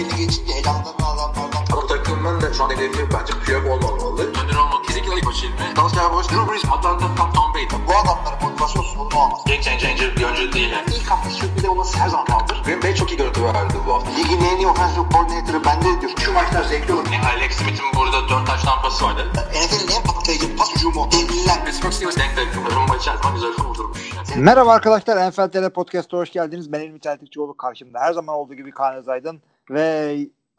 belli 0.00 0.16
geçince 0.16 0.52
elanlarını 0.52 1.06
alanlardan. 1.06 1.64
Bu 1.72 1.86
takımın 1.86 2.40
da 2.40 2.52
şu 2.54 2.64
an 2.64 2.70
hedefi 2.70 3.08
bence 3.14 3.32
Piyok 3.44 3.66
olmamalı. 3.66 4.22
Önder 4.22 4.56
olmak 4.56 4.84
kesinlikle 4.84 5.16
ilk 5.16 5.26
başı 5.26 5.46
ilmi. 5.46 5.76
Dalsya 5.76 6.12
Boş, 6.12 6.28
Drew 6.28 6.52
Brees, 6.52 6.64
Atlanta, 6.64 7.06
Tom, 7.16 7.32
Tom 7.32 7.54
Brady. 7.54 7.66
Bu 7.88 7.92
adamların 7.92 8.42
motivasyon 8.42 8.82
sorunu 8.82 9.18
olmaz. 9.22 9.40
Game 9.46 9.62
changer 9.62 10.16
bir 10.16 10.24
oyuncu 10.24 10.52
değil. 10.52 10.70
Yani. 10.70 10.86
İlk 10.96 11.10
hafta 11.10 11.30
sürpriz 11.30 11.64
olması 11.64 11.98
her 11.98 12.08
zaman 12.08 12.26
kaldır. 12.26 12.62
Green 12.64 12.82
Bay 12.82 12.94
çok 12.94 13.10
iyi 13.12 13.16
görüntü 13.16 13.44
verdi 13.44 13.74
bu 13.86 13.94
hafta. 13.94 14.10
Ligin 14.10 14.40
en 14.40 14.56
iyi 14.56 14.66
offensive 14.66 15.04
coordinator'ı 15.12 15.64
bende 15.64 16.00
diyor. 16.00 16.12
Şu 16.18 16.32
maçlar 16.32 16.64
zevkli 16.64 16.92
olur. 16.94 17.06
Yani 17.12 17.26
Alex 17.26 17.52
Smith'in 17.52 17.86
burada 17.96 18.28
4 18.28 18.46
taş 18.46 18.62
tampası 18.62 19.04
vardı. 19.04 19.26
NFL'in 19.34 19.96
en 19.96 20.02
patlayıcı 20.02 20.56
pas 20.56 20.74
hücumu. 20.74 21.08
Devliler. 21.12 21.64
Pittsburgh 21.64 21.92
Steelers 21.92 22.16
denk 22.16 22.36
denk. 22.36 22.74
Rumba 22.76 22.96
içerisinde 22.96 23.32
güzel 23.34 23.52
kurdurmuş. 23.52 24.10
Merhaba 24.36 24.72
arkadaşlar, 24.72 25.28
NFL 25.28 25.48
TR 25.48 25.70
Podcast'a 25.70 26.16
hoş 26.16 26.32
geldiniz. 26.32 26.72
Ben 26.72 26.80
İlmi 26.80 27.00
Çeltikçioğlu 27.00 27.56
karşımda. 27.56 28.00
Her 28.00 28.12
zaman 28.12 28.36
olduğu 28.36 28.54
gibi 28.54 28.70
Kaan 28.70 28.94
Özaydın 28.94 29.40
ve 29.70 30.18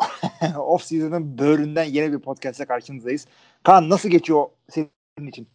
off 0.58 0.84
season'ın 0.84 1.38
böğründen 1.38 1.84
yeni 1.84 2.14
bir 2.14 2.20
podcast'e 2.20 2.66
karşınızdayız. 2.66 3.28
Kaan 3.64 3.90
nasıl 3.90 4.10
geçiyor 4.10 4.46
senin 4.70 5.28
için? 5.28 5.48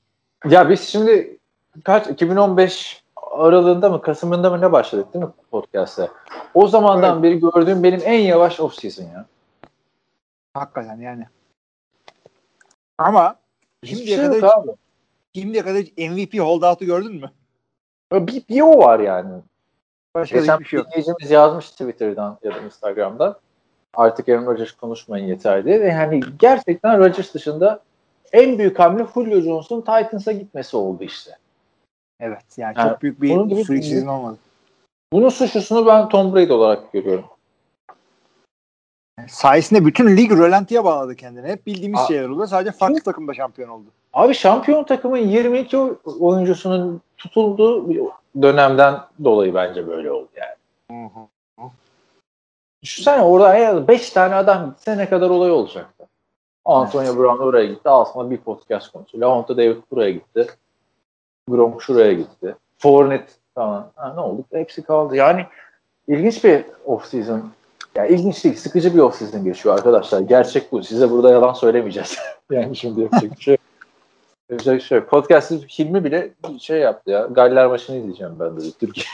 Ya 0.44 0.70
biz 0.70 0.80
şimdi 0.80 1.38
kaç 1.84 2.06
2015 2.06 3.04
aralığında 3.16 3.88
mı 3.88 4.02
Kasım'ında 4.02 4.50
mı 4.50 4.60
ne 4.60 4.72
başladık 4.72 5.14
değil 5.14 5.24
mi 5.24 5.30
podcast'e? 5.50 6.08
O 6.54 6.68
zamandan 6.68 7.12
Evet. 7.12 7.22
beri 7.22 7.40
gördüğüm 7.40 7.82
benim 7.82 8.00
en 8.04 8.18
yavaş 8.20 8.60
off 8.60 8.74
season 8.74 9.04
ya. 9.04 9.26
Hakikaten 10.54 11.00
yani. 11.00 11.26
Ama 12.98 13.36
şimdiye 13.84 14.16
şey 14.16 14.26
kadar, 14.26 14.60
şimdiye 15.34 15.62
kadar 15.62 15.82
hiç 15.82 15.98
MVP 15.98 16.38
holdout'u 16.40 16.84
gördün 16.84 17.14
mü? 17.14 17.30
Bir, 18.12 18.48
bir 18.48 18.60
o 18.60 18.78
var 18.78 19.00
yani. 19.00 19.42
Başka 20.14 20.38
Geçen 20.38 20.54
hiçbir 20.54 20.64
şey 20.64 20.78
yok. 20.78 21.30
yazmış 21.30 21.70
Twitter'dan 21.70 22.38
ya 22.42 22.54
da 22.54 22.58
Instagram'dan. 22.58 23.36
Artık 23.96 24.28
Aaron 24.28 24.46
Rodgers 24.46 24.72
konuşmayın 24.72 25.26
yeter 25.26 25.64
diye. 25.64 25.80
Ve 25.80 25.88
yani 25.88 26.20
gerçekten 26.38 26.98
Rodgers 26.98 27.34
dışında 27.34 27.80
en 28.32 28.58
büyük 28.58 28.78
hamle 28.78 29.06
Julio 29.14 29.40
Jones'un 29.40 29.80
Titans'a 29.80 30.32
gitmesi 30.32 30.76
oldu 30.76 31.04
işte. 31.04 31.30
Evet 32.20 32.44
yani 32.56 32.74
Yani 32.78 32.90
çok 32.90 33.02
büyük 33.02 33.22
bir 33.22 33.64
freak 33.64 34.08
olmadı. 34.08 34.38
Bunun 35.12 35.28
suçlusunu 35.28 35.86
ben 35.86 36.08
Tom 36.08 36.34
Brady 36.34 36.52
olarak 36.52 36.92
görüyorum. 36.92 37.24
Sayesinde 39.28 39.84
bütün 39.84 40.16
lig 40.16 40.32
rölantiye 40.32 40.84
bağladı 40.84 41.16
kendini. 41.16 41.48
Hep 41.48 41.66
bildiğimiz 41.66 42.00
Aa. 42.00 42.06
şeyler 42.06 42.28
oldu. 42.28 42.46
Sadece 42.46 42.72
farklı 42.72 43.00
takımda 43.00 43.34
şampiyon 43.34 43.68
oldu. 43.68 43.86
Abi 44.12 44.34
şampiyon 44.34 44.84
takımın 44.84 45.16
22 45.16 45.76
oyuncusunun 46.20 47.00
tutulduğu 47.18 47.90
bir 47.90 48.00
dönemden 48.42 48.94
dolayı 49.24 49.54
bence 49.54 49.86
böyle 49.86 50.10
oldu 50.10 50.28
yani. 50.36 50.56
Düşünsene 52.86 53.22
orada 53.22 53.56
eğer 53.56 53.88
5 53.88 54.10
tane 54.10 54.34
adam 54.34 54.70
gitse 54.70 54.98
ne 54.98 55.08
kadar 55.08 55.30
olay 55.30 55.50
olacaktı. 55.50 56.06
Antonio 56.64 57.16
Brown 57.16 57.42
oraya 57.42 57.66
gitti. 57.66 57.88
Aslında 57.88 58.30
bir 58.30 58.36
podcast 58.36 58.92
konusu. 58.92 59.20
Lavonta 59.20 59.56
David 59.56 59.76
buraya 59.90 60.10
gitti. 60.10 60.46
Gronk 61.48 61.82
şuraya 61.82 62.12
gitti. 62.12 62.56
Fournette 62.78 63.32
falan. 63.54 63.90
Ha, 63.94 64.12
ne 64.14 64.20
oldu? 64.20 64.44
Hepsi 64.52 64.82
kaldı. 64.82 65.16
Yani 65.16 65.46
ilginç 66.08 66.44
bir 66.44 66.64
off-season. 66.86 67.40
Yani 67.94 68.08
ilginç 68.08 68.44
değil. 68.44 68.56
Sıkıcı 68.56 68.94
bir 68.94 69.00
off-season 69.00 69.44
geçiyor 69.44 69.74
arkadaşlar. 69.74 70.20
Gerçek 70.20 70.72
bu. 70.72 70.82
Size 70.82 71.10
burada 71.10 71.30
yalan 71.30 71.52
söylemeyeceğiz. 71.52 72.18
yani 72.50 72.76
şimdi 72.76 73.00
yapacak 73.00 73.36
bir 73.36 73.42
şey. 73.42 73.56
Yapacak 74.50 74.74
bir 74.74 74.80
şey 74.80 74.98
yok. 74.98 75.08
Podcast'ı 75.08 75.54
Hilmi 75.54 76.04
bile 76.04 76.30
şey 76.60 76.78
yaptı 76.78 77.10
ya. 77.10 77.28
Galler 77.30 77.66
maçını 77.66 77.96
izleyeceğim 77.96 78.36
ben 78.40 78.56
dedi. 78.56 78.72
Türkiye. 78.78 79.06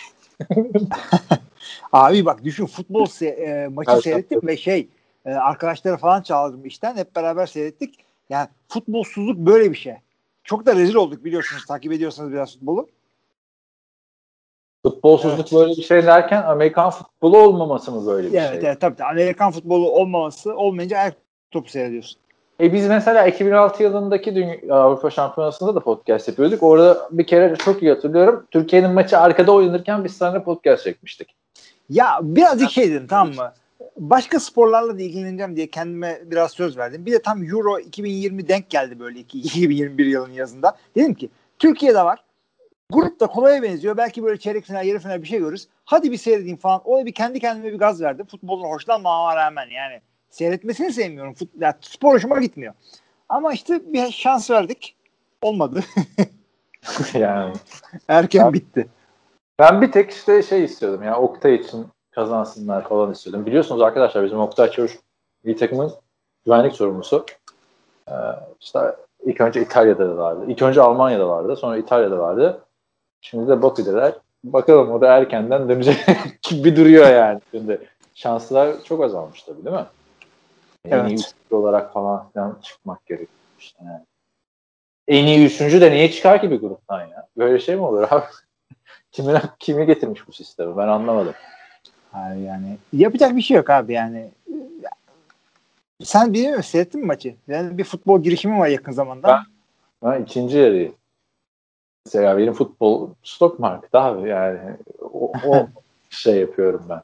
Abi 1.92 2.24
bak 2.24 2.44
düşün 2.44 2.66
futbol 2.66 3.06
se- 3.06 3.64
e, 3.64 3.68
maçı 3.68 3.90
Her 3.90 4.00
seyrettim 4.00 4.36
şartta. 4.36 4.46
ve 4.46 4.56
şey 4.56 4.88
e, 5.24 5.30
arkadaşları 5.30 5.96
falan 5.96 6.22
çağırdım 6.22 6.66
işten 6.66 6.96
hep 6.96 7.16
beraber 7.16 7.46
seyrettik. 7.46 7.98
Yani 8.30 8.48
futbolsuzluk 8.68 9.36
böyle 9.38 9.70
bir 9.70 9.76
şey. 9.76 9.94
Çok 10.44 10.66
da 10.66 10.76
rezil 10.76 10.94
olduk 10.94 11.24
biliyorsunuz 11.24 11.66
takip 11.66 11.92
ediyorsanız 11.92 12.32
biraz 12.32 12.52
futbolu. 12.52 12.88
Futbolsuzluk 14.86 15.52
böyle 15.52 15.76
bir 15.76 15.82
şey 15.82 16.06
derken 16.06 16.42
Amerikan 16.42 16.90
futbolu 16.90 17.38
olmaması 17.38 17.92
mı 17.92 18.06
böyle 18.06 18.32
bir 18.32 18.38
evet, 18.38 18.50
şey? 18.50 18.58
evet 18.68 18.80
tabii 18.80 18.96
tabii. 18.96 19.08
Amerikan 19.08 19.52
futbolu 19.52 19.90
olmaması 19.90 20.56
olmayınca 20.56 20.98
ayak 20.98 21.14
topu 21.50 21.70
seyrediyorsun. 21.70 22.22
E 22.60 22.72
biz 22.72 22.88
mesela 22.88 23.26
2006 23.26 23.82
yılındaki 23.82 24.34
Dünya 24.34 24.74
Avrupa 24.74 25.10
Şampiyonası'nda 25.10 25.74
da 25.74 25.80
podcast 25.80 26.28
yapıyorduk. 26.28 26.62
Orada 26.62 27.08
bir 27.10 27.26
kere 27.26 27.56
çok 27.56 27.82
iyi 27.82 27.92
hatırlıyorum. 27.92 28.46
Türkiye'nin 28.50 28.90
maçı 28.90 29.18
arkada 29.18 29.52
oynanırken 29.52 30.04
biz 30.04 30.16
seninle 30.16 30.42
podcast 30.42 30.84
çekmiştik. 30.84 31.34
Ya 31.90 32.18
birazcık 32.22 32.70
şey 32.70 32.90
dedim 32.90 33.06
tamam 33.06 33.34
mı? 33.34 33.52
Başka 33.96 34.40
sporlarla 34.40 34.98
da 34.98 35.02
ilgileneceğim 35.02 35.56
diye 35.56 35.66
kendime 35.66 36.20
biraz 36.24 36.50
söz 36.52 36.76
verdim. 36.76 37.06
Bir 37.06 37.12
de 37.12 37.22
tam 37.22 37.44
Euro 37.44 37.78
2020 37.78 38.48
denk 38.48 38.70
geldi 38.70 39.00
böyle 39.00 39.18
iki- 39.18 39.38
2021 39.38 40.06
yılının 40.06 40.32
yazında. 40.32 40.76
Dedim 40.96 41.14
ki 41.14 41.30
Türkiye'de 41.58 42.04
var. 42.04 42.24
Grup 42.90 43.20
da 43.20 43.26
kolaya 43.26 43.62
benziyor. 43.62 43.96
Belki 43.96 44.24
böyle 44.24 44.38
çeyrek 44.38 44.64
final, 44.64 44.86
yarı 44.86 44.98
final 44.98 45.22
bir 45.22 45.26
şey 45.26 45.38
görürüz. 45.38 45.68
Hadi 45.84 46.12
bir 46.12 46.16
seyredeyim 46.16 46.56
falan. 46.56 46.80
O 46.84 47.06
bir 47.06 47.12
kendi 47.12 47.40
kendime 47.40 47.72
bir 47.72 47.78
gaz 47.78 48.00
verdim. 48.02 48.26
Futbolun 48.26 48.68
hoşlanmama 48.68 49.36
rağmen 49.36 49.66
yani. 49.70 50.00
Seyretmesini 50.30 50.92
sevmiyorum. 50.92 51.34
Fut, 51.34 51.48
ya, 51.60 51.78
spor 51.80 52.14
hoşuma 52.14 52.40
gitmiyor. 52.40 52.74
Ama 53.28 53.52
işte 53.52 53.92
bir 53.92 54.10
şans 54.10 54.50
verdik. 54.50 54.96
Olmadı. 55.42 55.84
yani 57.14 57.52
Erken 58.08 58.52
bitti. 58.52 58.88
Ben 59.62 59.82
bir 59.82 59.92
tek 59.92 60.10
işte 60.10 60.42
şey 60.42 60.64
istiyordum 60.64 61.02
ya 61.02 61.18
Oktay 61.18 61.54
için 61.54 61.86
kazansınlar 62.10 62.88
falan 62.88 63.12
istiyordum. 63.12 63.46
Biliyorsunuz 63.46 63.82
arkadaşlar 63.82 64.24
bizim 64.24 64.40
Oktay 64.40 64.70
Çavuş 64.70 64.98
bir 65.44 65.56
takımın 65.56 65.92
güvenlik 66.44 66.72
sorumlusu. 66.72 67.26
Ee, 68.08 68.12
işte 68.60 68.80
ilk 69.24 69.40
önce 69.40 69.62
İtalya'da 69.62 70.08
da 70.08 70.16
vardı. 70.16 70.44
İlk 70.48 70.62
önce 70.62 70.80
Almanya'da 70.80 71.28
vardı. 71.28 71.56
Sonra 71.56 71.76
İtalya'da 71.76 72.18
vardı. 72.18 72.60
Şimdi 73.20 73.48
de 73.48 73.62
Bakü'deler. 73.62 74.14
Bakalım 74.44 74.92
o 74.92 75.00
da 75.00 75.16
erkenden 75.16 75.68
dönecek 75.68 75.96
gibi 76.42 76.76
duruyor 76.76 77.10
yani. 77.10 77.40
Şimdi 77.50 77.88
şanslar 78.14 78.82
çok 78.84 79.04
azalmış 79.04 79.42
tabii 79.42 79.64
değil 79.64 79.76
mi? 79.76 79.86
En 80.84 80.90
iyi 80.90 81.00
Evet. 81.00 81.12
üçüncü 81.12 81.54
olarak 81.54 81.92
falan 81.92 82.30
filan 82.32 82.58
çıkmak 82.62 83.06
gerekiyor 83.06 83.28
işte 83.58 83.78
yani. 83.84 84.04
En 85.08 85.26
iyi 85.26 85.46
üçüncü 85.46 85.80
de 85.80 85.90
niye 85.90 86.10
çıkar 86.10 86.40
ki 86.40 86.50
bir 86.50 86.60
gruptan 86.60 87.00
ya? 87.00 87.26
Böyle 87.36 87.58
şey 87.58 87.76
mi 87.76 87.82
olur 87.82 88.06
abi? 88.10 88.24
Kimi, 89.12 89.40
kimi 89.58 89.86
getirmiş 89.86 90.28
bu 90.28 90.32
sistemi? 90.32 90.76
Ben 90.76 90.88
anlamadım. 90.88 91.34
Hayır 92.12 92.46
yani 92.46 92.78
yapacak 92.92 93.36
bir 93.36 93.42
şey 93.42 93.56
yok 93.56 93.70
abi 93.70 93.92
yani. 93.92 94.30
Sen 96.02 96.32
biliyor 96.32 96.56
musun? 96.56 96.70
Seyrettin 96.70 97.00
mi 97.00 97.06
maçı? 97.06 97.34
Yani 97.48 97.78
bir 97.78 97.84
futbol 97.84 98.22
girişimi 98.22 98.58
var 98.58 98.68
yakın 98.68 98.92
zamanda. 98.92 99.42
Ben 100.02 100.22
ikinci 100.22 100.58
yarıyı 100.58 100.92
mesela 102.06 102.38
benim 102.38 102.52
futbol 102.52 103.10
stock 103.22 103.58
market 103.58 103.94
abi 103.94 104.28
yani 104.28 104.76
o, 105.00 105.32
o 105.46 105.68
şey 106.10 106.40
yapıyorum 106.40 106.86
ben. 106.88 107.02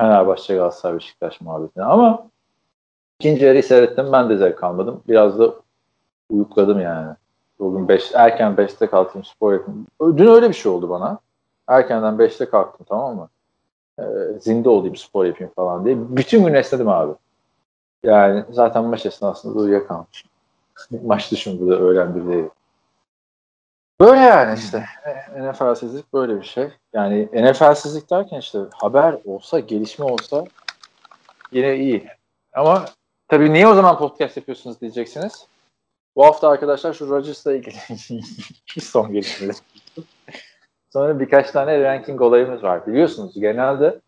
Fenerbahçe 0.00 0.54
Galatasaray 0.54 0.96
Beşiktaş 0.96 1.40
muhabbetini 1.40 1.84
ama 1.84 2.30
ikinci 3.20 3.44
yarıyı 3.44 3.62
seyrettim 3.62 4.12
ben 4.12 4.30
de 4.30 4.36
zevk 4.36 4.64
almadım. 4.64 5.02
Biraz 5.08 5.38
da 5.38 5.54
uyukladım 6.30 6.80
yani. 6.80 7.16
Bugün 7.62 7.88
beş, 7.88 8.10
erken 8.14 8.52
5'te 8.52 8.86
kalktım 8.86 9.24
spor 9.24 9.52
yapayım. 9.52 9.86
Dün 10.00 10.26
öyle 10.26 10.48
bir 10.48 10.54
şey 10.54 10.72
oldu 10.72 10.88
bana. 10.88 11.18
Erkenden 11.68 12.14
5'te 12.14 12.46
kalktım 12.46 12.86
tamam 12.88 13.16
mı? 13.16 13.28
Ee, 13.98 14.02
zinde 14.40 14.68
olayım 14.68 14.96
spor 14.96 15.24
yapayım 15.24 15.52
falan 15.56 15.84
diye. 15.84 15.96
Bütün 15.98 16.44
gün 16.44 16.54
esnedim 16.54 16.88
abi. 16.88 17.12
Yani 18.02 18.44
zaten 18.50 18.84
maç 18.84 19.06
esnasında 19.06 19.54
da 19.54 19.58
uyuyakalmışım. 19.58 20.30
Maç 21.04 21.32
dışında 21.32 21.70
da 21.70 21.78
öğlen 21.80 22.14
bir 22.14 22.32
değil. 22.32 22.48
Böyle 24.00 24.20
yani 24.20 24.58
işte. 24.58 24.84
NFL'sizlik 25.38 26.12
böyle 26.12 26.36
bir 26.36 26.46
şey. 26.46 26.70
Yani 26.92 27.28
NFL'sizlik 27.32 28.10
derken 28.10 28.38
işte 28.38 28.58
haber 28.72 29.16
olsa, 29.24 29.60
gelişme 29.60 30.04
olsa 30.04 30.44
yine 31.52 31.76
iyi. 31.76 32.08
Ama 32.52 32.84
tabii 33.28 33.52
niye 33.52 33.68
o 33.68 33.74
zaman 33.74 33.98
podcast 33.98 34.36
yapıyorsunuz 34.36 34.80
diyeceksiniz. 34.80 35.51
Bu 36.16 36.24
hafta 36.24 36.48
arkadaşlar 36.48 36.92
şu 36.92 37.10
Rodgers'la 37.10 37.54
ilgili 37.54 37.76
son 38.80 39.12
gelişmeler. 39.12 39.56
Sonra 40.92 41.20
birkaç 41.20 41.50
tane 41.50 41.82
ranking 41.82 42.20
olayımız 42.20 42.62
var. 42.62 42.86
Biliyorsunuz 42.86 43.34
genelde 43.34 44.00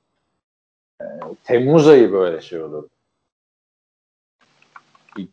e, 1.00 1.04
Temmuz 1.44 1.88
ayı 1.88 2.12
böyle 2.12 2.40
şey 2.40 2.62
olur. 2.62 2.88
Bir 5.16 5.28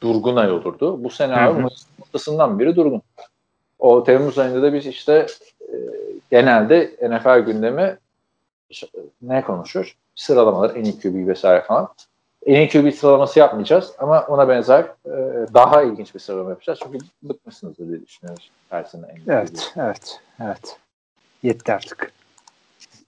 durgun 0.00 0.36
ay 0.36 0.52
olurdu. 0.52 1.04
Bu 1.04 1.10
sene 1.10 1.36
abi 1.36 1.58
hı. 1.58 1.60
Mayıs 1.60 1.86
ortasından 2.00 2.58
beri 2.58 2.76
durgun. 2.76 3.02
O 3.78 4.04
Temmuz 4.04 4.38
ayında 4.38 4.62
da 4.62 4.72
biz 4.72 4.86
işte 4.86 5.26
e, 5.60 5.74
genelde 6.30 6.96
NFL 7.02 7.38
gündemi 7.38 7.98
ne 9.22 9.44
konuşur? 9.44 9.96
Sıralamalar, 10.14 10.76
en 10.76 10.84
iyi 10.84 11.00
QB 11.00 11.28
vesaire 11.28 11.62
falan. 11.62 11.88
En 12.46 12.54
iyi 12.54 12.68
QB 12.68 12.94
sıralaması 12.94 13.38
yapmayacağız 13.38 13.92
ama 13.98 14.26
ona 14.28 14.48
benzer 14.48 14.80
e, 15.06 15.10
daha 15.54 15.82
ilginç 15.82 16.14
bir 16.14 16.20
sıralama 16.20 16.50
yapacağız. 16.50 16.78
Çünkü 16.82 16.98
bıkmışsınızdır 17.22 17.88
diye 17.88 18.06
düşünüyoruz. 18.06 18.50
QB. 18.70 19.28
Evet, 19.28 19.72
evet, 19.76 20.20
evet. 20.44 20.76
Yetti 21.42 21.72
artık. 21.72 22.12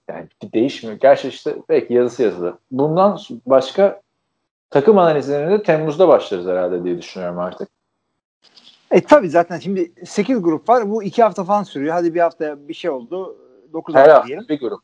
yani 0.09 0.27
değişmiyor. 0.53 0.97
Gerçi 0.97 1.27
işte 1.27 1.55
belki 1.69 1.93
yazısı 1.93 2.23
yazılı. 2.23 2.57
Bundan 2.71 3.19
başka 3.45 4.01
takım 4.69 4.97
analizlerine 4.97 5.51
de 5.51 5.63
Temmuz'da 5.63 6.07
başlarız 6.07 6.45
herhalde 6.47 6.83
diye 6.83 6.97
düşünüyorum 6.97 7.39
artık. 7.39 7.69
E 8.91 9.01
tabi 9.01 9.29
zaten 9.29 9.59
şimdi 9.59 9.91
8 10.05 10.41
grup 10.41 10.69
var. 10.69 10.89
Bu 10.89 11.03
2 11.03 11.23
hafta 11.23 11.43
falan 11.43 11.63
sürüyor. 11.63 11.93
Hadi 11.93 12.13
bir 12.13 12.19
hafta 12.19 12.67
bir 12.67 12.73
şey 12.73 12.91
oldu. 12.91 13.37
9 13.73 13.95
Her 13.95 13.99
hafta 13.99 14.15
hafta 14.15 14.27
diyelim. 14.27 14.45
bir 14.49 14.59
grup. 14.59 14.79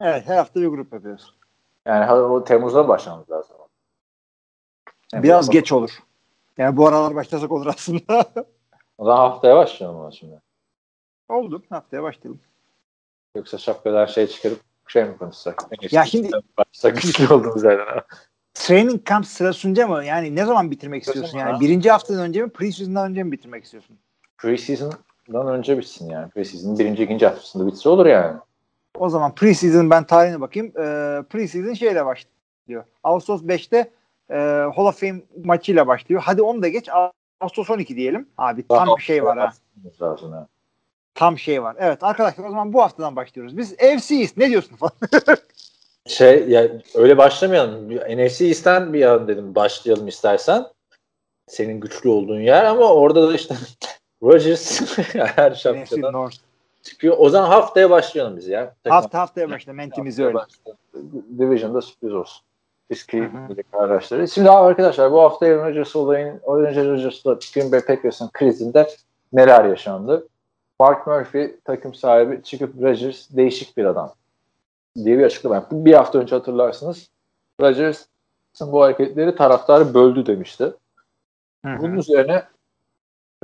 Evet 0.00 0.22
her 0.26 0.36
hafta 0.36 0.60
bir 0.60 0.66
grup 0.66 0.92
yapıyoruz. 0.92 1.34
Yani 1.86 2.12
o 2.12 2.44
Temmuz'da 2.44 2.88
başlamamız 2.88 3.30
lazım. 3.30 3.56
Yani 5.12 5.22
Biraz 5.22 5.48
bu- 5.48 5.52
geç 5.52 5.72
olur. 5.72 5.90
Yani 6.58 6.76
bu 6.76 6.88
aralar 6.88 7.14
başlasak 7.14 7.52
olur 7.52 7.66
aslında. 7.66 8.24
O 8.98 9.04
zaman 9.04 9.16
haftaya 9.30 9.56
başlayalım 9.56 10.12
şimdi. 10.12 10.40
Oldu. 11.28 11.62
Haftaya 11.70 12.02
başlayalım. 12.02 12.40
Yoksa 13.36 13.58
şapkadan 13.58 14.06
şey 14.06 14.26
çıkarıp 14.26 14.60
şey 14.88 15.04
mi 15.04 15.16
konuşsak? 15.18 15.62
Ya 15.90 16.04
şimdi- 16.04 16.30
başlasak 16.58 17.02
güçlü 17.02 17.34
olduğumuz 17.34 17.64
yerden. 17.64 17.86
Training 18.54 19.06
camp 19.06 19.26
sırasınca 19.26 19.88
mı? 19.88 20.04
Yani 20.04 20.36
ne 20.36 20.44
zaman 20.44 20.70
bitirmek 20.70 21.02
istiyorsun? 21.02 21.38
Ha. 21.38 21.48
Yani 21.48 21.60
birinci 21.60 21.90
haftadan 21.90 22.20
önce 22.20 22.42
mi? 22.42 22.50
Preseason'dan 22.50 23.10
önce 23.10 23.22
mi 23.22 23.32
bitirmek 23.32 23.64
istiyorsun? 23.64 23.98
Preseason'dan 24.38 25.48
önce 25.48 25.78
bitsin 25.78 26.10
yani. 26.10 26.30
Preseason'ın 26.30 26.78
birinci, 26.78 27.02
ikinci 27.02 27.26
haftasında 27.26 27.66
bitse 27.66 27.88
olur 27.88 28.06
yani. 28.06 28.38
O 29.00 29.08
zaman 29.08 29.34
preseason 29.34 29.90
ben 29.90 30.04
tarihine 30.04 30.40
bakayım. 30.40 30.68
Ee, 30.68 31.22
preseason 31.30 31.74
şeyle 31.74 32.06
başlıyor. 32.06 32.84
Ağustos 33.04 33.42
5'te 33.42 33.90
e, 34.30 34.36
Hall 34.76 34.86
of 34.86 35.00
Fame 35.00 35.20
maçıyla 35.44 35.86
başlıyor. 35.86 36.22
Hadi 36.24 36.42
onu 36.42 36.62
da 36.62 36.68
geç. 36.68 36.88
Ağustos 37.40 37.70
12 37.70 37.96
diyelim. 37.96 38.28
Abi 38.38 38.68
tam 38.68 38.96
bir 38.96 39.02
şey 39.02 39.24
var 39.24 39.38
ha. 39.38 39.52
Lazım 40.00 40.32
ha. 40.32 40.46
Tam 41.14 41.38
şey 41.38 41.62
var. 41.62 41.76
Evet 41.78 42.02
arkadaşlar 42.02 42.44
o 42.44 42.50
zaman 42.50 42.72
bu 42.72 42.82
haftadan 42.82 43.16
başlıyoruz. 43.16 43.56
Biz 43.56 43.76
FC'yiz. 43.76 44.36
Ne 44.36 44.48
diyorsun 44.48 44.76
falan. 44.76 44.92
Şey 46.06 46.48
ya 46.48 46.68
öyle 46.94 47.18
başlamayalım. 47.18 47.90
NFC 47.90 48.46
East'ten 48.46 48.92
bir 48.92 49.04
an 49.04 49.28
dedim 49.28 49.54
başlayalım 49.54 50.08
istersen. 50.08 50.66
Senin 51.46 51.80
güçlü 51.80 52.08
olduğun 52.08 52.40
yer 52.40 52.64
ama 52.64 52.92
orada 52.92 53.28
da 53.28 53.34
işte 53.34 53.54
Rodgers 54.22 54.98
her 55.14 55.62
North. 56.12 56.49
Çıkıyor. 56.82 57.16
O 57.18 57.28
zaman 57.28 57.48
haftaya 57.48 57.90
başlayalım 57.90 58.36
biz 58.36 58.48
ya. 58.48 58.74
Hafta 58.88 59.18
haftaya 59.18 59.50
başla. 59.50 59.72
Mentimizi 59.72 60.24
öyle. 60.24 60.38
Division'da 61.38 61.80
sürpriz 61.80 62.14
olsun. 62.14 62.44
Eski 62.90 63.30
arkadaşları. 63.72 64.28
Şimdi 64.28 64.50
arkadaşlar 64.50 65.12
bu 65.12 65.20
hafta 65.20 65.46
Aaron 65.46 65.68
Rodgers 65.68 65.96
olayın 65.96 66.40
Aaron 66.46 66.62
Rodgers'la 66.62 67.38
Green 67.54 67.72
Bay 67.72 67.80
Packers'ın 67.80 68.30
krizinde 68.32 68.88
neler 69.32 69.64
yaşandı? 69.64 70.28
Mark 70.80 71.06
Murphy 71.06 71.56
takım 71.64 71.94
sahibi 71.94 72.42
çıkıp 72.42 72.82
Rodgers 72.82 73.30
değişik 73.30 73.76
bir 73.76 73.84
adam 73.84 74.14
diye 74.96 75.18
bir 75.18 75.24
açıklama 75.24 75.54
yaptı. 75.54 75.84
Bir 75.84 75.94
hafta 75.94 76.18
önce 76.18 76.34
hatırlarsınız 76.36 77.10
Rodgers'ın 77.60 78.72
bu 78.72 78.82
hareketleri 78.82 79.34
taraftarı 79.34 79.94
böldü 79.94 80.26
demişti. 80.26 80.72
Bunun 81.64 81.96
üzerine 81.96 82.44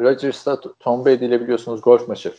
Rodgers'la 0.01 0.61
Tom 0.81 1.05
Brady 1.05 1.27
ile 1.27 1.41
biliyorsunuz 1.41 1.81
golf 1.83 2.09
maçı 2.09 2.35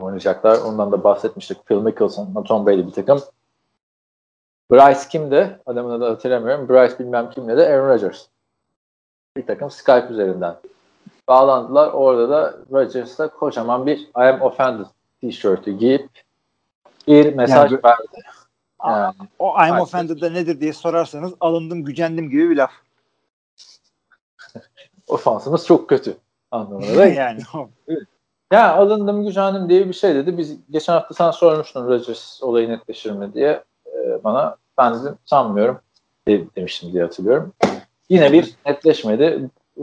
oynayacaklar. 0.00 0.58
Ondan 0.60 0.92
da 0.92 1.04
bahsetmiştik. 1.04 1.66
Phil 1.66 1.76
Mickelson'la 1.76 2.42
Tom 2.42 2.66
Brady 2.66 2.86
bir 2.86 2.90
takım. 2.92 3.20
Bryce 4.70 5.00
kimdi? 5.10 5.58
Adamın 5.66 5.90
adını 5.90 6.08
hatırlamıyorum. 6.08 6.68
Bryce 6.68 6.98
bilmem 6.98 7.30
kimle 7.30 7.56
de 7.56 7.66
Aaron 7.68 7.88
Rodgers. 7.88 8.26
Bir 9.36 9.46
takım 9.46 9.70
Skype 9.70 10.06
üzerinden 10.10 10.56
bağlandılar. 11.28 11.92
Orada 11.92 12.28
da 12.30 12.56
Rodgers'la 12.72 13.28
kocaman 13.28 13.86
bir 13.86 13.98
I 13.98 14.10
am 14.14 14.42
offended 14.42 14.86
tişörtü 15.20 15.72
giyip 15.72 16.08
bir 17.06 17.34
mesaj 17.34 17.72
Yani- 17.72 17.82
verdi. 17.84 18.22
Yani 18.86 19.14
O 19.38 19.48
I'm 19.48 19.54
Aynen. 19.56 19.78
offended'da 19.80 20.30
nedir 20.30 20.60
diye 20.60 20.72
sorarsanız 20.72 21.32
alındım 21.40 21.84
gücendim 21.84 22.30
gibi 22.30 22.50
bir 22.50 22.56
laf. 22.56 22.70
ofansımız 25.08 25.66
çok 25.66 25.88
kötü 25.88 26.16
anlamına 26.50 26.96
da 26.96 27.06
yani. 27.06 27.40
Ya 28.52 28.74
alındım 28.74 29.24
gücendim 29.24 29.68
diye 29.68 29.88
bir 29.88 29.92
şey 29.92 30.14
dedi. 30.14 30.38
Biz 30.38 30.56
geçen 30.70 30.92
hafta 30.92 31.14
sana 31.14 31.32
sormuştun 31.32 31.88
Rodgers 31.88 32.42
olayı 32.42 32.68
netleşir 32.68 33.10
mi 33.10 33.34
diye 33.34 33.64
Ee, 33.96 34.24
bana. 34.24 34.56
Ben 34.78 34.94
dedim 35.00 35.14
sanmıyorum 35.24 35.78
de- 36.28 36.44
demiştim 36.56 36.92
diye 36.92 37.02
hatırlıyorum. 37.02 37.52
Yine 38.08 38.32
bir 38.32 38.54
netleşmedi. 38.66 39.50
Ee, 39.76 39.82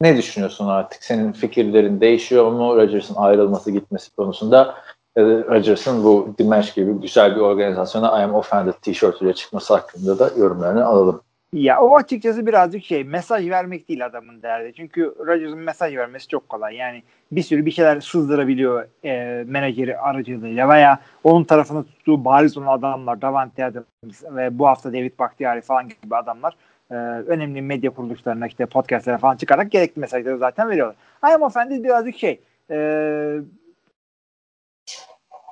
ne 0.00 0.16
düşünüyorsun 0.16 0.66
artık? 0.68 1.04
Senin 1.04 1.32
fikirlerin 1.32 2.00
değişiyor 2.00 2.52
mu? 2.52 2.76
Rodgers'ın 2.76 3.14
ayrılması 3.14 3.70
gitmesi 3.70 4.16
konusunda 4.16 4.74
ya 5.16 5.26
da 5.26 5.30
Rodgers'ın 5.44 6.04
bu 6.04 6.34
Dimash 6.38 6.74
gibi 6.74 6.92
güzel 6.92 7.36
bir 7.36 7.40
organizasyona 7.40 8.20
I 8.20 8.24
am 8.24 8.34
offended 8.34 8.72
tişörtüyle 8.82 9.32
çıkması 9.32 9.74
hakkında 9.74 10.18
da 10.18 10.30
yorumlarını 10.38 10.84
alalım. 10.86 11.20
Ya 11.52 11.80
o 11.80 11.96
açıkçası 11.96 12.46
birazcık 12.46 12.84
şey 12.84 13.04
mesaj 13.04 13.50
vermek 13.50 13.88
değil 13.88 14.06
adamın 14.06 14.42
derdi. 14.42 14.72
Çünkü 14.76 15.14
Rodgers'ın 15.18 15.58
mesaj 15.58 15.96
vermesi 15.96 16.28
çok 16.28 16.48
kolay. 16.48 16.76
Yani 16.76 17.02
bir 17.32 17.42
sürü 17.42 17.66
bir 17.66 17.70
şeyler 17.70 18.00
sızdırabiliyor 18.00 18.86
e, 19.04 19.44
menajeri 19.46 19.98
aracılığıyla 19.98 20.68
veya 20.68 21.00
onun 21.24 21.44
tarafını 21.44 21.84
tuttuğu 21.84 22.24
bariz 22.24 22.58
olan 22.58 22.78
adamlar 22.78 23.22
Davante 23.22 23.64
Adams 23.64 24.24
ve 24.24 24.58
bu 24.58 24.66
hafta 24.66 24.92
David 24.92 25.18
Bakhtiari 25.18 25.60
falan 25.60 25.88
gibi 25.88 26.16
adamlar 26.16 26.56
e, 26.90 26.94
önemli 26.94 27.62
medya 27.62 27.90
kuruluşlarına 27.90 28.46
işte 28.46 28.66
podcastlere 28.66 29.18
falan 29.18 29.36
çıkarak 29.36 29.70
gerekli 29.70 30.00
mesajları 30.00 30.38
zaten 30.38 30.70
veriyorlar. 30.70 30.96
I 31.24 31.34
am 31.34 31.42
offended 31.42 31.84
birazcık 31.84 32.16
şey 32.16 32.40
e, 32.70 32.76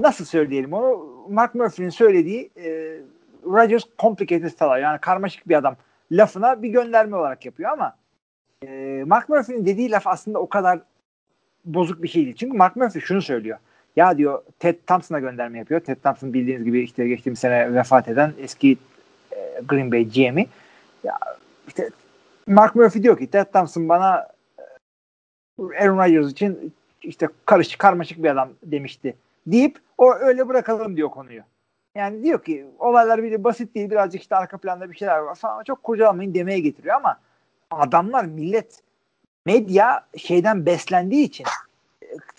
nasıl 0.00 0.24
söyleyelim 0.24 0.72
onu 0.72 1.06
Mark 1.28 1.54
Murphy'nin 1.54 1.90
söylediği 1.90 2.50
e, 2.56 2.96
Rodgers 3.44 3.84
complicated 3.98 4.50
fellow 4.58 4.80
yani 4.80 4.98
karmaşık 4.98 5.48
bir 5.48 5.54
adam 5.54 5.76
lafına 6.12 6.62
bir 6.62 6.68
gönderme 6.68 7.16
olarak 7.16 7.46
yapıyor 7.46 7.70
ama 7.70 7.96
e, 8.66 9.02
Mark 9.06 9.28
Murphy'nin 9.28 9.66
dediği 9.66 9.90
laf 9.90 10.06
aslında 10.06 10.38
o 10.38 10.48
kadar 10.48 10.80
bozuk 11.64 12.02
bir 12.02 12.08
şey 12.08 12.24
değil. 12.24 12.36
Çünkü 12.36 12.56
Mark 12.56 12.76
Murphy 12.76 13.04
şunu 13.04 13.22
söylüyor. 13.22 13.58
Ya 13.96 14.18
diyor 14.18 14.42
Ted 14.58 14.76
Thompson'a 14.86 15.20
gönderme 15.20 15.58
yapıyor. 15.58 15.80
Ted 15.80 15.96
Thompson 15.96 16.32
bildiğiniz 16.32 16.64
gibi 16.64 16.80
işte 16.80 17.08
geçtiğimiz 17.08 17.38
sene 17.38 17.74
vefat 17.74 18.08
eden 18.08 18.32
eski 18.38 18.78
e, 19.32 19.60
Green 19.68 19.92
Bay 19.92 20.04
GM'i. 20.04 20.46
Ya 21.04 21.18
işte 21.68 21.90
Mark 22.46 22.74
Murphy 22.74 23.02
diyor 23.02 23.18
ki 23.18 23.30
Ted 23.30 23.46
Thompson 23.52 23.88
bana 23.88 24.28
e, 24.58 25.84
Aaron 25.84 25.98
Rodgers 25.98 26.32
için 26.32 26.72
işte 27.02 27.28
karışık 27.46 27.78
karmaşık 27.78 28.22
bir 28.22 28.30
adam 28.30 28.48
demişti 28.62 29.16
deyip 29.46 29.78
o 29.98 30.14
öyle 30.14 30.48
bırakalım 30.48 30.96
diyor 30.96 31.10
konuyu. 31.10 31.42
Yani 31.94 32.22
diyor 32.22 32.44
ki 32.44 32.66
olaylar 32.78 33.22
bir 33.22 33.32
de 33.32 33.44
basit 33.44 33.74
değil 33.74 33.90
birazcık 33.90 34.22
işte 34.22 34.36
arka 34.36 34.58
planda 34.58 34.90
bir 34.90 34.96
şeyler 34.96 35.18
var 35.18 35.34
falan 35.34 35.64
çok 35.64 35.82
kurcalamayın 35.82 36.34
demeye 36.34 36.60
getiriyor 36.60 36.96
ama 36.96 37.18
adamlar 37.70 38.24
millet 38.24 38.82
medya 39.46 40.06
şeyden 40.16 40.66
beslendiği 40.66 41.24
için 41.24 41.46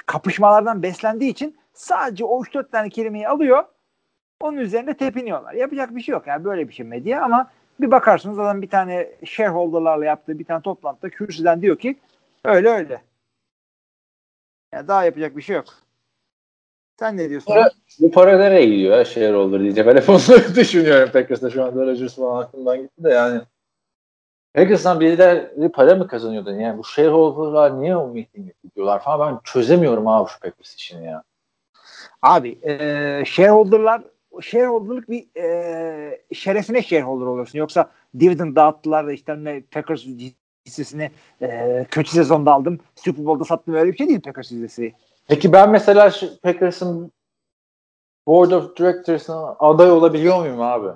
kapışmalardan 0.05 0.83
beslendiği 0.83 1.31
için 1.31 1.57
sadece 1.73 2.25
o 2.25 2.43
3-4 2.43 2.71
tane 2.71 2.89
kelimeyi 2.89 3.27
alıyor 3.27 3.63
onun 4.39 4.57
üzerine 4.57 4.97
tepiniyorlar. 4.97 5.53
Yapacak 5.53 5.95
bir 5.95 6.01
şey 6.01 6.13
yok 6.13 6.27
yani 6.27 6.43
böyle 6.43 6.67
bir 6.67 6.73
şey 6.73 6.85
medya 6.85 7.23
ama 7.23 7.51
bir 7.79 7.91
bakarsınız 7.91 8.39
adam 8.39 8.61
bir 8.61 8.69
tane 8.69 9.11
shareholderlarla 9.25 10.05
yaptığı 10.05 10.39
bir 10.39 10.45
tane 10.45 10.61
toplantıda 10.61 11.09
kürsüden 11.09 11.61
diyor 11.61 11.77
ki 11.77 11.99
öyle 12.45 12.69
öyle. 12.69 13.01
Yani 14.73 14.87
daha 14.87 15.05
yapacak 15.05 15.37
bir 15.37 15.41
şey 15.41 15.55
yok. 15.55 15.65
Sen 17.01 17.17
ne 17.17 17.29
diyorsun? 17.29 17.53
Evet. 17.53 17.71
Bu 17.99 18.11
para 18.11 18.37
nereye 18.37 18.65
gidiyor 18.65 18.97
ya 18.97 19.05
share 19.05 19.35
olur 19.35 19.59
diyeceğim. 19.59 19.89
Ben 19.89 20.01
hep 20.01 20.09
onları 20.09 20.55
düşünüyorum 20.55 21.09
Packers'ta 21.13 21.49
şu 21.49 21.63
anda 21.63 21.85
Rodgers 21.85 22.15
falan 22.15 22.41
aklımdan 22.41 22.81
gitti 22.81 23.03
de 23.03 23.09
yani. 23.09 23.41
Packers'tan 24.53 24.99
birileri 24.99 25.71
para 25.71 25.95
mı 25.95 26.07
kazanıyordu? 26.07 26.51
Yani 26.51 26.77
bu 26.77 26.83
shareholder'lar 26.83 27.81
niye 27.81 27.95
o 27.95 28.07
meeting'e 28.07 28.53
gidiyorlar 28.63 29.03
falan 29.03 29.35
ben 29.35 29.39
çözemiyorum 29.43 30.07
abi 30.07 30.29
şu 30.29 30.39
Packers 30.39 30.75
işini 30.75 31.05
ya. 31.05 31.23
Abi 32.21 32.59
e, 32.63 33.23
shareholder'lar 33.25 34.01
shareholder'lık 34.41 35.09
bir 35.09 35.37
e, 35.37 36.21
şerefine 36.33 36.81
shareholder 36.81 37.25
oluyorsun. 37.25 37.59
Yoksa 37.59 37.91
dividend 38.19 38.55
dağıttılar 38.55 39.07
da 39.07 39.11
işte 39.11 39.43
ne 39.43 39.61
Packers 39.61 40.05
hissesini 40.65 41.11
e, 41.41 41.85
kötü 41.91 42.11
sezonda 42.11 42.53
aldım. 42.53 42.79
Super 42.95 43.25
Bowl'da 43.25 43.45
sattım 43.45 43.73
öyle 43.73 43.91
bir 43.91 43.97
şey 43.97 44.07
değil 44.07 44.21
Packers 44.21 44.51
hissesi. 44.51 44.93
Peki 45.27 45.53
ben 45.53 45.69
mesela 45.69 46.11
Packers'ın 46.43 47.11
Board 48.27 48.51
of 48.51 48.77
Directors'ına 48.77 49.55
aday 49.59 49.91
olabiliyor 49.91 50.39
muyum 50.39 50.61
abi? 50.61 50.87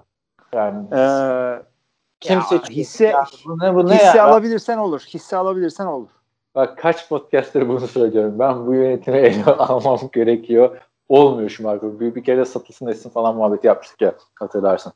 Yani 0.53 0.83
Ee, 0.93 1.63
kim 2.19 2.35
ya, 2.39 2.45
hisse- 2.69 3.05
Ya 3.05 3.25
bu 3.45 3.59
ne 3.59 3.75
bu 3.75 3.89
ne 3.89 3.93
hisse 3.95 4.17
ya? 4.17 4.25
alabilirsen 4.27 4.77
olur. 4.77 5.01
Hisse 5.01 5.37
alabilirsen 5.37 5.85
olur. 5.85 6.09
Bak 6.55 6.77
kaç 6.77 7.09
podcast'tir 7.09 7.67
bunu 7.69 7.87
söylüyorum. 7.87 8.39
Ben 8.39 8.67
bu 8.67 8.73
yönetimi 8.73 9.17
ele 9.17 9.43
almam 9.57 9.99
gerekiyor. 10.13 10.77
Olmuyor 11.09 11.49
şu 11.49 11.63
marka. 11.63 11.99
Bir, 11.99 12.15
bir 12.15 12.23
kere 12.23 12.45
satılsın 12.45 12.87
etsin 12.87 13.09
falan 13.09 13.35
muhabbeti 13.35 13.67
yapmıştık 13.67 14.01
ya 14.01 14.15
hatırlarsın. 14.35 14.93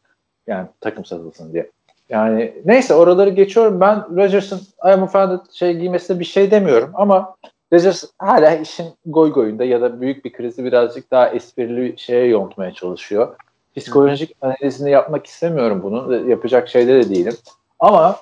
Yani 0.48 0.68
takım 0.82 1.06
satılsın 1.06 1.54
diye. 1.54 1.72
Yani 2.10 2.62
neyse 2.66 2.94
oraları 2.94 3.30
geçiyorum. 3.30 3.80
Ben 3.82 4.18
Rodgers'ın 4.18 4.62
I 4.86 4.90
am 4.94 5.04
offended 5.04 5.40
şey 5.52 5.78
giymesine 5.78 6.20
bir 6.20 6.26
şey 6.26 6.52
demiyorum 6.52 6.92
ama 6.94 7.36
Rodgers 7.74 8.04
hala 8.18 8.56
işin 8.56 8.94
goy 9.06 9.32
goyunda 9.32 9.66
ya 9.66 9.82
da 9.82 10.02
büyük 10.02 10.26
bir 10.26 10.34
krizi 10.34 10.64
birazcık 10.64 11.12
daha 11.12 11.30
esprili 11.30 11.98
şeye 11.98 12.26
yontmaya 12.26 12.74
çalışıyor. 12.74 13.36
Psikolojik 13.76 14.36
analizini 14.42 14.92
yapmak 14.92 15.26
istemiyorum 15.26 15.84
bunu. 15.84 16.30
Yapacak 16.30 16.70
şeyde 16.70 16.94
de 16.94 17.10
değilim. 17.10 17.36
Ama 17.80 18.20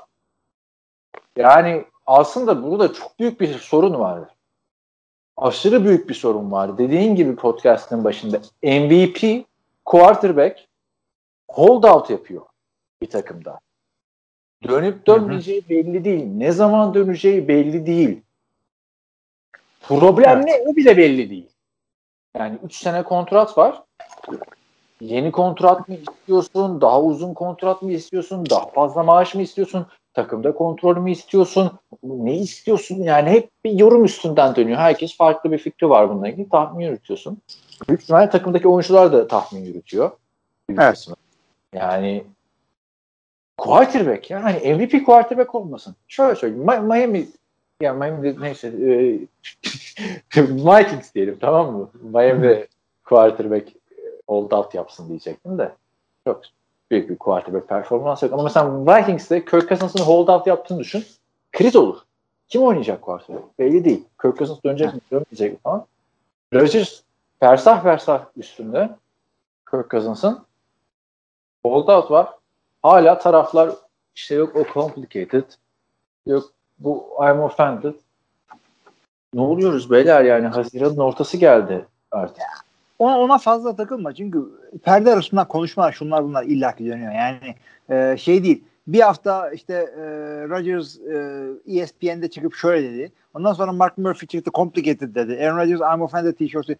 yani 1.37 1.85
aslında 2.05 2.63
burada 2.63 2.93
çok 2.93 3.19
büyük 3.19 3.41
bir 3.41 3.53
sorun 3.53 3.99
var. 3.99 4.19
Aşırı 5.37 5.85
büyük 5.85 6.09
bir 6.09 6.13
sorun 6.13 6.51
var. 6.51 6.77
Dediğin 6.77 7.15
gibi 7.15 7.35
podcast'ın 7.35 8.03
başında 8.03 8.41
MVP 8.63 9.45
quarterback 9.85 10.59
holdout 11.47 12.09
yapıyor 12.09 12.41
bir 13.01 13.09
takımda. 13.09 13.59
Dönüp 14.67 15.07
dönmeyeceği 15.07 15.69
belli 15.69 16.05
değil. 16.05 16.25
Ne 16.25 16.51
zaman 16.51 16.93
döneceği 16.93 17.47
belli 17.47 17.85
değil. 17.85 18.21
Problem 19.87 20.37
evet. 20.37 20.45
ne 20.45 20.71
o 20.71 20.75
bile 20.75 20.97
belli 20.97 21.29
değil. 21.29 21.49
Yani 22.37 22.57
3 22.63 22.75
sene 22.75 23.03
kontrat 23.03 23.57
var. 23.57 23.83
Yeni 25.01 25.31
kontrat 25.31 25.89
mı 25.89 25.95
istiyorsun? 25.95 26.81
Daha 26.81 27.01
uzun 27.01 27.33
kontrat 27.33 27.81
mı 27.81 27.91
istiyorsun? 27.91 28.45
Daha 28.49 28.67
fazla 28.69 29.03
maaş 29.03 29.35
mı 29.35 29.41
istiyorsun? 29.41 29.87
Takımda 30.13 30.53
kontrol 30.53 30.97
mü 30.97 31.11
istiyorsun? 31.11 31.71
Ne 32.03 32.37
istiyorsun? 32.37 32.95
Yani 32.95 33.29
hep 33.29 33.49
bir 33.63 33.71
yorum 33.71 34.05
üstünden 34.05 34.55
dönüyor. 34.55 34.77
Herkes 34.77 35.17
farklı 35.17 35.51
bir 35.51 35.57
fikri 35.57 35.89
var 35.89 36.09
bununla 36.09 36.29
ilgili. 36.29 36.49
Tahmin 36.49 36.85
yürütüyorsun. 36.85 37.37
Büyük 37.87 38.01
ihtimalle 38.01 38.29
takımdaki 38.29 38.67
oyuncular 38.67 39.11
da 39.11 39.27
tahmin 39.27 39.65
yürütüyor. 39.65 40.11
Evet. 40.79 41.07
Yani 41.73 42.23
quarterback 43.57 44.29
yani 44.29 44.75
MVP 44.75 45.05
quarterback 45.05 45.55
olmasın. 45.55 45.95
Şöyle 46.07 46.35
söyleyeyim. 46.35 46.65
Miami 46.65 47.27
ya 47.81 47.93
Miami 47.93 48.41
neyse 48.41 48.67
e, 48.67 49.19
Vikings 50.37 51.15
diyelim 51.15 51.37
tamam 51.39 51.75
mı? 51.75 51.89
Miami 51.93 52.67
quarterback 53.05 53.67
hold 54.27 54.51
out 54.51 54.73
yapsın 54.73 55.09
diyecektim 55.09 55.57
de. 55.57 55.71
Çok 56.27 56.41
büyük 56.91 57.09
bir 57.09 57.17
quarterback 57.17 57.69
performans 57.69 58.23
yok. 58.23 58.33
Ama 58.33 58.43
mesela 58.43 58.85
Vikings'te 58.85 59.45
Kirk 59.45 59.69
Cousins'ın 59.69 59.99
hold 59.99 60.27
out 60.27 60.47
yaptığını 60.47 60.79
düşün. 60.79 61.05
Kriz 61.51 61.75
olur. 61.75 61.97
Kim 62.47 62.63
oynayacak 62.63 63.01
quarterback? 63.01 63.59
Belli 63.59 63.85
değil. 63.85 64.03
Kirk 64.21 64.37
Cousins 64.37 64.63
dönecek 64.63 64.93
mi 64.93 64.99
dönmeyecek 65.11 65.53
mi 65.53 65.59
falan. 65.63 65.85
Rodgers 66.53 67.01
fersah 67.39 67.83
fersah 67.83 68.25
üstünde 68.37 68.89
Kirk 69.71 69.91
Cousins'ın 69.91 70.39
hold 71.63 71.87
out 71.87 72.11
var. 72.11 72.33
Hala 72.83 73.19
taraflar 73.19 73.75
işte 74.15 74.35
yok 74.35 74.55
o 74.55 74.65
complicated 74.73 75.45
yok 76.25 76.56
bu 76.79 77.07
I'm 77.21 77.39
offended. 77.39 77.93
Ne 79.33 79.41
oluyoruz 79.41 79.91
beyler 79.91 80.23
yani 80.23 80.47
Haziran'ın 80.47 80.97
ortası 80.97 81.37
geldi 81.37 81.85
artık. 82.11 82.43
Ona, 82.99 83.19
ona 83.19 83.37
fazla 83.37 83.75
takılma 83.75 84.13
çünkü 84.13 84.43
perde 84.83 85.13
arasından 85.13 85.47
konuşmalar 85.47 85.91
şunlar 85.91 86.23
bunlar 86.23 86.43
illaki 86.43 86.85
dönüyor. 86.85 87.13
Yani 87.13 87.55
e, 87.89 88.17
şey 88.17 88.43
değil 88.43 88.63
bir 88.87 88.99
hafta 88.99 89.51
işte 89.51 89.73
e, 89.73 90.03
Rodgers 90.49 90.97
e, 90.97 91.79
ESPN'de 91.79 92.29
çıkıp 92.29 92.55
şöyle 92.55 92.93
dedi. 92.93 93.11
Ondan 93.33 93.53
sonra 93.53 93.71
Mark 93.71 93.97
Murphy 93.97 94.27
çıktı 94.27 94.51
complicated 94.53 95.15
dedi. 95.15 95.45
Aaron 95.45 95.57
Rodgers 95.57 95.79
I'm 95.79 96.01
offended 96.01 96.33
tişörtü. 96.33 96.75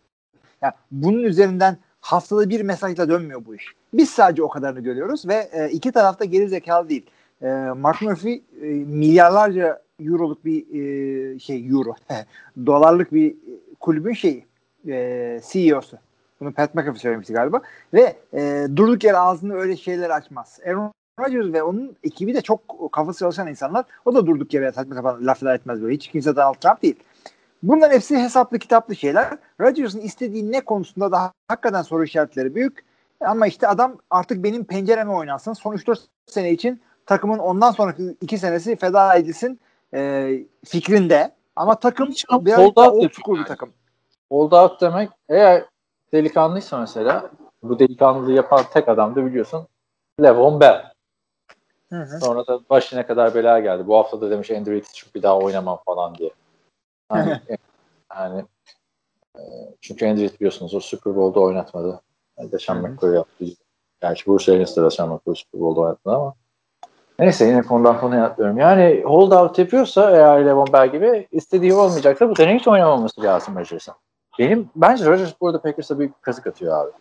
Yani 0.62 0.74
bunun 0.92 1.24
üzerinden 1.24 1.78
haftada 2.02 2.50
bir 2.50 2.62
mesajla 2.62 3.10
dönmüyor 3.10 3.46
bu 3.46 3.56
iş. 3.56 3.74
Biz 3.94 4.10
sadece 4.10 4.44
o 4.44 4.50
kadarını 4.50 4.80
görüyoruz 4.80 5.28
ve 5.28 5.50
e, 5.52 5.70
iki 5.70 5.92
tarafta 5.92 6.26
geri 6.26 6.50
zekalı 6.50 6.90
değil. 6.90 7.06
E, 7.42 7.48
Mark 7.78 8.02
Murphy 8.02 8.44
e, 8.62 8.66
milyarlarca 8.66 9.82
euroluk 10.00 10.46
bir 10.46 10.66
e, 10.74 11.40
şey 11.40 11.68
euro 11.68 11.96
dolarlık 12.66 13.14
bir 13.14 13.36
kulübün 13.80 14.14
şeyi 14.14 14.46
e, 14.88 15.40
CEO'su. 15.52 15.98
Bunu 16.40 16.52
Pat 16.52 16.76
McAfee 16.76 17.00
söylemişti 17.00 17.34
galiba. 17.34 17.62
Ve 17.94 18.16
e, 18.34 18.68
durduk 18.76 19.04
yere 19.04 19.18
ağzını 19.18 19.56
öyle 19.56 19.78
şeyler 19.78 20.10
açmaz. 20.10 20.60
Aaron 20.66 20.92
Rodgers 21.20 21.54
ve 21.54 21.64
onun 21.64 21.96
ekibi 22.04 22.34
de 22.34 22.42
çok 22.42 22.92
kafası 22.92 23.20
çalışan 23.20 23.48
insanlar. 23.48 23.86
O 24.06 24.16
da 24.16 24.26
durduk 24.28 24.54
yere 24.54 24.72
saçma 24.72 24.96
sapan 24.96 25.28
laflar 25.28 25.56
etmez 25.56 25.82
böyle. 25.82 25.96
Hiç 25.96 26.08
kimse 26.08 26.36
Donald 26.36 26.56
Trump 26.56 26.82
değil. 26.82 26.96
Bunların 27.64 27.96
hepsi 27.96 28.18
hesaplı 28.18 28.60
kitaplı 28.60 28.96
şeyler. 28.96 29.38
Rodgers'ın 29.62 30.00
istediği 30.00 30.52
ne 30.52 30.62
konusunda 30.62 31.12
daha 31.12 31.32
hakikaten 31.48 31.82
soru 31.82 32.04
işaretleri 32.04 32.56
büyük. 32.56 32.86
Ama 33.22 33.48
işte 33.48 33.68
adam 33.68 33.98
artık 34.10 34.44
benim 34.44 34.64
pencereme 34.64 35.12
oynansın. 35.12 35.54
Son 35.54 35.76
3-4 35.76 36.00
sene 36.26 36.52
için 36.52 36.82
takımın 37.06 37.40
ondan 37.40 37.72
sonraki 37.72 38.18
2 38.22 38.38
senesi 38.38 38.76
feda 38.76 39.16
edilsin 39.16 39.60
e, 39.94 40.32
fikrinde. 40.66 41.36
Ama 41.56 41.80
takım 41.80 42.10
biraz 42.32 42.76
daha 42.76 42.92
old 42.92 43.12
school 43.12 43.40
bir 43.40 43.46
takım. 43.46 43.74
Hold 44.32 44.52
out 44.52 44.82
demek 44.82 45.10
eğer 45.30 45.66
delikanlıysa 46.14 46.80
mesela 46.80 47.32
bu 47.64 47.80
delikanlılığı 47.80 48.34
yapan 48.34 48.66
tek 48.74 48.90
adam 48.90 49.16
da 49.16 49.26
biliyorsun 49.26 49.68
Levon 50.22 50.60
Bell. 50.60 50.92
Hı 51.90 52.02
hı. 52.02 52.20
Sonra 52.20 52.48
da 52.48 52.60
başına 52.70 53.08
kadar 53.08 53.36
bela 53.36 53.60
geldi. 53.60 53.88
Bu 53.88 53.98
hafta 53.98 54.22
da 54.22 54.30
demiş 54.30 54.52
Andrew 54.52 54.72
Reid 54.72 55.16
bir 55.16 55.24
daha 55.24 55.40
oynamam 55.40 55.80
falan 55.86 56.16
diye. 56.16 56.32
Hani, 57.10 57.42
yani 58.16 58.46
e, 59.38 59.42
çünkü 59.82 60.08
Andrew 60.08 60.36
biliyorsunuz 60.36 60.74
o 60.76 60.80
Super 60.80 61.16
Bowl'da 61.16 61.40
oynatmadı. 61.40 62.02
Deşan 62.40 62.82
McCoy 62.82 63.16
yaptı. 63.16 63.46
Gerçi 64.02 64.28
Bruce 64.28 64.52
Arians 64.52 64.78
de 64.78 64.84
Deşan 64.84 65.10
McCoy 65.10 65.36
Super 65.36 65.62
Bowl'da 65.62 65.82
oynatmadı 65.82 66.16
ama 66.16 66.34
Neyse 67.20 67.46
yine 67.46 67.62
konudan 67.62 68.00
konuya 68.00 68.24
atlıyorum. 68.26 68.58
Yani 68.58 69.04
hold 69.06 69.32
out 69.32 69.60
yapıyorsa 69.60 70.12
eğer 70.12 70.46
Levon 70.46 70.74
Bell 70.74 70.92
gibi 70.92 71.28
istediği 71.32 71.74
olmayacaksa 71.74 72.30
bu 72.30 72.36
sene 72.36 72.56
hiç 72.56 72.68
oynamaması 72.68 73.24
lazım 73.24 73.56
Rodgers'a. 73.56 73.96
Benim 74.40 74.70
bence 74.76 75.06
Rodgers 75.06 75.34
burada 75.42 75.62
Packers'a 75.62 76.00
büyük 76.00 76.22
kazık 76.22 76.48
atıyor 76.48 76.84
abi. 76.84 76.92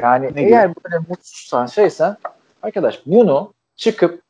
Yani 0.00 0.30
ne 0.34 0.42
eğer 0.42 0.66
gibi? 0.68 0.74
böyle 0.84 1.04
mutsuzsan 1.08 1.66
şeysen 1.66 2.16
arkadaş 2.62 3.06
bunu 3.06 3.52
çıkıp 3.76 4.22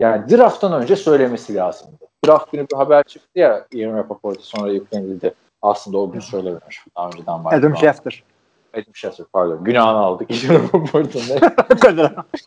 yani 0.00 0.30
draft'tan 0.30 0.82
önce 0.82 0.96
söylemesi 0.96 1.54
lazımdı. 1.54 1.96
Draft 2.26 2.52
günü 2.52 2.66
bir 2.72 2.76
haber 2.76 3.02
çıktı 3.02 3.38
ya 3.38 3.66
Ian 3.72 3.96
Rappaport'a 3.96 4.42
sonra 4.42 4.72
yüklenildi. 4.72 5.34
Aslında 5.62 5.98
o 5.98 6.12
gün 6.12 6.20
söylememiş. 6.20 6.84
Daha 6.96 7.06
önceden 7.06 7.44
var. 7.44 7.52
Adam 7.52 7.76
Schefter. 7.76 8.22
Adam 8.74 8.94
Schefter 8.94 9.26
pardon. 9.32 9.64
Günahını 9.64 9.98
aldık 9.98 10.30
Ian 10.44 10.54
Rappaport'un. 10.54 11.22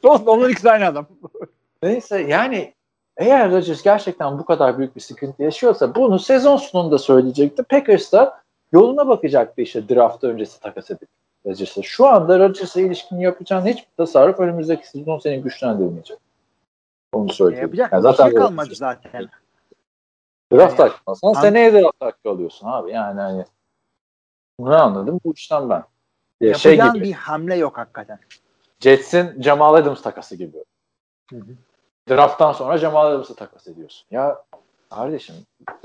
Onlar 0.27 0.49
ikisi 0.49 0.71
aynı 0.71 0.85
adam. 0.85 1.05
Neyse 1.83 2.21
yani 2.21 2.73
eğer 3.17 3.51
Rodgers 3.51 3.83
gerçekten 3.83 4.39
bu 4.39 4.45
kadar 4.45 4.77
büyük 4.77 4.95
bir 4.95 5.01
sıkıntı 5.01 5.43
yaşıyorsa 5.43 5.95
bunu 5.95 6.19
sezon 6.19 6.57
sonunda 6.57 6.97
söyleyecekti. 6.97 7.63
Packers 7.63 8.11
da 8.11 8.41
yoluna 8.71 9.07
bakacaktı 9.07 9.61
işte 9.61 9.89
draft 9.89 10.23
öncesi 10.23 10.59
takas 10.59 10.91
edip 10.91 11.09
Rodgers'a. 11.45 11.81
Şu 11.81 12.07
anda 12.07 12.39
Rodgers'a 12.39 12.81
ilişkini 12.81 13.23
yapacağın 13.23 13.65
hiçbir 13.65 13.87
tasarruf 13.97 14.39
önümüzdeki 14.39 14.89
sezon 14.89 15.19
seni 15.19 15.41
güçlendirmeyecek. 15.41 16.17
Onu 17.13 17.33
söyleyeyim. 17.33 17.63
Yapacak 17.63 17.93
yani 17.93 18.01
zaten 18.01 18.29
şey 18.29 18.35
kalmadı 18.35 18.75
zaten. 18.75 19.29
Draft 20.53 20.79
yani, 20.79 20.91
hakkı 21.05 21.41
seneye 21.41 21.73
draft 21.73 22.01
hakkı 22.01 22.29
alıyorsun 22.29 22.67
abi. 22.67 22.91
Yani 22.91 23.21
hani 23.21 23.45
bunu 24.59 24.75
anladım 24.75 25.19
bu 25.25 25.33
işten 25.33 25.69
ben. 25.69 25.83
Ya 26.41 26.53
şey 26.53 26.75
gibi, 26.75 27.01
bir 27.01 27.13
hamle 27.13 27.55
yok 27.55 27.77
hakikaten. 27.77 28.19
Jets'in 28.79 29.41
Jamal 29.41 29.73
Adams 29.73 30.01
takası 30.01 30.35
gibi. 30.35 30.63
Hı 31.31 31.35
hı. 31.35 31.55
Draft'tan 32.09 32.53
sonra 32.53 32.77
Jamal 32.77 33.07
Adams'ı 33.07 33.35
takas 33.35 33.67
ediyorsun. 33.67 34.07
Ya 34.11 34.43
kardeşim 34.89 35.35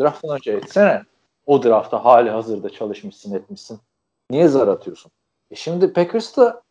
draft'tan 0.01 0.31
önce 0.31 0.53
etsene. 0.53 1.03
O 1.47 1.63
draftta 1.63 2.05
hali 2.05 2.31
hazırda 2.31 2.71
çalışmışsın 2.71 3.35
etmişsin. 3.35 3.81
Niye 4.31 4.49
zar 4.49 4.69
atıyorsun? 4.69 5.13
E 5.51 5.55
şimdi 5.55 5.93
Packers'ta 5.93 6.63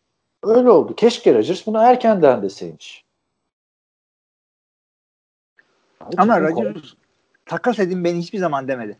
öyle 0.43 0.69
oldu. 0.69 0.95
Keşke 0.95 1.33
Rodgers 1.33 1.67
bunu 1.67 1.77
erkenden 1.77 2.41
deseymiş. 2.41 3.05
Ama 6.17 6.41
Rodgers 6.41 6.93
takas 7.45 7.79
edin 7.79 8.03
beni 8.03 8.19
hiçbir 8.19 8.37
zaman 8.37 8.67
demedi. 8.67 8.97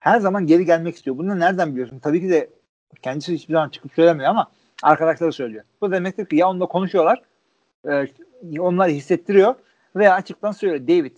Her 0.00 0.20
zaman 0.20 0.46
geri 0.46 0.64
gelmek 0.64 0.96
istiyor. 0.96 1.18
Bunu 1.18 1.38
nereden 1.38 1.72
biliyorsun? 1.72 1.98
Tabii 1.98 2.20
ki 2.20 2.30
de 2.30 2.50
kendisi 3.02 3.34
hiçbir 3.34 3.54
zaman 3.54 3.68
çıkıp 3.68 3.92
söylemiyor 3.92 4.30
ama 4.30 4.50
arkadaşları 4.82 5.32
söylüyor. 5.32 5.64
Bu 5.80 5.92
demektir 5.92 6.26
ki 6.26 6.36
ya 6.36 6.48
onunla 6.48 6.66
konuşuyorlar 6.66 7.22
e, 7.88 8.06
onlar 8.58 8.88
hissettiriyor 8.88 9.54
veya 9.96 10.14
açıktan 10.14 10.52
söyle 10.52 10.88
David 10.88 11.16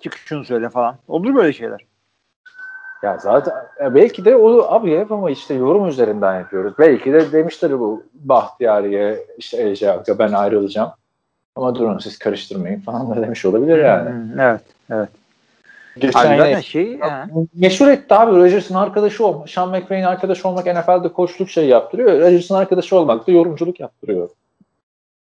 çık 0.00 0.16
şunu 0.16 0.44
söyle 0.44 0.68
falan. 0.68 0.96
Olur 1.08 1.34
böyle 1.34 1.52
şeyler. 1.52 1.86
Ya 3.02 3.18
zaten 3.18 3.54
belki 3.80 4.24
de 4.24 4.36
o 4.36 4.62
abi 4.62 4.98
hep 4.98 5.12
ama 5.12 5.30
işte 5.30 5.54
yorum 5.54 5.88
üzerinden 5.88 6.38
yapıyoruz. 6.38 6.74
Belki 6.78 7.12
de 7.12 7.32
demişler 7.32 7.80
bu 7.80 8.02
Bahtiyari'ye 8.14 9.26
işte 9.38 9.70
Ece 9.70 10.18
ben 10.18 10.32
ayrılacağım. 10.32 10.90
Ama 11.56 11.74
durun 11.74 11.98
siz 11.98 12.18
karıştırmayın 12.18 12.80
falan 12.80 13.10
da 13.10 13.22
demiş 13.22 13.44
olabilir 13.44 13.84
yani. 13.84 14.10
Hmm, 14.10 14.40
evet, 14.40 14.60
evet. 14.90 15.08
Geçen 15.96 16.38
abi 16.38 16.62
şey, 16.62 16.96
ya, 16.96 17.28
meşhur 17.54 17.88
etti 17.88 18.14
abi 18.14 18.36
Rodgers'ın 18.36 18.74
arkadaşı 18.74 19.26
olmak. 19.26 19.50
Sean 19.50 19.68
McVay'in 19.68 20.04
arkadaşı 20.04 20.48
olmak 20.48 20.66
NFL'de 20.66 21.08
koçluk 21.08 21.50
şey 21.50 21.68
yaptırıyor. 21.68 22.20
Rodgers'ın 22.20 22.54
arkadaşı 22.54 22.96
olmak 22.96 23.26
da 23.26 23.32
yorumculuk 23.32 23.80
yaptırıyor. 23.80 24.28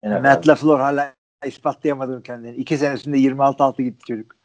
NFL. 0.04 0.22
Matt 0.22 0.48
LaFleur 0.48 0.80
hala 0.80 1.14
ispatlayamadım 1.46 2.22
kendini. 2.22 2.56
İki 2.56 2.78
senesinde 2.78 3.18
26-6 3.18 3.82
gitti 3.82 4.06
çocuk. 4.08 4.36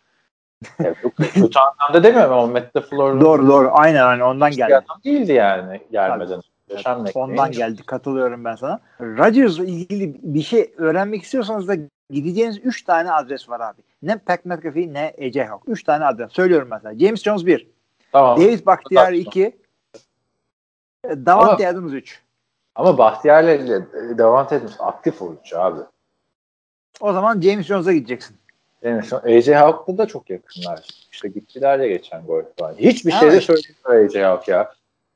Evet, 0.80 0.96
kötü 1.18 1.58
anlamda 1.58 2.02
demiyorum 2.02 2.32
ama 2.32 2.46
Matt 2.46 2.76
LaFleur'un 2.76 3.20
Doğru 3.20 3.48
doğru. 3.48 3.70
Aynen 3.72 4.02
aynen 4.02 4.24
ondan 4.24 4.50
geldi. 4.50 4.76
adam 4.76 5.00
değildi 5.04 5.32
yani 5.32 5.80
gelmeden. 5.90 6.40
Yaşam 6.70 7.06
Ondan 7.14 7.50
geldi. 7.50 7.82
Katılıyorum 7.82 8.44
ben 8.44 8.54
sana. 8.54 8.80
Rodgers'la 9.00 9.64
ilgili 9.64 10.20
bir 10.22 10.42
şey 10.42 10.74
öğrenmek 10.76 11.22
istiyorsanız 11.22 11.68
da 11.68 11.74
gideceğiniz 12.10 12.58
3 12.58 12.82
tane 12.82 13.12
adres 13.12 13.48
var 13.48 13.60
abi. 13.60 13.82
Ne 14.02 14.18
Pat 14.18 14.44
McAfee 14.44 14.92
ne 14.92 15.14
AJ 15.26 15.36
Hawk. 15.36 15.62
3 15.66 15.84
tane 15.84 16.04
adres. 16.04 16.32
Söylüyorum 16.32 16.68
mesela. 16.70 16.98
James 16.98 17.22
Jones 17.22 17.46
1. 17.46 17.68
Tamam. 18.12 18.40
David 18.40 18.66
Bakhtiar 18.66 19.04
Tartışma. 19.04 19.30
2. 19.30 19.56
Davante 21.04 21.68
Adams 21.68 21.92
3. 21.92 22.22
Ama 22.74 22.98
Bahtiyar'la 22.98 23.52
ile 23.52 23.82
Davante 24.18 24.56
Adams 24.56 24.76
aktif 24.78 25.22
oyuncu 25.22 25.60
abi. 25.60 25.80
O 27.00 27.12
zaman 27.12 27.40
James 27.40 27.66
Jones'a 27.66 27.92
gideceksin. 27.92 28.36
Yani 28.82 29.04
şu 29.04 29.16
AJ 29.16 29.48
Hawk'la 29.48 29.98
da 29.98 30.06
çok 30.06 30.30
yakınlar. 30.30 30.86
İşte 31.12 31.28
gittiler 31.28 31.78
ya 31.78 31.88
geçen 31.88 32.26
gol 32.26 32.42
falan. 32.58 32.74
Hiçbir 32.74 33.10
şey 33.12 33.32
de 33.32 33.40
söylemiyor 33.40 34.08
AJ 34.10 34.14
Hawk 34.14 34.48
ya. 34.48 34.72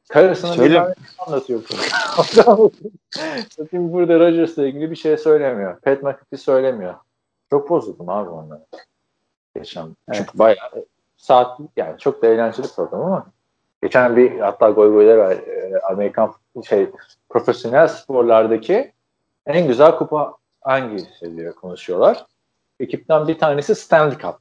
Karısının 0.08 0.52
Söyle- 0.52 0.70
bir 0.70 0.78
tane 0.78 0.94
anlatıyor. 1.18 1.62
Şimdi 3.70 3.92
burada 3.92 4.20
Rodgers'la 4.20 4.66
ilgili 4.66 4.90
bir 4.90 4.96
şey 4.96 5.16
söylemiyor. 5.16 5.80
Pat 5.80 6.02
McAfee 6.02 6.38
söylemiyor. 6.38 6.94
Çok 7.50 7.70
bozuldum 7.70 8.08
abi 8.08 8.30
ondan. 8.30 8.60
Geçen. 9.56 9.84
Evet. 9.86 9.96
Çünkü 10.12 10.38
bayağı 10.38 10.84
saat 11.16 11.60
yani 11.76 11.98
çok 11.98 12.22
da 12.22 12.26
eğlenceli 12.26 12.66
program 12.76 13.00
ama 13.00 13.26
geçen 13.82 14.16
bir 14.16 14.38
hatta 14.38 14.70
goy 14.70 14.92
goylar 14.92 15.16
var. 15.16 15.32
Ee, 15.32 15.80
Amerikan 15.90 16.34
şey 16.68 16.90
profesyonel 17.28 17.88
sporlardaki 17.88 18.92
en 19.46 19.66
güzel 19.66 19.96
kupa 19.96 20.34
hangisi 20.60 21.36
diye 21.36 21.52
konuşuyorlar. 21.52 22.24
Ekipten 22.80 23.28
bir 23.28 23.38
tanesi 23.38 23.74
Stanley 23.74 24.18
Cup. 24.18 24.36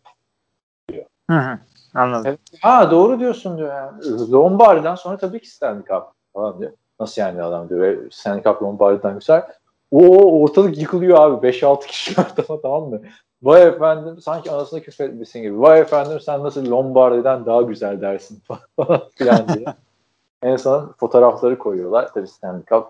Hı 1.30 1.38
hı. 1.38 1.60
Anladım. 1.94 2.24
Evet. 2.26 2.40
Ha 2.62 2.92
doğru 2.92 3.20
diyorsun 3.20 3.58
diyor 3.58 3.76
yani. 3.76 4.32
Lombardi'den 4.32 4.96
sonra 4.96 5.18
tabii 5.18 5.40
ki 5.40 5.50
Stanley 5.50 5.84
Cup 5.84 6.04
falan 6.34 6.60
diyor. 6.60 6.72
Nasıl 7.00 7.22
yani 7.22 7.44
adam 7.44 7.70
diyor. 7.70 8.12
Stanley 8.12 8.44
Cup 8.44 8.64
Lombardi'den 8.64 9.20
güzel. 9.20 9.44
O 9.92 10.42
ortalık 10.42 10.78
yıkılıyor 10.78 11.18
abi. 11.18 11.48
5-6 11.48 11.88
kişi 11.88 12.18
var 12.18 12.36
tamam, 12.36 12.62
tamam 12.62 12.84
mı? 12.84 13.02
Vay 13.44 13.64
efendim 13.68 14.22
sanki 14.22 14.52
anasını 14.52 14.82
küfretmişsin 14.82 15.42
gibi. 15.42 15.62
Vay 15.62 15.80
efendim 15.80 16.20
sen 16.20 16.44
nasıl 16.44 16.72
Lombardi'den 16.72 17.46
daha 17.46 17.62
güzel 17.62 18.02
dersin 18.02 18.42
falan 18.78 19.02
filan 19.16 19.48
diye. 19.48 19.66
en 20.44 20.56
son 20.56 20.94
fotoğrafları 21.00 21.58
koyuyorlar. 21.58 22.14
Tabii 22.14 22.28
Stanley 22.28 22.64
Cup 22.70 22.88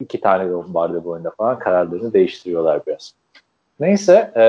iki 0.00 0.20
tane 0.20 0.50
Lombardi 0.50 1.04
boyunda 1.04 1.30
falan 1.30 1.58
kararlarını 1.58 2.12
değiştiriyorlar 2.12 2.86
biraz. 2.86 3.14
Neyse 3.80 4.32
e, 4.36 4.42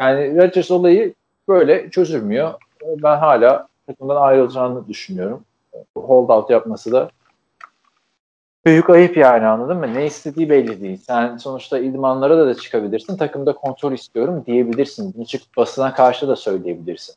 yani 0.00 0.36
Rodgers 0.36 0.70
olayı 0.70 1.14
böyle 1.48 1.90
çözülmüyor. 1.90 2.54
Ben 2.82 3.16
hala 3.16 3.68
takımdan 3.86 4.16
ayrılacağını 4.16 4.88
düşünüyorum. 4.88 5.44
Holdout 5.96 6.50
yapması 6.50 6.92
da 6.92 7.10
büyük 8.64 8.90
ayıp 8.90 9.16
yani 9.16 9.46
anladın 9.46 9.76
mı? 9.76 9.94
Ne 9.94 10.06
istediği 10.06 10.50
belli 10.50 10.80
değil. 10.80 10.96
Sen 10.96 11.36
sonuçta 11.36 11.78
idmanlara 11.78 12.38
da, 12.38 12.46
da 12.46 12.54
çıkabilirsin. 12.54 13.16
Takımda 13.16 13.54
kontrol 13.54 13.92
istiyorum 13.92 14.44
diyebilirsin. 14.46 15.14
Bunu 15.16 15.26
çıkıp 15.26 15.56
basına 15.56 15.94
karşı 15.94 16.28
da 16.28 16.36
söyleyebilirsin. 16.36 17.14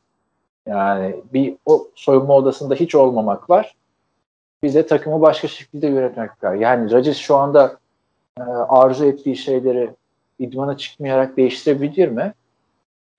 Yani 0.68 1.16
bir 1.34 1.56
o 1.66 1.88
soyunma 1.96 2.36
odasında 2.36 2.76
hiç 2.76 2.96
olmamak 2.96 3.50
var. 3.50 3.76
Bir 4.64 4.74
de 4.74 4.88
takımı 4.88 5.22
başka 5.22 5.48
şekilde 5.48 5.88
yönetmek 5.88 6.44
var. 6.44 6.54
Yani 6.54 6.92
Rodgers 6.92 7.18
şu 7.18 7.36
anda 7.36 7.78
e, 8.40 8.44
arzu 8.70 9.06
ettiği 9.06 9.36
şeyleri 9.36 9.90
idmana 10.40 10.78
çıkmayarak 10.78 11.38
değiştirebilir 11.38 12.08
mi? 12.08 12.34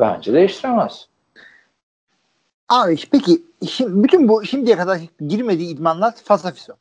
Bence 0.01 0.33
değiştiremez. 0.33 1.09
Abi 2.69 2.97
peki 3.13 3.43
şimdi, 3.69 4.05
bütün 4.05 4.29
bu 4.29 4.45
şimdiye 4.45 4.77
kadar 4.77 5.01
girmediği 5.29 5.75
idmanlar 5.75 6.15
fasafiso. 6.25 6.73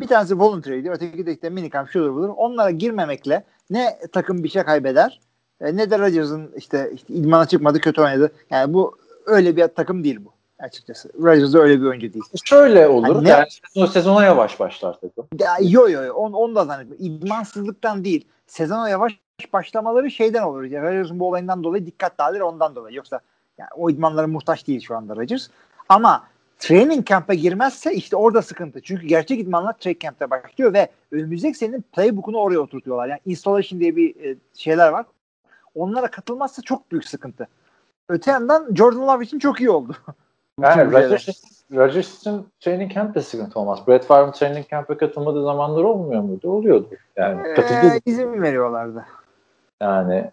Bir 0.00 0.06
tanesi 0.06 0.38
voluntary'di, 0.38 0.90
öteki 0.90 1.26
de 1.26 1.32
işte 1.32 1.50
minicamp 1.50 1.90
şudur 1.90 2.14
budur. 2.14 2.28
Onlara 2.36 2.70
girmemekle 2.70 3.44
ne 3.70 3.98
takım 4.12 4.44
bir 4.44 4.48
şey 4.48 4.62
kaybeder 4.62 5.20
e, 5.60 5.76
ne 5.76 5.90
de 5.90 5.98
Rodgers'ın 5.98 6.50
işte, 6.56 6.90
işte 6.94 7.14
idmana 7.14 7.46
çıkmadı 7.46 7.80
kötü 7.80 8.00
oynadı. 8.00 8.32
Yani 8.50 8.74
bu 8.74 8.98
öyle 9.26 9.56
bir 9.56 9.68
takım 9.68 10.04
değil 10.04 10.18
bu 10.24 10.32
açıkçası. 10.58 11.08
Rodgers 11.22 11.54
öyle 11.54 11.80
bir 11.80 11.86
oyuncu 11.86 12.12
değil. 12.12 12.24
Şöyle 12.44 12.88
olur. 12.88 13.08
Yani 13.08 13.24
ne- 13.24 13.28
yani 13.28 13.46
sezon, 13.74 13.86
sezona 13.86 14.24
yavaş 14.24 14.60
başlar 14.60 14.98
takım. 15.00 15.26
Yo 15.60 15.88
yo 15.88 16.02
yo 16.02 16.14
onu, 16.14 16.36
onu 16.36 16.54
da 16.54 16.64
zannetmiyorum. 16.64 17.06
İdmansızlıktan 17.06 18.04
değil. 18.04 18.28
Sezona 18.46 18.88
yavaş 18.88 19.20
başlamaları 19.52 20.10
şeyden 20.10 20.42
olur. 20.42 20.62
Yani 20.62 20.86
Rodgers'ın 20.86 21.20
bu 21.20 21.28
olayından 21.28 21.64
dolayı 21.64 21.86
dikkat 21.86 22.18
dağılır 22.18 22.40
ondan 22.40 22.76
dolayı. 22.76 22.96
Yoksa 22.96 23.20
yani 23.58 23.70
o 23.76 23.90
idmanlara 23.90 24.26
muhtaç 24.26 24.66
değil 24.66 24.80
şu 24.80 24.96
anda 24.96 25.16
Rodgers. 25.16 25.48
Ama 25.88 26.24
training 26.58 27.06
camp'e 27.06 27.34
girmezse 27.34 27.94
işte 27.94 28.16
orada 28.16 28.42
sıkıntı. 28.42 28.80
Çünkü 28.82 29.06
gerçek 29.06 29.40
idmanlar 29.40 29.72
training 29.72 30.00
camp'te 30.00 30.30
başlıyor 30.30 30.72
ve 30.72 30.88
önümüzdeki 31.12 31.58
senenin 31.58 31.84
playbook'unu 31.92 32.38
oraya 32.38 32.58
oturtuyorlar. 32.58 33.08
Yani 33.08 33.20
installation 33.26 33.80
diye 33.80 33.96
bir 33.96 34.24
e, 34.24 34.36
şeyler 34.54 34.88
var. 34.88 35.06
Onlara 35.74 36.06
katılmazsa 36.06 36.62
çok 36.62 36.90
büyük 36.90 37.08
sıkıntı. 37.08 37.48
Öte 38.08 38.30
yandan 38.30 38.74
Jordan 38.74 39.08
Love 39.08 39.24
için 39.24 39.38
çok 39.38 39.60
iyi 39.60 39.70
oldu. 39.70 39.96
Yani 40.60 40.78
Bütün 40.78 40.88
ülkeler. 40.88 41.04
Rodgers, 41.04 41.42
Rodgers 41.72 42.18
için 42.18 42.46
training 42.60 42.92
camp 42.92 43.14
de 43.14 43.20
sıkıntı 43.20 43.60
olmaz. 43.60 43.78
Brett 43.88 44.04
Favre'ın 44.04 44.32
training 44.32 44.68
camp'e 44.68 44.96
katılmadığı 44.96 45.44
zamanlar 45.44 45.82
olmuyor 45.82 46.22
muydu? 46.22 46.50
Oluyordu. 46.50 46.88
Yani 47.16 47.54
katıldı. 47.54 47.94
Ee, 47.94 48.00
izin 48.06 48.42
veriyorlardı. 48.42 49.04
Yani 49.82 50.30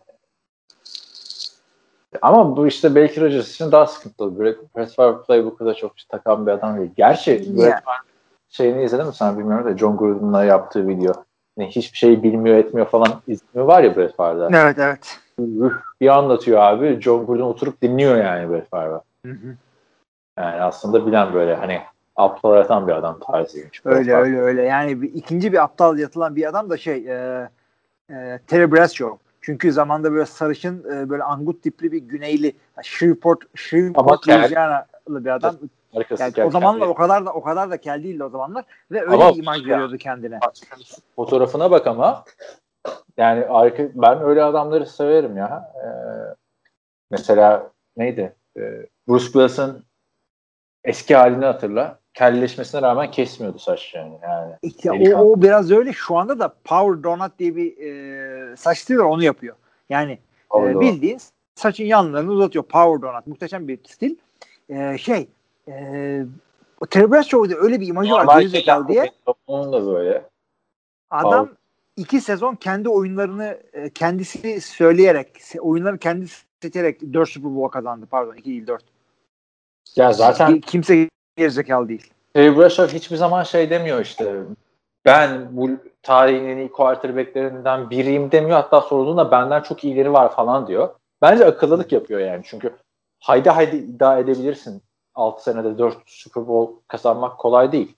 ama 2.21 2.57
bu 2.57 2.67
işte 2.67 2.95
belki 2.95 3.21
Rodgers 3.21 3.51
için 3.53 3.71
daha 3.71 3.85
sıkıntılı. 3.87 4.39
Brett, 4.39 4.95
Favre 4.95 5.17
playbook'u 5.27 5.65
da 5.65 5.73
çok 5.73 5.91
takan 6.09 6.47
bir 6.47 6.51
adam 6.51 6.77
değil. 6.77 6.91
Gerçi 6.97 7.31
Ya. 7.31 7.37
Brett 7.37 7.83
Favre 7.83 8.05
şeyini 8.49 8.83
izledin 8.83 9.05
mi 9.07 9.13
sen 9.13 9.39
bilmiyorum 9.39 9.65
da 9.65 9.77
John 9.77 9.97
Gruden'la 9.97 10.43
yaptığı 10.43 10.87
video. 10.87 11.13
Ne, 11.57 11.67
hiçbir 11.67 11.97
şey 11.97 12.23
bilmiyor 12.23 12.57
etmiyor 12.57 12.87
falan 12.87 13.07
izlemi 13.27 13.67
var 13.67 13.83
ya 13.83 13.95
Brett 13.95 14.15
Favre'da. 14.15 14.49
Evet 14.53 14.79
evet. 14.79 15.19
Bir 16.01 16.07
anlatıyor 16.17 16.59
abi. 16.59 17.01
John 17.01 17.25
Gruden 17.25 17.43
oturup 17.43 17.81
dinliyor 17.81 18.17
yani 18.17 18.51
Brett 18.51 18.69
Favre'ı. 18.69 19.01
Hı 19.25 19.31
hı. 19.31 19.55
Yani 20.37 20.61
aslında 20.61 21.07
bilen 21.07 21.33
böyle 21.33 21.55
hani 21.55 21.81
aptal 22.15 22.53
yaratan 22.53 22.87
bir 22.87 22.93
adam 22.93 23.19
tarzıymış. 23.19 23.85
Brett 23.85 23.95
Öyle 23.97 24.11
Favre. 24.11 24.21
öyle 24.23 24.41
öyle. 24.41 24.61
Yani 24.61 25.01
bir, 25.01 25.13
ikinci 25.13 25.53
bir 25.53 25.63
aptal 25.63 25.97
yatılan 25.97 26.35
bir 26.35 26.49
adam 26.49 26.69
da 26.69 26.77
şey 26.77 26.97
e, 26.97 27.49
e, 28.09 28.39
Terry 28.47 28.71
Bradshaw. 28.71 29.24
Çünkü 29.45 29.71
zamanda 29.71 30.11
böyle 30.11 30.25
sarışın 30.25 30.91
e, 30.91 31.09
böyle 31.09 31.23
angut 31.23 31.63
tipli 31.63 31.91
bir 31.91 31.97
güneyli 31.97 32.55
Shreveport, 32.83 33.39
Shreveport. 33.55 34.27
Louisiana'lı 34.27 35.25
bir 35.25 35.29
adam. 35.29 35.55
Arkası 35.95 36.23
Yani 36.23 36.47
o 36.47 36.51
zamanlar 36.51 36.87
o 36.87 36.95
kadar 36.95 37.25
da 37.25 37.33
o 37.33 37.43
kadar 37.43 37.71
da 37.71 37.77
kel 37.77 38.03
değildi 38.03 38.23
o 38.23 38.29
zamanlar 38.29 38.65
ve 38.91 39.01
öyle 39.01 39.13
Ama- 39.23 39.31
imaj 39.31 39.65
veriyordu 39.65 39.97
kendine. 39.97 40.39
Fotoğrafına 41.15 41.71
bak 41.71 41.87
ama 41.87 42.25
yani 43.17 43.45
ben 43.95 44.21
öyle 44.21 44.43
adamları 44.43 44.85
severim 44.85 45.37
ya. 45.37 45.73
Ee, 45.75 45.87
mesela 47.11 47.71
neydi? 47.97 48.35
Ee, 48.57 48.87
Bruce 49.07 49.25
Willis'ın 49.25 49.85
eski 50.83 51.15
halini 51.15 51.45
hatırla. 51.45 51.99
Kelleşmesine 52.15 52.81
rağmen 52.81 53.11
kesmiyordu 53.11 53.59
saçlarını 53.59 54.19
yani. 54.23 54.53
İşte 54.61 54.89
Delikanlı. 54.89 55.23
o, 55.23 55.31
o 55.31 55.41
biraz 55.41 55.71
öyle. 55.71 55.93
Şu 55.93 56.17
anda 56.17 56.39
da 56.39 56.55
Power 56.63 57.03
Donut 57.03 57.39
diye 57.39 57.55
bir 57.55 57.77
e, 57.77 58.57
saç 58.57 58.77
stili 58.77 58.99
var 58.99 59.03
onu 59.03 59.23
yapıyor. 59.23 59.55
Yani 59.89 60.11
e, 60.11 60.17
Oldu. 60.49 60.79
bildiğin 60.79 61.19
saçın 61.55 61.83
yanlarını 61.83 62.31
uzatıyor. 62.31 62.63
Power 62.63 63.09
Donut. 63.09 63.27
Muhteşem 63.27 63.67
bir 63.67 63.79
stil. 63.87 64.15
E, 64.69 64.97
şey 64.97 65.27
e, 65.67 65.73
Terry 66.89 67.11
Bradshaw'da 67.11 67.55
öyle 67.55 67.79
bir 67.79 67.87
imajı 67.87 68.11
var. 68.11 68.19
Normal 68.19 68.39
Geri 68.39 68.49
zekalı 68.49 68.87
diye. 68.87 69.11
Onun 69.47 69.73
da 69.73 69.85
böyle. 69.85 70.25
Adam 71.09 71.49
iki 71.97 72.21
sezon 72.21 72.55
kendi 72.55 72.89
oyunlarını 72.89 73.57
e, 73.73 73.89
kendisi 73.89 74.61
söyleyerek, 74.61 75.41
oyunları 75.59 75.97
kendisi 75.97 76.45
seçerek 76.61 77.01
4 77.13 77.29
Super 77.29 77.55
Bowl 77.55 77.71
kazandı. 77.71 78.07
Pardon 78.11 78.35
2 78.35 78.45
değil 78.45 78.67
4. 78.67 78.83
Ya 79.95 80.13
zaten 80.13 80.59
Kimse 80.59 81.09
gerizekalı 81.35 81.89
değil. 81.89 82.13
Terry 82.33 82.57
Bradshaw 82.57 82.97
hiçbir 82.97 83.15
zaman 83.15 83.43
şey 83.43 83.69
demiyor 83.69 84.01
işte. 84.01 84.35
Ben 85.05 85.57
bu 85.57 85.69
tarihin 86.01 86.45
en 86.45 86.57
iyi 86.57 86.71
quarterbacklerinden 86.71 87.89
biriyim 87.89 88.31
demiyor. 88.31 88.57
Hatta 88.57 88.81
sorulduğunda 88.81 89.31
benden 89.31 89.61
çok 89.61 89.83
iyileri 89.83 90.13
var 90.13 90.35
falan 90.35 90.67
diyor. 90.67 90.89
Bence 91.21 91.45
akıllılık 91.45 91.91
yapıyor 91.91 92.19
yani. 92.19 92.41
Çünkü 92.45 92.73
haydi 93.19 93.49
haydi 93.49 93.75
iddia 93.75 94.19
edebilirsin. 94.19 94.81
6 95.15 95.43
senede 95.43 95.77
4 95.77 95.97
Super 96.05 96.47
Bowl 96.47 96.73
kazanmak 96.87 97.37
kolay 97.37 97.71
değil. 97.71 97.95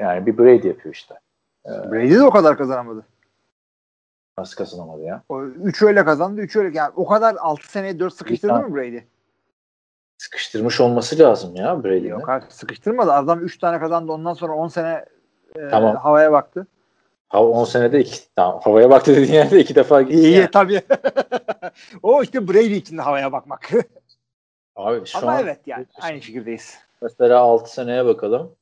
Yani 0.00 0.26
bir 0.26 0.38
Brady 0.38 0.68
yapıyor 0.68 0.94
işte. 0.94 1.14
Brady 1.66 2.14
de 2.14 2.22
o 2.22 2.30
kadar 2.30 2.58
kazanamadı. 2.58 3.06
Nasıl 4.38 4.56
kazanamadı 4.56 5.02
ya? 5.02 5.22
O 5.28 5.44
3 5.44 5.82
öyle 5.82 6.04
kazandı, 6.04 6.40
3 6.40 6.56
öyle. 6.56 6.78
Yani 6.78 6.92
o 6.96 7.06
kadar 7.06 7.36
6 7.38 7.70
seneye 7.70 7.98
4 7.98 8.14
sıkıştırdı 8.14 8.54
mı 8.54 8.76
Brady? 8.76 9.00
Sıkıştırmış 10.18 10.80
olması 10.80 11.18
lazım 11.18 11.56
ya 11.56 11.84
Brady'nin. 11.84 12.08
Yok 12.08 12.28
artık 12.28 12.52
sıkıştırmadı. 12.52 13.12
Adam 13.12 13.44
3 13.44 13.58
tane 13.58 13.78
kazandı. 13.78 14.12
Ondan 14.12 14.34
sonra 14.34 14.52
10 14.52 14.68
sene 14.68 15.04
e, 15.56 15.68
Tamam. 15.68 15.96
havaya 15.96 16.32
baktı. 16.32 16.66
Ha, 17.28 17.44
10 17.44 17.64
senede 17.64 18.00
iki, 18.00 18.34
tamam, 18.36 18.60
havaya 18.64 18.90
baktı 18.90 19.12
dediğin 19.16 19.32
yerde 19.32 19.60
iki 19.60 19.74
defa 19.74 20.02
gitti. 20.02 20.14
İyi 20.18 20.36
yani. 20.36 20.50
tabii. 20.50 20.82
o 22.02 22.22
işte 22.22 22.48
Brady 22.48 22.76
için 22.76 22.98
de 22.98 23.02
havaya 23.02 23.32
bakmak. 23.32 23.70
Abi 24.76 25.06
şu 25.06 25.18
Ama 25.18 25.32
an 25.32 25.40
evet 25.44 25.60
yani 25.66 25.86
aynı 26.00 26.20
fikirdeyiz. 26.20 26.78
mesela 27.02 27.40
6 27.40 27.72
seneye 27.72 28.04
bakalım. 28.06 28.56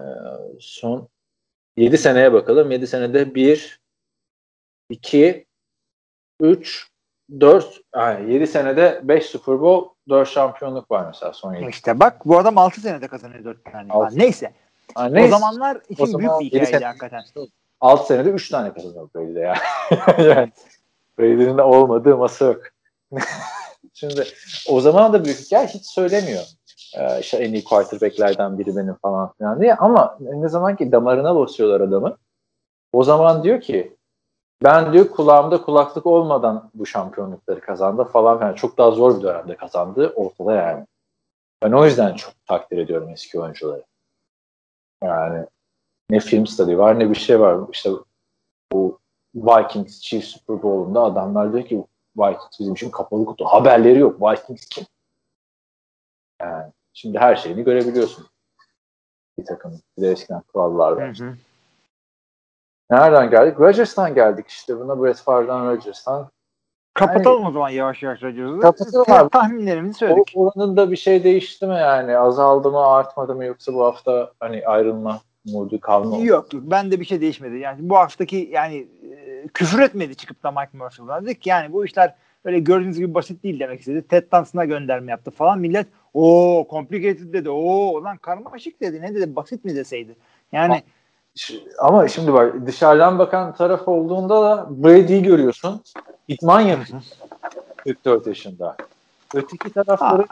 Ee, 0.00 0.04
son 0.60 1.08
7 1.76 1.98
seneye 1.98 2.32
bakalım. 2.32 2.70
7 2.70 2.86
senede 2.86 3.34
1 3.34 3.80
2 4.90 5.46
3 6.40 6.89
4 7.40 7.80
yani 7.96 8.32
7 8.32 8.46
senede 8.46 9.00
5 9.02 9.26
Super 9.26 9.60
Bowl 9.60 9.88
4 10.08 10.28
şampiyonluk 10.28 10.90
var 10.90 11.06
mesela 11.06 11.32
son 11.32 11.54
7. 11.54 11.70
İşte 11.70 12.00
bak 12.00 12.26
bu 12.26 12.38
adam 12.38 12.58
6 12.58 12.80
senede 12.80 13.08
kazanıyor 13.08 13.44
4 13.44 13.64
tane. 13.72 13.92
Altı. 13.92 14.18
Neyse. 14.18 14.52
O 14.96 15.14
neyse, 15.14 15.30
zamanlar 15.30 15.80
için 15.88 16.04
zaman 16.04 16.40
büyük 16.40 16.40
bir 16.40 16.46
hikayeydi 16.46 16.70
sene- 16.70 16.86
hakikaten. 16.86 17.22
6 17.80 18.06
senede 18.06 18.30
3 18.30 18.48
tane 18.48 18.72
kazanıyor 18.72 19.08
Brady'de 19.14 19.40
yani. 19.40 19.58
yani 20.28 20.52
Brady'nin 21.18 21.58
de 21.58 21.62
olmadığı 21.62 22.16
masa 22.16 22.44
yok. 22.44 22.62
Şimdi 23.94 24.24
o 24.68 24.80
zaman 24.80 25.12
da 25.12 25.24
büyük 25.24 25.38
hikaye 25.38 25.66
hiç 25.66 25.86
söylemiyor. 25.86 26.42
Ee, 26.98 27.20
işte 27.20 27.36
en 27.36 27.52
iyi 27.52 27.64
quarterback'lerden 27.64 28.58
biri 28.58 28.76
benim 28.76 28.94
falan 28.94 29.32
filan 29.32 29.60
diye. 29.60 29.74
Ama 29.74 30.18
ne 30.20 30.48
zaman 30.48 30.76
ki 30.76 30.92
damarına 30.92 31.36
basıyorlar 31.36 31.80
adamı. 31.80 32.16
O 32.92 33.04
zaman 33.04 33.44
diyor 33.44 33.60
ki 33.60 33.96
ben 34.62 34.92
diyor 34.92 35.08
kulağımda 35.10 35.62
kulaklık 35.62 36.06
olmadan 36.06 36.70
bu 36.74 36.86
şampiyonlukları 36.86 37.60
kazandı 37.60 38.04
falan 38.04 38.38
filan. 38.38 38.54
Çok 38.54 38.78
daha 38.78 38.90
zor 38.90 39.18
bir 39.18 39.22
dönemde 39.22 39.56
kazandı 39.56 40.12
ortada 40.16 40.54
yani. 40.54 40.86
Ben 41.62 41.72
o 41.72 41.84
yüzden 41.84 42.14
çok 42.14 42.34
takdir 42.46 42.78
ediyorum 42.78 43.08
eski 43.08 43.40
oyuncuları. 43.40 43.84
Yani 45.04 45.46
ne 46.10 46.20
film 46.20 46.46
study 46.46 46.78
var 46.78 46.98
ne 46.98 47.10
bir 47.10 47.14
şey 47.14 47.40
var. 47.40 47.58
İşte 47.72 47.90
bu 48.72 48.98
Vikings 49.34 50.00
Chiefs 50.00 50.28
Super 50.28 50.62
Bowl'unda 50.62 51.00
adamlar 51.00 51.52
diyor 51.52 51.64
ki 51.64 51.84
Vikings 52.16 52.60
bizim 52.60 52.74
için 52.74 52.90
kapalı 52.90 53.24
kutu. 53.24 53.44
Haberleri 53.44 53.98
yok. 53.98 54.22
Vikings 54.22 54.66
kim? 54.66 54.84
Yani 56.40 56.72
şimdi 56.92 57.18
her 57.18 57.36
şeyini 57.36 57.64
görebiliyorsun. 57.64 58.26
Bir 59.38 59.44
takım. 59.44 59.80
Bir 59.98 60.02
de 60.02 60.10
eskiden 60.10 60.40
kurallar 60.40 60.92
var. 60.92 61.18
Hı 61.18 61.24
hı. 61.24 61.36
Nereden 62.90 63.30
geldik? 63.30 63.60
Rodgers'tan 63.60 64.14
geldik 64.14 64.48
işte. 64.48 64.80
Buna 64.80 65.02
Brett 65.02 65.16
Favre'dan 65.18 65.66
Rodgers'tan. 65.70 66.28
Kapatalım 66.94 67.46
o 67.46 67.50
zaman 67.52 67.68
yavaş 67.68 68.02
yavaş 68.02 68.22
Rodgers'ı. 68.22 68.60
Kapatalım 68.60 69.04
Ta- 69.04 69.18
abi. 69.18 69.30
Tahminlerimizi 69.30 69.96
O, 69.96 69.98
söyledik. 70.08 70.32
oranın 70.34 70.76
da 70.76 70.90
bir 70.90 70.96
şey 70.96 71.24
değişti 71.24 71.66
mi 71.66 71.74
yani? 71.74 72.16
Azaldı 72.18 72.70
mı, 72.70 72.86
artmadı 72.86 73.34
mı 73.34 73.44
yoksa 73.44 73.74
bu 73.74 73.84
hafta 73.84 74.32
hani 74.40 74.66
ayrılma 74.66 75.20
modu 75.52 75.80
kalma 75.80 76.16
mı? 76.16 76.24
Yok 76.26 76.54
yok. 76.54 76.62
Ben 76.66 76.90
de 76.90 77.00
bir 77.00 77.04
şey 77.04 77.20
değişmedi. 77.20 77.58
Yani 77.58 77.76
bu 77.80 77.96
haftaki 77.96 78.48
yani 78.52 78.88
e, 79.16 79.48
küfür 79.54 79.78
etmedi 79.82 80.16
çıkıp 80.16 80.42
da 80.42 80.50
Mike 80.50 80.70
Murphy'dan. 80.78 81.24
Dedik 81.24 81.46
yani 81.46 81.72
bu 81.72 81.84
işler 81.84 82.14
öyle 82.44 82.58
gördüğünüz 82.58 82.96
gibi 82.98 83.14
basit 83.14 83.42
değil 83.44 83.60
demek 83.60 83.80
istedi. 83.80 84.02
Ted 84.08 84.30
Thompson'a 84.30 84.64
gönderme 84.64 85.10
yaptı 85.10 85.30
falan. 85.30 85.58
Millet 85.58 85.86
o 86.14 86.66
complicated 86.70 87.32
dedi. 87.32 87.50
O 87.50 87.94
lan 88.04 88.16
karmaşık 88.16 88.80
dedi. 88.80 89.02
Ne 89.02 89.14
dedi? 89.14 89.36
Basit 89.36 89.64
mi 89.64 89.74
deseydi? 89.76 90.16
Yani 90.52 90.74
Ş- 90.74 90.82
Ama 91.78 92.08
şimdi 92.08 92.32
bak 92.32 92.66
dışarıdan 92.66 93.18
bakan 93.18 93.54
taraf 93.54 93.88
olduğunda 93.88 94.42
da 94.42 94.66
Brady'yi 94.70 95.22
görüyorsun. 95.22 95.82
İdman 96.28 96.60
yapıyor. 96.60 97.02
44 97.76 98.26
yaşında. 98.26 98.76
Öteki 99.34 99.70
tarafları 99.70 100.24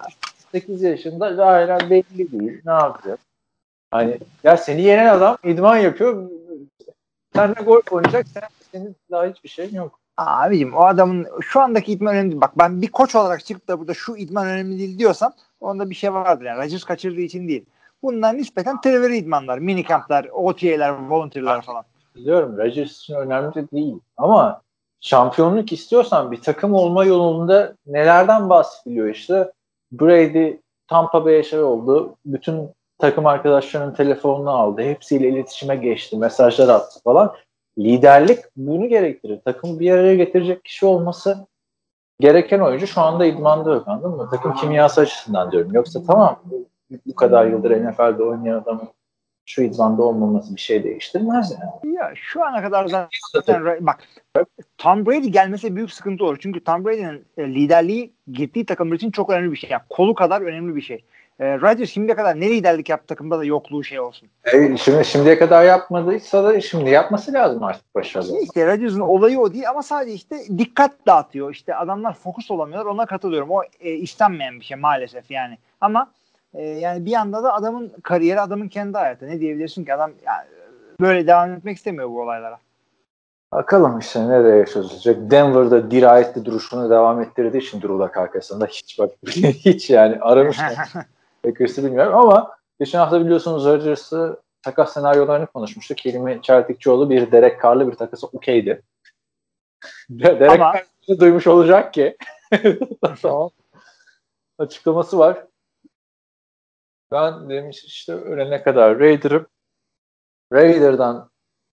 8 0.53 0.83
yaşında 0.83 1.47
hala 1.47 1.91
belli 1.91 2.33
değil. 2.33 2.61
Ne 2.65 2.73
yapacak? 2.73 3.19
Hani 3.91 4.19
ya 4.45 4.57
seni 4.57 4.83
yenen 4.83 5.07
adam 5.07 5.39
idman 5.45 5.77
yapıyor. 5.77 6.31
Sen 7.35 7.57
de 7.57 7.63
golf 7.63 7.93
oynayacak. 7.93 8.27
Sen, 8.29 8.43
senin 8.73 8.97
daha 9.11 9.27
hiçbir 9.27 9.49
şeyin 9.49 9.75
yok. 9.75 10.01
abicim 10.17 10.75
o 10.75 10.85
adamın 10.85 11.27
şu 11.41 11.61
andaki 11.61 11.93
idman 11.93 12.15
önemli 12.15 12.31
değil. 12.31 12.41
Bak 12.41 12.59
ben 12.59 12.83
bir 12.83 12.89
koç 12.89 13.15
olarak 13.15 13.45
çıkıp 13.45 13.69
da 13.69 13.81
burada 13.81 13.95
şu 13.95 14.17
idman 14.17 14.47
önemli 14.47 14.79
değil 14.79 14.99
diyorsam 14.99 15.33
onda 15.61 15.91
bir 15.91 15.95
şey 15.95 16.13
vardır. 16.13 16.45
Yani 16.45 16.65
Rodgers 16.65 16.85
kaçırdığı 16.85 17.21
için 17.21 17.49
değil. 17.49 17.65
Bunlar 18.03 18.37
nispeten 18.37 18.81
teori 18.81 19.17
idmanlar, 19.17 19.59
mini 19.59 19.85
kamplar, 19.85 20.25
OTA'ler, 20.25 20.91
volunteer'lar 20.91 21.63
falan. 21.63 21.85
Biliyorum 22.15 22.59
Rodgers 22.59 22.99
için 22.99 23.15
önemli 23.15 23.55
de 23.55 23.71
değil. 23.71 23.99
Ama 24.17 24.63
şampiyonluk 25.01 25.73
istiyorsan 25.73 26.33
bir 26.33 26.43
takım 26.43 26.75
olma 26.75 27.05
yolunda 27.05 27.75
nelerden 27.87 28.49
bahsediliyor 28.51 29.09
işte. 29.09 29.53
Brady 29.93 30.57
Tampa 30.89 31.25
Bay'e 31.25 31.43
şey 31.43 31.63
oldu. 31.63 32.15
Bütün 32.27 32.69
takım 32.99 33.27
arkadaşlarının 33.27 33.95
telefonunu 33.95 34.51
aldı. 34.51 34.83
Hepsiyle 34.83 35.29
iletişime 35.29 35.77
geçti. 35.77 36.17
Mesajlar 36.17 36.69
attı 36.69 37.01
falan. 37.05 37.35
Liderlik 37.79 38.39
bunu 38.57 38.89
gerektirir. 38.89 39.41
Takımı 39.45 39.81
bir 39.81 39.91
araya 39.91 40.15
getirecek 40.15 40.65
kişi 40.65 40.87
olması 40.87 41.47
gereken 42.21 42.61
oyuncu 42.61 42.87
şu 42.87 43.01
anda 43.01 43.27
idmanda 43.27 43.73
yok 43.73 43.89
anladın 43.89 44.11
mı? 44.11 44.29
Takım 44.31 44.55
kimyası 44.55 45.01
açısından 45.01 45.53
diyorum. 45.53 45.75
Yoksa 45.75 46.01
tamam 46.07 46.41
bu 47.07 47.15
kadar 47.15 47.47
yıldır 47.47 47.71
NFL'de 47.71 48.23
oynayan 48.23 48.59
adamın 48.59 48.89
şu 49.47 49.63
idmanda 49.63 50.03
olmaması 50.03 50.57
bir 50.57 50.61
şey 50.61 50.85
değiştirmez 50.85 51.53
yani. 51.53 51.95
Ya 51.95 52.13
şu 52.15 52.45
ana 52.45 52.63
kadar 52.63 52.89
zaten 53.33 53.63
bak 53.81 53.99
Tom 54.79 55.07
Brady 55.07 55.29
gelmese 55.29 55.77
büyük 55.77 55.93
sıkıntı 55.93 56.25
olur. 56.25 56.39
Çünkü 56.41 56.65
Tom 56.65 56.85
Brady'nin 56.85 57.25
e, 57.37 57.55
liderliği 57.55 58.13
gittiği 58.33 58.67
takımlar 58.67 58.97
için 58.97 59.11
çok 59.11 59.31
önemli 59.31 59.53
bir 59.53 59.57
şey. 59.57 59.71
Yani 59.71 59.83
kolu 59.91 60.15
kadar 60.15 60.41
önemli 60.41 60.77
bir 60.77 60.83
şey. 60.83 61.05
E, 61.41 61.61
Rodgers 61.61 61.91
şimdiye 61.91 62.17
kadar 62.17 62.41
ne 62.41 62.51
liderlik 62.51 62.89
yaptı 62.89 63.07
takımda 63.07 63.39
da 63.39 63.45
yokluğu 63.45 63.85
şey 63.85 64.01
olsun. 64.01 64.29
E, 64.53 64.77
şimdi 64.77 65.05
şimdiye 65.05 65.39
kadar 65.39 65.65
yapmadıysa 65.65 66.45
da 66.45 66.61
şimdi 66.61 66.91
yapması 66.91 67.33
lazım 67.33 67.65
artık 67.65 67.95
başarılı. 67.95 68.39
İşte 68.43 68.67
Rodgers'ın 68.67 69.01
olayı 69.01 69.41
o 69.41 69.53
değil 69.53 69.71
ama 69.71 69.83
sadece 69.83 70.15
işte 70.15 70.37
dikkat 70.59 71.07
dağıtıyor. 71.07 71.53
İşte 71.53 71.75
adamlar 71.75 72.15
fokus 72.15 72.51
olamıyorlar. 72.51 72.91
Ona 72.91 73.07
katılıyorum. 73.07 73.51
O 73.51 73.63
e, 73.81 73.91
istenmeyen 73.91 74.61
bir 74.61 74.65
şey 74.65 74.77
maalesef 74.77 75.31
yani. 75.31 75.59
Ama 75.81 76.11
e, 76.59 76.65
yani 76.65 77.05
bir 77.05 77.11
yanda 77.11 77.43
da 77.43 77.55
adamın 77.55 77.93
kariyeri, 78.03 78.41
adamın 78.41 78.69
kendi 78.69 78.99
hayatı. 78.99 79.27
Ne 79.27 79.41
diyebilirsin 79.41 79.85
ki 79.85 79.95
adam 79.95 80.13
yani, 80.27 80.47
böyle 81.01 81.27
devam 81.27 81.53
etmek 81.53 81.77
istemiyor 81.77 82.09
bu 82.09 82.23
olaylara. 82.23 82.59
Bakalım 83.53 83.99
işte 83.99 84.29
nereye 84.29 84.67
çözülecek. 84.67 85.31
Denver'da 85.31 85.91
dirayetli 85.91 86.45
duruşunu 86.45 86.91
devam 86.91 87.23
ettirdiği 87.23 87.63
için 87.63 87.83
Lock 87.83 88.17
arkasında 88.17 88.67
hiç 88.67 88.99
bak 88.99 89.11
hiç 89.37 89.91
yani 89.91 90.19
aramış 90.21 90.59
mı? 90.59 90.65
Packers'ı 91.43 91.85
bilmiyorum 91.85 92.15
ama 92.15 92.57
geçen 92.81 92.99
hafta 92.99 93.21
biliyorsunuz 93.21 93.65
Rodgers'ı 93.65 94.41
takas 94.63 94.93
senaryolarını 94.93 95.47
konuşmuştuk. 95.47 95.99
Kelime 95.99 96.43
Çeltikçioğlu 96.43 97.11
bir 97.11 97.33
Derek 97.33 97.63
Carr'lı 97.63 97.91
bir 97.91 97.97
takası 97.97 98.27
okeydi. 98.27 98.83
Derek 100.11 100.51
Ama- 100.51 100.73
Carr'ı 100.73 101.21
duymuş 101.21 101.47
olacak 101.47 101.95
ki 101.95 102.17
tamam. 103.23 103.51
açıklaması 104.59 105.19
var. 105.19 105.45
Ben 107.13 107.51
demiş 107.51 107.85
işte 107.85 108.13
ölene 108.13 108.63
kadar 108.63 108.99
Raider'ım 108.99 109.47
Raider'dan 110.53 111.31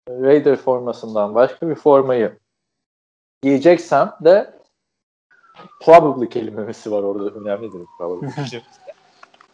Raider 0.09 0.55
formasından 0.55 1.35
başka 1.35 1.69
bir 1.69 1.75
formayı 1.75 2.39
giyeceksem 3.41 4.13
de 4.23 4.59
probably 5.81 6.29
kelimesi 6.29 6.91
var 6.91 7.03
orada 7.03 7.39
önemlidir 7.39 7.81
probably. 7.97 8.29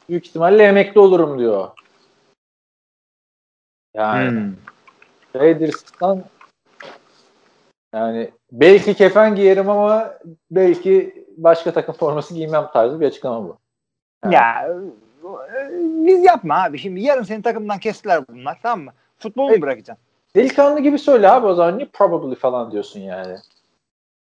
Büyük 0.10 0.28
ihtimalle 0.28 0.64
emekli 0.64 1.00
olurum 1.00 1.40
diyor. 1.40 1.70
Yani 3.94 4.30
Hmm. 4.30 4.56
Raiders'tan 5.36 6.24
yani 7.94 8.32
belki 8.52 8.94
kefen 8.94 9.36
giyerim 9.36 9.70
ama 9.70 10.14
belki 10.52 11.26
başka 11.38 11.74
takım 11.74 11.96
forması 11.96 12.34
giymem 12.34 12.70
tarzı 12.74 13.00
bir 13.00 13.08
açıklama 13.08 13.44
bu. 13.44 13.58
Yani. 14.24 14.36
Ya 14.36 14.76
biz 16.06 16.24
yapma 16.24 16.64
abi. 16.64 16.78
Şimdi 16.78 17.02
yarın 17.02 17.24
senin 17.24 17.42
takımdan 17.42 17.80
kestiler 17.80 18.28
bunlar 18.28 18.58
tamam 18.64 18.86
mı? 18.86 18.92
Futbolu 19.20 19.46
mu 19.46 19.52
Evet. 19.52 19.62
bırakacaksın? 19.62 20.06
Delikanlı 20.36 20.80
gibi 20.80 21.00
söyle 21.00 21.32
abi 21.32 21.48
o 21.48 21.54
zaman 21.54 21.78
niye 21.78 21.88
probably 21.94 22.36
falan 22.36 22.72
diyorsun 22.72 23.00
yani. 23.00 23.38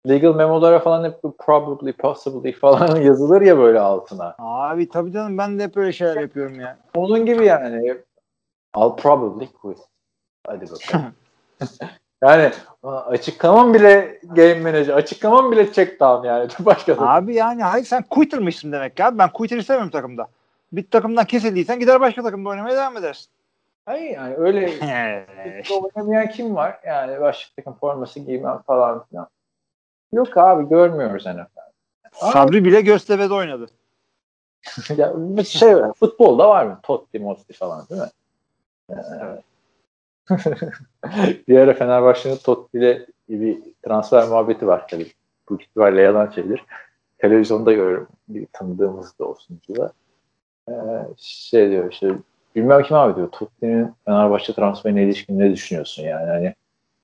Legal 0.10 0.36
memolara 0.36 0.80
falan 0.80 1.04
hep 1.04 1.16
probably, 1.40 1.94
possibly 1.94 2.52
falan 2.52 2.96
yazılır 3.02 3.42
ya 3.42 3.58
böyle 3.58 3.80
altına. 3.80 4.36
Abi 4.40 4.90
tabii 4.90 5.12
canım 5.12 5.38
ben 5.38 5.60
de 5.60 5.64
hep 5.64 5.76
böyle 5.76 5.92
şeyler 5.92 6.22
yapıyorum 6.22 6.60
ya. 6.60 6.78
Onun 6.96 7.26
gibi 7.26 7.46
yani. 7.46 7.98
I'll 8.78 8.96
probably 8.96 9.48
quit. 9.62 9.78
Hadi 10.48 10.66
bakalım. 10.72 11.14
yani 12.24 12.52
açıklamam 12.84 13.74
bile 13.74 14.20
game 14.24 14.60
manager, 14.60 14.94
açıklamam 14.94 15.52
bile 15.52 15.74
check 15.74 16.00
down 16.00 16.28
yani. 16.28 16.50
Başka. 16.60 16.96
Abi 16.98 17.36
yani 17.36 17.64
hayır 17.64 17.86
sen 17.86 18.04
quitter'mışsın 18.04 18.72
demek 18.72 19.00
ya. 19.00 19.18
Ben 19.18 19.32
quitter 19.32 19.58
istemiyorum 19.58 19.92
takımda. 19.92 20.28
Bir 20.72 20.90
takımdan 20.90 21.26
kesildiysen 21.26 21.80
gider 21.80 22.02
başka 22.02 22.24
takımda 22.24 22.50
oynamaya 22.50 22.76
devam 22.76 22.98
edersin. 22.98 23.30
Hayır 23.86 24.10
yani 24.10 24.36
öyle 24.36 24.66
oynamayan 25.96 26.30
kim 26.30 26.56
var? 26.56 26.80
Yani 26.86 27.22
başka 27.22 27.56
takım 27.56 27.74
forması 27.74 28.20
giymem 28.20 28.62
falan 28.68 29.06
filan. 29.06 29.28
Yok 30.14 30.38
abi 30.38 30.70
görmüyoruz 30.70 31.26
NFL. 31.26 31.68
Sabri 32.14 32.66
bile 32.66 32.82
Göztepe'de 32.82 33.34
oynadı. 33.34 33.68
ya, 34.98 35.44
şey 35.44 35.76
var, 35.76 35.94
futbolda 35.94 36.50
var 36.50 36.66
mı? 36.66 36.80
Totti, 36.84 37.20
Motti 37.20 37.54
falan 37.54 37.86
değil 37.90 38.02
mi? 38.02 38.10
Evet. 38.90 39.44
bir 41.48 41.60
ara 41.60 41.74
Fenerbahçe'nin 41.74 42.36
Totti 42.36 42.78
ile 42.78 43.06
bir 43.30 43.58
transfer 43.86 44.28
muhabbeti 44.28 44.68
var 44.68 44.88
tabii. 44.88 45.12
Bu 45.50 45.62
ihtimalle 45.62 46.02
yalan 46.02 46.32
şeydir. 46.32 46.66
televizyonda 47.18 47.74
görüyorum 47.74 48.08
bir 48.28 48.48
tanıdığımız 48.54 49.20
da 49.20 49.26
olsun 49.26 49.60
diye. 49.68 49.90
Ee, 50.70 50.74
şey 51.18 51.70
diyor 51.70 51.92
işte 51.92 52.12
bilmem 52.56 52.84
kim 52.84 52.98
abi 52.98 53.16
diyor 53.16 53.32
Tottenham'in 53.32 53.96
Fenerbahçe 54.06 54.54
transferine 54.54 55.04
ilişkin 55.04 55.40
ne 55.40 55.52
düşünüyorsun 55.52 56.04
yani 56.04 56.30
hani 56.30 56.56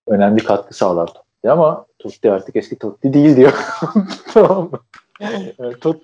önemli 0.07 0.43
katkı 0.43 0.73
sağlar 0.73 1.07
Totti 1.07 1.51
ama 1.51 1.85
Totti 1.99 2.31
artık 2.31 2.55
eski 2.55 2.79
Totti 2.79 3.13
değil 3.13 3.35
diyor. 3.35 3.53
tamam 4.33 4.69
mı? 4.71 4.79
Yani 5.19 5.53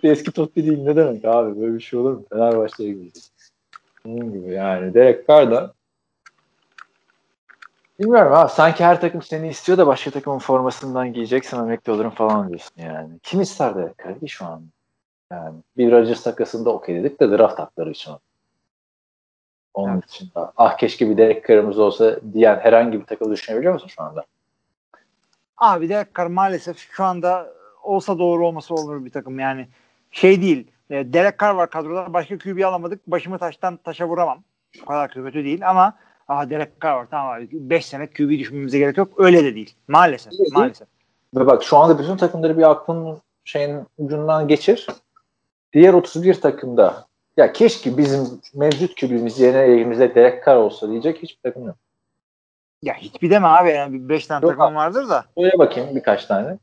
eski 0.03 0.31
Totti 0.31 0.65
değil 0.65 0.83
ne 0.83 0.95
demek 0.95 1.25
abi 1.25 1.61
böyle 1.61 1.73
bir 1.73 1.79
şey 1.79 1.99
olur 1.99 2.11
mu? 2.11 2.23
Fenerbahçe'ye 2.29 2.93
gidecek. 2.93 3.23
Bunun 4.05 4.33
gibi 4.33 4.53
yani 4.53 4.93
Derek 4.93 5.27
Carr 5.27 5.51
da 5.51 5.73
Bilmiyorum 7.99 8.33
abi 8.33 8.51
sanki 8.51 8.83
her 8.83 9.01
takım 9.01 9.21
seni 9.21 9.49
istiyor 9.49 9.77
da 9.77 9.87
başka 9.87 10.11
takımın 10.11 10.39
formasından 10.39 11.13
giyeceksin 11.13 11.57
emekli 11.57 11.91
olurum 11.91 12.11
falan 12.11 12.49
diyorsun 12.49 12.73
yani. 12.77 13.19
Kim 13.23 13.41
ister 13.41 13.75
Derek 13.75 13.97
Carr'ı 13.99 14.29
şu 14.29 14.45
an? 14.45 14.63
Yani 15.31 15.55
bir 15.77 15.91
Rodgers 15.91 16.23
takasında 16.23 16.69
okey 16.69 16.95
dedik 17.03 17.19
de 17.19 17.31
draft 17.31 17.59
hakları 17.59 17.91
için. 17.91 18.13
Onun 19.73 19.93
Evet. 19.93 20.05
için 20.05 20.25
de, 20.25 20.39
ah 20.57 20.77
keşke 20.77 21.09
bir 21.09 21.17
Derek 21.17 21.47
Carr'ımız 21.47 21.79
olsa 21.79 22.19
diyen 22.33 22.59
herhangi 22.59 22.99
bir 22.99 23.05
takım 23.05 23.31
düşünebiliyor 23.31 23.73
musun 23.73 23.87
şu 23.87 24.03
anda? 24.03 24.25
Abi 25.57 25.89
Derek 25.89 26.15
Carr 26.17 26.27
maalesef 26.27 26.77
şu 26.77 27.03
anda 27.03 27.53
olsa 27.83 28.19
doğru 28.19 28.47
olması 28.47 28.73
olur 28.73 29.05
bir 29.05 29.09
takım 29.11 29.39
yani. 29.39 29.67
Şey 30.11 30.41
değil. 30.41 30.67
e, 30.89 31.13
Derek 31.13 31.39
Carr 31.39 31.55
var 31.55 31.69
kadroda. 31.69 32.13
Başka 32.13 32.37
QB 32.37 32.63
alamadık. 32.65 33.07
Başımı 33.07 33.37
taştan 33.37 33.77
taşa 33.77 34.07
vuramam. 34.07 34.43
O 34.83 34.85
kadar 34.85 35.11
kötü 35.11 35.43
değil 35.43 35.69
ama 35.69 35.93
aha 36.27 36.49
Derek 36.49 36.81
Carr 36.81 36.95
var. 36.95 37.07
Tamam 37.11 37.33
abi. 37.33 37.47
5 37.51 37.85
sene 37.85 38.07
QB 38.07 38.29
düşünmemize 38.39 38.79
gerek 38.79 38.97
yok. 38.97 39.13
Öyle 39.17 39.43
de 39.43 39.55
değil. 39.55 39.75
Maalesef. 39.87 40.33
Öyle 40.33 40.43
değil. 40.43 40.53
Maalesef. 40.53 40.87
Ve 41.35 41.45
bak 41.45 41.63
şu 41.63 41.77
anda 41.77 41.99
bütün 41.99 42.17
takımları 42.17 42.57
bir 42.57 42.69
aklının 42.71 43.21
şeyin 43.43 43.79
ucundan 43.97 44.47
geçir. 44.47 44.87
Diğer 45.73 45.93
31 45.93 46.41
takımda 46.41 47.05
ya 47.37 47.53
keşke 47.53 47.97
bizim 47.97 48.41
mevcut 48.53 48.95
kübümüz 48.95 49.39
yerine 49.39 49.61
elimizde 49.61 50.15
Derek 50.15 50.45
Carr 50.45 50.55
olsa 50.55 50.89
diyecek 50.89 51.17
hiçbir 51.23 51.41
takım 51.49 51.67
yok. 51.67 51.75
Ya 52.83 52.93
hiçbir 52.93 53.29
deme 53.29 53.47
abi. 53.47 53.69
Yani 53.69 54.09
5 54.09 54.27
tane 54.27 54.45
Yok 54.45 54.51
takım 54.51 54.65
abi. 54.65 54.75
vardır 54.75 55.09
da. 55.09 55.25
Söyle 55.37 55.57
bakayım 55.59 55.95
birkaç 55.95 56.25
tane. 56.25 56.57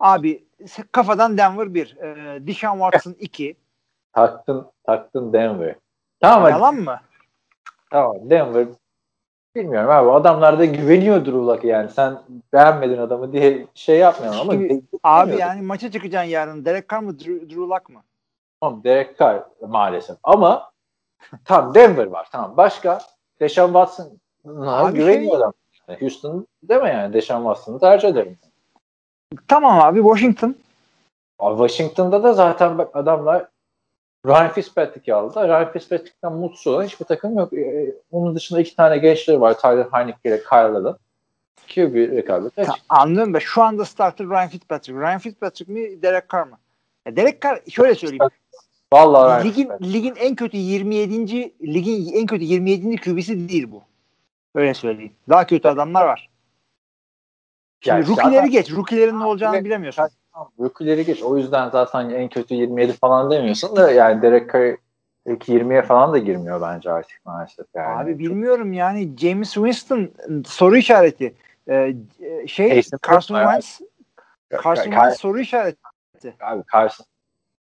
Abi 0.00 0.44
kafadan 0.92 1.38
Denver 1.38 1.74
1. 1.74 1.96
E, 1.96 2.46
Deshaun 2.46 2.78
Watson 2.78 3.12
2. 3.20 3.56
Taktın, 4.12 4.66
taktın 4.86 5.32
Denver. 5.32 5.74
Tamam 6.20 6.42
hadi. 6.42 6.52
Yalan 6.52 6.74
mı? 6.74 7.00
Tamam 7.90 8.30
Denver. 8.30 8.66
Bilmiyorum 9.54 9.90
abi 9.90 10.10
adamlar 10.10 10.58
da 10.58 10.64
güveniyor 10.64 11.20
Drew 11.24 11.38
Luck'a 11.38 11.68
yani. 11.68 11.90
Sen 11.90 12.18
beğenmedin 12.52 12.98
adamı 12.98 13.32
diye 13.32 13.66
şey 13.74 13.98
yapmıyorsun 13.98 14.40
ama 14.40 14.52
Şimdi- 14.52 14.82
Abi 15.02 15.36
yani 15.36 15.62
maça 15.62 15.90
çıkacaksın 15.90 16.30
yarın. 16.30 16.64
Derek 16.64 16.88
Carr 16.90 17.00
mı 17.02 17.18
Drew, 17.18 17.40
Drew 17.40 17.60
Luck 17.60 17.88
mı? 17.88 18.02
Tamam 18.60 18.84
Derek 18.84 19.18
Carr 19.18 19.42
maalesef 19.68 20.16
ama 20.22 20.70
tamam 21.44 21.74
Denver 21.74 22.06
var 22.06 22.28
tamam 22.32 22.56
başka 22.56 23.00
Deshaun 23.40 23.66
Watson'a 23.72 24.78
Abi 24.78 24.98
güveniyor 24.98 25.30
şey- 25.30 25.36
adam. 25.36 25.52
Yani 25.88 26.00
Houston 26.00 26.46
deme 26.62 26.88
yani 26.90 27.12
Deshaun 27.12 27.42
Watson'ı 27.42 27.80
tercih 27.80 28.08
ederim. 28.08 28.38
Tamam 29.48 29.80
abi 29.80 29.98
Washington. 30.02 30.56
Abi 31.38 31.68
Washington'da 31.68 32.22
da 32.22 32.32
zaten 32.32 32.78
bak 32.78 32.96
adamlar 32.96 33.46
Ryan 34.26 34.48
Fitzpatrick'i 34.52 35.14
aldı. 35.14 35.48
Ryan 35.48 35.72
Fitzpatrick'ten 35.72 36.32
mutsuz 36.32 36.66
olan 36.66 36.84
hiçbir 36.84 37.04
takım 37.04 37.38
yok. 37.38 37.52
Ee, 37.52 37.94
onun 38.12 38.34
dışında 38.34 38.60
iki 38.60 38.76
tane 38.76 38.98
gençleri 38.98 39.40
var. 39.40 39.58
Tyler 39.58 39.86
Heineke 39.92 40.18
ile 40.28 40.42
Kyle 40.42 40.58
Allen. 40.58 40.94
Ki 41.66 41.94
bir 41.94 42.10
rekabet. 42.10 42.56
Ta- 42.56 42.74
anlıyorum 42.88 43.34
da 43.34 43.40
şu 43.40 43.62
anda 43.62 43.84
starter 43.84 44.26
Ryan 44.26 44.48
Fitzpatrick. 44.48 45.00
Ryan 45.00 45.18
Fitzpatrick 45.18 45.72
mi 45.72 46.02
Derek 46.02 46.30
Carr 46.32 46.46
mı? 46.46 46.58
Ya 47.06 47.16
Derek 47.16 47.42
Carr 47.42 47.60
şöyle 47.70 47.94
söyleyeyim. 47.94 48.30
Vallahi 48.92 49.44
Ryan 49.44 49.44
ligin 49.48 49.70
ligin 49.82 50.14
en 50.16 50.34
kötü 50.34 50.56
27. 50.56 51.52
ligin 51.62 52.12
en 52.14 52.26
kötü 52.26 52.44
27. 52.44 52.96
QB'si 52.96 53.48
değil 53.48 53.70
bu. 53.72 53.82
Öyle 54.54 54.74
söyleyeyim. 54.74 55.12
Daha 55.28 55.46
kötü 55.46 55.68
adamlar 55.68 56.06
var. 56.06 56.30
Şimdi 57.80 57.96
Yani 57.96 58.08
rookie'leri 58.08 58.34
zaten- 58.36 58.50
geç. 58.50 58.72
Rookie'lerin 58.72 59.20
ne 59.20 59.24
olacağını 59.24 59.64
bilemiyorsun. 59.64 60.08
Rookie'leri 60.60 61.04
geç. 61.04 61.22
O 61.22 61.36
yüzden 61.36 61.70
zaten 61.70 62.10
en 62.10 62.28
kötü 62.28 62.54
27 62.54 62.92
falan 62.92 63.30
demiyorsun 63.30 63.76
da 63.76 63.90
yani 63.90 64.22
Derek 64.22 64.52
Carr 64.52 64.76
ilk 65.26 65.48
20'ye 65.48 65.82
falan 65.82 66.12
da 66.12 66.18
girmiyor 66.18 66.60
bence 66.60 66.92
artık 66.92 67.20
maalesef 67.24 67.66
yani. 67.74 68.02
Abi 68.02 68.18
bilmiyorum 68.18 68.72
yani 68.72 69.16
James 69.18 69.52
Winston 69.52 70.10
soru 70.46 70.76
işareti. 70.76 71.34
Ee, 71.68 71.94
şey 72.46 72.74
Jason 72.74 72.98
Carson 73.08 73.34
Wentz 73.34 73.80
Carson 74.64 74.82
Car- 74.90 74.94
Wentz 74.94 75.16
soru 75.20 75.40
işareti. 75.40 75.78
Abi 76.40 76.62
Carson. 76.72 77.06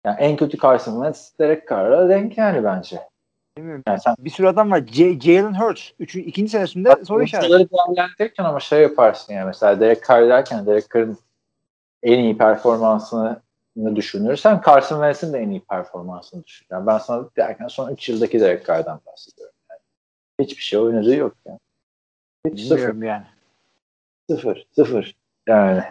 Yani 0.05 0.15
en 0.19 0.35
kötü 0.37 0.57
Carson 0.57 0.93
Wentz 0.93 1.39
Derek 1.39 1.69
Carr'a 1.69 2.09
denk 2.09 2.37
yani 2.37 2.63
bence. 2.63 2.99
Bilmiyorum. 3.57 3.83
Yani 3.87 3.99
sen 3.99 4.15
Bir 4.19 4.29
sürü 4.29 4.47
adam 4.47 4.71
var. 4.71 4.83
J- 4.91 5.19
Jalen 5.19 5.53
Hurts. 5.61 5.89
Üçü, 5.99 6.19
ikinci 6.19 6.51
senesinde 6.51 7.05
soru 7.05 7.23
işareti. 7.23 7.53
oyuncuları 7.53 7.69
değerlendirirken 7.95 8.43
ama 8.43 8.59
şey 8.59 8.81
yaparsın 8.81 9.33
yani 9.33 9.45
mesela 9.45 9.79
Derek 9.79 10.03
Carr 10.09 10.29
derken 10.29 10.65
Derek 10.65 10.85
Carr'ın 10.93 11.17
en 12.03 12.19
iyi 12.19 12.37
performansını 12.37 13.41
düşünürsen 13.95 14.61
Carson 14.65 14.95
Wentz'in 14.95 15.33
de 15.33 15.39
en 15.39 15.49
iyi 15.49 15.61
performansını 15.61 16.43
düşün. 16.43 16.67
Yani 16.71 16.87
ben 16.87 16.97
sana 16.97 17.25
derken 17.37 17.67
son 17.67 17.91
3 17.91 18.09
yıldaki 18.09 18.39
Derek 18.39 18.65
Carr'dan 18.65 18.99
bahsediyorum. 19.05 19.55
Yani. 19.71 19.79
Hiçbir 20.41 20.63
şey 20.63 20.79
oynadığı 20.79 21.15
yok 21.15 21.35
yani. 21.47 21.59
Hiç 22.47 22.67
sıfır. 22.67 23.01
Yani. 23.03 23.25
Sıfır. 24.29 24.67
Sıfır. 24.75 25.15
Yani 25.47 25.83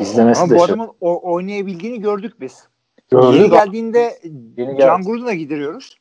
izlemesi 0.00 0.40
Ama 0.40 0.50
de 0.50 0.58
bu 0.58 0.64
adamın 0.64 0.90
o- 1.00 1.32
oynayabildiğini 1.32 2.00
gördük 2.00 2.40
biz. 2.40 2.68
Gördük 3.10 3.40
Yeni 3.40 3.50
geldiğinde 3.50 4.18
Yeni 4.56 4.76
geldi. 4.76 5.02
Gruden'a 5.04 5.34
gidiriyoruz. 5.34 5.98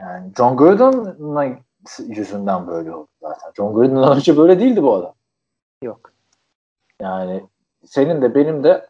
Yani 0.00 0.32
John 0.36 0.56
Gruden'ın 0.56 1.58
yüzünden 2.08 2.66
böyle 2.66 2.94
oldu 2.94 3.08
zaten. 3.20 3.52
John 3.56 3.74
Gruden'dan 3.74 4.16
önce 4.16 4.36
böyle 4.36 4.60
değildi 4.60 4.82
bu 4.82 4.94
adam. 4.94 5.14
Yok. 5.82 6.12
Yani 7.00 7.46
senin 7.84 8.22
de 8.22 8.34
benim 8.34 8.64
de 8.64 8.88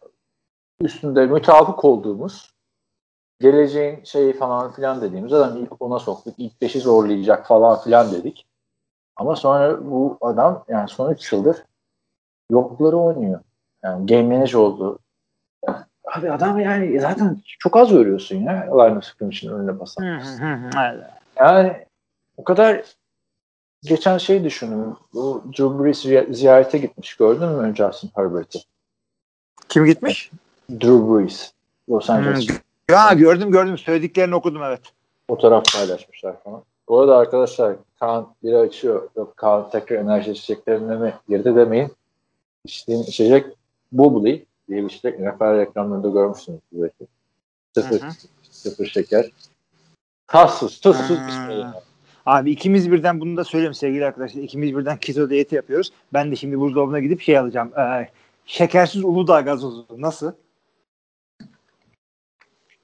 üstünde 0.81 1.25
mütabık 1.25 1.85
olduğumuz 1.85 2.53
geleceğin 3.39 4.03
şeyi 4.03 4.33
falan 4.33 4.71
filan 4.71 5.01
dediğimiz 5.01 5.33
adam 5.33 5.57
ilk 5.57 5.81
ona 5.81 5.99
soktuk. 5.99 6.33
ilk 6.37 6.61
beşi 6.61 6.79
zorlayacak 6.79 7.47
falan 7.47 7.81
filan 7.81 8.11
dedik. 8.11 8.47
Ama 9.15 9.35
sonra 9.35 9.91
bu 9.91 10.17
adam 10.21 10.65
yani 10.67 10.89
son 10.89 11.11
3 11.11 11.33
yıldır 11.33 11.63
yokları 12.51 12.97
oynuyor. 12.97 13.39
Yani 13.83 14.05
game 14.05 14.35
manager 14.35 14.53
oldu. 14.53 14.99
Abi 16.15 16.31
adam 16.31 16.59
yani 16.59 16.99
zaten 16.99 17.37
çok 17.59 17.77
az 17.77 17.89
görüyorsun 17.89 18.35
ya. 18.35 18.67
Of 18.71 19.03
scrimmage'in 19.05 19.51
önüne 19.51 19.79
basan. 19.79 20.19
Yani 21.39 21.73
o 22.37 22.43
kadar 22.43 22.81
geçen 23.83 24.17
şey 24.17 24.43
düşünün. 24.43 24.95
Bu 25.13 25.43
Drew 25.57 25.83
Brees 25.83 26.05
ziy- 26.05 26.33
ziyarete 26.33 26.77
gitmiş. 26.77 27.15
Gördün 27.17 27.49
mü 27.49 27.75
Justin 27.75 28.09
Herbert'i? 28.15 28.59
Kim 29.69 29.85
gitmiş? 29.85 30.31
Drew 30.71 31.13
Brees. 31.13 31.51
Los 31.89 32.09
Angeles. 32.09 32.49
Hı. 32.49 32.53
Ya 32.89 33.13
gördüm 33.13 33.51
gördüm. 33.51 33.77
Söylediklerini 33.77 34.35
okudum 34.35 34.63
evet. 34.63 34.81
Fotoğraf 35.29 35.73
paylaşmışlar 35.73 36.43
falan. 36.43 36.61
Bu 36.87 36.99
arada 36.99 37.17
arkadaşlar 37.17 37.75
Kaan 37.99 38.27
biri 38.43 38.57
açıyor. 38.57 39.09
Yok 39.15 39.37
Kaan 39.37 39.69
tekrar 39.69 39.97
enerji 39.97 40.31
içeceklerine 40.31 40.95
mi 40.95 41.13
girdi 41.29 41.55
demeyin. 41.55 41.91
İçtiğim 42.65 43.01
içecek 43.01 43.45
Bubbly 43.91 44.45
diye 44.69 44.83
bir 44.83 44.89
içecek. 44.89 45.19
NFL 45.19 45.57
reklamlarında 45.57 46.09
görmüşsünüz 46.09 46.59
belki. 46.71 47.07
Sıfır, 47.75 48.01
Hı 48.01 48.05
hı. 48.07 48.11
sıfır 48.49 48.85
şeker. 48.85 49.31
Tatsız, 50.27 50.79
tuzsuz 50.79 51.17
bir 51.27 51.53
şey. 51.53 51.63
Abi 52.25 52.51
ikimiz 52.51 52.91
birden 52.91 53.19
bunu 53.19 53.37
da 53.37 53.43
söyleyeyim 53.43 53.73
sevgili 53.73 54.05
arkadaşlar. 54.05 54.41
İkimiz 54.41 54.75
birden 54.77 54.97
keto 54.97 55.29
diyeti 55.29 55.55
yapıyoruz. 55.55 55.91
Ben 56.13 56.31
de 56.31 56.35
şimdi 56.35 56.59
buzdolabına 56.59 56.99
gidip 56.99 57.21
şey 57.21 57.37
alacağım. 57.37 57.71
Ee, 57.77 58.09
şekersiz 58.45 59.03
Uludağ 59.03 59.41
gazozu. 59.41 59.85
Nasıl? 59.97 60.31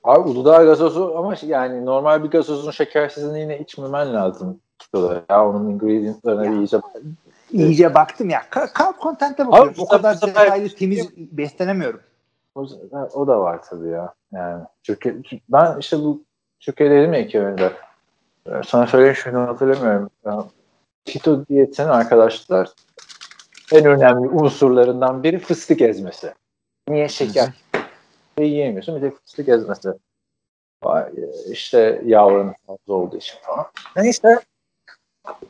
Abi 0.03 0.29
Uludağ 0.29 0.63
gazozu 0.63 1.13
ama 1.17 1.35
şey- 1.35 1.49
yani 1.49 1.85
normal 1.85 2.23
bir 2.23 2.29
gazozun 2.29 2.71
şekersizliğini 2.71 3.57
içmemen 3.57 4.13
lazım. 4.13 4.59
Kitoda 4.79 5.25
ya 5.29 5.49
onun 5.49 5.69
ingredientlarına 5.69 6.51
bir 6.51 6.57
iyice 6.57 6.77
İyice 7.53 7.93
baktım 7.93 8.29
ya. 8.29 8.41
Kalp 8.49 8.99
kontente 8.99 9.47
bakıyorum. 9.47 9.73
Abi, 9.73 9.81
o 9.81 9.87
kadar 9.87 10.21
detaylı 10.21 10.69
temiz 10.69 11.17
beslenemiyorum. 11.17 12.01
o, 12.55 12.67
o 13.13 13.27
da 13.27 13.39
var 13.39 13.63
tabii 13.69 13.89
ya. 13.89 14.13
Yani 14.31 14.63
Türkiye, 14.83 15.15
ben 15.49 15.79
işte 15.79 15.97
bu 15.97 16.23
Türkiye'de 16.59 16.95
dedim 16.95 17.13
ya 17.13 17.19
iki 17.19 17.39
önce. 17.39 17.71
Ee, 18.47 18.51
Sana 18.67 18.87
söyleyeyim 18.87 19.15
şunu 19.15 19.39
hatırlamıyorum. 19.39 20.09
Keto 21.05 21.47
diyetin 21.47 21.83
arkadaşlar 21.83 22.69
en 23.73 23.85
önemli 23.85 24.27
unsurlarından 24.27 25.23
biri 25.23 25.39
fıstık 25.39 25.81
ezmesi. 25.81 26.33
Niye 26.89 27.07
şeker? 27.07 27.49
Ve 28.39 28.45
yiyemiyorsun 28.45 28.95
bir 28.95 29.01
de 29.01 29.11
fıstık 29.11 29.49
ezmesi. 29.49 29.89
E, 30.85 30.89
İşte 31.51 32.01
yavrum 32.05 32.53
fazla 32.67 32.93
olduğu 32.93 33.17
için 33.17 33.35
falan. 33.41 33.65
Neyse 33.95 34.39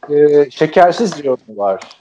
e, 0.10 0.52
şekersiz 0.52 1.24
diyor 1.24 1.38
var 1.50 1.98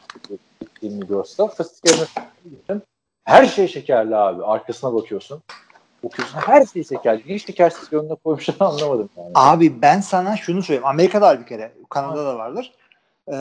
Migros'ta. 0.83 1.47
Fıstık 1.47 1.91
için 1.91 2.83
her 3.25 3.47
şey 3.47 3.69
şekerli 3.69 4.17
abi. 4.17 4.45
Arkasına 4.45 4.95
bakıyorsun. 4.95 5.43
okuyorsun. 6.03 6.39
Her 6.39 6.67
şeyi 6.67 6.85
seker. 6.85 7.23
Niye 7.27 7.39
şekersiz 7.39 7.93
yoluna 7.93 8.15
koymuşlar 8.15 8.57
anlamadım 8.61 9.11
yani. 9.17 9.31
Abi 9.35 9.83
ben 9.83 10.01
sana 10.01 10.37
şunu 10.37 10.63
söyleyeyim. 10.63 10.87
Amerika'da 10.87 11.27
var 11.27 11.41
bir 11.41 11.47
kere. 11.47 11.73
Kanada'da 11.91 12.27
da 12.27 12.39
vardır. 12.39 12.73
Ee, 13.33 13.35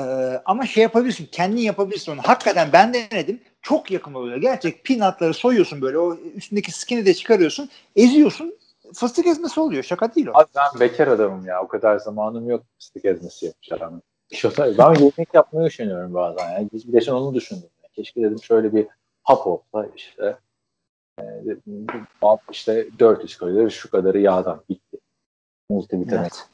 ama 0.46 0.66
şey 0.66 0.84
yapabilirsin. 0.84 1.30
Kendin 1.32 1.62
yapabilirsin 1.62 2.12
onu. 2.12 2.22
Hakikaten 2.24 2.70
ben 2.74 2.94
denedim. 2.94 3.42
Çok 3.62 3.92
yakın 3.92 4.14
oluyor. 4.14 4.38
Gerçek 4.38 4.86
peanutları 4.86 5.34
soyuyorsun 5.34 5.82
böyle. 5.82 5.98
O 5.98 6.16
üstündeki 6.16 6.72
skin'i 6.72 7.06
de 7.06 7.14
çıkarıyorsun. 7.14 7.70
Eziyorsun. 7.96 8.56
Fıstık 8.94 9.28
ezmesi 9.28 9.60
oluyor. 9.60 9.84
Şaka 9.84 10.16
değil 10.16 10.28
o. 10.28 10.32
Abi 10.34 10.48
ben 10.56 10.80
bekar 10.80 11.08
adamım 11.08 11.46
ya. 11.46 11.62
O 11.62 11.68
kadar 11.68 11.98
zamanım 11.98 12.50
yok 12.50 12.64
fıstık 12.80 13.06
ezmesi 13.06 13.46
yapacağım. 13.46 14.02
Şöyle, 14.32 14.78
ben 14.78 14.94
yemek 14.94 15.34
yapmayı 15.34 15.68
düşünüyorum 15.68 16.14
bazen. 16.14 16.52
Yani. 16.52 16.70
Geçen 16.92 17.14
onu 17.14 17.34
düşündüm. 17.34 17.70
Keşke 17.96 18.22
dedim 18.22 18.44
şöyle 18.44 18.74
bir 18.74 18.88
hap 19.24 19.48
olsa 19.48 19.88
işte. 19.96 20.38
E, 21.20 21.24
işte 22.52 22.88
400 23.00 23.38
kalori 23.38 23.72
şu 23.72 23.92
kadarı 23.92 24.20
yağdan 24.20 24.62
bitti. 24.70 24.98
Multivitamin. 25.70 26.22
Evet. 26.22 26.48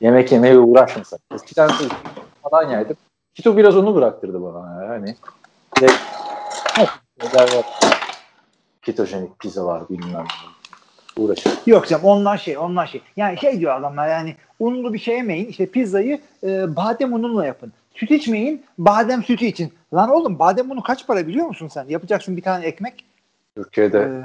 Yemek 0.00 0.32
yemeye 0.32 0.58
uğraşmasak. 0.58 1.20
Eskiden 1.34 1.70
falan 2.42 2.70
yerdim. 2.70 2.96
Kito 3.34 3.56
biraz 3.56 3.76
onu 3.76 3.94
bıraktırdı 3.94 4.42
bana. 4.42 4.84
Yani. 4.84 5.16
Ve, 5.82 5.86
var. 7.34 7.80
Ketojenik 8.82 9.38
pizzalar 9.38 9.88
bilmem 9.88 10.24
ne. 10.24 10.57
Uğraşıyor. 11.18 11.56
Yok 11.66 11.88
canım 11.88 12.04
onlar 12.04 12.38
şey 12.38 12.58
onlar 12.58 12.86
şey. 12.86 13.00
Yani 13.16 13.38
şey 13.38 13.60
diyor 13.60 13.76
adamlar 13.76 14.08
yani 14.08 14.36
unlu 14.58 14.92
bir 14.92 14.98
şey 14.98 15.16
yemeyin. 15.16 15.46
İşte 15.46 15.66
pizzayı 15.66 16.20
e, 16.42 16.76
badem 16.76 17.12
ununla 17.12 17.46
yapın. 17.46 17.72
Süt 17.94 18.10
içmeyin 18.10 18.64
badem 18.78 19.24
sütü 19.24 19.44
için. 19.44 19.72
Lan 19.94 20.10
oğlum 20.10 20.38
badem 20.38 20.70
unu 20.70 20.82
kaç 20.82 21.06
para 21.06 21.26
biliyor 21.26 21.46
musun 21.46 21.68
sen? 21.68 21.84
Yapacaksın 21.88 22.36
bir 22.36 22.42
tane 22.42 22.66
ekmek. 22.66 23.04
Türkiye'de 23.56 23.98
ee, 23.98 24.24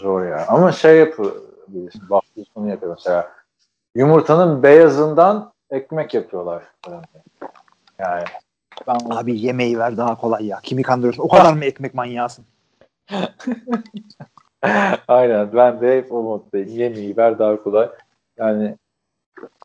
zor 0.00 0.24
ya. 0.26 0.46
Ama 0.48 0.72
şey 0.72 0.96
yapabilirsin. 0.98 2.10
Baktığı 2.10 2.44
sonu 2.54 2.68
yapıyor 2.68 2.94
mesela. 2.96 3.32
Yumurtanın 3.94 4.62
beyazından 4.62 5.52
ekmek 5.70 6.14
yapıyorlar. 6.14 6.62
Yani 7.98 8.24
ben 8.86 8.98
Abi 9.10 9.40
yemeği 9.40 9.78
ver 9.78 9.96
daha 9.96 10.14
kolay 10.14 10.46
ya. 10.46 10.60
Kimi 10.62 10.82
kandırıyorsun? 10.82 11.22
O 11.22 11.28
kadar 11.28 11.52
mı 11.56 11.64
ekmek 11.64 11.94
manyağısın? 11.94 12.44
Aynen. 15.08 15.52
Ben 15.52 15.80
de 15.80 15.98
hep 15.98 16.12
o 16.12 16.22
moddayım. 16.22 16.68
Yemeği 16.68 17.16
ver 17.16 17.38
daha 17.38 17.62
kolay. 17.62 17.88
Yani 18.38 18.76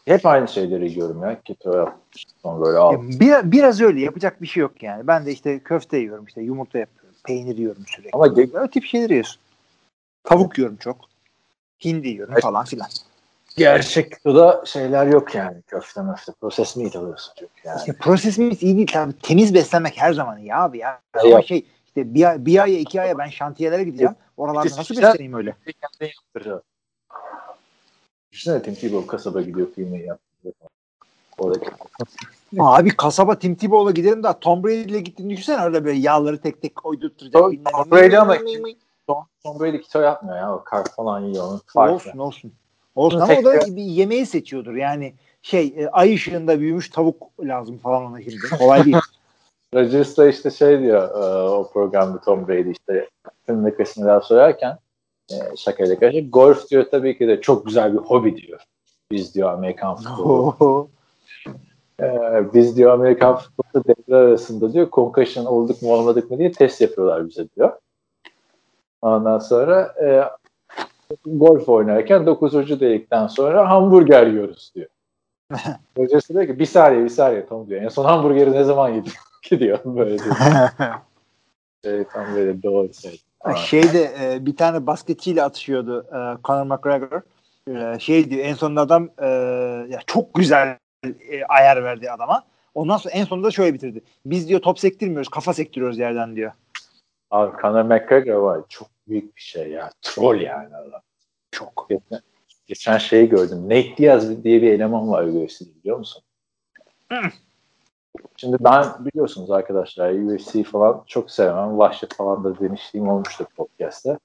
hep 0.06 0.26
aynı 0.26 0.48
şeyleri 0.48 0.90
yiyorum 0.90 1.24
ya. 1.24 1.42
Keto 1.46 1.78
yapmıştım 1.78 2.62
böyle 2.62 2.78
al. 2.78 3.02
Bir, 3.02 3.52
biraz 3.52 3.82
öyle. 3.82 4.02
Yapacak 4.02 4.42
bir 4.42 4.48
şey 4.48 4.62
yok 4.62 4.84
yani. 4.84 5.08
Ben 5.08 5.26
de 5.26 5.32
işte 5.32 5.60
köfte 5.60 5.98
yiyorum. 5.98 6.26
işte 6.26 6.42
yumurta 6.42 6.80
yapıyorum. 6.80 7.20
Peynir 7.24 7.58
yiyorum 7.58 7.84
sürekli. 7.88 8.10
Ama 8.14 8.28
ge- 8.28 8.60
öyle 8.60 8.72
tip 8.72 8.86
şeyler 8.86 9.10
yiyorsun. 9.10 9.42
Tavuk 10.24 10.58
yiyorum 10.58 10.78
çok. 10.78 10.98
Hindi 11.84 12.08
yiyorum 12.08 12.34
evet. 12.34 12.44
falan 12.44 12.66
filan. 12.66 12.88
Gerçek 13.58 14.18
suda 14.24 14.64
şeyler 14.66 15.08
yok 15.08 15.36
yani 15.36 15.62
köfte 15.62 16.02
möfte. 16.02 16.32
Proses 16.42 16.78
meat 16.78 16.96
alıyorsun 16.96 17.34
çünkü 17.40 17.52
yani. 17.64 17.80
İşte 17.80 17.94
proses 17.94 18.38
meat 18.38 18.64
iyi 18.64 18.76
değil 18.78 18.88
tabii. 18.94 19.14
Temiz 19.24 19.54
beslenmek 19.54 19.98
her 19.98 20.14
zaman 20.14 20.40
iyi 20.40 20.56
abi 20.56 20.78
ya. 20.78 21.00
Ama 21.14 21.30
yok. 21.30 21.46
şey 21.46 21.66
işte 21.86 22.14
bir, 22.14 22.46
bir 22.46 22.64
aya 22.64 22.80
iki 22.80 23.02
aya 23.02 23.18
ben 23.18 23.30
şantiyelere 23.30 23.84
gideceğim. 23.84 24.16
Oralarda 24.42 24.66
nasıl 24.66 24.94
işte, 24.94 25.08
besleneyim 25.08 25.34
öyle? 25.34 25.56
Kendin 25.66 26.14
yaptıracağız. 26.16 26.62
Düşünsene 28.32 28.64
Tim 28.64 28.76
Tebow 28.76 29.08
kasaba 29.08 29.42
gidiyor 29.42 29.68
filmi 29.76 30.06
yaptırıyor. 30.06 30.56
Oradaki. 31.38 31.70
Abi 32.60 32.90
kasaba 32.90 33.40
Tim 33.40 33.56
Tebow'la 33.56 33.92
giderim 33.92 34.24
de 34.24 34.28
Tom 34.42 34.64
Brady 34.64 34.82
ile 34.82 35.00
gittiğini 35.00 35.30
düşünsene 35.30 35.64
öyle 35.64 35.86
böyle 35.86 36.00
yağları 36.00 36.42
tek 36.42 36.62
tek 36.62 36.76
koydurtturacak. 36.76 37.42
Tom, 37.42 37.56
Tom 37.64 37.92
Brady 37.92 38.18
ama 38.18 38.38
Tom, 39.08 39.26
Tom 39.44 39.60
Brady 39.60 39.82
kito 39.82 40.02
yapmıyor 40.02 40.38
ya. 40.38 40.56
O 40.56 40.64
kar 40.64 40.86
falan 40.96 41.20
yiyor. 41.20 41.60
Onun 41.76 41.94
olsun 41.94 42.18
olsun. 42.18 42.54
Olsun 42.96 43.20
ama 43.20 43.34
o 43.34 43.44
da 43.44 43.60
bir 43.76 43.84
yemeği 43.84 44.26
seçiyordur. 44.26 44.76
Yani 44.76 45.14
şey 45.42 45.74
e, 45.78 45.88
ay 45.88 46.14
ışığında 46.14 46.60
büyümüş 46.60 46.90
tavuk 46.90 47.40
lazım 47.40 47.78
falan 47.78 48.04
ona 48.04 48.22
şimdi. 48.22 48.50
Kolay 48.60 48.86
değil. 48.86 48.98
Rodgers 49.76 50.18
da 50.18 50.30
işte 50.30 50.52
şey 50.52 50.80
diyor 50.80 51.10
e, 51.10 51.50
o 51.50 51.70
programda 51.74 52.22
Tom 52.22 52.48
Brady 52.48 52.72
işte 52.72 53.10
film 53.76 54.08
daha 54.08 54.22
sorarken 54.22 54.78
e, 55.32 55.36
şakayla 55.58 56.00
karşı 56.00 56.20
golf 56.20 56.70
diyor 56.70 56.86
tabii 56.92 57.18
ki 57.18 57.28
de 57.28 57.42
çok 57.42 57.66
güzel 57.66 57.94
bir 57.94 57.98
hobi 57.98 58.38
diyor. 58.38 58.60
Biz 59.12 59.36
diyor 59.36 59.54
Amerikan 59.54 59.96
futbolu. 59.96 60.90
biz 62.54 62.78
diyor 62.78 62.94
Amerikan 62.94 63.36
futbolu 63.36 63.84
devre 63.84 64.16
arasında 64.16 64.74
diyor 64.74 64.90
concussion 64.92 65.46
olduk 65.46 65.82
mu 65.82 65.94
olmadık 65.94 66.32
mı 66.32 66.38
diye 66.38 66.52
test 66.52 66.82
yapıyorlar 66.82 67.28
bize 67.28 67.48
diyor. 67.56 67.72
Ondan 69.02 69.40
sonra 69.40 69.96
golf 71.26 71.70
oynarken 71.70 72.26
9. 72.26 72.80
delikten 72.80 73.28
sonra 73.28 73.70
hamburger 73.70 74.28
yiyoruz 74.28 74.72
diyor. 74.76 74.90
Hocası 75.98 76.34
diyor 76.34 76.48
ki 76.48 76.60
bir 76.60 76.66
saniye 76.66 77.04
bir 77.04 77.10
saniye 77.10 77.46
Tom 77.46 77.70
diyor. 77.70 77.82
En 77.82 77.88
son 77.88 78.06
hamburgeri 78.06 78.52
ne 78.52 78.64
zaman 78.64 78.90
yedin? 78.90 79.12
Gidiyor 79.50 79.80
böyle 79.86 80.20
diyor. 80.20 80.36
şey, 81.84 82.04
tam 82.04 82.36
böyle 82.36 82.64
doğru 82.64 82.94
şey. 82.94 83.22
Şeyde 83.56 84.12
e, 84.22 84.46
bir 84.46 84.56
tane 84.56 84.88
basketçiyle 84.88 85.44
atışıyordu 85.44 86.06
e, 86.08 86.42
Conor 86.44 86.64
McGregor. 86.64 87.22
E, 87.68 88.00
şey 88.00 88.30
diyor 88.30 88.46
en 88.46 88.54
sonunda 88.54 88.82
adam 88.82 89.10
e, 89.18 89.28
ya 89.90 90.00
çok 90.08 90.34
güzel 90.34 90.78
e, 91.04 91.46
ayar 91.50 91.84
verdi 91.84 92.12
adama. 92.12 92.44
Ondan 92.74 92.98
sonra 92.98 93.14
en 93.14 93.26
sonunda 93.26 93.52
şöyle 93.52 93.74
bitirdi. 93.74 94.02
Biz 94.26 94.50
diyor 94.50 94.60
top 94.60 94.80
sektirmiyoruz 94.80 95.30
kafa 95.30 95.54
sektiriyoruz 95.54 96.00
yerden 96.00 96.36
diyor. 96.36 96.52
Abi 97.32 97.62
Conor 97.62 97.84
McGregor 97.84 98.36
var 98.36 98.62
çok 98.70 98.88
büyük 99.08 99.36
bir 99.36 99.42
şey 99.42 99.70
ya. 99.70 99.90
Troll 100.02 100.42
yani 100.42 100.76
adam. 100.76 101.02
Çok. 101.52 101.88
Geçen, 101.90 102.22
geçen 102.68 102.98
şeyi 102.98 103.30
gördüm. 103.30 103.64
Nate 103.66 103.98
Diaz 103.98 104.44
diye 104.44 104.62
bir 104.62 104.74
eleman 104.74 105.10
var 105.12 105.24
UFC'de 105.24 105.76
biliyor 105.76 105.98
musun? 105.98 106.24
Şimdi 108.38 108.58
ben 108.60 108.86
biliyorsunuz 109.00 109.52
arkadaşlar 109.52 110.12
UFC 110.12 110.64
falan 110.64 111.04
çok 111.08 111.32
sevmem. 111.32 111.78
Vahşet 111.78 112.14
falan 112.14 112.44
da 112.44 112.60
demişliğim 112.60 113.10
olmuştur 113.10 113.46
podcast'te. 113.58 114.18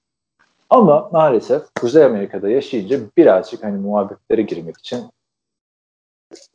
Ama 0.70 1.08
maalesef 1.12 1.62
Kuzey 1.80 2.04
Amerika'da 2.04 2.48
yaşayınca 2.48 3.00
birazcık 3.16 3.64
hani 3.64 3.78
muhabbetlere 3.78 4.42
girmek 4.42 4.78
için 4.78 5.04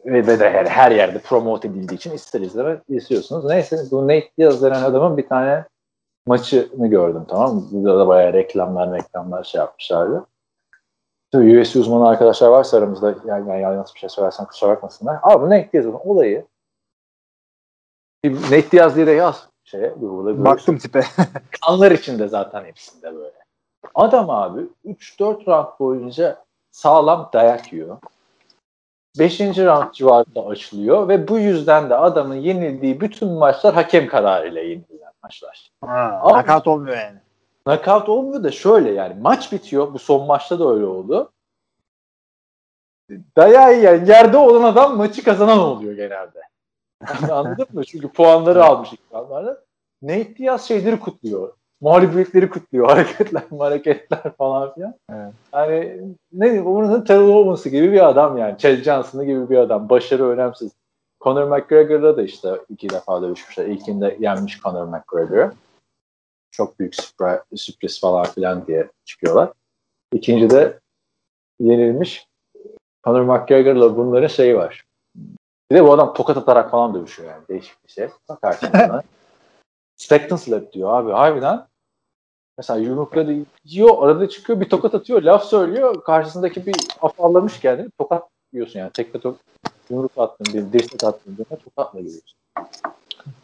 ve, 0.05 0.39
de 0.39 0.49
her, 0.49 0.65
her 0.65 0.91
yerde 0.91 1.19
promote 1.19 1.67
edildiği 1.67 1.97
için 1.97 2.11
ister 2.11 2.41
istemez 2.41 2.79
izliyorsunuz. 2.89 3.45
Neyse 3.45 3.77
bu 3.91 4.03
Nate 4.03 4.31
Diaz 4.37 4.61
denen 4.61 4.83
adamın 4.83 5.17
bir 5.17 5.27
tane 5.27 5.65
maçını 6.27 6.87
gördüm 6.87 7.25
tamam 7.29 7.55
mı? 7.55 7.63
Burada 7.71 7.99
da 7.99 8.07
bayağı 8.07 8.33
reklamlar 8.33 8.93
reklamlar 8.93 9.43
şey 9.43 9.59
yapmışlardı. 9.59 10.25
Tabii 11.31 11.61
UFC 11.61 11.79
uzmanı 11.79 12.07
arkadaşlar 12.09 12.47
varsa 12.47 12.77
aramızda 12.77 13.15
yani, 13.25 13.49
yani 13.49 13.61
yanlış 13.61 13.95
bir 13.95 13.99
şey 13.99 14.09
söylersem 14.09 14.45
kusura 14.45 14.69
bakmasınlar. 14.69 15.19
Abi 15.23 15.45
Nate 15.45 15.69
Diaz'ın 15.73 15.93
olayı 15.93 16.45
Nate 18.25 18.71
Diaz 18.71 18.95
diye 18.95 19.07
de 19.07 19.11
yaz 19.11 19.47
şeye 19.63 19.87
Google'da. 19.87 20.45
Baktım 20.45 20.77
tipe. 20.77 21.03
Kanlar 21.61 21.91
içinde 21.91 22.27
zaten 22.27 22.65
hepsinde 22.65 23.15
böyle. 23.15 23.41
Adam 23.95 24.29
abi 24.29 24.61
3-4 24.85 25.45
round 25.47 25.79
boyunca 25.79 26.43
sağlam 26.71 27.29
dayak 27.33 27.73
yiyor. 27.73 27.97
5. 29.19 29.39
round 29.39 29.93
civarında 29.93 30.45
açılıyor 30.45 31.07
ve 31.07 31.27
bu 31.27 31.39
yüzden 31.39 31.89
de 31.89 31.95
adamın 31.95 32.35
yenildiği 32.35 33.01
bütün 33.01 33.29
maçlar 33.29 33.73
hakem 33.73 34.07
kararıyla 34.07 34.61
yenilen 34.61 35.13
maçlar. 35.23 35.71
Ha, 35.81 36.21
Nakat 36.25 36.67
olmuyor 36.67 36.97
yani. 36.97 37.19
Knockout 37.65 38.09
olmuyor 38.09 38.43
da 38.43 38.51
şöyle 38.51 38.91
yani 38.91 39.15
maç 39.21 39.51
bitiyor. 39.51 39.93
Bu 39.93 39.99
son 39.99 40.27
maçta 40.27 40.59
da 40.59 40.69
öyle 40.69 40.85
oldu. 40.85 41.31
Dayağı 43.37 43.75
yani 43.75 44.09
yerde 44.09 44.37
olan 44.37 44.63
adam 44.63 44.97
maçı 44.97 45.23
kazanan 45.23 45.59
oluyor 45.59 45.93
genelde. 45.93 46.50
Yani 47.21 47.33
anladın 47.33 47.67
mı? 47.73 47.83
Çünkü 47.85 48.07
puanları 48.07 48.63
almış 48.63 48.93
ekranlarda. 48.93 49.61
Nate 50.01 50.37
Diaz 50.37 50.67
şeyleri 50.67 50.99
kutluyor. 50.99 51.53
Mağlubiyetleri 51.81 52.49
kutluyor. 52.49 52.87
Hareketler, 52.89 53.43
hareketler 53.59 54.35
falan 54.37 54.73
filan. 54.73 54.93
Evet. 55.09 55.33
Yani 55.53 56.01
ne 56.33 56.65
bunun 56.65 57.01
terör 57.01 57.27
olması 57.27 57.69
gibi 57.69 57.91
bir 57.91 58.09
adam 58.09 58.37
yani. 58.37 58.57
Chad 58.57 58.75
Johnson'ı 58.75 59.25
gibi 59.25 59.49
bir 59.49 59.57
adam. 59.57 59.89
Başarı 59.89 60.27
önemsiz. 60.27 60.71
Conor 61.21 61.43
McGregor'la 61.43 62.17
da 62.17 62.23
işte 62.23 62.49
iki 62.69 62.89
defa 62.89 63.21
dövüşmüşler. 63.21 63.65
İlkinde 63.65 64.17
yenmiş 64.19 64.59
Conor 64.61 64.85
McGregor'ı 64.85 65.51
çok 66.51 66.79
büyük 66.79 66.95
sürpriz 67.55 68.01
falan 68.01 68.25
filan 68.25 68.67
diye 68.67 68.89
çıkıyorlar. 69.05 69.51
İkinci 70.13 70.49
de 70.49 70.79
yenilmiş 71.59 72.27
Conor 73.03 73.21
McGregor'la 73.21 73.97
bunların 73.97 74.27
şeyi 74.27 74.55
var. 74.55 74.85
Bir 75.71 75.75
de 75.75 75.83
bu 75.83 75.93
adam 75.93 76.13
tokat 76.13 76.37
atarak 76.37 76.71
falan 76.71 76.93
dövüşüyor 76.93 77.29
yani. 77.29 77.47
Değişik 77.49 77.87
bir 77.87 77.91
şey. 77.91 78.09
Buna. 78.29 79.03
Spectrum 79.95 80.37
slap 80.37 80.73
diyor 80.73 80.93
abi. 80.99 81.11
Harbiden 81.11 81.67
mesela 82.57 82.79
yumrukladı 82.79 83.33
yiyor 83.63 84.03
arada 84.03 84.29
çıkıyor 84.29 84.59
bir 84.59 84.69
tokat 84.69 84.95
atıyor 84.95 85.21
laf 85.21 85.43
söylüyor 85.43 86.03
karşısındaki 86.03 86.65
bir 86.65 86.75
afallamış 87.01 87.59
kendini 87.59 87.89
tokat 87.89 88.23
yiyorsun 88.53 88.79
yani 88.79 88.91
tekme 88.91 89.19
tok 89.19 89.37
yumruk 89.89 90.11
attın 90.17 90.53
bir 90.53 90.73
dirsek 90.73 91.03
attın 91.03 91.37
bir 91.37 91.57
tokatla 91.57 91.99
giriyorsun. 91.99 92.37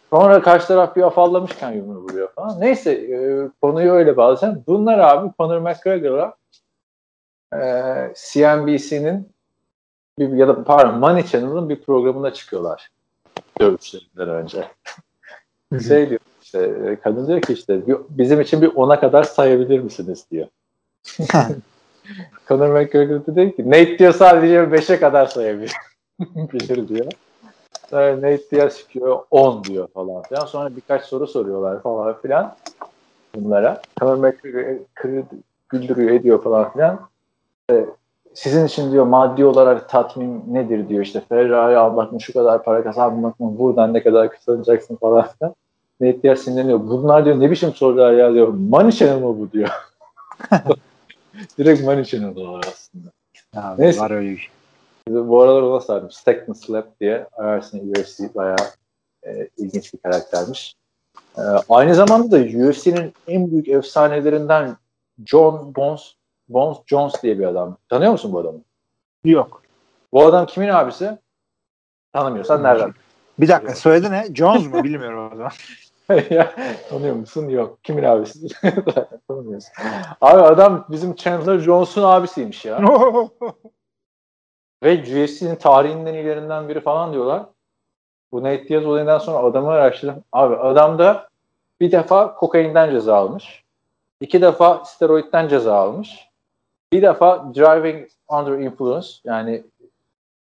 Sonra 0.09 0.41
karşı 0.41 0.67
taraf 0.67 0.95
bir 0.95 1.01
afallamışken 1.01 1.71
yumruğu 1.71 2.01
vuruyor 2.01 2.30
falan. 2.36 2.61
Neyse 2.61 2.91
e, 2.91 3.49
konuyu 3.61 3.91
öyle 3.91 4.17
bağlayacağım. 4.17 4.63
Bunlar 4.67 4.99
abi 4.99 5.32
Conor 5.38 5.59
McGregor'a 5.59 6.36
e, 7.53 7.61
CNBC'nin 8.15 9.36
bir, 10.20 10.30
ya 10.30 10.47
da 10.47 10.63
pardon 10.63 10.99
Money 10.99 11.26
Channel'ın 11.26 11.70
bir 11.70 11.82
programına 11.82 12.34
çıkıyorlar 12.34 12.89
dövüşlerinden 13.59 14.30
önce. 14.30 14.68
şey 15.88 16.09
diyor 16.09 16.20
işte 16.41 16.97
kadın 17.03 17.28
diyor 17.28 17.41
ki 17.41 17.53
işte 17.53 17.82
bizim 18.09 18.41
için 18.41 18.61
bir 18.61 18.72
ona 18.76 18.99
kadar 18.99 19.24
sayabilir 19.24 19.80
misiniz 19.80 20.26
diyor. 20.32 20.47
Conor 22.47 22.70
McGregor 22.70 23.26
da 23.26 23.36
diyor 23.36 23.51
ki 23.51 23.70
Nate 23.70 23.99
diyor 23.99 24.13
sadece 24.13 24.55
5'e 24.55 24.99
kadar 24.99 25.26
sayabilir 25.26 25.72
bilir 26.20 26.88
diyor. 26.88 27.11
Sonra 27.89 28.15
Nate 28.15 28.49
Diaz 28.51 28.78
çıkıyor 28.78 29.20
10 29.32 29.63
diyor 29.63 29.88
falan 29.88 30.22
filan. 30.22 30.45
Sonra 30.45 30.76
birkaç 30.76 31.05
soru 31.05 31.28
soruyorlar 31.28 31.82
falan 31.82 32.22
filan 32.22 32.55
bunlara. 33.36 33.82
Conor 33.99 34.15
McGregor 34.15 35.24
güldürüyor 35.70 36.11
ediyor 36.11 36.43
falan 36.43 36.74
filan. 36.74 37.09
Ee, 37.72 37.86
sizin 38.38 38.65
için 38.65 38.91
diyor 38.91 39.05
maddi 39.05 39.45
olarak 39.45 39.89
tatmin 39.89 40.43
nedir 40.47 40.89
diyor 40.89 41.03
işte 41.03 41.21
Ferrari 41.29 41.77
almak 41.77 42.11
mı 42.11 42.21
şu 42.21 42.33
kadar 42.33 42.63
para 42.63 42.83
kazanmak 42.83 43.39
mı 43.39 43.59
buradan 43.59 43.93
ne 43.93 44.03
kadar 44.03 44.31
kazanacaksın 44.31 44.95
falan 44.95 45.27
filan. 45.27 45.55
Diaz 46.23 46.39
sinirleniyor. 46.39 46.79
Bunlar 46.79 47.25
diyor 47.25 47.39
ne 47.39 47.51
biçim 47.51 47.73
sorular 47.73 48.13
ya 48.13 48.33
diyor. 48.33 48.47
Money 48.47 48.91
Channel 48.91 49.21
mı 49.21 49.39
bu 49.39 49.51
diyor. 49.51 49.69
Direkt 51.57 51.83
Money 51.83 52.03
Channel 52.03 52.61
aslında. 52.67 53.09
Abi, 53.55 53.81
Neyse. 53.81 53.99
Var 53.99 54.11
öyle 54.11 54.31
bir 54.31 54.38
şey. 54.38 54.49
Bu 55.09 55.41
aralar 55.41 55.61
ona 55.61 55.79
sardım. 55.79 56.11
Stackman 56.11 56.53
Slap 56.53 56.99
diye 56.99 57.27
ararsın 57.33 57.91
UFC 57.91 58.35
bayağı 58.35 58.71
e, 59.27 59.47
ilginç 59.57 59.93
bir 59.93 59.99
karaktermiş. 59.99 60.75
E, 61.38 61.41
aynı 61.69 61.95
zamanda 61.95 62.31
da 62.31 62.67
UFC'nin 62.67 63.13
en 63.27 63.51
büyük 63.51 63.67
efsanelerinden 63.67 64.77
John 65.25 65.75
Bones 65.75 66.17
Bones 66.49 66.77
Jones 66.85 67.23
diye 67.23 67.39
bir 67.39 67.45
adam. 67.45 67.77
Tanıyor 67.89 68.11
musun 68.11 68.33
bu 68.33 68.39
adamı? 68.39 68.59
Yok. 69.23 69.61
Bu 70.13 70.25
adam 70.25 70.45
kimin 70.45 70.69
abisi? 70.69 71.17
Tanımıyorsan 72.13 72.63
nereden? 72.63 72.93
Bir 73.39 73.47
dakika 73.47 73.75
söyledi 73.75 74.11
ne? 74.11 74.35
Jones 74.35 74.67
mu? 74.67 74.83
Bilmiyorum 74.83 75.29
o 75.33 75.35
zaman. 75.35 75.51
ya, 76.29 76.55
tanıyor 76.89 77.15
musun? 77.15 77.49
Yok. 77.49 77.83
Kimin 77.83 78.03
abisi? 78.03 78.47
Tanımıyorsun. 79.27 79.71
Abi 80.21 80.41
adam 80.41 80.85
bizim 80.89 81.15
Chandler 81.15 81.59
Jones'un 81.59 82.03
abisiymiş 82.03 82.65
ya. 82.65 82.81
Ve 84.83 85.01
UFC'nin 85.01 85.55
tarihinden 85.55 86.13
ilerinden 86.13 86.69
biri 86.69 86.81
falan 86.81 87.13
diyorlar. 87.13 87.45
Bu 88.31 88.43
Nate 88.43 88.67
Diaz 88.67 88.85
olayından 88.85 89.17
sonra 89.17 89.37
adamı 89.37 89.69
araştırdım. 89.69 90.23
Abi 90.31 90.55
adam 90.55 90.99
da 90.99 91.29
bir 91.79 91.91
defa 91.91 92.35
kokainden 92.35 92.91
ceza 92.91 93.15
almış. 93.15 93.63
iki 94.21 94.41
defa 94.41 94.85
steroidden 94.85 95.47
ceza 95.47 95.75
almış. 95.75 96.26
Bir 96.93 97.01
defa 97.01 97.53
driving 97.55 98.09
under 98.29 98.59
influence 98.59 99.07
yani 99.23 99.63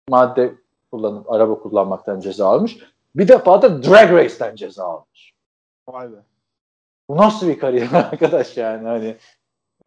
madde 0.09 0.55
kullanıp 0.91 1.33
araba 1.33 1.59
kullanmaktan 1.59 2.21
ceza 2.21 2.49
almış. 2.49 2.79
Bir 3.15 3.29
defa 3.29 3.63
da 3.63 3.83
drag 3.83 4.13
race'ten 4.13 4.57
ceza 4.57 4.85
almış. 4.85 5.33
Vay 5.89 6.13
be. 6.13 6.17
Bu 7.09 7.17
nasıl 7.17 7.49
bir 7.49 7.59
kariyer 7.59 7.93
arkadaş 7.93 8.57
yani 8.57 8.89
hani 8.89 9.17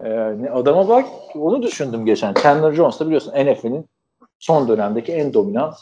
e, 0.04 0.50
adama 0.50 0.90
bak 0.90 1.06
onu 1.36 1.62
düşündüm 1.62 2.06
geçen. 2.06 2.34
Chandler 2.34 2.72
Jones 2.72 3.00
da 3.00 3.06
biliyorsun 3.06 3.32
NFL'in 3.32 3.90
son 4.40 4.68
dönemdeki 4.68 5.14
en 5.14 5.34
dominant 5.34 5.76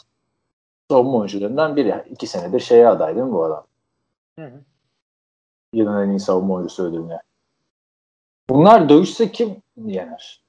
savunma 0.90 1.18
oyuncularından 1.18 1.76
biri. 1.76 2.04
İki 2.10 2.26
senedir 2.26 2.60
şeye 2.60 2.88
aday 2.88 3.14
değil 3.14 3.26
mi 3.26 3.32
bu 3.32 3.44
adam? 3.44 3.66
Hı 4.38 4.46
hı. 4.46 4.60
Yılın 5.72 6.06
en 6.06 6.10
iyi 6.10 6.20
savunma 6.20 6.54
oyuncusu 6.54 6.84
ödülüne. 6.84 7.20
Bunlar 8.50 8.88
dövüşse 8.88 9.32
kim 9.32 9.62
yener? 9.76 10.45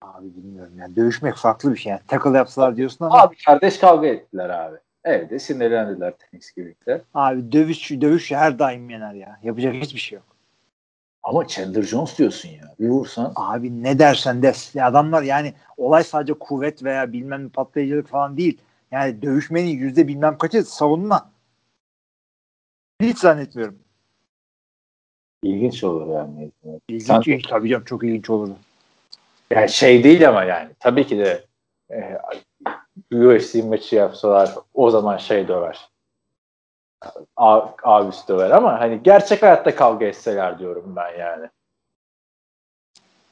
Abi 0.00 0.36
bilmiyorum 0.36 0.72
yani 0.78 0.96
dövüşmek 0.96 1.34
farklı 1.34 1.72
bir 1.72 1.76
şey 1.78 1.90
yani. 1.90 2.00
Tackle 2.08 2.36
yapsalar 2.36 2.76
diyorsun 2.76 3.04
ama. 3.04 3.22
Abi 3.22 3.36
kardeş 3.46 3.78
kavga 3.78 4.06
ettiler 4.06 4.50
abi. 4.50 4.76
Evde 5.04 5.38
sinirlendiler 5.38 6.14
Thanksgiving'de. 6.18 7.02
Abi 7.14 7.52
dövüş 7.52 7.90
dövüş 7.90 8.32
her 8.32 8.58
daim 8.58 8.90
yener 8.90 9.14
ya. 9.14 9.40
Yapacak 9.42 9.74
hiçbir 9.74 10.00
şey 10.00 10.16
yok. 10.16 10.34
Ama 11.22 11.48
Chandler 11.48 11.82
Jones 11.82 12.18
diyorsun 12.18 12.48
ya. 12.48 12.74
Bir 12.80 12.88
vursan. 12.88 13.32
Abi 13.36 13.82
ne 13.82 13.98
dersen 13.98 14.42
de. 14.42 14.52
Adamlar 14.82 15.22
yani 15.22 15.54
olay 15.76 16.04
sadece 16.04 16.34
kuvvet 16.34 16.84
veya 16.84 17.12
bilmem 17.12 17.48
patlayıcılık 17.48 18.08
falan 18.08 18.36
değil. 18.36 18.60
Yani 18.90 19.22
dövüşmenin 19.22 19.68
yüzde 19.68 20.08
bilmem 20.08 20.38
kaçı 20.38 20.62
savunma. 20.62 21.30
Hiç 23.00 23.18
zannetmiyorum. 23.18 23.78
İlginç 25.42 25.84
olur 25.84 26.14
yani. 26.14 26.50
İlginç, 26.88 27.06
Sen... 27.06 27.20
ilginç 27.20 27.46
tabii 27.48 27.68
canım 27.68 27.84
çok 27.84 28.04
ilginç 28.04 28.30
olurdu. 28.30 28.56
Yani 29.54 29.68
şey 29.68 30.04
değil 30.04 30.28
ama 30.28 30.44
yani 30.44 30.70
tabii 30.80 31.06
ki 31.06 31.18
de 31.18 31.44
e, 31.90 32.18
UFC 33.16 33.62
maçı 33.62 33.96
yapsalar 33.96 34.54
o 34.74 34.90
zaman 34.90 35.16
şey 35.16 35.48
döver. 35.48 35.88
Abisi 37.82 38.28
döver 38.28 38.50
ama 38.50 38.80
hani 38.80 39.02
gerçek 39.02 39.42
hayatta 39.42 39.74
kavga 39.74 40.06
etseler 40.06 40.58
diyorum 40.58 40.96
ben 40.96 41.18
yani. 41.18 41.48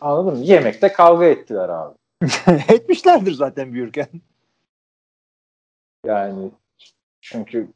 Anladın 0.00 0.38
mı? 0.38 0.44
Yemekte 0.44 0.92
kavga 0.92 1.24
ettiler 1.24 1.68
abi. 1.68 1.94
Etmişlerdir 2.68 3.32
zaten 3.32 3.72
büyürken. 3.72 4.08
Yani 6.06 6.50
çünkü 7.20 7.68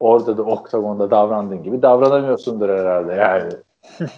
orada 0.00 0.36
da 0.36 0.42
oktagonda 0.42 1.10
davrandığın 1.10 1.62
gibi 1.62 1.82
davranamıyorsundur 1.82 2.68
herhalde 2.68 3.14
yani. 3.14 3.52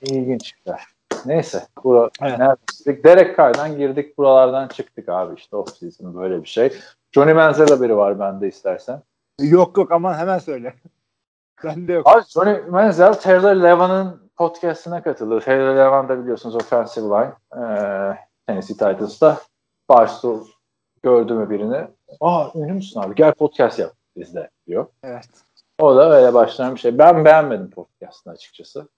İlginçler. 0.00 0.95
Neyse. 1.26 1.66
Bura, 1.84 2.10
evet. 2.22 2.38
neredeydik? 2.38 3.04
Derek 3.04 3.36
Carr'dan 3.36 3.76
girdik. 3.76 4.18
Buralardan 4.18 4.68
çıktık 4.68 5.08
abi 5.08 5.34
işte 5.34 5.56
off 5.56 5.76
season 5.76 6.16
böyle 6.16 6.42
bir 6.42 6.48
şey. 6.48 6.72
Johnny 7.12 7.32
Manziel 7.32 7.68
haberi 7.68 7.96
var 7.96 8.18
bende 8.18 8.48
istersen. 8.48 9.02
Yok 9.40 9.76
yok 9.76 9.92
aman 9.92 10.14
hemen 10.14 10.38
söyle. 10.38 10.74
Bende 11.64 11.92
yok. 11.92 12.06
Abi 12.08 12.22
Johnny 12.28 12.70
Manziel 12.70 13.14
Taylor 13.14 13.56
Levan'ın 13.56 14.30
podcastine 14.36 15.02
katıldı. 15.02 15.40
Taylor 15.40 15.76
Levan 15.76 16.08
da 16.08 16.22
biliyorsunuz 16.22 16.56
offensive 16.56 17.06
line. 17.06 17.32
Ee, 17.52 18.16
Tennessee 18.46 18.76
Titans'ta. 18.76 19.40
Başta 19.88 20.28
gördü 21.02 21.34
mü 21.34 21.50
birini? 21.50 21.86
Aa 22.20 22.46
ünlü 22.54 22.72
müsün 22.72 23.00
abi? 23.00 23.14
Gel 23.14 23.32
podcast 23.32 23.78
yap 23.78 23.92
bizde 24.16 24.50
diyor. 24.66 24.86
Evet. 25.02 25.28
O 25.78 25.96
da 25.96 26.16
öyle 26.16 26.34
başlayan 26.34 26.74
bir 26.74 26.80
şey. 26.80 26.98
Ben 26.98 27.24
beğenmedim 27.24 27.70
podcastını 27.70 28.32
açıkçası. 28.32 28.88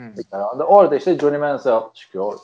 Hmm. 0.00 0.16
Bir 0.16 0.24
kanalda. 0.24 0.66
Orada 0.66 0.96
işte 0.96 1.18
Johnny 1.18 1.38
Manziel 1.38 1.80
çıkıyor. 1.94 2.38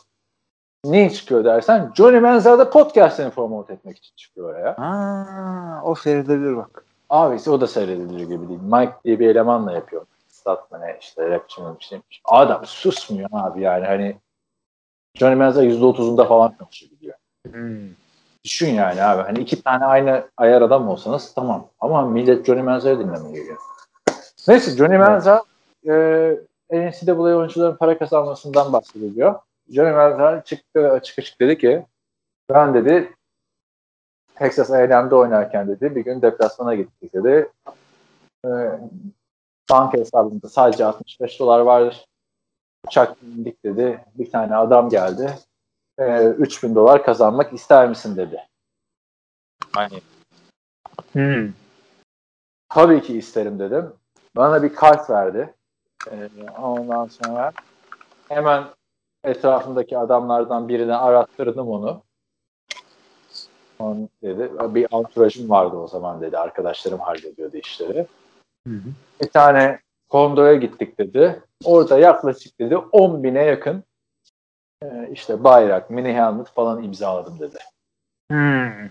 Niye 0.84 1.10
çıkıyor 1.10 1.44
dersen 1.44 1.92
Johnny 1.94 2.20
Manziel 2.20 2.58
de 2.58 2.70
podcast'ini 2.70 3.30
promote 3.30 3.72
etmek 3.72 3.98
için 3.98 4.12
çıkıyor 4.16 4.50
oraya. 4.50 4.76
Aa, 4.76 5.82
o 5.82 5.94
seyredilir 5.94 6.56
bak. 6.56 6.84
Abi 7.10 7.50
o 7.50 7.60
da 7.60 7.66
seyredilir 7.66 8.20
gibi 8.20 8.48
değil. 8.48 8.60
Mike 8.62 8.92
diye 9.04 9.18
bir 9.18 9.28
elemanla 9.28 9.72
yapıyor. 9.72 10.06
Statman 10.28 10.82
işte 11.00 11.30
rapçi 11.30 11.62
mi 11.62 11.68
bir 11.80 11.84
şeymiş. 11.84 12.22
Adam 12.24 12.66
susmuyor 12.66 13.28
abi 13.32 13.60
yani 13.60 13.86
hani 13.86 14.16
Johnny 15.14 15.34
Manziel 15.34 15.80
%30'unda 15.80 16.28
falan 16.28 16.56
konuşabiliyor. 16.56 17.14
Hmm. 17.52 17.88
Düşün 18.44 18.74
yani 18.74 19.02
abi 19.02 19.22
hani 19.22 19.38
iki 19.38 19.62
tane 19.62 19.84
aynı 19.84 20.28
ayar 20.36 20.62
adam 20.62 20.88
olsanız 20.88 21.34
tamam. 21.34 21.68
Ama 21.80 22.02
millet 22.02 22.46
Johnny 22.46 22.62
Manziel'i 22.62 22.98
dinlemeye 22.98 23.32
geliyor. 23.32 23.58
Neyse 24.48 24.76
Johnny 24.76 24.98
Manziel 24.98 25.40
evet. 25.84 26.38
e, 26.38 26.55
NCAA 26.70 27.36
oyuncuların 27.36 27.76
para 27.76 27.98
kazanmasından 27.98 28.72
bahsediyor. 28.72 29.34
Johnny 29.70 29.92
Manziel 29.92 30.42
çıktı 30.42 30.90
açık 30.90 31.18
açık 31.18 31.40
dedi 31.40 31.58
ki 31.58 31.86
ben 32.50 32.74
dedi 32.74 33.12
Texas 34.34 34.70
A&M'de 34.70 35.14
oynarken 35.14 35.68
dedi 35.68 35.96
bir 35.96 36.04
gün 36.04 36.22
deplasmana 36.22 36.74
gittik 36.74 37.14
dedi. 37.14 37.48
E, 38.44 38.50
banka 39.70 39.98
hesabımda 39.98 40.48
sadece 40.48 40.84
65 40.84 41.40
dolar 41.40 41.60
vardır. 41.60 42.06
Uçak 42.86 43.16
indik 43.22 43.64
dedi. 43.64 44.04
Bir 44.14 44.30
tane 44.30 44.56
adam 44.56 44.88
geldi. 44.88 45.38
E, 45.98 46.24
3000 46.24 46.74
dolar 46.74 47.04
kazanmak 47.04 47.52
ister 47.52 47.88
misin 47.88 48.16
dedi. 48.16 48.40
Hani 49.72 50.00
hmm. 51.12 51.52
Tabii 52.68 53.02
ki 53.02 53.18
isterim 53.18 53.58
dedim. 53.58 53.92
Bana 54.36 54.62
bir 54.62 54.74
kart 54.74 55.10
verdi. 55.10 55.54
E, 56.10 56.28
ondan 56.60 57.06
sonra 57.06 57.52
hemen 58.28 58.64
etrafındaki 59.24 59.98
adamlardan 59.98 60.68
birine 60.68 60.94
arattırdım 60.94 61.68
onu. 61.68 62.02
On 63.78 64.08
dedi. 64.22 64.50
Bir 64.74 64.86
anturajım 64.92 65.50
vardı 65.50 65.76
o 65.76 65.88
zaman 65.88 66.20
dedi. 66.20 66.38
Arkadaşlarım 66.38 67.00
hallediyordu 67.00 67.56
işleri. 67.56 68.06
Hı 68.68 68.74
hı. 68.74 68.88
Bir 69.22 69.28
tane 69.28 69.80
kondoya 70.08 70.54
gittik 70.54 70.98
dedi. 70.98 71.42
Orada 71.64 71.98
yaklaşık 71.98 72.60
dedi 72.60 72.76
10 72.76 73.22
bine 73.22 73.44
yakın 73.44 73.84
e, 74.82 75.08
işte 75.12 75.44
bayrak, 75.44 75.90
mini 75.90 76.12
helmet 76.12 76.48
falan 76.48 76.82
imzaladım 76.82 77.38
dedi. 77.40 77.58
Hmm. 78.30 78.88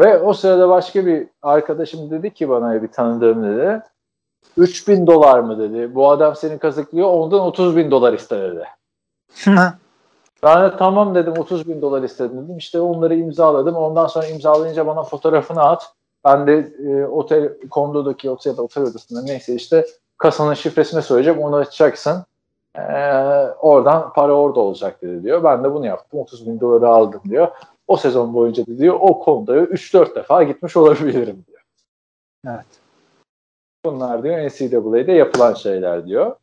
Ve 0.00 0.18
o 0.18 0.32
sırada 0.32 0.68
başka 0.68 1.06
bir 1.06 1.28
arkadaşım 1.42 2.10
dedi 2.10 2.34
ki 2.34 2.48
bana 2.48 2.82
bir 2.82 2.88
tanıdığım 2.88 3.44
dedi. 3.44 3.82
3000 4.56 5.06
dolar 5.06 5.40
mı 5.40 5.58
dedi. 5.58 5.94
Bu 5.94 6.10
adam 6.10 6.36
seni 6.36 6.58
kazıklıyor 6.58 7.08
ondan 7.08 7.40
30 7.40 7.76
bin 7.76 7.90
dolar 7.90 8.12
ister 8.12 8.52
dedi. 8.52 8.64
Ben 10.42 10.62
de 10.64 10.76
tamam 10.76 11.14
dedim 11.14 11.34
30 11.38 11.68
bin 11.68 11.82
dolar 11.82 12.02
istedim 12.02 12.44
dedim. 12.44 12.56
İşte 12.56 12.80
onları 12.80 13.14
imzaladım. 13.14 13.76
Ondan 13.76 14.06
sonra 14.06 14.26
imzalayınca 14.26 14.86
bana 14.86 15.02
fotoğrafını 15.02 15.62
at. 15.62 15.92
Ben 16.24 16.46
de 16.46 16.72
e, 16.88 17.06
otel 17.06 17.52
kondodaki 17.70 18.30
otel, 18.30 18.58
otel 18.58 18.84
odasında 18.84 19.22
neyse 19.22 19.54
işte 19.54 19.86
kasanın 20.18 20.54
şifresini 20.54 21.02
söyleyeceğim. 21.02 21.40
Onu 21.40 21.56
açacaksın. 21.56 22.24
E, 22.76 22.82
oradan 23.60 24.12
para 24.12 24.32
orada 24.32 24.60
olacak 24.60 25.02
dedi 25.02 25.22
diyor. 25.22 25.44
Ben 25.44 25.64
de 25.64 25.74
bunu 25.74 25.86
yaptım. 25.86 26.20
30 26.20 26.46
bin 26.46 26.60
doları 26.60 26.88
aldım 26.88 27.20
diyor. 27.28 27.48
O 27.88 27.96
sezon 27.96 28.34
boyunca 28.34 28.66
diyor 28.66 28.96
o 29.00 29.18
kondoya 29.18 29.62
3-4 29.62 30.14
defa 30.14 30.42
gitmiş 30.42 30.76
olabilirim 30.76 31.44
diyor. 31.48 31.60
Evet. 32.46 32.79
Bunlar 33.84 34.22
diyor 34.22 34.38
NCAA'de 34.38 35.12
yapılan 35.12 35.54
şeyler 35.54 36.06
diyor. 36.06 36.36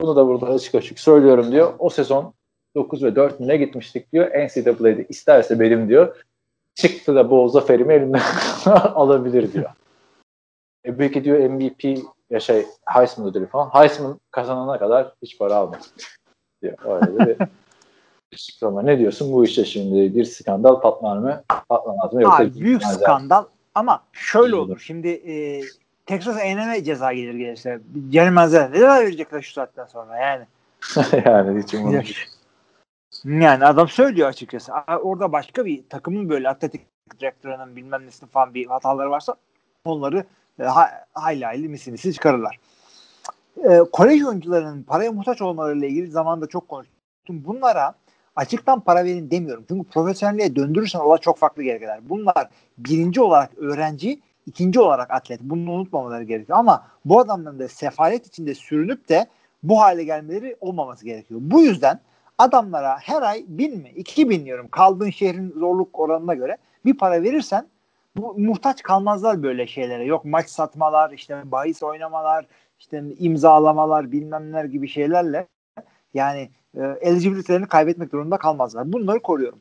Bunu 0.00 0.16
da 0.16 0.26
burada 0.26 0.46
açık 0.46 0.74
açık 0.74 1.00
söylüyorum 1.00 1.52
diyor. 1.52 1.74
O 1.78 1.90
sezon 1.90 2.34
9 2.76 3.02
ve 3.02 3.16
4 3.16 3.40
ne 3.40 3.56
gitmiştik 3.56 4.12
diyor. 4.12 4.26
NCAA'de 4.26 5.06
isterse 5.08 5.60
benim 5.60 5.88
diyor 5.88 6.16
çıktı 6.74 7.14
da 7.14 7.30
bu 7.30 7.48
zaferimi 7.48 7.94
elimden 7.94 8.22
alabilir 8.94 9.52
diyor. 9.52 9.70
E 10.86 10.98
belki 10.98 11.24
diyor 11.24 11.38
MVP 11.38 11.98
ya 12.30 12.40
şey 12.40 12.66
Heisman 12.84 13.28
ödülü 13.28 13.46
falan. 13.46 13.68
Heisman 13.68 14.20
kazanana 14.30 14.78
kadar 14.78 15.12
hiç 15.22 15.38
para 15.38 15.54
almaz 15.54 15.92
diyor. 16.62 16.76
Öyle 16.84 17.26
bir 17.26 17.46
açıklama. 18.32 18.82
Ne 18.82 18.98
diyorsun 18.98 19.32
bu 19.32 19.44
işte 19.44 19.64
şimdi 19.64 20.14
bir 20.14 20.24
skandal 20.24 20.80
patlar 20.80 21.18
mı? 21.18 21.42
Patlamaz 21.68 22.12
mı? 22.12 22.22
Yoksa 22.22 22.42
Abi, 22.42 22.60
büyük 22.60 22.84
skandal 22.84 23.44
ama 23.74 24.02
şöyle 24.12 24.56
olur. 24.56 24.78
Şimdi 24.78 25.08
e, 25.08 25.62
Texas 26.08 26.36
A&M'e 26.36 26.84
ceza 26.84 27.12
gelir 27.12 27.34
gelirse. 27.34 27.80
Gelmezler. 28.08 28.72
Ne 28.72 28.78
kadar 28.78 29.00
verecekler 29.00 29.42
şu 29.42 29.52
saatten 29.52 29.84
sonra 29.84 30.16
yani. 30.16 30.44
yani 31.24 31.62
hiç 31.62 31.74
umurumda 31.74 32.02
değil. 32.02 32.26
Yani 33.24 33.64
adam 33.64 33.88
söylüyor 33.88 34.28
açıkçası. 34.28 34.72
Orada 35.02 35.32
başka 35.32 35.64
bir 35.64 35.88
takımın 35.88 36.28
böyle 36.28 36.48
atletik 36.48 36.80
direktörünün 37.20 37.76
bilmem 37.76 38.06
nesinin 38.06 38.30
falan 38.30 38.54
bir 38.54 38.66
hataları 38.66 39.10
varsa 39.10 39.34
onları 39.84 40.24
e, 40.60 40.64
ha- 40.64 41.04
hayli 41.12 41.44
hayli 41.44 41.68
misi 41.68 41.92
misi 41.92 42.12
çıkarırlar. 42.12 42.58
E, 43.64 43.78
kolej 43.92 44.24
oyuncularının 44.24 44.82
paraya 44.82 45.12
muhtaç 45.12 45.42
olmalarıyla 45.42 45.88
ilgili 45.88 46.10
zamanda 46.10 46.46
çok 46.46 46.68
konuştum. 46.68 46.94
Bunlara 47.28 47.94
açıktan 48.36 48.80
para 48.80 49.04
verin 49.04 49.30
demiyorum. 49.30 49.64
Çünkü 49.68 49.90
profesyonelliğe 49.90 50.56
döndürürsen 50.56 51.00
olay 51.00 51.18
çok 51.18 51.38
farklı 51.38 51.62
gerekirler. 51.62 52.00
Bunlar 52.08 52.48
birinci 52.78 53.20
olarak 53.20 53.58
öğrenci, 53.58 54.20
ikinci 54.48 54.80
olarak 54.80 55.10
atlet. 55.10 55.40
Bunu 55.40 55.70
unutmamaları 55.72 56.24
gerekiyor. 56.24 56.58
Ama 56.58 56.86
bu 57.04 57.20
adamların 57.20 57.58
da 57.58 57.68
sefalet 57.68 58.26
içinde 58.26 58.54
sürünüp 58.54 59.08
de 59.08 59.26
bu 59.62 59.80
hale 59.80 60.04
gelmeleri 60.04 60.56
olmaması 60.60 61.04
gerekiyor. 61.04 61.40
Bu 61.42 61.60
yüzden 61.60 62.00
adamlara 62.38 62.98
her 62.98 63.22
ay 63.22 63.44
bin 63.48 63.78
mi, 63.78 63.88
iki 63.96 64.30
bin 64.30 64.44
diyorum 64.44 64.68
kaldığın 64.68 65.10
şehrin 65.10 65.50
zorluk 65.50 65.98
oranına 65.98 66.34
göre 66.34 66.56
bir 66.84 66.96
para 66.96 67.22
verirsen 67.22 67.66
bu, 68.16 68.34
muhtaç 68.38 68.82
kalmazlar 68.82 69.42
böyle 69.42 69.66
şeylere. 69.66 70.04
Yok 70.04 70.24
maç 70.24 70.48
satmalar, 70.48 71.10
işte 71.10 71.42
bahis 71.44 71.82
oynamalar, 71.82 72.46
işte 72.78 73.04
imzalamalar 73.18 74.12
bilmem 74.12 74.52
neler 74.52 74.64
gibi 74.64 74.88
şeylerle 74.88 75.46
yani 76.14 76.50
e, 76.74 76.82
eligibility'lerini 77.00 77.66
kaybetmek 77.66 78.12
durumunda 78.12 78.36
kalmazlar. 78.36 78.92
Bunları 78.92 79.22
koruyorum. 79.22 79.60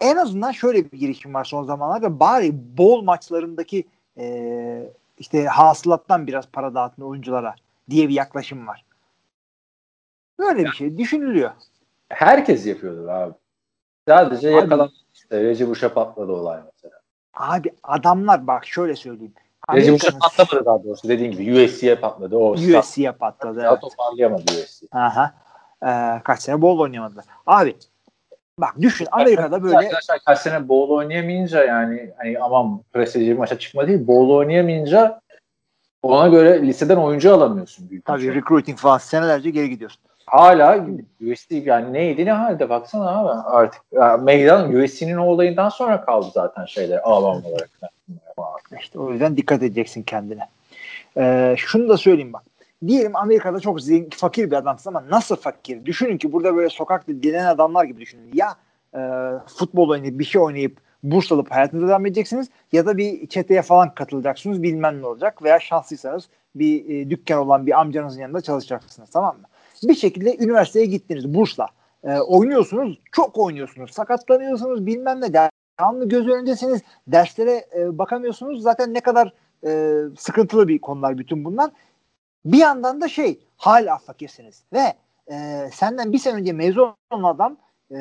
En 0.00 0.16
azından 0.16 0.52
şöyle 0.52 0.92
bir 0.92 0.98
girişim 0.98 1.34
var 1.34 1.44
son 1.44 1.64
zamanlarda. 1.64 2.20
Bari 2.20 2.78
bol 2.78 3.02
maçlarındaki 3.02 3.84
e, 4.18 4.92
işte 5.18 5.46
hasılattan 5.46 6.26
biraz 6.26 6.46
para 6.46 6.74
dağıtın 6.74 7.02
oyunculara 7.02 7.54
diye 7.90 8.08
bir 8.08 8.14
yaklaşım 8.14 8.66
var. 8.66 8.84
Böyle 10.38 10.64
bir 10.64 10.72
şey 10.72 10.98
düşünülüyor. 10.98 11.50
Herkes 12.08 12.66
yapıyordur 12.66 13.08
abi. 13.08 13.34
Sadece 14.08 14.50
yakalan 14.50 14.90
işte 15.14 15.42
Recep 15.42 15.68
Uş'a 15.68 15.94
patladı 15.94 16.32
olay 16.32 16.60
mesela. 16.74 17.00
Abi 17.34 17.70
adamlar 17.82 18.46
bak 18.46 18.66
şöyle 18.66 18.96
söyleyeyim. 18.96 19.34
Recep 19.72 19.94
Uş'a 19.94 20.18
patlamadı 20.18 20.66
daha 20.66 20.84
doğrusu. 20.84 21.08
Dediğin 21.08 21.30
gibi 21.30 21.64
USC'ye 21.64 21.96
patladı. 21.96 22.36
O 22.36 22.52
USC'ye 22.52 23.12
patladı. 23.12 23.58
Daha 23.58 23.68
Evet. 23.72 23.80
toparlayamadı 23.80 24.42
USC. 24.52 24.86
Aha. 24.92 25.34
Ee, 25.86 26.20
kaç 26.24 26.42
sene 26.42 26.62
bol 26.62 26.78
oynayamadılar. 26.78 27.24
Abi 27.46 27.76
bak 28.58 28.74
düşün 28.80 29.08
Amerika'da 29.10 29.62
böyle 29.62 29.76
Arkadaşlar 29.76 30.18
kaç 30.26 30.38
sene 30.38 30.68
bol 30.68 30.90
oynayamayınca 30.90 31.64
yani 31.64 32.10
hani 32.16 32.38
aman 32.38 32.80
prestijli 32.92 33.34
maça 33.34 33.58
çıkma 33.58 33.88
değil. 33.88 34.06
Bol 34.06 34.30
oynayamayınca 34.30 35.20
ona 36.02 36.28
göre 36.28 36.62
liseden 36.62 36.96
oyuncu 36.96 37.34
alamıyorsun. 37.34 37.90
Büyük 37.90 38.04
tabii 38.04 38.26
maça. 38.26 38.40
recruiting 38.40 38.78
falan 38.78 38.98
senelerce 38.98 39.50
geri 39.50 39.70
gidiyorsun. 39.70 40.00
Hala 40.26 40.86
USC 41.32 41.56
yani 41.56 41.92
neydi 41.92 42.24
ne 42.24 42.32
halde 42.32 42.68
baksana 42.68 43.18
abi 43.18 43.28
artık. 43.50 43.82
Ya, 43.92 44.16
meydan 44.16 44.74
USC'nin 44.74 45.16
o 45.16 45.26
olayından 45.26 45.68
sonra 45.68 46.04
kaldı 46.04 46.26
zaten 46.34 46.64
şeyler 46.64 46.98
Alabama 46.98 47.48
olarak. 47.48 47.70
İşte 48.80 48.98
o 48.98 49.12
yüzden 49.12 49.36
dikkat 49.36 49.62
edeceksin 49.62 50.02
kendine. 50.02 50.48
Ee, 51.16 51.54
şunu 51.58 51.88
da 51.88 51.96
söyleyeyim 51.96 52.32
bak. 52.32 52.42
Diyelim 52.86 53.16
Amerika'da 53.16 53.60
çok 53.60 53.80
zengin, 53.80 54.10
fakir 54.10 54.50
bir 54.50 54.56
adamsın 54.56 54.90
ama 54.90 55.04
nasıl 55.10 55.36
fakir? 55.36 55.84
Düşünün 55.84 56.18
ki 56.18 56.32
burada 56.32 56.56
böyle 56.56 56.68
sokakta 56.68 57.12
dilenen 57.12 57.46
adamlar 57.46 57.84
gibi 57.84 58.00
düşünün. 58.00 58.30
Ya 58.34 58.56
e, 58.94 59.00
futbol 59.46 59.88
oynayıp 59.88 60.18
bir 60.18 60.24
şey 60.24 60.40
oynayıp 60.40 60.80
burs 61.02 61.32
alıp 61.32 61.50
hayatınıza 61.50 61.88
devam 61.88 62.06
edeceksiniz 62.06 62.48
ya 62.72 62.86
da 62.86 62.96
bir 62.96 63.26
çeteye 63.26 63.62
falan 63.62 63.94
katılacaksınız 63.94 64.62
bilmem 64.62 65.02
ne 65.02 65.06
olacak 65.06 65.42
veya 65.42 65.60
şanslıysanız 65.60 66.28
bir 66.54 66.88
e, 66.88 67.10
dükkan 67.10 67.38
olan 67.38 67.66
bir 67.66 67.80
amcanızın 67.80 68.20
yanında 68.20 68.40
çalışacaksınız 68.40 69.10
tamam 69.10 69.36
mı? 69.36 69.46
Bir 69.82 69.94
şekilde 69.94 70.36
üniversiteye 70.36 70.86
gittiniz 70.86 71.34
bursla. 71.34 71.68
E, 72.04 72.18
oynuyorsunuz, 72.18 72.98
çok 73.12 73.38
oynuyorsunuz, 73.38 73.90
sakatlanıyorsunuz 73.90 74.86
bilmem 74.86 75.20
ne 75.20 75.32
devamlı 75.32 76.08
göz 76.08 76.28
önündesiniz. 76.28 76.80
Derslere 77.06 77.66
e, 77.78 77.98
bakamıyorsunuz. 77.98 78.62
Zaten 78.62 78.94
ne 78.94 79.00
kadar 79.00 79.32
e, 79.66 80.00
sıkıntılı 80.18 80.68
bir 80.68 80.78
konular 80.78 81.18
bütün 81.18 81.44
bunlar. 81.44 81.70
Bir 82.44 82.58
yandan 82.58 83.00
da 83.00 83.08
şey 83.08 83.40
hala 83.56 83.98
fakirsiniz 83.98 84.64
ve 84.72 84.94
e, 85.30 85.68
senden 85.72 86.12
bir 86.12 86.18
sene 86.18 86.34
önce 86.34 86.52
mezun 86.52 86.94
olan 87.10 87.34
adam 87.34 87.56
e, 87.90 87.98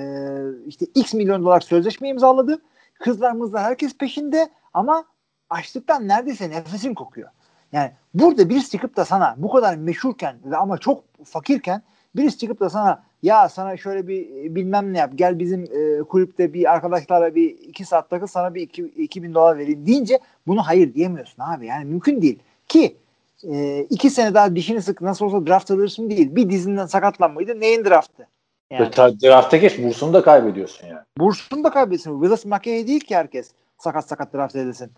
işte 0.65 0.85
x 0.95 1.13
milyon 1.13 1.43
dolar 1.43 1.59
sözleşme 1.59 2.09
imzaladı. 2.09 2.61
Kızlar 2.93 3.31
mızlar 3.31 3.63
herkes 3.63 3.97
peşinde 3.97 4.49
ama 4.73 5.05
açlıktan 5.49 6.07
neredeyse 6.07 6.49
nefesin 6.49 6.93
kokuyor. 6.93 7.29
Yani 7.71 7.91
burada 8.13 8.49
birisi 8.49 8.71
çıkıp 8.71 8.95
da 8.95 9.05
sana 9.05 9.35
bu 9.37 9.49
kadar 9.49 9.75
meşhurken 9.75 10.37
ama 10.57 10.77
çok 10.77 11.03
fakirken 11.25 11.81
birisi 12.15 12.37
çıkıp 12.37 12.59
da 12.59 12.69
sana 12.69 13.03
ya 13.23 13.49
sana 13.49 13.77
şöyle 13.77 14.07
bir 14.07 14.45
e, 14.45 14.55
bilmem 14.55 14.93
ne 14.93 14.97
yap 14.97 15.11
gel 15.15 15.39
bizim 15.39 15.63
e, 15.63 16.03
kulüpte 16.03 16.53
bir 16.53 16.73
arkadaşlarla 16.73 17.35
bir 17.35 17.49
iki 17.49 17.85
saat 17.85 18.09
takıl 18.09 18.27
sana 18.27 18.55
bir 18.55 18.61
iki, 18.61 18.83
iki 18.85 19.23
bin 19.23 19.33
dolar 19.33 19.57
vereyim 19.57 19.85
deyince 19.85 20.19
bunu 20.47 20.61
hayır 20.61 20.93
diyemiyorsun 20.93 21.43
abi 21.43 21.65
yani 21.65 21.85
mümkün 21.85 22.21
değil 22.21 22.39
ki 22.67 22.97
e, 23.43 23.79
iki 23.89 24.09
sene 24.09 24.33
daha 24.33 24.55
dişini 24.55 24.81
sık 24.81 25.01
nasıl 25.01 25.25
olsa 25.25 25.47
draft 25.47 25.71
alırsın 25.71 26.09
değil 26.09 26.35
bir 26.35 26.49
dizinden 26.49 26.85
sakatlanmaydı 26.85 27.59
neyin 27.59 27.85
draftı 27.85 28.27
yani. 28.71 28.91
Drafta 28.95 29.57
geç 29.57 29.83
bursunu 29.83 30.13
da 30.13 30.23
kaybediyorsun 30.23 30.87
yani. 30.87 30.99
bursunu 31.17 31.63
da 31.63 31.69
kaybetsin 31.69 32.21
Willis 32.21 32.45
McKay 32.45 32.87
değil 32.87 32.99
ki 32.99 33.15
herkes 33.15 33.51
sakat 33.77 34.07
sakat 34.07 34.33
draft 34.33 34.55
edilsin 34.55 34.91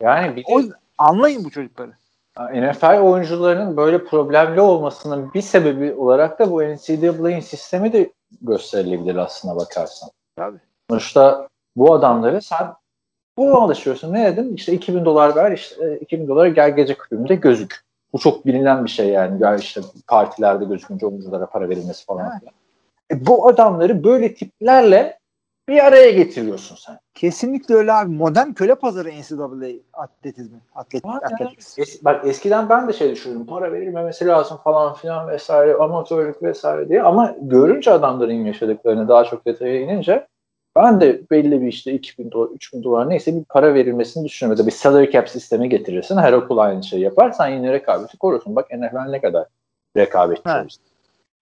Yani 0.00 0.36
bir 0.36 0.42
de 0.42 0.54
o 0.54 0.62
anlayın 0.98 1.44
bu 1.44 1.50
çocukları 1.50 1.92
NFL 2.38 3.00
oyuncularının 3.00 3.76
böyle 3.76 4.04
problemli 4.04 4.60
olmasının 4.60 5.34
bir 5.34 5.42
sebebi 5.42 5.92
olarak 5.94 6.38
da 6.38 6.50
bu 6.50 6.62
NCAA'nin 6.62 7.40
sistemi 7.40 7.92
de 7.92 8.12
gösterilebilir 8.42 9.16
aslına 9.16 9.56
bakarsan. 9.56 10.10
Tabii. 10.36 10.58
Sonuçta 10.90 11.48
bu 11.76 11.94
adamları 11.94 12.42
sen 12.42 12.72
bu 13.36 13.56
alışıyorsun. 13.56 14.12
Ne 14.12 14.32
dedim? 14.32 14.54
İşte 14.54 14.72
2000 14.72 15.04
dolar 15.04 15.36
ver, 15.36 15.52
işte 15.52 15.98
2000 15.98 16.28
dolara 16.28 16.48
gel 16.48 16.76
gece 16.76 16.94
kulübünde 16.98 17.34
gözük. 17.34 17.80
Bu 18.12 18.18
çok 18.18 18.46
bilinen 18.46 18.84
bir 18.84 18.90
şey 18.90 19.08
yani. 19.08 19.38
Gel 19.38 19.58
işte 19.58 19.80
partilerde 20.06 20.64
gözükünce 20.64 21.06
oyunculara 21.06 21.46
para 21.46 21.68
verilmesi 21.68 22.04
falan. 22.04 22.30
Evet. 22.42 22.52
E 23.10 23.26
bu 23.26 23.48
adamları 23.48 24.04
böyle 24.04 24.34
tiplerle 24.34 25.18
bir 25.68 25.86
araya 25.86 26.10
getiriyorsun 26.10 26.76
sen. 26.76 26.98
Kesinlikle 27.14 27.74
öyle 27.74 27.92
abi. 27.92 28.14
Modern 28.14 28.52
köle 28.52 28.74
pazarı 28.74 29.08
NCAA 29.08 29.68
atletizmi. 29.92 30.58
Atlet, 30.74 31.04
atletizm. 31.06 31.82
Es- 31.82 32.04
bak 32.04 32.26
eskiden 32.26 32.68
ben 32.68 32.88
de 32.88 32.92
şey 32.92 33.10
düşünürdüm. 33.10 33.46
Para 33.46 33.72
verilmemesi 33.72 34.26
lazım 34.26 34.58
falan 34.64 34.94
filan 34.94 35.28
vesaire. 35.28 35.74
Amatörlük 35.74 36.42
vesaire 36.42 36.88
diye. 36.88 37.02
Ama 37.02 37.34
görünce 37.40 37.90
adamların 37.90 38.44
yaşadıklarını 38.44 39.08
daha 39.08 39.24
çok 39.24 39.46
detaya 39.46 39.80
inince 39.80 40.26
ben 40.76 41.00
de 41.00 41.22
belli 41.30 41.62
bir 41.62 41.66
işte 41.66 41.92
2000 41.92 42.30
dolar, 42.30 42.48
3000 42.48 42.82
dolar 42.82 43.10
neyse 43.10 43.36
bir 43.36 43.44
para 43.44 43.74
verilmesini 43.74 44.24
düşünüyorum. 44.24 44.58
Ya 44.58 44.64
da 44.64 44.66
bir 44.66 44.72
salary 44.72 45.10
cap 45.10 45.28
sistemi 45.28 45.68
getirirsin. 45.68 46.16
Her 46.16 46.32
okul 46.32 46.58
aynı 46.58 46.84
şeyi 46.84 47.02
yapar. 47.02 47.32
Sen 47.32 47.48
yine 47.48 47.72
rekabeti 47.72 48.18
korursun. 48.18 48.56
Bak 48.56 48.70
NFL 48.70 49.10
ne 49.10 49.20
kadar 49.20 49.46
rekabetçi. 49.96 50.42
Evet. 50.46 50.76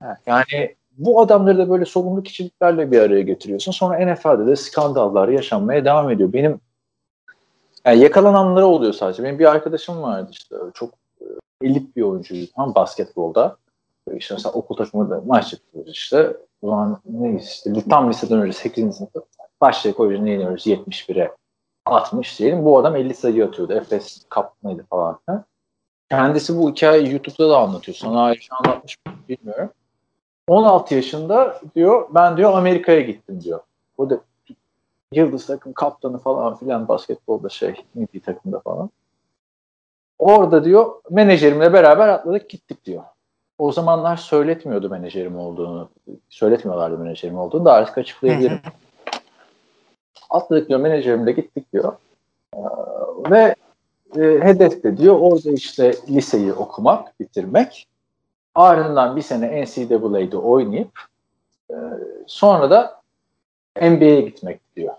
Evet. 0.05 0.17
Yani 0.27 0.75
bu 0.99 1.21
adamları 1.21 1.59
da 1.59 1.71
böyle 1.71 1.85
sorumlu 1.85 2.23
kişiliklerle 2.23 2.91
bir 2.91 3.01
araya 3.01 3.23
getiriyorsun. 3.23 3.73
Sonra 3.73 4.13
NFL'de 4.13 4.47
de 4.47 4.57
skandallar 4.57 5.29
yaşanmaya 5.29 5.85
devam 5.85 6.11
ediyor. 6.11 6.33
Benim 6.33 6.61
yani 7.85 7.99
yakalananları 7.99 8.67
oluyor 8.67 8.93
sadece. 8.93 9.25
Benim 9.25 9.39
bir 9.39 9.51
arkadaşım 9.51 10.03
vardı 10.03 10.29
işte 10.31 10.57
çok 10.75 10.95
e, 11.21 11.25
elit 11.63 11.97
bir 11.97 12.03
oyuncuydu 12.03 12.47
tam 12.57 12.75
basketbolda. 12.75 13.57
İşte 14.17 14.35
mesela 14.35 14.53
okul 14.53 14.77
takımında 14.77 15.23
maç 15.27 15.53
yapıyoruz 15.53 15.93
işte. 15.93 16.37
O 16.63 16.69
zaman 16.69 17.01
neyse 17.05 17.71
işte 17.71 17.89
tam 17.89 18.11
liseden 18.11 18.41
önce 18.41 18.53
8. 18.53 18.97
sınıfta 18.97 19.21
başlayıp 19.61 19.97
kolejine 19.97 20.35
iniyoruz 20.35 20.67
71'e 20.67 21.31
60 21.87 22.39
diyelim. 22.39 22.65
Bu 22.65 22.79
adam 22.79 22.97
50 22.97 23.15
sayı 23.15 23.47
atıyordu. 23.47 23.73
Efes 23.73 24.27
kaptanıydı 24.29 24.87
falan. 24.91 25.19
Kendisi 26.11 26.59
bu 26.59 26.71
hikayeyi 26.71 27.13
YouTube'da 27.13 27.51
da 27.51 27.59
anlatıyor. 27.59 27.97
Sana 27.97 28.23
ayrıca 28.23 28.57
anlatmış 28.65 28.99
mı 29.07 29.13
bilmiyorum. 29.29 29.71
16 30.49 30.95
yaşında 30.95 31.61
diyor 31.75 32.09
ben 32.15 32.37
diyor 32.37 32.53
Amerika'ya 32.53 33.01
gittim 33.01 33.41
diyor. 33.41 33.61
O 33.99 34.11
da 34.11 34.21
Yıldız 35.13 35.47
takım 35.47 35.73
kaptanı 35.73 36.19
falan 36.19 36.57
filan 36.57 36.89
basketbolda 36.89 37.49
şey 37.49 37.75
milli 37.95 38.21
takımda 38.21 38.61
falan. 38.61 38.91
Orada 40.19 40.65
diyor 40.65 40.95
menajerimle 41.11 41.73
beraber 41.73 42.09
atladık 42.09 42.51
gittik 42.51 42.85
diyor. 42.85 43.03
O 43.61 43.73
zamanlar 43.73 44.17
söyletmiyordu 44.17 44.91
menajerim 44.91 45.39
olduğunu. 45.39 45.89
Söyletmiyorlardı 46.29 46.99
menajerim 46.99 47.39
olduğunu. 47.39 47.65
Daha 47.65 47.77
artık 47.77 47.99
açıklayabilirim. 47.99 48.61
atladık 50.31 50.69
diyor 50.69 50.81
menajerimle 50.81 51.33
gittik 51.33 51.73
diyor. 51.73 51.93
Ee, 52.55 52.59
ve 53.31 53.55
e, 54.17 54.21
hedef 54.21 54.85
de 54.85 54.97
diyor 54.97 55.19
orada 55.21 55.51
işte 55.51 55.95
liseyi 56.09 56.53
okumak, 56.53 57.21
bitirmek. 57.21 57.89
Ardından 58.55 59.17
bir 59.17 59.23
sene 59.23 59.65
NCAA'de 59.65 60.37
oynayıp 60.37 61.01
e, 61.71 61.75
sonra 62.27 62.71
da 62.71 63.01
NBA'ye 63.81 64.21
gitmek 64.21 64.61
diyor. 64.77 64.95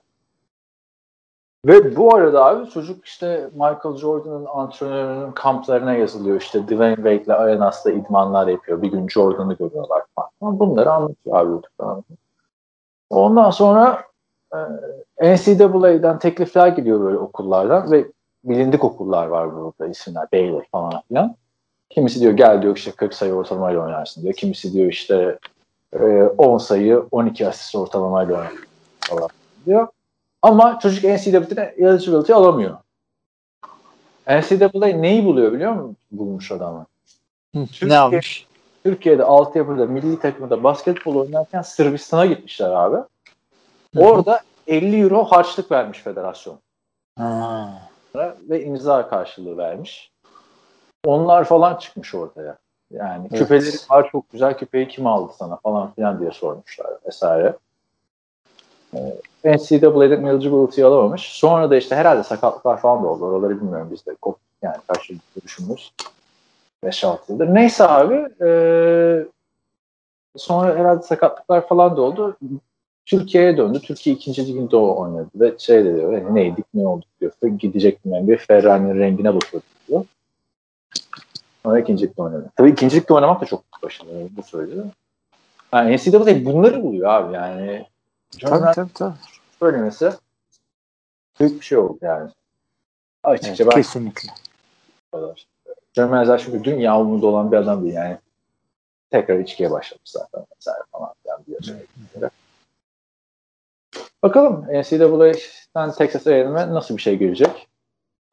Ve 1.65 1.95
bu 1.95 2.15
arada 2.15 2.45
abi 2.45 2.69
çocuk 2.69 3.05
işte 3.05 3.49
Michael 3.53 3.97
Jordan'ın 3.97 4.45
antrenörünün 4.45 5.31
kamplarına 5.31 5.93
yazılıyor. 5.93 6.41
İşte 6.41 6.63
Dwayne 6.63 6.95
Wade'le 6.95 7.35
Arenas'ta 7.35 7.91
idmanlar 7.91 8.47
yapıyor. 8.47 8.81
Bir 8.81 8.91
gün 8.91 9.07
Jordan'ı 9.07 9.53
görüyorlar 9.53 10.03
falan. 10.15 10.59
Bunları 10.59 10.91
anlatıyor 10.91 11.39
abi 11.39 11.49
YouTube'dan. 11.49 12.03
Ondan 13.09 13.49
sonra 13.49 14.03
e, 15.21 15.35
NCAA'den 15.35 16.19
teklifler 16.19 16.67
geliyor 16.67 17.01
böyle 17.01 17.17
okullardan 17.17 17.91
ve 17.91 18.05
bilindik 18.43 18.83
okullar 18.83 19.27
var 19.27 19.55
burada 19.55 19.87
isimler. 19.87 20.27
Baylor 20.33 20.63
falan 20.71 21.01
filan. 21.07 21.35
Kimisi 21.89 22.19
diyor 22.19 22.33
gel 22.33 22.61
diyor 22.61 22.77
işte 22.77 22.91
40 22.91 23.13
sayı 23.13 23.33
ortalamayla 23.33 23.81
oynarsın 23.81 24.23
diyor. 24.23 24.33
Kimisi 24.33 24.73
diyor 24.73 24.89
işte 24.89 25.37
e, 25.93 26.23
10 26.37 26.57
sayı 26.57 27.05
12 27.11 27.47
asist 27.47 27.75
ortalamayla 27.75 28.35
oynarsın 28.35 28.57
falan 28.99 29.29
diyor. 29.65 29.87
Ama 30.41 30.79
çocuk 30.79 31.03
NCAA'de 31.03 31.75
eligibility 31.77 32.33
alamıyor. 32.33 32.77
NCAA 34.27 34.87
neyi 34.87 35.25
buluyor 35.25 35.51
biliyor 35.51 35.71
musun? 35.71 35.97
Bulmuş 36.11 36.51
adamı. 36.51 36.85
ne 37.81 37.97
almış? 37.97 38.47
Türkiye'de 38.83 39.23
altyapıda 39.23 39.85
milli 39.85 40.19
takımda 40.19 40.63
basketbol 40.63 41.15
oynarken 41.15 41.61
Sırbistan'a 41.61 42.25
gitmişler 42.25 42.69
abi. 42.69 42.97
Orada 43.97 44.41
50 44.67 45.01
euro 45.01 45.23
harçlık 45.23 45.71
vermiş 45.71 45.99
federasyon. 45.99 46.59
Ha. 47.17 47.69
Ve 48.49 48.63
imza 48.63 49.09
karşılığı 49.09 49.57
vermiş. 49.57 50.11
Onlar 51.05 51.43
falan 51.43 51.75
çıkmış 51.75 52.15
ortaya. 52.15 52.57
Yani 52.91 53.27
Evet. 53.31 53.39
küpeleri 53.39 53.75
var 53.89 54.09
çok 54.11 54.31
güzel 54.31 54.57
küpeyi 54.57 54.87
kim 54.87 55.07
aldı 55.07 55.33
sana 55.37 55.55
falan 55.55 55.91
filan 55.91 56.19
diye 56.19 56.31
sormuşlar 56.31 56.93
vesaire. 57.05 57.55
Ee, 58.95 59.57
NCAA'den 59.57 60.25
eligibility 60.25 60.83
alamamış. 60.83 61.21
Sonra 61.21 61.69
da 61.69 61.75
işte 61.77 61.95
herhalde 61.95 62.23
sakatlıklar 62.23 62.81
falan 62.81 63.03
da 63.03 63.07
oldu. 63.07 63.25
Oraları 63.25 63.61
bilmiyorum 63.61 63.89
biz 63.91 64.05
de. 64.05 64.11
Kop- 64.11 64.35
Yani 64.61 64.75
karşılıklı 64.87 65.41
düşünürüz. 65.43 65.91
5-6 66.83 67.17
yıldır. 67.29 67.53
Neyse 67.53 67.87
abi 67.87 68.15
ee, 68.45 69.25
sonra 70.37 70.75
herhalde 70.75 71.01
sakatlıklar 71.03 71.67
falan 71.67 71.97
da 71.97 72.01
oldu. 72.01 72.37
Türkiye'ye 73.05 73.57
döndü. 73.57 73.79
Türkiye 73.79 74.15
ikinci 74.15 74.47
liginde 74.47 74.75
o 74.75 75.01
oynadı. 75.01 75.29
Ve 75.35 75.53
şey 75.57 75.85
de 75.85 75.95
diyor 75.95 76.13
yani 76.13 76.35
neydik 76.35 76.65
ne 76.73 76.87
olduk 76.87 77.07
diyor. 77.21 77.31
Gidecektim 77.59 78.11
ben 78.11 78.27
bir 78.27 78.37
Ferrari'nin 78.37 78.99
rengine 78.99 79.35
bakıyorduk 79.35 79.69
diyor. 79.87 80.05
Sonra 81.63 81.79
ikinci 81.79 82.05
ligde 82.05 82.21
oynadı. 82.21 82.49
Tabii 82.55 82.69
ikinci 82.69 82.97
ligde 82.97 83.13
oynamak 83.13 83.41
da 83.41 83.45
çok 83.45 83.63
başarılı. 83.83 84.27
Bu 84.37 84.43
söyledi. 84.43 84.83
Yani 85.73 85.95
NCAA 85.95 86.45
bunları 86.45 86.83
buluyor 86.83 87.09
abi 87.09 87.35
yani. 87.35 87.85
Tabii 88.39 88.75
tabii 88.75 88.93
tabii. 88.93 89.15
söylemesi 89.59 90.11
büyük 91.39 91.59
bir 91.59 91.65
şey 91.65 91.77
oldu 91.77 91.97
yani. 92.01 92.29
Açıkça 93.23 93.63
Evet, 93.63 93.75
ben 93.75 93.81
kesinlikle. 93.81 94.29
kadar. 95.11 95.47
John 95.93 96.37
çünkü 96.37 96.63
dünya 96.63 96.99
umurunda 96.99 97.27
olan 97.27 97.51
bir 97.51 97.57
adam 97.57 97.83
değil 97.83 97.93
yani. 97.93 98.17
Tekrar 99.09 99.39
içkiye 99.39 99.71
başlamış 99.71 100.09
zaten 100.09 100.45
vesaire 100.57 100.83
falan 100.91 101.13
filan 101.23 101.45
diye 101.45 101.57
söylediğine 101.61 102.29
Bakalım 104.23 104.65
NCAA'den 104.69 105.91
Texas 105.91 106.27
A&M'e 106.27 106.73
nasıl 106.73 106.97
bir 106.97 107.01
şey 107.01 107.17
gelecek. 107.17 107.67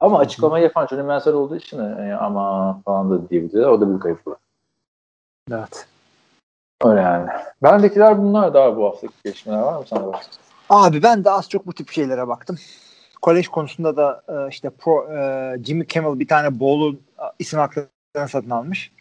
Ama 0.01 0.19
açıklamayı 0.19 0.65
yapan 0.65 0.87
Johnny 0.87 1.03
Manziel 1.03 1.35
olduğu 1.35 1.57
için 1.57 1.79
e, 1.79 2.15
ama 2.15 2.81
falan 2.85 3.11
da 3.11 3.31
diyebilirler. 3.31 3.67
O 3.67 3.81
da 3.81 3.89
büyük 3.89 4.07
ayıplı. 4.07 4.37
Evet. 5.53 5.87
Öyle 6.85 7.01
yani. 7.01 7.29
Bendekiler 7.63 8.19
bunlar 8.19 8.55
daha 8.55 8.77
bu 8.77 8.87
haftaki 8.87 9.13
gelişmeler 9.25 9.59
var 9.59 9.79
mı 9.79 9.85
sana 9.87 10.13
başka? 10.13 10.33
Abi 10.71 11.03
ben 11.03 11.25
de 11.25 11.31
az 11.31 11.49
çok 11.49 11.67
bu 11.67 11.73
tip 11.73 11.91
şeylere 11.91 12.29
baktım. 12.29 12.59
Kolej 13.23 13.49
konusunda 13.49 13.97
da 13.97 14.23
e, 14.29 14.49
işte 14.49 14.71
pro, 14.71 15.13
e, 15.13 15.57
Jimmy 15.65 15.87
Kimmel 15.87 16.19
bir 16.19 16.29
tane 16.29 16.61
bowl'un 16.61 17.03
e, 17.19 17.25
isim 17.39 17.59
haklarını 17.59 18.29
satın 18.29 18.51
almış. 18.51 18.93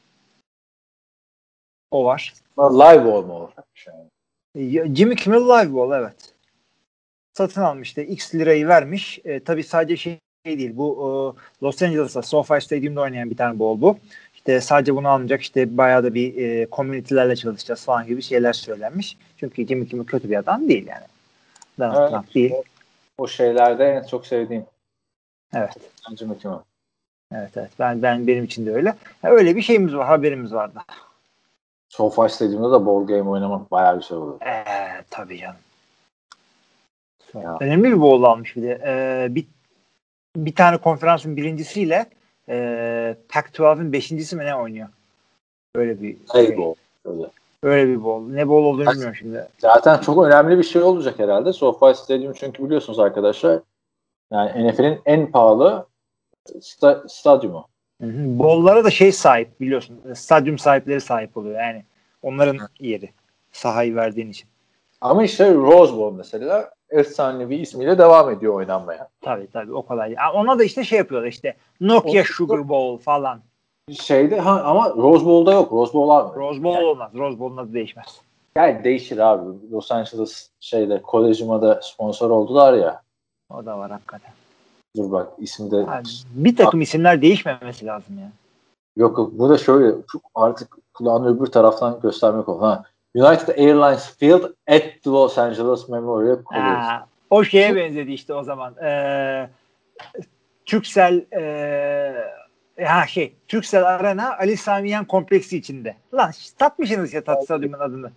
O 1.91 2.05
var. 2.05 2.33
Live 2.57 3.07
olma 3.07 3.33
olacakmış 3.33 3.87
yani. 3.87 4.09
Y- 4.55 4.95
Jimmy 4.95 5.15
Kimmel 5.15 5.39
Live 5.41 5.73
Bowl 5.73 5.93
evet. 5.93 6.33
Satın 7.33 7.61
almış 7.61 7.87
işte 7.87 8.05
X 8.07 8.35
lirayı 8.35 8.67
vermiş. 8.67 9.19
E, 9.25 9.43
tabii 9.43 9.63
sadece 9.63 9.97
şey 9.97 10.19
değil 10.45 10.77
bu 10.77 10.93
e, 11.61 11.65
Los 11.65 11.81
Angeles'ta 11.81 12.21
SoFi 12.21 12.61
Stadium'da 12.61 13.01
oynayan 13.01 13.29
bir 13.29 13.37
tane 13.37 13.59
bowl 13.59 13.81
bu. 13.81 13.97
İşte 14.47 14.61
sadece 14.61 14.95
bunu 14.95 15.09
almayacak 15.09 15.41
işte 15.41 15.77
bayağı 15.77 16.03
da 16.03 16.13
bir 16.13 16.37
e, 16.37 16.67
community'lerle 16.71 17.35
çalışacağız 17.35 17.85
falan 17.85 18.07
gibi 18.07 18.21
şeyler 18.21 18.53
söylenmiş. 18.53 19.17
Çünkü 19.37 19.67
Jimmy 19.67 19.87
Kimmel 19.87 20.05
kötü 20.05 20.29
bir 20.29 20.35
adam 20.35 20.69
değil 20.69 20.87
yani. 20.87 21.05
Donald 21.79 22.01
Evet. 22.01 22.11
Trump 22.11 22.35
değil. 22.35 22.53
O 23.17 23.27
şeylerde 23.27 23.85
en 23.85 24.03
çok 24.07 24.27
sevdiğim. 24.27 24.65
Evet. 25.53 25.73
Jimmy 26.17 26.37
Kimmel. 26.37 26.57
Evet 27.33 27.49
evet. 27.55 27.71
Ben 27.79 28.01
ben 28.01 28.27
benim 28.27 28.43
için 28.43 28.65
de 28.65 28.71
öyle. 28.71 28.95
Ha, 29.21 29.29
öyle 29.29 29.55
bir 29.55 29.61
şeyimiz 29.61 29.95
var, 29.95 30.07
haberimiz 30.07 30.53
vardı. 30.53 30.79
SoFi 31.89 32.35
Stadium'da 32.35 32.71
da 32.71 32.85
ball 32.85 33.07
game 33.07 33.29
oynamak 33.29 33.71
bayağı 33.71 33.99
güzel 33.99 34.17
olur. 34.17 34.41
Ee, 34.41 34.63
tabii 35.09 35.37
canım. 35.37 35.55
Ya. 37.33 37.57
Önemli 37.59 37.83
bir 37.83 38.01
bowl 38.01 38.23
almış 38.23 38.55
bir 38.55 38.61
de. 38.61 38.81
Ee, 38.85 39.35
bir, 39.35 39.45
bir 40.35 40.55
tane 40.55 40.77
konferansın 40.77 41.37
birincisiyle 41.37 42.05
e, 42.49 43.15
Pac-12'ın 43.29 43.93
beşincisi 43.93 44.35
mi 44.35 44.45
ne 44.45 44.55
oynuyor? 44.55 44.87
Öyle 45.75 46.01
bir 46.01 46.17
Hey 46.31 46.57
ball. 46.57 46.73
Öyle. 47.05 47.23
öyle 47.63 47.91
bir 47.91 48.03
bowl. 48.03 48.33
Ne 48.33 48.47
bowl 48.47 48.65
olduğunu 48.65 48.91
bilmiyorum 48.91 49.15
şimdi. 49.15 49.47
Zaten 49.59 49.97
çok 50.01 50.25
önemli 50.25 50.57
bir 50.57 50.63
şey 50.63 50.81
olacak 50.81 51.19
herhalde. 51.19 51.53
SoFi 51.53 51.97
Stadium 51.99 52.33
çünkü 52.33 52.65
biliyorsunuz 52.65 52.99
arkadaşlar 52.99 53.59
yani 54.31 54.67
NFL'in 54.67 54.99
en 55.05 55.31
pahalı 55.31 55.85
sta- 56.59 57.09
stadyumu. 57.09 57.67
Hı 58.01 58.07
hı. 58.07 58.39
Bowl'lara 58.39 58.83
da 58.83 58.89
şey 58.89 59.11
sahip 59.11 59.59
biliyorsun. 59.61 60.13
Stadyum 60.15 60.57
sahipleri 60.57 61.01
sahip 61.01 61.37
oluyor 61.37 61.59
yani. 61.59 61.83
Onların 62.21 62.57
yeri. 62.79 63.09
Sahayı 63.51 63.95
verdiğin 63.95 64.29
için. 64.29 64.49
Ama 65.01 65.23
işte 65.23 65.53
Rose 65.53 65.93
Bowl 65.97 66.17
mesela 66.17 66.71
efsanevi 66.89 67.55
ismiyle 67.55 67.97
devam 67.97 68.29
ediyor 68.29 68.53
oynanmaya. 68.53 69.09
Tabii 69.21 69.47
tabii 69.53 69.73
o 69.73 69.85
kadar. 69.85 70.07
Ya 70.07 70.33
Ona 70.33 70.59
da 70.59 70.63
işte 70.63 70.83
şey 70.83 70.97
yapıyorlar 70.97 71.27
işte 71.27 71.55
Nokia 71.81 72.21
O- 72.21 72.25
Sugar 72.25 72.69
Bowl 72.69 73.03
falan. 73.03 73.39
Şeyde 73.91 74.39
ha, 74.39 74.61
ama 74.63 74.89
Rose 74.89 75.25
Bowl'da 75.25 75.53
yok. 75.53 75.71
Rose 75.71 75.93
Bowl 75.93 76.11
abi. 76.11 76.39
Rose 76.39 76.63
Bowl 76.63 76.83
olmaz. 76.83 77.11
Rose 77.15 77.39
Bowl'un 77.39 77.57
adı 77.57 77.73
değişmez. 77.73 78.21
Yani 78.55 78.83
değişir 78.83 79.17
abi. 79.17 79.71
Los 79.71 79.91
Angeles 79.91 80.49
şeyde 80.59 81.01
kolejime 81.01 81.79
sponsor 81.81 82.29
oldular 82.29 82.73
ya. 82.73 83.01
O 83.49 83.65
da 83.65 83.79
var 83.79 83.91
hakikaten. 83.91 84.31
Dur 84.97 85.11
bak 85.11 85.27
ismi 85.37 85.71
de 85.71 85.75
Yani 85.77 86.07
bir 86.31 86.55
takım 86.55 86.81
isimler 86.81 87.21
değişmemesi 87.21 87.85
lazım 87.85 88.19
ya. 88.19 88.31
Yok 88.97 89.17
yok 89.17 89.31
bu 89.33 89.49
da 89.49 89.57
şöyle 89.57 89.95
çok 90.11 90.21
artık 90.35 90.77
kulağını 90.93 91.35
öbür 91.37 91.45
taraftan 91.45 91.99
göstermek 92.01 92.49
oldu. 92.49 92.61
Ha. 92.61 92.83
United 93.17 93.57
Airlines 93.57 94.17
Field 94.17 94.43
at 94.67 94.83
the 95.03 95.09
Los 95.09 95.37
Angeles 95.37 95.89
Memorial 95.89 96.43
College. 96.43 96.65
Ha, 96.65 97.07
o 97.29 97.43
şeye 97.43 97.75
benzedi 97.75 98.13
işte 98.13 98.33
o 98.33 98.43
zaman. 98.43 98.75
Ee, 98.83 99.49
Türksel 100.65 101.25
ee, 101.37 102.83
ha 102.85 103.07
şey 103.07 103.35
Türksel 103.47 103.87
Arena 103.87 104.37
Ali 104.37 104.57
Samiyen 104.57 105.05
kompleksi 105.05 105.57
içinde. 105.57 105.95
Lan 106.13 106.31
satmışsınız 106.31 107.13
ya 107.13 107.23
tat 107.23 107.43
stadyumun 107.43 107.79
adını. 107.79 108.11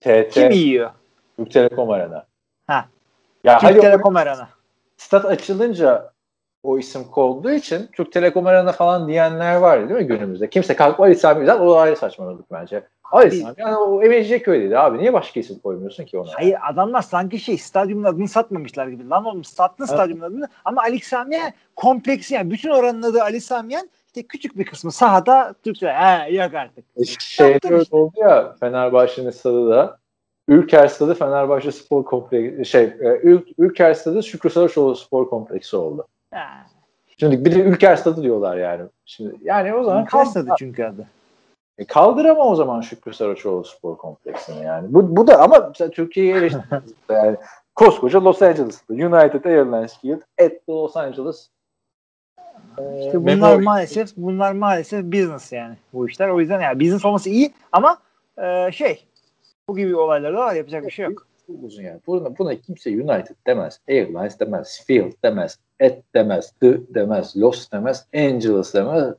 TT 0.00 0.30
Kim 0.30 0.50
yiyor? 0.50 0.90
Türk 1.36 1.50
Telekom 1.50 1.90
Arena. 1.90 2.26
Ha. 2.66 2.88
Ya 3.44 3.58
Türk 3.58 3.80
Telekom 3.80 4.16
Arena. 4.16 4.48
stat 4.96 5.24
açılınca 5.24 6.12
o 6.62 6.78
isim 6.78 7.04
konduğu 7.04 7.50
için 7.50 7.88
Türk 7.92 8.12
Telekom 8.12 8.46
Arena 8.46 8.72
falan 8.72 9.08
diyenler 9.08 9.56
var 9.56 9.88
değil 9.88 10.00
mi 10.00 10.06
günümüzde? 10.06 10.50
Kimse 10.50 10.76
kalkıp 10.76 11.00
Ali 11.00 11.14
Sami 11.14 11.40
Güzel 11.40 11.60
o 11.60 11.76
ayrı 11.76 11.96
saçmaladık 11.96 12.52
bence. 12.52 12.82
Ali 13.12 13.30
Sami 13.30 13.54
yani 13.58 13.76
o 13.76 14.02
Emecciköy'deydi 14.02 14.78
abi. 14.78 14.98
Niye 14.98 15.12
başka 15.12 15.40
isim 15.40 15.58
koymuyorsun 15.58 16.04
ki 16.04 16.18
ona? 16.18 16.30
Hayır 16.34 16.56
adamlar 16.70 17.02
sanki 17.02 17.38
şey 17.38 17.58
stadyumun 17.58 18.04
adını 18.04 18.28
satmamışlar 18.28 18.86
gibi. 18.88 19.08
Lan 19.08 19.24
oğlum 19.24 19.44
sattın 19.44 19.84
Evet. 19.84 19.94
stadyumun 19.94 20.24
adını 20.24 20.48
ama 20.64 20.82
Ali 20.82 21.00
Samiyen 21.00 21.52
kompleksi 21.76 22.34
yani 22.34 22.50
bütün 22.50 22.70
oranın 22.70 23.02
adı 23.02 23.22
Ali 23.22 23.40
Samiyen 23.40 23.90
işte 24.06 24.22
küçük 24.22 24.58
bir 24.58 24.64
kısmı 24.64 24.92
sahada 24.92 25.54
Türkçe. 25.64 25.86
He 25.92 26.34
yok 26.34 26.54
artık. 26.54 26.84
Şey 27.20 27.52
Yaptım 27.52 27.72
öyle 27.72 27.82
işte. 27.82 27.96
oldu 27.96 28.12
ya 28.16 28.54
Fenerbahçe'nin 28.60 29.30
stadı 29.30 29.70
da 29.70 29.98
Ülker 30.48 30.88
Stadı 30.88 31.14
Fenerbahçe 31.14 31.72
Spor 31.72 32.04
Kompleksi 32.04 32.64
şey 32.64 32.82
e, 32.84 33.20
Ül, 33.22 33.40
Ülker 33.58 33.94
Stadı 33.94 34.22
Şükrü 34.22 34.50
Saraçoğlu 34.50 34.96
Spor 34.96 35.28
Kompleksi 35.30 35.76
oldu. 35.76 36.06
Ha. 36.34 36.66
Şimdi 37.20 37.44
bir 37.44 37.54
de 37.54 37.60
Ülker 37.60 37.96
Stadı 37.96 38.22
diyorlar 38.22 38.56
yani. 38.56 38.82
Şimdi 39.04 39.36
yani 39.42 39.74
o 39.74 39.84
zaman 39.84 40.04
Kalk 40.04 40.34
kaldır, 40.34 40.52
çünkü 40.58 40.84
adı. 40.84 41.06
e, 41.78 41.84
kaldır 41.86 42.24
ama 42.24 42.44
o 42.44 42.54
zaman 42.54 42.80
Şükrü 42.80 43.12
Saraçoğlu 43.14 43.64
Spor 43.64 43.96
Kompleksini 43.96 44.64
yani. 44.64 44.94
Bu, 44.94 45.16
bu 45.16 45.26
da 45.26 45.40
ama 45.40 45.64
mesela 45.68 45.90
Türkiye'yi 45.90 46.34
eleştiriyoruz. 46.34 46.92
yani 47.10 47.36
koskoca 47.74 48.24
Los 48.24 48.42
Angeles'ta 48.42 48.94
United 48.94 49.44
Airlines 49.44 49.98
Field 50.00 50.20
at 50.40 50.50
the 50.66 50.72
Los 50.72 50.96
Angeles 50.96 51.48
e, 52.78 52.98
İşte 53.06 53.14
bunlar 53.22 53.34
Memorial. 53.34 53.58
maalesef 53.62 54.16
bunlar 54.16 54.52
maalesef 54.52 55.04
business 55.04 55.52
yani 55.52 55.76
bu 55.92 56.08
işler. 56.08 56.28
O 56.28 56.40
yüzden 56.40 56.60
yani 56.60 56.80
business 56.80 57.04
olması 57.04 57.30
iyi 57.30 57.52
ama 57.72 57.98
e, 58.42 58.72
şey 58.72 59.04
bu 59.68 59.76
gibi 59.76 59.96
olaylar 59.96 60.34
da 60.34 60.38
var 60.38 60.54
yapacak 60.54 60.84
bir 60.86 60.90
şey 60.90 61.04
yok. 61.06 61.26
Çok 61.48 61.64
uzun 61.64 61.82
yani. 61.82 62.00
Buna, 62.06 62.38
buna 62.38 62.54
kimse 62.60 62.90
United 62.90 63.36
demez, 63.46 63.80
Airlines 63.88 64.40
demez, 64.40 64.84
Field 64.86 65.12
demez, 65.24 65.58
Et 65.80 66.02
demez, 66.14 66.52
The 66.60 66.94
demez, 66.94 67.36
Los 67.36 67.72
demez, 67.72 68.06
Angeles 68.14 68.74
demez, 68.74 69.14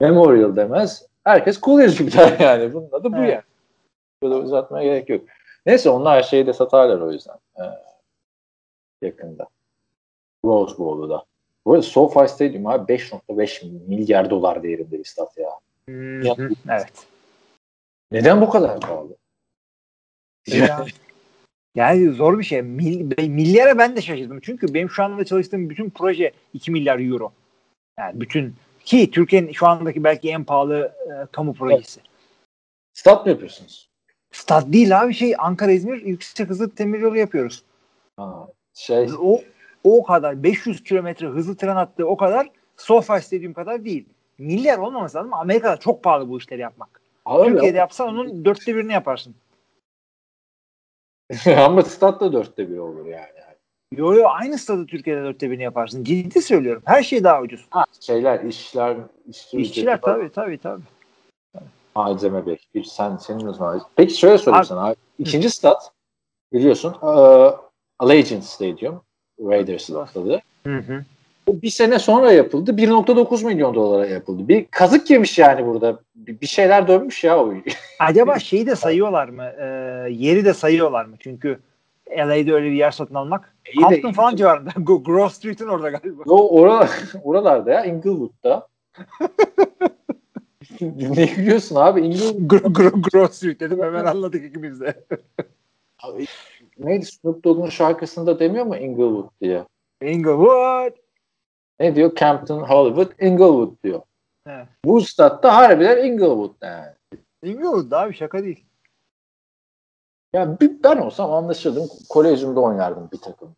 Memorial 0.00 0.56
demez. 0.56 1.06
Herkes 1.24 1.60
Coolidge 1.60 1.98
gibi 1.98 2.12
der 2.12 2.40
yani. 2.40 2.74
Bunun 2.74 2.88
adı 2.92 3.12
bu 3.12 3.16
yani. 3.16 3.42
Böyle 4.22 4.34
uzatmaya 4.34 4.84
gerek 4.84 5.08
yok. 5.08 5.24
Neyse 5.66 5.90
onlar 5.90 6.16
her 6.16 6.22
şeyi 6.22 6.46
de 6.46 6.52
satarlar 6.52 7.00
o 7.00 7.12
yüzden. 7.12 7.36
Ee, 7.58 7.62
yakında. 9.02 9.46
Rose 10.44 10.78
Bowl'u 10.78 11.10
da. 11.10 11.24
Bu 11.66 11.72
arada 11.72 11.82
SoFi 11.82 12.28
Stadium 12.28 12.66
abi 12.66 12.92
5.5 12.92 13.88
milyar 13.88 14.30
dolar 14.30 14.62
değerinde 14.62 14.98
bir 14.98 15.04
stat 15.04 15.38
ya. 15.38 15.50
Hı, 16.36 16.48
evet. 16.70 17.06
Neden 18.12 18.40
bu 18.40 18.50
kadar 18.50 18.80
pahalı? 18.80 19.16
Ya- 20.46 20.86
Yani 21.74 22.10
zor 22.10 22.38
bir 22.38 22.44
şey. 22.44 22.62
Mil, 22.62 23.28
milyara 23.28 23.78
ben 23.78 23.96
de 23.96 24.02
şaşırdım. 24.02 24.40
Çünkü 24.40 24.74
benim 24.74 24.90
şu 24.90 25.04
anda 25.04 25.24
çalıştığım 25.24 25.70
bütün 25.70 25.90
proje 25.90 26.32
2 26.52 26.70
milyar 26.70 26.98
euro. 26.98 27.32
Yani 27.98 28.20
bütün 28.20 28.54
ki 28.84 29.10
Türkiye'nin 29.10 29.52
şu 29.52 29.66
andaki 29.66 30.04
belki 30.04 30.30
en 30.30 30.44
pahalı 30.44 30.92
e, 31.06 31.26
kamu 31.32 31.54
projesi. 31.54 32.00
Stat 32.94 33.26
mı 33.26 33.32
yapıyorsunuz? 33.32 33.88
Stat 34.32 34.72
değil 34.72 35.00
abi 35.00 35.14
şey 35.14 35.34
Ankara 35.38 35.72
İzmir 35.72 36.04
yüksek 36.04 36.48
hızlı 36.48 36.76
demir 36.78 36.98
yolu 36.98 37.16
yapıyoruz. 37.16 37.62
Ha, 38.16 38.48
şey 38.74 39.08
O 39.20 39.40
o 39.84 40.02
kadar 40.02 40.42
500 40.42 40.84
kilometre 40.84 41.26
hızlı 41.26 41.56
tren 41.56 41.74
hattı 41.74 42.06
o 42.06 42.16
kadar 42.16 42.50
SoFi 42.76 43.20
Stadium 43.20 43.52
kadar 43.52 43.84
değil. 43.84 44.04
Milyar 44.38 44.78
olmaması 44.78 45.16
lazım. 45.16 45.32
ama 45.32 45.42
Amerika'da 45.42 45.76
çok 45.76 46.02
pahalı 46.02 46.28
bu 46.28 46.38
işleri 46.38 46.60
yapmak. 46.60 47.00
Abi, 47.24 47.50
Türkiye'de 47.50 47.78
yapsan 47.78 48.08
onun 48.08 48.44
dörtte 48.44 48.76
birini 48.76 48.92
yaparsın. 48.92 49.34
ama 51.56 51.82
stat 51.82 52.20
da 52.20 52.32
dörtte 52.32 52.70
bir 52.70 52.78
olur 52.78 53.06
yani. 53.06 53.28
Yo 53.92 54.14
yo 54.14 54.28
aynı 54.28 54.58
stadı 54.58 54.86
Türkiye'de 54.86 55.22
dörtte 55.22 55.50
birini 55.50 55.62
yaparsın. 55.62 56.04
Ciddi 56.04 56.42
söylüyorum. 56.42 56.82
Her 56.86 57.02
şey 57.02 57.24
daha 57.24 57.40
ucuz. 57.40 57.66
Ha, 57.70 57.84
şeyler, 58.00 58.44
işler, 58.44 58.96
işçi 59.28 59.56
İşçiler 59.56 60.00
tabii 60.00 60.32
tabii 60.32 60.58
tabii. 60.58 60.82
Malzeme 61.96 62.46
bekliyor. 62.46 62.84
Sen, 62.84 63.16
senin 63.16 63.46
uzman. 63.46 63.82
Peki 63.96 64.18
şöyle 64.18 64.38
sorayım 64.38 64.60
Abi- 64.60 64.66
sana. 64.66 64.86
Abi. 64.86 64.96
İkinci 65.18 65.50
stat 65.50 65.92
biliyorsun 66.52 66.96
uh, 67.02 67.52
Allegiant 67.98 68.44
Stadium 68.44 69.02
Raiders 69.40 69.82
stadı. 69.84 70.42
Hı 70.66 70.78
hı. 70.78 71.04
Bu 71.46 71.62
bir 71.62 71.70
sene 71.70 71.98
sonra 71.98 72.32
yapıldı. 72.32 72.70
1.9 72.70 73.46
milyon 73.46 73.74
dolara 73.74 74.06
yapıldı. 74.06 74.48
Bir 74.48 74.66
kazık 74.70 75.10
yemiş 75.10 75.38
yani 75.38 75.66
burada. 75.66 75.98
Bir, 76.14 76.46
şeyler 76.46 76.88
dönmüş 76.88 77.24
ya 77.24 77.38
o. 77.44 77.54
Acaba 77.98 78.38
şeyi 78.38 78.66
de 78.66 78.76
sayıyorlar 78.76 79.28
mı? 79.28 79.44
Ee, 79.60 79.64
yeri 80.10 80.44
de 80.44 80.54
sayıyorlar 80.54 81.04
mı? 81.04 81.16
Çünkü 81.20 81.58
LA'de 82.18 82.52
öyle 82.54 82.66
bir 82.66 82.76
yer 82.76 82.90
satın 82.90 83.14
almak. 83.14 83.54
İyi 83.74 83.90
de- 83.90 84.00
Compton 84.00 84.12
falan 84.12 84.36
civarında. 84.36 84.70
Go- 84.76 85.04
Grove 85.04 85.28
Street'in 85.30 85.66
orada 85.66 85.90
galiba. 85.90 86.22
O 86.26 86.60
oralar, 86.60 86.90
oralarda 87.24 87.70
ya 87.70 87.84
Inglewood'da. 87.84 88.66
ne 90.80 91.24
gülüyorsun 91.24 91.76
abi? 91.76 92.00
Inglewood 92.00 92.40
Gro- 92.40 92.72
Gro- 92.72 93.10
Grove 93.10 93.28
Street 93.28 93.60
dedim 93.60 93.82
hemen 93.82 94.04
anladık 94.04 94.44
ikimiz 94.44 94.80
de. 94.80 95.04
Abi, 96.02 96.26
neydi 96.78 97.06
Snoop 97.06 97.44
Dogg'un 97.44 97.68
şarkısında 97.68 98.38
demiyor 98.38 98.64
mu 98.66 98.76
Inglewood 98.76 99.28
diye? 99.40 99.64
Inglewood. 100.02 100.92
Ne 101.80 101.94
diyor? 101.96 102.14
Campton, 102.16 102.60
Hollywood, 102.60 103.12
Inglewood 103.20 103.82
diyor. 103.84 104.02
Evet. 104.46 104.66
Bu 104.84 105.00
statta 105.00 105.56
harbiden 105.56 106.04
Inglewood 106.04 106.54
yani. 106.62 106.92
Inglewood 107.42 107.92
abi 107.92 108.14
şaka 108.14 108.42
değil. 108.44 108.64
Ya 110.32 110.60
bir- 110.60 110.82
ben 110.84 110.96
olsam 110.96 111.32
anlaşırdım. 111.32 111.88
Kolezyumda 112.08 112.60
oynardım 112.60 113.08
bir 113.12 113.18
takım 113.18 113.56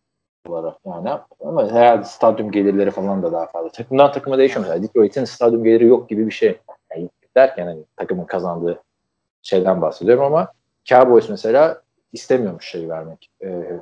olarak 0.48 0.76
yani. 0.86 1.10
Ama 1.40 1.70
herhalde 1.72 2.04
stadyum 2.04 2.50
gelirleri 2.50 2.90
falan 2.90 3.22
da 3.22 3.32
daha 3.32 3.46
fazla. 3.46 3.68
Takımdan 3.68 4.12
takıma 4.12 4.38
değişiyor 4.38 4.60
mesela. 4.66 4.82
Detroit'in 4.82 5.24
stadyum 5.24 5.64
geliri 5.64 5.86
yok 5.86 6.08
gibi 6.08 6.26
bir 6.26 6.30
şey. 6.32 6.58
Yani 6.96 7.10
derken 7.36 7.66
hani 7.66 7.84
takımın 7.96 8.24
kazandığı 8.24 8.82
şeyden 9.42 9.82
bahsediyorum 9.82 10.24
ama 10.24 10.52
Cowboys 10.84 11.28
mesela 11.28 11.82
istemiyormuş 12.12 12.68
şey 12.70 12.88
vermek. 12.88 13.30
Ee, 13.42 13.80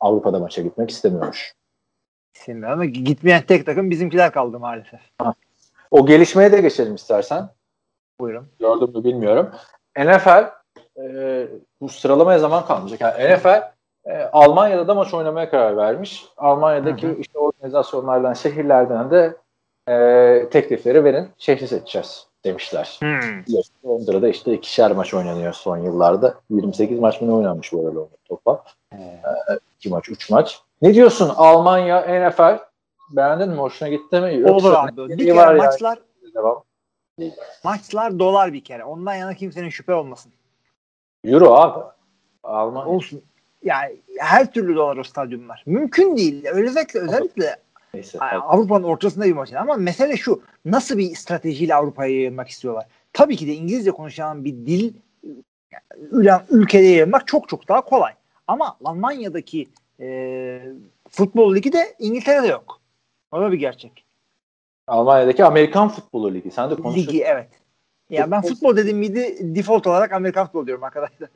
Avrupa'da 0.00 0.38
maça 0.38 0.62
gitmek 0.62 0.90
istemiyormuş. 0.90 1.54
Şimdi 2.44 2.66
ama 2.66 2.84
gitmeyen 2.84 3.42
tek 3.42 3.66
takım 3.66 3.90
bizimkiler 3.90 4.32
kaldı 4.32 4.58
maalesef. 4.58 5.00
O 5.90 6.06
gelişmeye 6.06 6.52
de 6.52 6.60
geçelim 6.60 6.94
istersen. 6.94 7.48
Buyurun. 8.20 8.46
Gördüm 8.60 8.90
mü 8.94 9.04
bilmiyorum. 9.04 9.50
NFL 9.98 10.44
e, 11.00 11.46
bu 11.80 11.88
sıralamaya 11.88 12.38
zaman 12.38 12.66
kalmayacak. 12.66 13.00
Yani 13.00 13.36
NFL 13.36 13.72
e, 14.04 14.22
Almanya'da 14.32 14.88
da 14.88 14.94
maç 14.94 15.14
oynamaya 15.14 15.50
karar 15.50 15.76
vermiş. 15.76 16.24
Almanya'daki 16.36 17.06
Hı 17.06 17.10
hı. 17.12 17.16
işte 17.20 17.38
organizasyonlardan, 17.38 18.32
şehirlerden 18.32 19.10
de 19.10 19.36
e, 19.88 20.48
teklifleri 20.50 21.04
verin. 21.04 21.28
Şehri 21.38 21.68
seçeceğiz 21.68 22.26
demişler. 22.44 22.98
Hmm. 23.00 23.54
Londra'da 23.86 24.28
işte 24.28 24.52
ikişer 24.52 24.92
maç 24.92 25.14
oynanıyor 25.14 25.52
son 25.52 25.76
yıllarda. 25.76 26.34
28 26.50 26.98
maç 26.98 27.20
mı 27.20 27.28
ne 27.28 27.32
oynanmış 27.32 27.72
bu 27.72 27.86
arada 27.86 28.00
toplam? 28.24 28.62
Ee, 28.92 29.20
2 29.78 29.88
maç, 29.88 30.08
3 30.08 30.30
maç. 30.30 30.62
Ne 30.82 30.94
diyorsun 30.94 31.32
Almanya, 31.36 32.28
NFL? 32.28 32.58
Beğendin 33.10 33.48
mi? 33.48 33.56
Hoşuna 33.56 33.88
gitti 33.88 34.20
mi? 34.20 34.26
Olur 34.26 34.64
Yoksa 34.64 34.82
abi. 34.82 35.08
ne 35.08 35.18
Bir 35.18 35.24
kere 35.26 35.36
var 35.36 35.54
yani? 35.54 35.66
maçlar 35.66 35.98
Devam. 36.34 36.64
maçlar 37.64 38.18
dolar 38.18 38.52
bir 38.52 38.64
kere. 38.64 38.84
Ondan 38.84 39.14
yana 39.14 39.34
kimsenin 39.34 39.68
şüphe 39.68 39.94
olmasın. 39.94 40.32
Euro 41.24 41.54
abi. 41.54 41.84
Almanya. 42.42 42.86
Olsun. 42.86 43.22
Yani 43.64 43.96
her 44.18 44.52
türlü 44.52 44.76
dolar 44.76 44.96
o 44.96 45.02
stadyumlar. 45.04 45.62
Mümkün 45.66 46.16
değil. 46.16 46.46
Özellikle 46.46 47.00
özellikle 47.00 47.56
Neyse. 47.94 48.18
Yani 48.20 48.38
Avrupa'nın 48.42 48.84
ortasında 48.84 49.24
bir 49.24 49.32
maç. 49.32 49.52
Ama 49.52 49.74
mesele 49.74 50.16
şu. 50.16 50.42
Nasıl 50.64 50.98
bir 50.98 51.14
stratejiyle 51.14 51.74
Avrupa'ya 51.74 52.14
yayılmak 52.14 52.48
istiyorlar? 52.48 52.86
Tabii 53.12 53.36
ki 53.36 53.46
de 53.46 53.54
İngilizce 53.54 53.90
konuşan 53.90 54.44
bir 54.44 54.52
dil 54.52 54.94
yani 56.12 56.42
ülkede 56.50 56.82
yayılmak 56.84 57.26
çok 57.26 57.48
çok 57.48 57.68
daha 57.68 57.80
kolay. 57.80 58.12
Ama 58.46 58.76
Almanya'daki 58.84 59.68
e, 60.00 60.60
futbol 61.10 61.54
ligi 61.54 61.72
de 61.72 61.94
İngiltere'de 61.98 62.46
yok. 62.46 62.80
O 63.32 63.40
da 63.40 63.52
bir 63.52 63.58
gerçek. 63.58 64.04
Almanya'daki 64.86 65.44
Amerikan 65.44 65.88
Futbolu 65.88 66.34
Ligi. 66.34 66.50
Sen 66.50 66.70
de 66.70 66.74
konuşuyorsun. 66.74 67.12
Ligi 67.12 67.24
evet. 67.24 67.48
Ya 68.10 68.30
ben 68.30 68.40
Futbol- 68.42 68.76
dediğim 68.76 68.98
miydi 68.98 69.36
default 69.40 69.86
olarak 69.86 70.12
Amerikan 70.12 70.46
futbol 70.46 70.66
diyorum 70.66 70.84
arkadaşlar. 70.84 71.28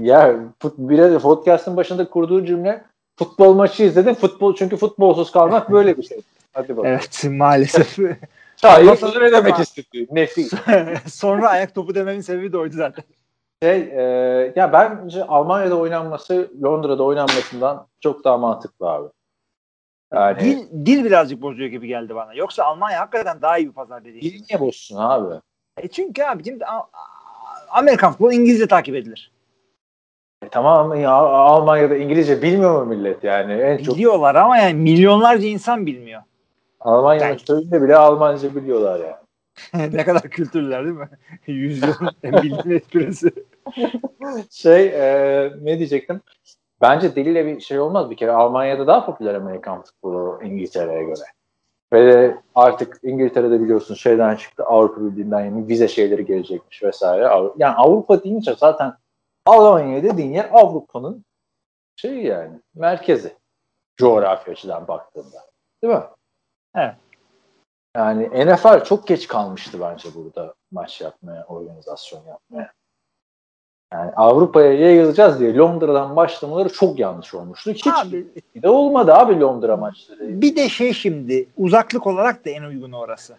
Ya 0.00 0.36
fut, 0.58 0.78
bir 0.78 1.18
podcast'ın 1.18 1.76
başında 1.76 2.10
kurduğu 2.10 2.44
cümle 2.44 2.84
futbol 3.16 3.54
maçı 3.54 3.82
izledim. 3.82 4.14
Futbol 4.14 4.54
çünkü 4.54 4.76
futbolsuz 4.76 5.30
kalmak 5.30 5.70
böyle 5.72 5.96
bir 5.96 6.02
şey. 6.02 6.20
Hadi 6.52 6.68
bakalım. 6.68 6.86
Evet 6.86 7.24
maalesef. 7.30 7.98
Ondan 8.64 8.94
sözü 8.94 9.20
ne 9.20 9.32
demek 9.32 9.58
istedi? 9.58 10.06
Nefis. 10.10 10.52
Sonra 11.06 11.48
ayak 11.48 11.74
topu 11.74 11.94
dememin 11.94 12.20
sebebi 12.20 12.52
de 12.52 12.58
oydu 12.58 12.76
zaten. 12.76 13.04
Şey, 13.62 13.78
e, 13.80 14.02
ya 14.56 14.72
bence 14.72 15.24
Almanya'da 15.24 15.78
oynanması 15.78 16.50
Londra'da 16.62 17.02
oynanmasından 17.02 17.86
çok 18.00 18.24
daha 18.24 18.38
mantıklı 18.38 18.90
abi. 18.90 19.08
Yani 20.14 20.40
Dil, 20.40 20.86
dil 20.86 21.04
birazcık 21.04 21.42
bozuyor 21.42 21.68
gibi 21.68 21.88
geldi 21.88 22.14
bana. 22.14 22.34
Yoksa 22.34 22.64
Almanya 22.64 23.00
hakikaten 23.00 23.42
daha 23.42 23.58
iyi 23.58 23.68
bir 23.68 23.72
pazar 23.72 24.04
dediği. 24.04 24.20
dil 24.22 24.44
niye 24.50 24.60
bozsun 24.60 24.96
abi? 24.96 25.34
E 25.76 25.88
çünkü 25.88 26.22
abicim 26.22 26.58
A- 26.66 26.76
A- 26.76 26.86
Amerikan 27.70 28.10
futbolu 28.12 28.32
İngilizce 28.32 28.66
takip 28.66 28.94
edilir. 28.94 29.32
E, 30.44 30.48
tamam 30.48 30.94
ya 31.00 31.10
Almanya'da 31.12 31.96
İngilizce 31.96 32.42
bilmiyor 32.42 32.82
mu 32.82 32.86
millet 32.86 33.24
yani? 33.24 33.52
En 33.52 33.78
çok 33.78 33.94
Biliyorlar 33.94 34.34
ama 34.34 34.56
yani 34.58 34.74
milyonlarca 34.74 35.46
insan 35.46 35.86
bilmiyor. 35.86 36.22
Almanya'nın 36.80 37.30
Belki. 37.30 37.44
köyünde 37.44 37.82
bile 37.82 37.96
Almanca 37.96 38.54
biliyorlar 38.54 39.00
yani. 39.00 39.16
ne 39.94 40.04
kadar 40.04 40.22
kültürler 40.22 40.84
değil 40.84 40.96
mi? 40.96 41.08
Yüzyılın 41.46 42.10
en 42.22 42.32
bildiğin 42.32 42.76
esprisi. 42.76 43.32
Şey 44.50 44.86
e, 44.86 45.52
ne 45.60 45.78
diyecektim? 45.78 46.20
Bence 46.80 47.16
deliyle 47.16 47.46
bir 47.46 47.60
şey 47.60 47.80
olmaz 47.80 48.10
bir 48.10 48.16
kere. 48.16 48.32
Almanya'da 48.32 48.86
daha 48.86 49.06
popüler 49.06 49.34
Amerikan 49.34 49.82
futbolu 49.82 50.40
İngiltere'ye 50.44 51.04
göre. 51.04 51.24
Ve 51.92 52.34
artık 52.54 53.00
İngiltere'de 53.02 53.60
biliyorsun 53.60 53.94
şeyden 53.94 54.36
çıktı 54.36 54.64
Avrupa 54.64 55.00
Birliği'nden 55.00 55.44
yeni 55.44 55.68
vize 55.68 55.88
şeyleri 55.88 56.26
gelecekmiş 56.26 56.82
vesaire. 56.82 57.22
Yani 57.58 57.74
Avrupa 57.74 58.22
deyince 58.24 58.54
zaten 58.58 58.94
Almanya 59.46 60.02
dediğin 60.02 60.32
yer 60.32 60.48
Avrupa'nın 60.52 61.24
şey 61.96 62.22
yani 62.22 62.60
merkezi. 62.74 63.36
Coğrafya 63.96 64.52
açıdan 64.52 64.88
baktığında. 64.88 65.44
Değil 65.82 65.94
mi? 65.94 66.02
Evet. 66.74 66.94
Yani 67.96 68.46
NFL 68.46 68.84
çok 68.84 69.06
geç 69.06 69.28
kalmıştı 69.28 69.80
bence 69.80 70.08
burada 70.14 70.54
maç 70.70 71.00
yapmaya, 71.00 71.44
organizasyon 71.44 72.24
yapmaya. 72.24 72.72
Yani 73.92 74.10
Avrupa'ya 74.16 74.72
yayılacağız 74.72 75.40
diye 75.40 75.56
Londra'dan 75.56 76.16
başlamaları 76.16 76.72
çok 76.72 76.98
yanlış 76.98 77.34
olmuştu. 77.34 77.70
Hiç 77.70 77.86
Abi, 77.86 78.26
de 78.62 78.68
olmadı 78.68 79.14
abi 79.14 79.40
Londra 79.40 79.76
maçları. 79.76 80.42
bir 80.42 80.56
de 80.56 80.68
şey 80.68 80.92
şimdi 80.92 81.48
uzaklık 81.56 82.06
olarak 82.06 82.44
da 82.44 82.50
en 82.50 82.62
uygun 82.62 82.92
orası. 82.92 83.36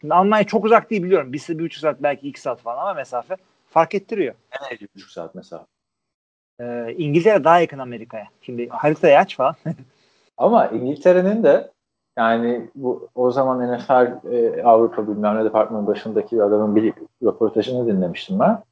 Şimdi 0.00 0.14
Almanya 0.14 0.44
çok 0.44 0.64
uzak 0.64 0.90
değil 0.90 1.02
biliyorum. 1.02 1.32
Bir, 1.32 1.44
bir 1.48 1.64
buçuk 1.64 1.80
saat 1.80 2.02
belki 2.02 2.28
iki 2.28 2.40
saat 2.40 2.60
falan 2.60 2.78
ama 2.78 2.94
mesafe 2.94 3.36
fark 3.68 3.94
ettiriyor. 3.94 4.34
Ne 4.70 4.80
bir 4.80 4.88
buçuk 4.94 5.10
saat 5.10 5.34
mesela. 5.34 5.66
Ee, 6.60 6.94
İngiltere 6.98 7.44
daha 7.44 7.60
yakın 7.60 7.78
Amerika'ya. 7.78 8.26
Şimdi 8.42 8.68
haritayı 8.68 9.18
aç 9.18 9.36
falan. 9.36 9.54
Ama 10.38 10.66
İngiltere'nin 10.66 11.42
de 11.42 11.70
yani 12.18 12.70
bu 12.74 13.08
o 13.14 13.30
zaman 13.30 13.72
NFL 13.72 14.32
e, 14.32 14.62
Avrupa 14.62 15.08
bilmem 15.08 15.36
ne 15.36 15.44
departmanın 15.44 15.86
başındaki 15.86 16.36
bir 16.36 16.40
adamın 16.40 16.76
bir 16.76 16.92
röportajını 17.22 17.86
dinlemiştim 17.86 18.40
ben. 18.40 18.62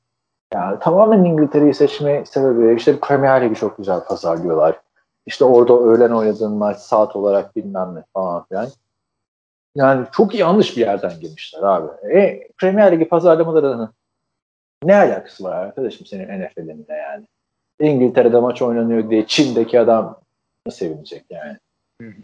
Yani 0.53 0.79
tamamen 0.81 1.25
İngiltere'yi 1.25 1.75
seçme 1.75 2.25
sebebi 2.27 2.77
işte 2.77 3.01
Premier 3.01 3.43
Ligi 3.45 3.55
çok 3.55 3.77
güzel 3.77 4.05
pazarlıyorlar. 4.05 4.81
İşte 5.27 5.45
orada 5.45 5.79
öğlen 5.79 6.11
oynadığın 6.11 6.53
maç 6.53 6.79
saat 6.79 7.17
olarak 7.17 7.57
bilmem 7.57 7.95
ne 7.95 8.05
falan 8.15 8.45
filan. 8.45 8.69
Yani 9.75 10.07
çok 10.13 10.35
yanlış 10.35 10.77
bir 10.77 10.81
yerden 10.81 11.21
girmişler 11.21 11.63
abi. 11.63 12.17
E, 12.19 12.49
Premier 12.59 12.93
Ligi 12.93 13.09
pazarlamalarının 13.09 13.91
ne 14.85 14.97
alakası 14.97 15.45
var 15.45 15.57
arkadaşım 15.57 16.07
senin 16.07 16.41
NFL'inle 16.41 16.95
yani? 16.95 17.27
İngiltere'de 17.81 18.39
maç 18.39 18.63
oynanıyor 18.63 19.11
diye 19.11 19.27
Çin'deki 19.27 19.81
adam 19.81 20.21
sevinecek 20.71 21.25
yani. 21.31 21.59
Hı 22.01 22.09
hı. 22.09 22.23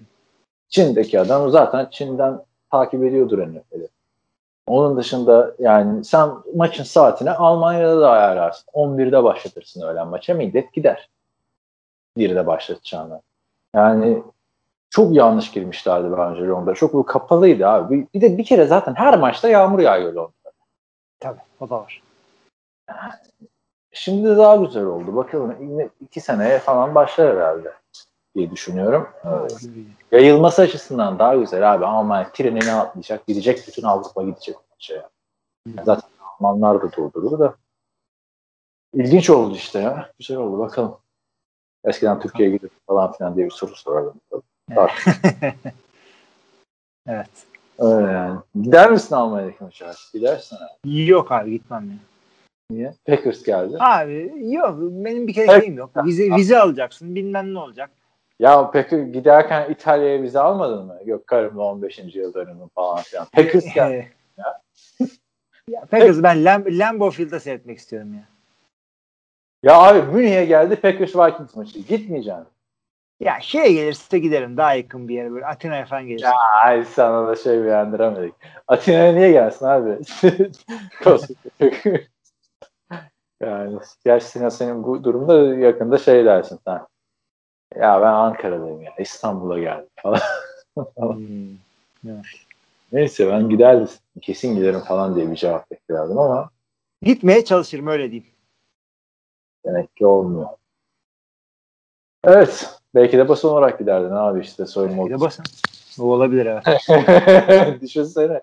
Çin'deki 0.68 1.20
adam 1.20 1.50
zaten 1.50 1.88
Çin'den 1.90 2.40
takip 2.70 3.04
ediyordur 3.04 3.38
NFL'i. 3.38 3.88
Onun 4.66 4.96
dışında 4.96 5.54
yani 5.58 6.04
sen 6.04 6.30
maçın 6.54 6.84
saatini 6.84 7.30
Almanya'da 7.30 8.00
da 8.00 8.10
ayarlarsın. 8.10 8.70
11'de 8.74 9.24
başlatırsın 9.24 9.82
öğlen 9.82 10.08
maça 10.08 10.34
millet 10.34 10.72
gider. 10.72 11.08
1'de 12.16 12.46
başlatacağına. 12.46 13.20
Yani 13.74 14.22
çok 14.90 15.14
yanlış 15.14 15.50
girmişlerdi 15.50 16.16
bence 16.18 16.46
Londra. 16.46 16.74
Çok 16.74 16.94
bu 16.94 17.06
kapalıydı 17.06 17.66
abi. 17.68 18.06
Bir 18.14 18.20
de 18.20 18.38
bir 18.38 18.44
kere 18.44 18.66
zaten 18.66 18.94
her 18.94 19.18
maçta 19.18 19.48
yağmur 19.48 19.78
yağıyor 19.78 20.12
Londra'da. 20.12 20.52
Tabii 21.20 21.40
o 21.60 21.70
da 21.70 21.74
var. 21.74 22.02
Şimdi 23.92 24.36
daha 24.36 24.56
güzel 24.56 24.84
oldu. 24.84 25.16
Bakalım 25.16 25.56
iki 26.00 26.20
seneye 26.20 26.58
falan 26.58 26.94
başlar 26.94 27.36
herhalde 27.36 27.72
diye 28.34 28.50
düşünüyorum. 28.50 29.08
Evet. 29.24 29.62
Yayılması 30.12 30.62
açısından 30.62 31.18
daha 31.18 31.36
güzel 31.36 31.74
abi. 31.74 31.86
Almanya 31.86 32.32
trenine 32.32 32.72
atlayacak. 32.72 33.26
Gidecek 33.26 33.64
bütün 33.68 33.82
Avrupa 33.82 34.22
gidecek. 34.22 34.56
Şey. 34.78 34.96
Yani 34.96 35.84
zaten 35.84 36.10
Almanlar 36.20 36.82
da 36.82 36.96
doldurur 36.96 37.38
da. 37.38 37.54
İlginç 38.94 39.30
oldu 39.30 39.54
işte 39.54 39.78
ya. 39.78 40.12
Güzel 40.18 40.36
oldu 40.36 40.58
bakalım. 40.58 40.96
Eskiden 41.84 42.20
Türkiye'ye 42.20 42.56
gidip 42.56 42.70
falan 42.86 43.12
filan 43.12 43.36
diye 43.36 43.46
bir 43.46 43.50
soru 43.50 43.76
sorardım. 43.76 44.20
Evet. 44.70 44.90
evet. 47.06 47.30
Öyle 47.78 48.12
yani. 48.12 48.38
Gider 48.62 48.90
misin 48.90 49.14
Almanya'daki 49.14 49.64
maça? 49.64 49.92
Gidersin 50.12 50.56
abi. 50.56 51.06
Yok 51.06 51.32
abi 51.32 51.50
gitmem 51.50 51.90
ya. 51.90 51.96
Niye? 52.70 52.94
Packers 53.06 53.42
geldi. 53.42 53.76
Abi 53.80 54.32
yok. 54.54 54.76
Benim 54.80 55.26
bir 55.26 55.34
kere 55.34 55.60
şeyim 55.60 55.76
yok. 55.78 55.90
Vize, 56.04 56.36
vize 56.36 56.58
alacaksın. 56.58 57.14
Bilmem 57.14 57.54
ne 57.54 57.58
olacak. 57.58 57.90
Ya 58.40 58.70
peki 58.70 59.12
giderken 59.12 59.70
İtalya'ya 59.70 60.22
vize 60.22 60.40
almadın 60.40 60.86
mı? 60.86 60.98
Yok 61.04 61.26
karımla 61.26 61.62
15. 61.62 61.98
yıl 62.14 62.34
dönümü 62.34 62.68
falan 62.74 63.02
filan. 63.02 63.26
Packers 63.32 63.74
geldi. 63.74 64.12
ya. 64.38 64.60
ya 65.68 65.80
Packers 65.90 66.22
ben 66.22 66.44
Lam 66.44 66.64
Lambeau 66.66 67.10
Field'da 67.10 67.40
seyretmek 67.40 67.78
istiyorum 67.78 68.14
ya. 68.14 68.24
Ya 69.62 69.78
abi 69.78 70.02
Münih'e 70.02 70.44
geldi 70.44 70.76
Packers 70.76 71.16
Vikings 71.16 71.56
maçı. 71.56 71.78
Gitmeyeceksin. 71.78 72.46
Ya 73.20 73.38
şeye 73.40 73.72
gelirse 73.72 74.18
giderim 74.18 74.56
daha 74.56 74.74
yakın 74.74 75.08
bir 75.08 75.14
yere 75.14 75.32
böyle 75.32 75.46
Atina'ya 75.46 75.86
falan 75.86 76.06
gelirse. 76.06 76.26
Ya 76.26 76.32
ay 76.64 76.84
sana 76.84 77.28
da 77.28 77.36
şey 77.36 77.64
beğendiremedik. 77.64 78.34
Atina'ya 78.68 79.12
niye 79.12 79.32
gelsin 79.32 79.66
abi? 79.66 79.98
yani 83.40 83.78
gerçekten 84.04 84.48
senin 84.48 84.82
bu 84.82 85.04
durumda 85.04 85.54
yakında 85.54 85.98
şey 85.98 86.24
dersin 86.24 86.58
sen. 86.66 86.80
Ya 87.76 88.00
ben 88.02 88.12
Ankara'dayım 88.12 88.82
ya. 88.82 88.94
İstanbul'a 88.98 89.58
geldim 89.58 89.88
falan. 90.02 90.20
hmm. 90.96 92.22
Neyse 92.92 93.28
ben 93.28 93.48
giderdim. 93.48 93.88
Kesin 94.22 94.54
giderim 94.54 94.80
falan 94.80 95.14
diye 95.14 95.30
bir 95.30 95.36
cevap 95.36 95.70
beklerdim 95.70 96.18
ama 96.18 96.50
gitmeye 97.02 97.44
çalışırım 97.44 97.86
öyle 97.86 98.10
diyeyim. 98.10 98.26
Demek 99.64 99.96
ki 99.96 100.06
olmuyor. 100.06 100.48
Evet. 102.24 102.80
Belki 102.94 103.18
de 103.18 103.28
basın 103.28 103.48
olarak 103.48 103.78
giderdin 103.78 104.10
abi 104.10 104.40
işte 104.40 104.66
soyunma 104.66 105.02
odası. 105.02 105.20
basın. 105.20 105.44
O 105.98 106.04
olabilir 106.04 106.46
evet. 106.46 107.80
Düşünsene. 107.82 108.40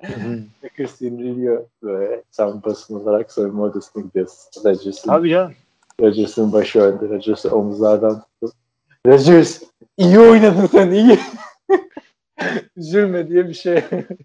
Packers 0.62 1.02
yeniliyor 1.02 1.66
böyle. 1.84 2.24
Sen 2.32 2.64
basın 2.64 3.00
olarak 3.00 3.32
soyunma 3.32 3.64
odasına 3.64 4.04
gidiyorsun. 4.04 4.64
Rodgers'ın, 4.66 5.10
Tabii 5.10 5.30
canım. 5.30 5.54
Rodgers'ın 6.02 6.54
başı 6.54 6.82
önde. 6.82 7.10
Rodgers'ı 7.10 7.56
omuzlardan. 7.56 8.24
Rodgers 9.08 9.64
iyi 9.98 10.20
oynadın 10.20 10.66
sen 10.66 10.92
iyi. 10.92 11.20
Üzülme 12.78 13.30
diye 13.30 13.48
bir 13.48 13.54
şey. 13.54 13.84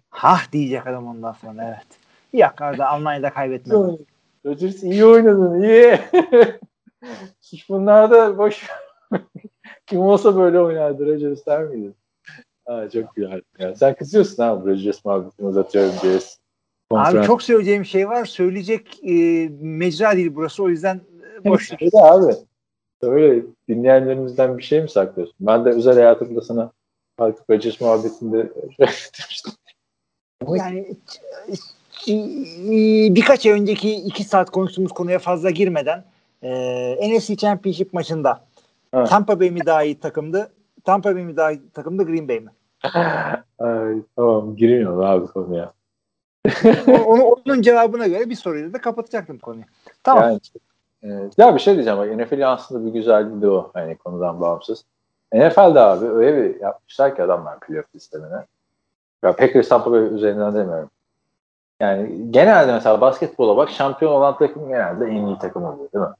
Hah 0.09 0.51
diyecek 0.51 0.87
adam 0.87 1.07
ondan 1.07 1.33
sonra 1.33 1.63
evet. 1.67 1.87
Yok 2.33 2.61
arada 2.61 2.87
Almanya'da 2.87 3.29
kaybetmedi. 3.29 3.97
Rodgers 4.45 4.83
iyi 4.83 5.05
oynadın 5.05 5.63
iyi. 5.63 5.99
Hiç 7.41 7.69
bunlar 7.69 8.11
da 8.11 8.37
boş. 8.37 8.67
Kim 9.85 9.99
olsa 9.99 10.35
böyle 10.35 10.59
oynardı 10.59 11.05
Rodgers 11.05 11.45
der 11.45 11.63
miydin? 11.63 11.95
Ha, 12.65 12.89
çok 12.89 13.15
güzel. 13.15 13.41
Yani 13.59 13.75
sen 13.75 13.95
kızıyorsun 13.95 14.43
abi 14.43 14.71
Rodgers 14.71 15.05
muhabbetini 15.05 15.47
uzatıyorum 15.47 15.93
diye. 16.01 16.19
Konferans. 16.89 17.15
Abi 17.15 17.25
çok 17.25 17.43
söyleyeceğim 17.43 17.85
şey 17.85 18.09
var. 18.09 18.25
Söyleyecek 18.25 18.99
e, 19.03 19.13
mecra 19.61 20.15
değil 20.15 20.35
burası. 20.35 20.63
O 20.63 20.69
yüzden 20.69 21.01
e, 21.45 21.49
boş. 21.49 21.71
Öyle 21.71 22.03
abi. 22.03 22.33
Öyle 23.07 23.43
dinleyenlerimizden 23.69 24.57
bir 24.57 24.63
şey 24.63 24.81
mi 24.81 24.89
saklıyorsun? 24.89 25.35
Ben 25.39 25.65
de 25.65 25.69
özel 25.69 25.93
hayatımda 25.93 26.41
sana 26.41 26.71
artık 27.17 27.49
Rodgers 27.49 27.81
muhabbetinde 27.81 28.51
yani 30.57 30.97
birkaç 33.15 33.45
ay 33.45 33.51
önceki 33.51 33.95
iki 33.95 34.23
saat 34.23 34.49
konuştuğumuz 34.49 34.91
konuya 34.91 35.19
fazla 35.19 35.49
girmeden 35.49 36.05
e, 36.43 37.17
NFC 37.17 37.37
Championship 37.37 37.93
maçında 37.93 38.45
evet. 38.93 39.09
Tampa 39.09 39.39
Bay 39.39 39.51
mi 39.51 39.65
daha 39.65 39.83
iyi 39.83 39.99
takımdı? 39.99 40.51
Tampa 40.83 41.15
Bay 41.15 41.23
mi 41.23 41.37
daha 41.37 41.51
iyi 41.51 41.69
takımdı? 41.73 42.03
Green 42.03 42.27
Bay 42.27 42.39
mi? 42.39 42.49
Ay, 43.59 43.95
tamam 44.15 44.55
giriyorum 44.55 44.99
abi 44.99 45.27
konuya. 45.27 45.73
onu, 46.87 47.23
onun 47.23 47.61
cevabına 47.61 48.07
göre 48.07 48.29
bir 48.29 48.35
soruyla 48.35 48.73
da 48.73 48.81
kapatacaktım 48.81 49.37
konuyu. 49.37 49.63
Tamam. 50.03 50.23
Yani, 50.23 50.39
e, 51.03 51.07
ya 51.37 51.55
bir 51.55 51.59
şey 51.59 51.73
diyeceğim. 51.73 51.99
Bak, 51.99 52.07
NFL'in 52.17 52.41
aslında 52.41 52.85
bir 52.85 52.91
güzelliği 52.91 53.41
de 53.41 53.49
o. 53.49 53.71
Hani 53.73 53.97
konudan 53.97 54.41
bağımsız. 54.41 54.85
NFL'de 55.33 55.79
abi 55.79 56.05
öyle 56.05 56.37
bir 56.37 56.61
yapmışlar 56.61 57.15
ki 57.15 57.23
adamlar 57.23 57.59
playoff 57.59 57.85
sistemine. 57.91 58.45
Ya 59.23 59.35
Packers 59.35 59.69
Tampa 59.69 59.91
Bay 59.91 60.15
üzerinden 60.15 60.55
demiyorum. 60.55 60.89
Yani 61.79 62.31
genelde 62.31 62.71
mesela 62.71 63.01
basketbola 63.01 63.57
bak 63.57 63.69
şampiyon 63.69 64.11
olan 64.11 64.37
takım 64.37 64.67
genelde 64.67 65.05
en 65.05 65.25
iyi 65.25 65.37
takım 65.37 65.63
oluyor 65.65 65.91
değil 65.91 66.05
mi? 66.05 66.11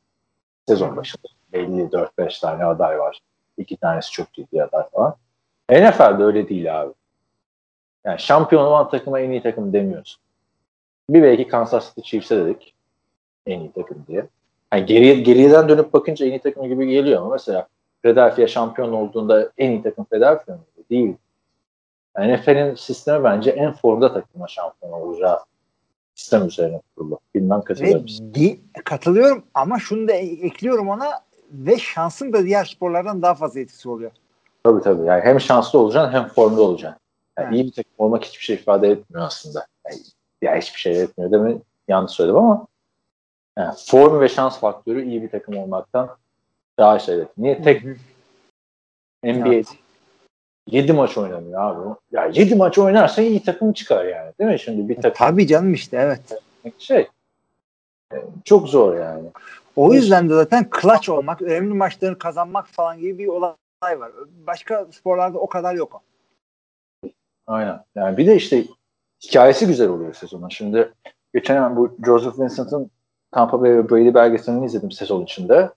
Sezon 0.68 0.98
başında 0.98 1.24
belli 1.54 1.82
4-5 1.82 2.42
tane 2.42 2.66
aday 2.66 3.00
var. 3.00 3.20
İki 3.58 3.78
tanesi 3.78 4.12
çok 4.12 4.34
ciddi 4.34 4.64
aday 4.64 4.90
falan. 4.90 5.16
NFL'de 5.72 6.24
öyle 6.24 6.50
değil 6.50 6.82
abi. 6.82 6.94
Yani 8.06 8.20
şampiyon 8.20 8.66
olan 8.66 8.90
takıma 8.90 9.20
en 9.20 9.32
iyi 9.32 9.44
takım 9.44 9.74
demiyorsun. 9.74 10.22
Bir 11.10 11.24
belki 11.24 11.48
Kansas 11.48 11.88
City 11.90 12.02
Chiefs'e 12.02 12.38
dedik 12.38 12.74
en 13.46 13.60
iyi 13.60 13.72
takım 13.72 14.06
diye. 14.08 14.28
Yani 14.74 14.86
geriye, 14.86 15.16
geriden 15.16 15.70
dönüp 15.70 15.94
bakınca 15.94 16.26
en 16.26 16.30
iyi 16.30 16.40
takım 16.40 16.68
gibi 16.68 16.88
geliyor 16.88 17.22
ama 17.22 17.30
mesela 17.32 17.68
Philadelphia 18.02 18.48
şampiyon 18.48 18.92
olduğunda 18.92 19.52
en 19.58 19.72
iyi 19.72 19.84
takım 19.84 20.06
Philadelphia 20.06 20.54
mı? 20.54 20.60
Değil. 20.90 21.16
Yani 22.18 22.34
NFL'in 22.34 22.76
sistemi 22.76 23.24
bence 23.24 23.52
en 23.52 23.74
formda 23.74 24.14
takıma 24.14 24.48
şampiyon 24.48 24.92
olacağı 24.92 25.40
sistem 26.16 26.48
üzerine 26.48 26.82
kurulu. 26.96 27.20
Bilmem 27.36 27.62
katılır 27.62 28.02
mısın? 28.02 28.34
katılıyorum 28.86 29.44
ama 29.54 29.80
şunu 29.80 30.08
da 30.08 30.14
e- 30.14 30.46
ekliyorum 30.46 30.90
ona 30.90 31.12
ve 31.52 31.78
şansın 31.78 32.34
da 32.34 32.46
diğer 32.46 32.66
sporlardan 32.66 33.22
daha 33.22 33.34
fazla 33.34 33.60
etkisi 33.60 33.90
oluyor. 33.90 34.12
Tabii 34.64 34.82
tabii. 34.82 35.06
Yani 35.06 35.22
hem 35.24 35.40
şanslı 35.40 35.80
olacaksın 35.80 36.14
hem 36.14 36.28
formda 36.28 36.62
olacaksın. 36.62 37.00
Yani 37.40 37.48
Evet. 37.48 37.56
iyi 37.56 37.66
bir 37.66 37.72
takım 37.72 37.92
olmak 37.98 38.24
hiçbir 38.24 38.44
şey 38.44 38.56
ifade 38.56 38.90
etmiyor 38.90 39.26
aslında. 39.26 39.66
Yani, 39.88 39.98
ya 40.42 40.56
hiçbir 40.56 40.80
şey 40.80 41.02
etmiyor 41.02 41.32
değil 41.32 41.44
mi? 41.44 41.62
Yanlış 41.88 42.12
söyledim 42.12 42.38
ama 42.38 42.68
yani 43.58 43.76
form 43.86 44.20
ve 44.20 44.30
şans 44.30 44.60
faktörü 44.60 45.06
iyi 45.06 45.24
bir 45.24 45.30
takım 45.30 45.58
olmaktan 45.58 46.10
daha 46.80 47.00
şey. 47.00 47.24
Niye 47.38 47.62
tek 47.62 47.84
NBA 49.24 49.48
Evet. 49.48 49.68
7 50.68 50.94
maç 50.94 51.18
oynanıyor 51.18 51.62
abi. 51.62 51.96
Ya 52.12 52.26
7 52.34 52.56
maç 52.56 52.78
oynarsa 52.78 53.22
iyi 53.22 53.44
takım 53.44 53.74
çıkar 53.74 54.06
yani. 54.06 54.32
Değil 54.40 54.52
mi? 54.52 54.60
Şimdi 54.60 54.90
bir 54.90 54.96
takım 54.96 55.14
Tabii 55.14 55.48
canım 55.48 55.74
işte 55.74 55.98
evet. 55.98 56.42
şey 56.78 57.08
e, 58.14 58.16
çok 58.46 58.70
zor 58.70 58.98
yani. 58.98 59.30
O 59.76 59.94
yüzden 59.94 60.30
de 60.30 60.34
zaten 60.34 60.70
clutch 60.82 61.10
olmak, 61.10 61.42
önemli 61.42 61.74
maçları 61.74 62.18
kazanmak 62.18 62.68
falan 62.68 63.00
gibi 63.00 63.18
bir 63.18 63.28
olay 63.28 63.56
var. 63.82 64.12
Başka 64.48 64.88
sporlarda 64.92 65.40
o 65.40 65.48
kadar 65.48 65.76
yok. 65.76 66.04
Aynen. 67.48 67.84
Yani 67.96 68.18
bir 68.18 68.28
de 68.28 68.36
işte 68.36 68.66
hikayesi 69.24 69.68
güzel 69.68 69.90
oluyor 69.90 70.14
sezonun. 70.14 70.50
Şimdi 70.50 70.94
geçen 71.34 71.76
bu 71.76 71.98
Joseph 72.06 72.40
Vincent'ın 72.40 72.92
Tampa 73.34 73.62
Bay 73.62 73.72
ve 73.72 73.90
Brady 73.90 74.14
belgeselini 74.14 74.66
izledim 74.66 74.92
sezon 74.92 75.24
içinde. 75.24 75.70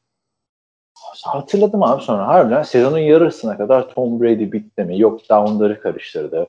Hatırladım 1.24 1.82
abi 1.82 2.02
sonra. 2.02 2.28
Harbiden 2.28 2.62
sezonun 2.62 2.98
yarısına 2.98 3.56
kadar 3.56 3.88
Tom 3.88 4.20
Brady 4.20 4.52
bitti 4.52 4.84
mi? 4.84 5.00
Yok 5.00 5.28
downları 5.30 5.80
karıştırdı. 5.80 6.46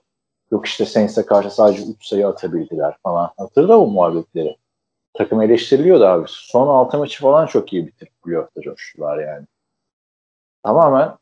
Yok 0.52 0.66
işte 0.66 0.86
Saints'e 0.86 1.26
karşı 1.26 1.52
sadece 1.52 1.84
3 1.84 2.06
sayı 2.06 2.28
atabildiler 2.28 2.96
falan. 3.04 3.32
Hatırla 3.38 3.78
o 3.78 3.88
muhabbetleri. 3.88 4.58
Takım 5.14 5.42
eleştiriliyordu 5.42 6.06
abi. 6.06 6.26
Son 6.28 6.68
6 6.68 6.98
maçı 6.98 7.22
falan 7.22 7.46
çok 7.46 7.74
iyi 7.74 7.88
bitirip 7.88 8.22
playoff'ta 8.24 8.62
coştular 8.62 9.18
yani. 9.20 9.46
Tamamen 10.64 11.18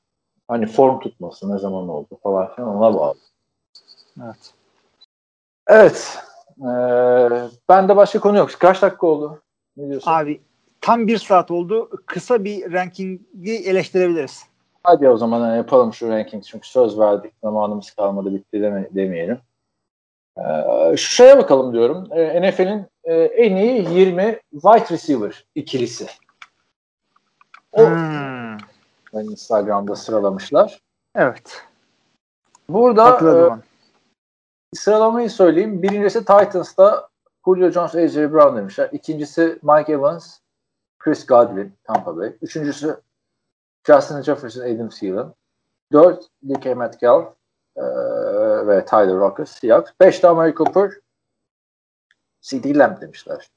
hani 0.47 0.67
form 0.67 0.99
tutması 0.99 1.55
ne 1.55 1.59
zaman 1.59 1.89
oldu 1.89 2.19
falan 2.23 2.55
filan 2.55 2.75
ona 2.75 2.95
bağlı. 2.95 3.17
Evet. 4.23 4.53
Evet. 5.67 6.19
Ee, 6.59 7.49
ben 7.69 7.89
de 7.89 7.95
başka 7.95 8.19
konu 8.19 8.37
yok. 8.37 8.49
Kaç 8.59 8.81
dakika 8.81 9.07
oldu? 9.07 9.41
Ne 9.77 9.89
diyorsun? 9.89 10.11
Abi 10.11 10.41
tam 10.81 11.07
bir 11.07 11.17
saat 11.17 11.51
oldu. 11.51 11.89
Kısa 12.05 12.43
bir 12.43 12.73
rankingi 12.73 13.53
eleştirebiliriz. 13.65 14.43
Hadi 14.83 15.09
o 15.09 15.17
zaman 15.17 15.55
yapalım 15.55 15.93
şu 15.93 16.09
ranking. 16.09 16.43
Çünkü 16.43 16.67
söz 16.67 16.99
verdik. 16.99 17.33
Zamanımız 17.43 17.91
kalmadı 17.91 18.33
bitti 18.33 18.61
deme, 18.61 18.89
demeyelim. 18.91 19.39
Ee, 20.37 20.97
şu 20.97 21.11
şeye 21.11 21.37
bakalım 21.37 21.73
diyorum. 21.73 22.07
Ee, 22.11 22.41
NFL'in 22.49 22.85
e, 23.03 23.13
en 23.13 23.55
iyi 23.55 23.89
20 23.99 24.39
wide 24.51 24.93
receiver 24.93 25.45
ikilisi. 25.55 26.07
O 27.71 27.85
Hmm. 27.89 28.57
ben 29.13 29.19
Instagram'da 29.23 29.95
sıralamışlar. 29.95 30.79
Evet. 31.15 31.61
Burada 32.69 33.09
e, 34.73 34.75
sıralamayı 34.75 35.29
söyleyeyim. 35.29 35.83
Birincisi 35.83 36.19
Titans'ta 36.19 37.07
Julio 37.45 37.69
Jones, 37.69 37.95
AJ 37.95 38.15
Brown 38.15 38.57
demişler. 38.57 38.89
İkincisi 38.91 39.59
Mike 39.63 39.91
Evans, 39.91 40.37
Chris 40.99 41.25
Godwin, 41.25 41.73
Tampa 41.83 42.17
Bay. 42.17 42.35
Üçüncüsü 42.41 43.01
Justin 43.87 44.21
Jefferson, 44.21 44.61
Adam 44.61 44.89
Thielen. 44.89 45.33
Dört, 45.91 46.23
DK 46.49 46.65
Metcalf 46.65 47.33
e, 47.75 47.83
ve 48.67 48.85
Tyler 48.85 49.15
Rockers, 49.15 49.51
Seahawks. 49.51 49.91
Beş 49.99 50.23
de 50.23 50.27
Amari 50.27 50.55
Cooper, 50.55 50.91
CD 52.41 52.75
Lamb 52.75 53.01
demişler. 53.01 53.49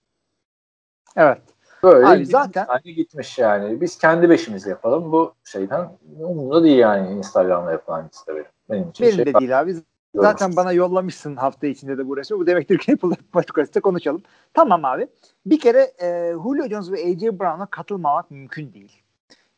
Evet. 1.16 1.42
Böyle 1.82 2.06
Abi 2.06 2.26
zaten- 2.26 2.66
tane 2.66 2.92
gitmiş 2.92 3.38
yani. 3.38 3.80
Biz 3.80 3.98
kendi 3.98 4.30
beşimizi 4.30 4.70
yapalım. 4.70 5.12
Bu 5.12 5.34
şeyden 5.44 5.90
umurumda 6.20 6.64
değil 6.64 6.78
yani 6.78 7.10
Instagram'da 7.10 7.72
yapılan 7.72 8.08
liste 8.08 8.34
benim. 8.34 8.46
Benim 8.70 8.90
için 8.90 9.06
Benim 9.06 9.16
şey 9.16 9.26
de 9.26 9.38
değil 9.40 9.60
abi. 9.60 9.76
Zaten 10.22 10.56
bana 10.56 10.72
yollamışsın 10.72 11.36
hafta 11.36 11.66
içinde 11.66 11.98
de 11.98 12.08
bu 12.08 12.16
resmi. 12.16 12.38
Bu 12.38 12.46
demektir 12.46 12.78
ki 12.78 12.92
Apple 12.92 13.08
Podcast'te 13.32 13.80
konuşalım. 13.80 14.22
Tamam 14.54 14.84
abi. 14.84 15.08
Bir 15.46 15.60
kere 15.60 15.92
e, 16.02 16.32
Julio 16.32 16.68
Jones 16.68 16.90
ve 16.92 16.96
AJ 16.96 17.22
Brown'a 17.22 17.66
katılmamak 17.66 18.30
mümkün 18.30 18.72
değil. 18.72 19.02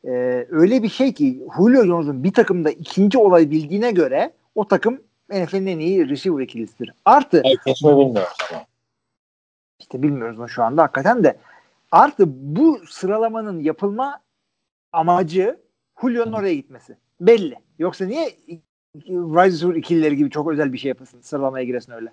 E, 0.04 0.10
öyle 0.50 0.82
bir 0.82 0.88
şey 0.88 1.14
ki 1.14 1.42
Julio 1.56 1.84
Jones'un 1.84 2.24
bir 2.24 2.32
takımda 2.32 2.70
ikinci 2.70 3.18
olabildiğine 3.18 3.90
göre 3.90 4.32
o 4.54 4.68
takım 4.68 5.00
NFL'in 5.30 5.66
en 5.66 5.78
iyi 5.78 6.08
receiver 6.08 6.42
ikilisidir. 6.42 6.94
Artı 7.04 7.42
Herkes 7.44 7.82
mi 7.82 7.90
bilmiyoruz 7.90 8.38
ama. 8.52 8.64
işte 9.78 10.02
bilmiyoruz 10.02 10.40
onu 10.40 10.48
şu 10.48 10.62
anda 10.62 10.82
hakikaten 10.82 11.24
de 11.24 11.36
artı 11.90 12.24
bu 12.28 12.80
sıralamanın 12.88 13.60
yapılma 13.60 14.20
amacı 14.92 15.60
Julio'nun 16.00 16.32
oraya 16.32 16.54
gitmesi. 16.54 16.96
Belli. 17.20 17.56
Yoksa 17.78 18.04
niye 18.04 18.30
wide 18.94 19.44
receiver 19.44 19.74
ikilileri 19.74 20.16
gibi 20.16 20.30
çok 20.30 20.52
özel 20.52 20.72
bir 20.72 20.78
şey 20.78 20.88
yapasın 20.88 21.20
sıralamaya 21.20 21.64
giresin 21.64 21.92
öyle. 21.92 22.12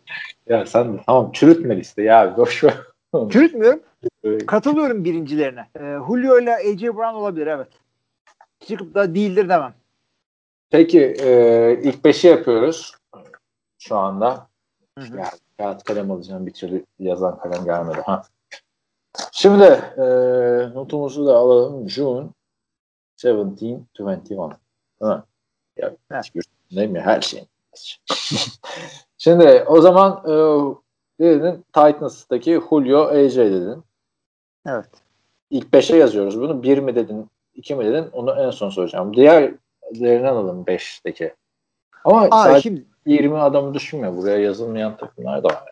Ya 0.50 0.66
sen 0.66 1.00
tamam 1.06 1.32
çürütme 1.32 1.78
listeyi 1.78 2.14
abi 2.14 2.38
boş 2.38 2.64
ver. 2.64 2.78
Çürütmüyorum. 3.30 3.80
Katılıyorum 4.48 5.04
birincilerine. 5.04 5.68
Ee, 5.76 5.80
Julio 5.80 6.40
ile 6.40 6.56
AJ 6.56 6.84
Brown 6.84 7.16
olabilir 7.16 7.48
evet. 7.48 7.68
Çıkıp 8.60 8.96
da 8.96 9.16
değildir 9.16 9.50
demem. 9.50 9.74
Peki 10.70 11.02
e, 11.02 11.80
ilk 11.84 12.06
beşi 12.06 12.28
yapıyoruz 12.28 12.96
şu 13.80 13.98
anda. 13.98 14.48
Hı 15.00 15.06
hı. 15.06 15.18
Ya, 15.18 15.30
kağıt 15.58 15.84
kalem 15.84 16.12
alacağım 16.12 16.46
bir 16.46 16.54
türlü 16.54 16.86
yazan 17.00 17.40
kalem 17.40 17.66
gelmedi. 17.66 18.02
Ha. 18.06 18.24
Şimdi 19.32 19.64
e, 19.98 20.04
notumuzu 20.74 21.26
da 21.26 21.36
alalım. 21.36 21.90
June 21.90 22.28
1721. 23.24 24.30
Değil 24.30 24.42
mi? 25.02 25.24
Ya, 25.78 25.96
Evet. 26.12 26.32
Değil 26.72 26.90
mi? 26.90 27.00
Her 27.00 27.22
şey. 27.22 27.44
Şimdi 29.18 29.64
o 29.68 29.82
zaman 29.82 30.24
e, 30.26 30.34
dedin? 31.24 31.66
Titans'taki 31.74 32.62
Julio 32.70 33.08
AJ 33.08 33.38
dedin. 33.38 33.84
Evet. 34.68 34.90
İlk 35.50 35.68
5'e 35.68 35.98
yazıyoruz 35.98 36.42
bunu. 36.42 36.64
1 36.64 36.78
mi 36.78 36.96
dedin, 36.96 37.30
2 37.56 37.76
mi 37.76 37.86
dedin? 37.86 38.10
Onu 38.14 38.32
en 38.32 38.50
son 38.50 38.70
soracağım. 38.70 39.14
Diğerlerini 39.16 40.28
alalım 40.28 40.64
5'teki. 40.64 41.34
Ama 42.04 42.28
Aa, 42.32 42.44
sadece 42.44 42.62
şimdi 42.62 42.86
20 43.06 43.38
adamı 43.38 43.74
düşünme. 43.74 44.18
Buraya 44.18 44.38
yazılmayan 44.38 44.98
takımlar 44.98 45.44
da 45.44 45.48
var. 45.48 45.64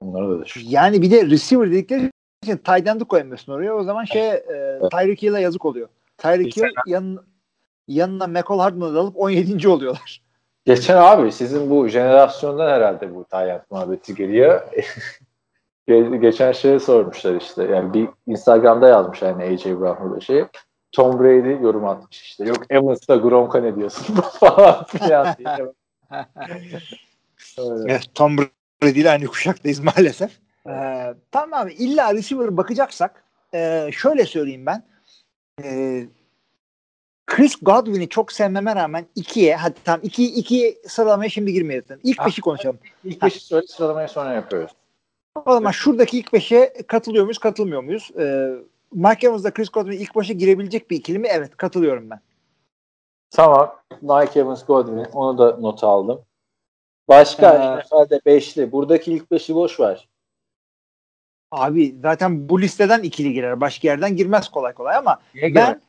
Onları 0.00 0.30
da 0.30 0.44
düşün. 0.44 0.68
yani 0.68 1.02
bir 1.02 1.10
de 1.10 1.26
receiver 1.26 1.70
dedikleri 1.70 2.10
için 2.42 2.56
tight 2.56 3.04
koyamıyorsun 3.08 3.52
oraya. 3.52 3.74
O 3.74 3.82
zaman 3.82 4.04
şey 4.04 4.28
e, 4.28 4.80
Tyreek 4.90 5.22
Hill'e 5.22 5.40
yazık 5.40 5.64
oluyor. 5.64 5.88
Tyreek 6.18 6.56
Hill 6.56 6.62
yan, 6.86 7.18
yanına 7.88 8.26
McCall 8.26 8.58
Hardman'ı 8.58 8.98
alıp 8.98 9.16
17. 9.16 9.68
oluyorlar. 9.68 10.22
Geçen 10.64 10.96
abi 10.96 11.32
sizin 11.32 11.70
bu 11.70 11.88
jenerasyondan 11.88 12.70
herhalde 12.70 13.14
bu 13.14 13.24
tayyat 13.24 13.70
muhabbeti 13.70 14.14
geliyor. 14.14 14.62
Ge- 15.88 16.16
Geçen 16.20 16.52
şeye 16.52 16.78
sormuşlar 16.78 17.34
işte. 17.40 17.64
Yani 17.64 17.94
bir 17.94 18.08
Instagram'da 18.26 18.88
yazmış 18.88 19.22
yani 19.22 19.44
AJ 19.44 19.64
Brown 19.64 20.04
burada 20.04 20.20
şey. 20.20 20.44
Tom 20.92 21.20
Brady 21.20 21.62
yorum 21.62 21.84
atmış 21.84 22.22
işte. 22.22 22.44
Yok 22.44 22.64
Evans'ta 22.70 23.16
Gronk'a 23.16 23.60
ne 23.60 23.76
diyorsun 23.76 24.14
falan 24.40 24.84
filan 24.84 25.36
diye. 25.38 25.48
Öyle. 27.58 27.92
Evet, 27.92 28.06
Tom 28.14 28.36
Brady 28.82 29.00
ile 29.00 29.10
aynı 29.10 29.26
kuşaktayız 29.26 29.80
maalesef. 29.80 30.30
Ee, 30.68 31.14
tamam 31.30 31.60
abi 31.60 31.72
illa 31.72 32.14
receiver 32.14 32.56
bakacaksak 32.56 33.24
e, 33.54 33.90
şöyle 33.92 34.26
söyleyeyim 34.26 34.66
ben. 34.66 34.82
E, 35.64 36.00
Chris 37.26 37.54
Godwin'i 37.62 38.08
çok 38.08 38.32
sevmeme 38.32 38.74
rağmen 38.76 39.06
ikiye 39.14 39.56
hadi 39.56 39.74
tamam 39.84 40.00
iki, 40.02 40.24
iki 40.34 40.78
sıralamaya 40.88 41.30
şimdi 41.30 41.52
girmeyelim. 41.52 42.00
İlk 42.04 42.20
Ah. 42.20 42.26
beşi 42.26 42.40
konuşalım. 42.40 42.78
İlk 43.04 43.22
beşi 43.22 43.40
söyle 43.40 43.66
sıralamayı 43.66 44.08
sonra 44.08 44.32
yapıyoruz. 44.32 44.70
O 45.46 45.52
zaman 45.52 45.70
şuradaki 45.70 46.18
ilk 46.18 46.32
beşe 46.32 46.72
katılıyor 46.88 47.24
muyuz 47.24 47.38
katılmıyor 47.38 47.82
muyuz? 47.82 48.10
E, 48.18 48.48
Mike 48.92 49.26
Evans'da 49.26 49.50
Chris 49.52 49.68
Godwin 49.68 49.92
ilk 49.98 50.14
başa 50.14 50.32
girebilecek 50.32 50.90
bir 50.90 50.96
ikili 50.96 51.18
mi? 51.18 51.28
Evet 51.30 51.56
katılıyorum 51.56 52.10
ben. 52.10 52.20
Tamam. 53.30 53.76
Mike 54.02 54.40
Evans 54.40 54.66
Godwin. 54.66 55.04
Onu 55.12 55.38
da 55.38 55.56
not 55.56 55.84
aldım. 55.84 56.20
Başka 57.08 57.54
Ee, 57.54 57.78
NFL'de 57.80 58.20
beşli. 58.26 58.72
Buradaki 58.72 59.12
ilk 59.12 59.30
beşi 59.30 59.54
boş 59.54 59.80
ver. 59.80 60.08
Abi 61.50 61.96
zaten 62.02 62.48
bu 62.48 62.60
listeden 62.60 63.02
ikili 63.02 63.32
girer. 63.32 63.60
Başka 63.60 63.88
yerden 63.88 64.16
girmez 64.16 64.48
kolay 64.48 64.72
kolay 64.72 64.96
ama 64.96 65.18
Niye 65.34 65.54
ben 65.54 65.80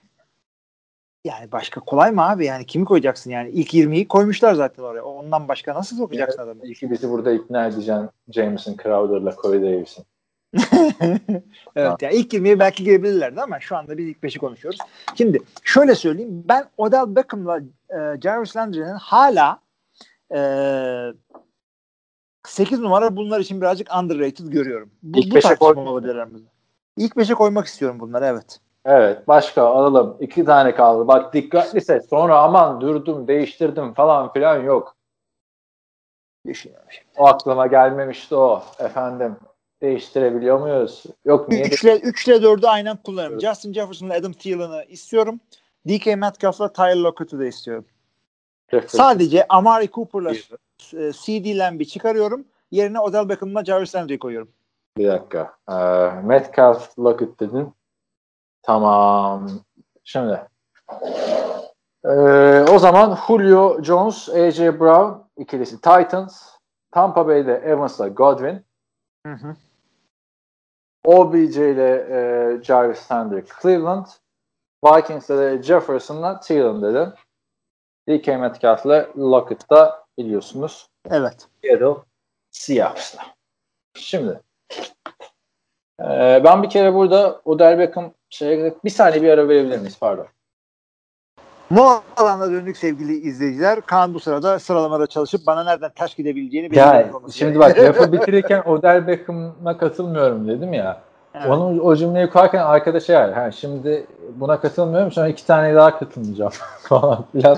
yani 1.24 1.52
başka 1.52 1.82
kolay 1.82 2.12
mı 2.12 2.30
abi? 2.30 2.46
Yani 2.46 2.66
kimi 2.66 2.86
koyacaksın 2.86 3.32
yani? 3.32 3.50
İlk 3.50 3.74
20'yi 3.74 4.08
koymuşlar 4.08 4.54
zaten 4.54 4.84
oraya. 4.84 5.04
Ondan 5.04 5.48
başka 5.48 5.74
nasıl 5.76 5.98
sokacaksın 5.98 6.42
adamı? 6.42 6.66
İki 6.66 6.92
bizi 6.92 7.10
burada 7.10 7.32
ikna 7.32 7.68
edeceksin. 7.68 8.10
Jameson 8.32 8.78
Crowder'la 8.84 9.36
Corey 9.42 9.62
Davis'in. 9.62 10.06
evet 11.76 12.02
yani 12.02 12.16
ilk 12.16 12.34
20'ye 12.34 12.60
belki 12.60 12.84
girebilirlerdi 12.84 13.42
ama 13.42 13.60
şu 13.60 13.78
anda 13.78 13.98
biz 13.98 14.08
ilk 14.08 14.18
5'i 14.18 14.40
konuşuyoruz. 14.40 14.80
Şimdi 15.16 15.40
şöyle 15.64 15.96
söyleyeyim. 15.96 16.44
Ben 16.50 16.66
Odell 16.78 17.16
Beckham'la 17.16 17.60
e, 17.90 18.22
Jarvis 18.22 18.56
Landry'nin 18.56 18.96
hala 18.96 19.60
e, 20.36 20.40
8 22.48 22.80
numara 22.80 23.16
bunlar 23.16 23.40
için 23.40 23.62
birazcık 23.62 23.96
underrated 23.96 24.48
görüyorum. 24.48 24.92
Bu, 25.04 25.20
İlk 25.20 25.36
bu 25.36 25.40
tartışma 25.40 25.92
olabilir 25.92 26.16
aramızda. 26.16 26.50
İlk 26.98 27.14
5'e 27.14 27.34
koymak 27.34 27.68
istiyorum 27.68 28.00
bunları 28.00 28.26
evet. 28.26 28.60
Evet 28.86 29.28
başka 29.28 29.64
alalım. 29.64 30.18
İki 30.20 30.46
tane 30.46 30.76
kaldı. 30.76 31.08
Bak 31.08 31.34
dikkatli 31.34 31.82
seç. 31.82 32.04
Sonra 32.10 32.40
aman 32.40 32.82
durdum 32.82 33.28
değiştirdim 33.28 33.94
falan 33.94 34.34
filan 34.34 34.60
yok. 34.60 34.96
O 37.18 37.28
aklıma 37.28 37.68
gelmemişti 37.68 38.36
o. 38.36 38.64
Efendim 38.80 39.36
değiştirebiliyor 39.82 40.60
muyuz? 40.60 41.04
Yok 41.26 41.50
niye? 41.50 41.66
3 41.66 41.84
ile 41.84 42.00
3 42.00 42.28
ile 42.28 42.36
4'ü 42.36 42.68
aynen 42.68 42.98
kullanırım. 42.98 43.40
Justin 43.42 43.74
Jefferson'la 43.74 44.14
Adam 44.14 44.34
Thielen'ı 44.34 44.86
istiyorum. 44.88 45.40
DK 45.88 46.06
Metcalf'la 46.06 46.74
Tyler 46.74 46.96
Lockett'ı 46.96 47.40
da 47.40 47.46
istiyorum. 47.46 47.86
değiştirebiliyor? 48.68 48.98
Sadece 48.98 49.46
Amari 49.50 49.92
Cooper'la 49.92 50.32
e, 50.94 51.12
CD 51.12 51.58
Lamb'i 51.58 51.88
çıkarıyorum. 51.88 52.46
Yerine 52.72 53.00
Odell 53.00 53.30
Beckham'la 53.30 53.66
Jarvis 53.66 53.96
Landry'i 53.96 54.20
koyuyorum. 54.20 54.50
Bir 54.98 55.08
dakika. 55.08 55.54
Ee, 55.70 55.74
Metcalf 56.24 57.00
Lockett 57.00 57.40
dedin. 57.40 57.74
Tamam. 58.64 59.50
Şimdi. 60.04 60.42
Ee, 62.06 62.66
o 62.72 62.80
zaman 62.80 63.18
Julio 63.28 63.84
Jones, 63.84 64.30
AJ 64.30 64.60
Brown 64.60 65.24
ikilisi 65.38 65.76
Titans. 65.76 66.54
Tampa 66.92 67.28
Bay'de 67.28 67.54
Evans'la 67.54 68.08
Godwin. 68.08 68.66
Hı 69.26 69.34
hı. 69.34 69.56
OBJ 71.04 71.58
ile 71.58 72.08
e, 72.10 72.64
Jarvis 72.64 73.12
Landry 73.12 73.46
Cleveland. 73.62 74.06
Vikings'te 74.86 75.38
de 75.38 75.64
Jefferson'la 75.64 76.40
Thielen 76.40 76.82
dedim. 76.82 77.14
DK 78.10 78.28
Metcalf'le 78.28 79.18
Lockett'ta 79.18 80.06
biliyorsunuz. 80.18 80.88
Evet. 81.10 81.48
Seattle 81.62 82.04
Seahawks'la. 82.52 83.22
Şimdi 83.94 84.42
e, 86.04 86.42
ben 86.44 86.64
bir 86.64 86.70
kere 86.70 86.94
burada 86.94 87.42
Odell 87.46 87.80
Beckham 87.80 88.12
şeye 88.30 88.74
bir 88.84 88.90
saniye 88.90 89.22
bir 89.22 89.30
ara 89.30 89.48
verebilir 89.48 89.78
miyiz? 89.80 89.98
Pardon. 90.00 90.26
Bu 91.72 91.90
alana 92.18 92.52
döndük 92.52 92.78
sevgili 92.78 93.14
izleyiciler. 93.14 93.82
Kaan 93.82 94.14
bu 94.14 94.20
sırada 94.20 94.60
sıralamada 94.60 95.08
çalışıp 95.08 95.42
bana 95.48 95.64
nereden 95.64 95.92
ters 95.96 96.16
gidebileceğini 96.16 96.70
olması 97.16 97.38
şimdi 97.38 97.60
bak 97.60 97.80
lafı 97.80 98.12
bitirirken 98.12 98.62
Odell 98.62 99.08
Beckham'a 99.08 99.78
katılmıyorum 99.78 100.48
dedim 100.48 100.74
ya. 100.74 101.02
Evet. 101.36 101.48
Onu 101.48 101.82
o 101.82 101.96
cümleyi 101.96 102.30
kurarken 102.30 102.62
arkadaşa 102.62 103.14
yani 103.14 103.34
ha, 103.34 103.52
şimdi 103.52 104.06
buna 104.36 104.60
katılmıyorum 104.60 105.12
sonra 105.12 105.28
iki 105.28 105.48
tane 105.48 105.76
daha 105.76 106.00
katılmayacağım 106.00 106.52
falan 106.82 107.26
filan 107.32 107.58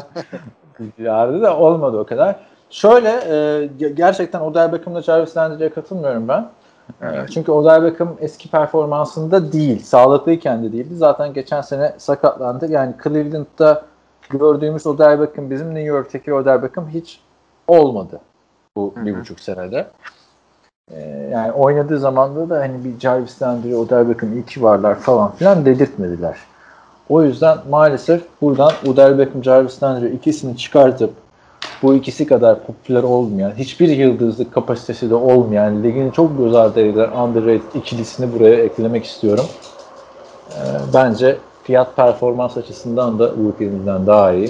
yardı 0.98 1.42
da 1.42 1.58
olmadı 1.58 1.98
o 1.98 2.06
kadar. 2.06 2.36
Şöyle 2.70 3.10
e, 3.10 3.34
ge- 3.80 3.94
gerçekten 3.94 4.40
Odell 4.40 4.72
Beckham'la 4.72 5.02
Jarvis 5.02 5.38
Landry'e 5.38 5.70
katılmıyorum 5.70 6.28
ben. 6.28 6.50
E, 7.02 7.26
çünkü 7.34 7.52
Odell 7.52 7.84
Beckham 7.84 8.16
eski 8.20 8.52
performansında 8.52 9.52
değil. 9.52 9.84
Sağlıklıyken 9.84 10.64
de 10.64 10.72
değildi. 10.72 10.96
Zaten 10.96 11.34
geçen 11.34 11.62
sene 11.62 11.94
sakatlandı. 11.98 12.72
Yani 12.72 12.94
Cleveland'da 13.04 13.84
gördüğümüz 14.30 14.88
Odell 14.88 15.20
Beckham 15.20 15.50
bizim 15.50 15.68
New 15.68 15.84
York'taki 15.84 16.34
Odell 16.34 16.64
Beckham 16.64 16.90
hiç 16.90 17.20
olmadı 17.68 18.20
bu 18.78 18.94
Hı 18.96 19.02
hı. 19.02 19.06
bir 19.06 19.20
buçuk 19.20 19.40
senede. 19.40 19.88
Ee, 20.92 21.30
yani 21.32 21.52
oynadığı 21.52 22.00
zamanda 22.00 22.50
da 22.50 22.60
hani 22.60 22.84
bir 22.86 23.00
Jarvis 23.00 23.42
Landry, 23.42 23.76
Odell 23.76 24.10
Beckham 24.10 24.34
iyi 24.34 24.46
ki 24.46 24.64
varlar 24.64 24.96
falan 25.00 25.32
filan 25.32 25.66
dedirtmediler. 25.66 26.38
O 27.10 27.24
yüzden 27.24 27.58
maalesef 27.70 28.24
buradan 28.42 28.72
Odell 28.88 29.18
Beckham, 29.18 29.44
Jarvis 29.44 29.84
Landry 29.84 30.16
ikisini 30.16 30.58
çıkartıp 30.58 31.14
bu 31.84 31.96
ikisi 31.96 32.28
kadar 32.28 32.64
popüler 32.64 33.04
olmayan, 33.04 33.52
hiçbir 33.58 33.90
yıldızlık 33.90 34.54
kapasitesi 34.54 35.10
de 35.10 35.16
olmayan, 35.16 35.84
ligin 35.84 36.12
çok 36.12 36.38
göz 36.38 36.56
ardı 36.56 36.80
edilen 36.80 37.12
underrated 37.12 37.74
ikilisini 37.76 38.34
buraya 38.34 38.56
eklemek 38.56 39.06
istiyorum. 39.06 39.46
Ee, 40.52 40.56
bence 40.94 41.38
fiyat 41.64 41.96
performans 41.96 42.58
açısından 42.58 43.20
da 43.20 43.32
ikilimizden 43.56 44.08
daha 44.08 44.34
iyi. 44.34 44.50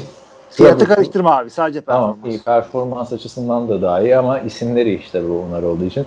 Fiyatı 0.50 0.88
karıştırma 0.88 1.38
abi. 1.38 1.50
Sadece 1.50 1.82
Tamam 1.82 2.14
performans. 2.14 2.36
iyi 2.36 2.44
performans 2.44 3.14
açısından 3.14 3.70
da 3.70 3.82
daha 3.82 4.02
iyi 4.02 4.18
ama 4.18 4.40
isimleri 4.40 4.96
işte 4.96 5.30
bu 5.30 5.44
onlar 5.50 5.64
olduğu 5.64 5.86
için. 5.86 6.06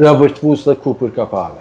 Robert 0.00 0.34
Woods'la 0.34 0.76
Cooper 0.84 1.08
Cup 1.08 1.34
abi. 1.34 1.58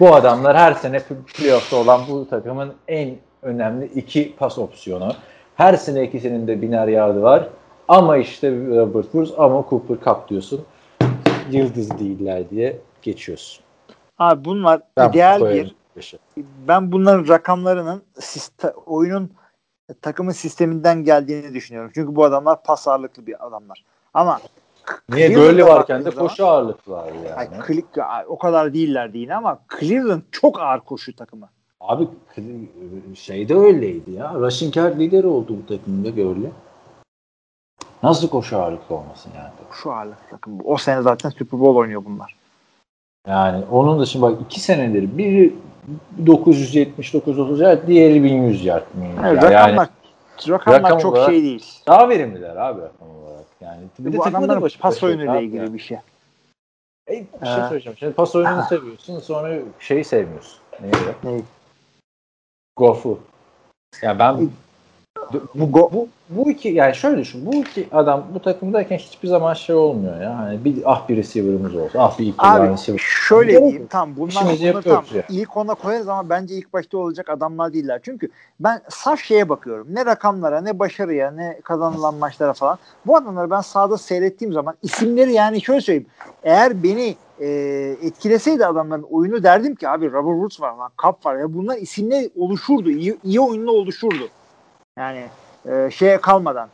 Bu 0.00 0.14
adamlar 0.14 0.56
her 0.56 0.72
sene 0.72 1.00
playoff'ta 1.34 1.76
olan 1.76 2.00
bu 2.10 2.28
takımın 2.30 2.72
en 2.88 3.10
önemli 3.42 3.86
iki 3.94 4.36
pas 4.38 4.58
opsiyonu. 4.58 5.12
Her 5.54 5.74
sene 5.74 6.04
ikisinin 6.04 6.46
de 6.46 6.62
biner 6.62 6.88
yardı 6.88 7.22
var. 7.22 7.48
Ama 7.88 8.16
işte 8.16 8.50
Robert 8.50 9.04
Woods 9.04 9.30
ama 9.38 9.64
Cooper 9.70 9.96
Cup 10.04 10.28
diyorsun. 10.28 10.64
Yıldız 11.50 11.98
değiller 11.98 12.50
diye 12.50 12.78
geçiyorsun. 13.02 13.64
Abi 14.18 14.44
bunlar 14.44 14.80
Ben 14.96 15.10
ideal 15.10 15.40
bir 15.54 15.74
ben 16.68 16.92
bunların 16.92 17.28
rakamlarının 17.28 18.02
siste, 18.20 18.70
oyunun 18.70 19.30
takımın 20.02 20.32
sisteminden 20.32 21.04
geldiğini 21.04 21.54
düşünüyorum. 21.54 21.90
Çünkü 21.94 22.16
bu 22.16 22.24
adamlar 22.24 22.62
pas 22.62 22.88
ağırlıklı 22.88 23.26
bir 23.26 23.46
adamlar. 23.46 23.84
Ama 24.14 24.40
Niye 25.08 25.36
böyle 25.36 25.64
varken 25.64 26.04
de 26.04 26.10
zaman- 26.10 26.28
koşu 26.28 26.46
ağırlıklı 26.46 26.92
var 26.92 27.12
yani. 27.24 27.34
Ay, 27.34 27.46
Cle- 27.46 28.24
o 28.26 28.38
kadar 28.38 28.74
değillerdi 28.74 29.18
yine 29.18 29.34
ama 29.34 29.58
Cleveland 29.80 30.22
çok 30.30 30.60
ağır 30.60 30.80
koşu 30.80 31.16
takımı. 31.16 31.48
Abi 31.80 32.08
şeyde 33.14 33.54
öyleydi 33.54 34.10
ya. 34.10 34.34
Rushing 34.34 34.76
yard 34.76 34.98
lideri 35.00 35.26
oldu 35.26 35.56
bu 35.62 35.66
takımda 35.66 36.16
böyle. 36.16 36.50
Nasıl 38.02 38.28
koşu 38.28 38.58
ağırlıklı 38.58 38.94
olmasın 38.96 39.32
yani? 39.36 39.48
Şu 39.82 39.92
ağırlık 39.92 40.30
takımı. 40.30 40.62
O 40.64 40.76
sene 40.76 41.02
zaten 41.02 41.30
Super 41.30 41.60
Bowl 41.60 41.78
oynuyor 41.78 42.04
bunlar. 42.04 42.36
Yani 43.28 43.64
onun 43.70 44.00
dışında 44.00 44.22
bak 44.22 44.38
iki 44.44 44.60
senedir 44.60 45.18
biri 45.18 45.54
979 46.26 47.38
30 47.38 47.60
yard, 47.60 47.86
diğeri 47.86 48.24
1100 48.24 48.64
yard. 48.64 48.82
Evet, 49.24 49.42
yani 49.42 49.54
rakamlar, 49.54 49.88
rakamlar 50.48 50.82
rakam 50.82 50.98
çok 50.98 51.12
olarak- 51.14 51.30
şey 51.30 51.42
değil. 51.42 51.64
daha 51.86 52.08
verimliler 52.08 52.56
abi 52.56 52.80
rakam 52.82 53.08
olarak. 53.10 53.44
Yani 53.60 53.80
bir 53.98 54.12
de 54.12 54.18
bu 54.18 54.22
takımda 54.22 54.38
adamların 54.38 54.62
başı 54.62 54.78
pas 54.78 55.02
oyunuyla 55.02 55.40
ilgili 55.40 55.56
yani. 55.56 55.74
bir 55.74 55.78
şey. 55.78 55.98
E, 57.08 57.12
bir 57.12 57.46
şey 57.46 57.54
Ha. 57.54 57.68
söyleyeceğim. 57.68 57.96
Şimdi 57.98 58.12
pas 58.12 58.36
oyununu 58.36 58.62
seviyorsun 58.68 59.18
sonra 59.18 59.58
şeyi 59.80 60.04
sevmiyorsun. 60.04 60.58
Neydi? 60.80 60.96
Neyi? 61.24 61.42
Goff'u. 62.76 63.18
Ya 64.02 64.18
ben 64.18 64.50
bu, 65.54 65.72
bu, 65.72 66.08
bu, 66.30 66.50
iki 66.50 66.68
yani 66.68 66.94
şöyle 66.94 67.16
düşün. 67.16 67.46
Bu 67.46 67.54
iki 67.54 67.88
adam 67.92 68.24
bu 68.34 68.40
takımdayken 68.42 68.96
hiçbir 68.96 69.28
zaman 69.28 69.54
şey 69.54 69.76
olmuyor 69.76 70.20
ya. 70.20 70.38
Hani 70.38 70.64
bir 70.64 70.82
ah 70.84 71.08
bir 71.08 71.16
receiver'ımız 71.16 71.74
olsun. 71.74 71.98
Ah 71.98 72.18
bir 72.18 72.26
iki 72.26 72.36
Abi 72.38 72.72
receiver. 72.72 72.98
şöyle 72.98 73.52
Gerek 73.52 73.64
diyeyim 73.64 73.86
tam 73.86 74.16
bunlar, 74.16 74.28
İşimizi 74.28 74.62
bunlar 74.62 74.82
tam 74.82 74.92
yapıyoruz 74.92 75.30
ya. 75.30 75.40
ilk 75.40 75.56
ona 75.56 75.74
koyarız 75.74 76.08
ama 76.08 76.30
bence 76.30 76.54
ilk 76.54 76.72
başta 76.72 76.98
olacak 76.98 77.28
adamlar 77.30 77.72
değiller. 77.72 78.00
Çünkü 78.02 78.28
ben 78.60 78.80
saf 78.88 79.20
şeye 79.20 79.48
bakıyorum. 79.48 79.86
Ne 79.90 80.06
rakamlara, 80.06 80.60
ne 80.60 80.78
başarıya, 80.78 81.30
ne 81.30 81.60
kazanılan 81.64 82.14
maçlara 82.14 82.52
falan. 82.52 82.78
Bu 83.06 83.16
adamları 83.16 83.50
ben 83.50 83.60
sahada 83.60 83.98
seyrettiğim 83.98 84.52
zaman 84.52 84.74
isimleri 84.82 85.32
yani 85.32 85.62
şöyle 85.62 85.80
söyleyeyim. 85.80 86.06
Eğer 86.44 86.82
beni 86.82 87.16
e, 87.40 87.48
etkileseydi 88.02 88.66
adamların 88.66 89.06
oyunu 89.10 89.42
derdim 89.42 89.74
ki 89.74 89.88
abi 89.88 90.12
Robert 90.12 90.34
Woods 90.34 90.60
var 90.60 90.72
lan, 90.72 90.90
Cup 91.02 91.26
var 91.26 91.36
ya 91.36 91.54
bunlar 91.54 91.76
isimler 91.76 92.26
oluşurdu. 92.36 92.90
iyi, 92.90 93.16
iyi 93.24 93.40
oyunlu 93.40 93.72
oluşurdu. 93.72 94.28
Yani 94.98 95.24
e, 95.68 95.90
şeye 95.90 96.20
kalmadan. 96.20 96.68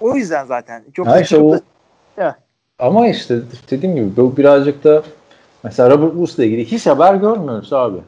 O 0.00 0.14
yüzden 0.14 0.46
zaten 0.46 0.84
çok 0.94 1.06
Ha 1.06 1.20
işte 1.20 1.38
o, 1.40 1.58
ama 2.78 3.08
işte 3.08 3.40
dediğim 3.70 3.96
gibi 3.96 4.16
bu 4.16 4.36
birazcık 4.36 4.84
da 4.84 5.02
mesela 5.62 5.90
Robert 5.90 6.10
Woods'la 6.10 6.44
ilgili 6.44 6.64
hiç 6.64 6.86
haber 6.86 7.14
görmüyoruz 7.14 7.72
abi. 7.72 7.98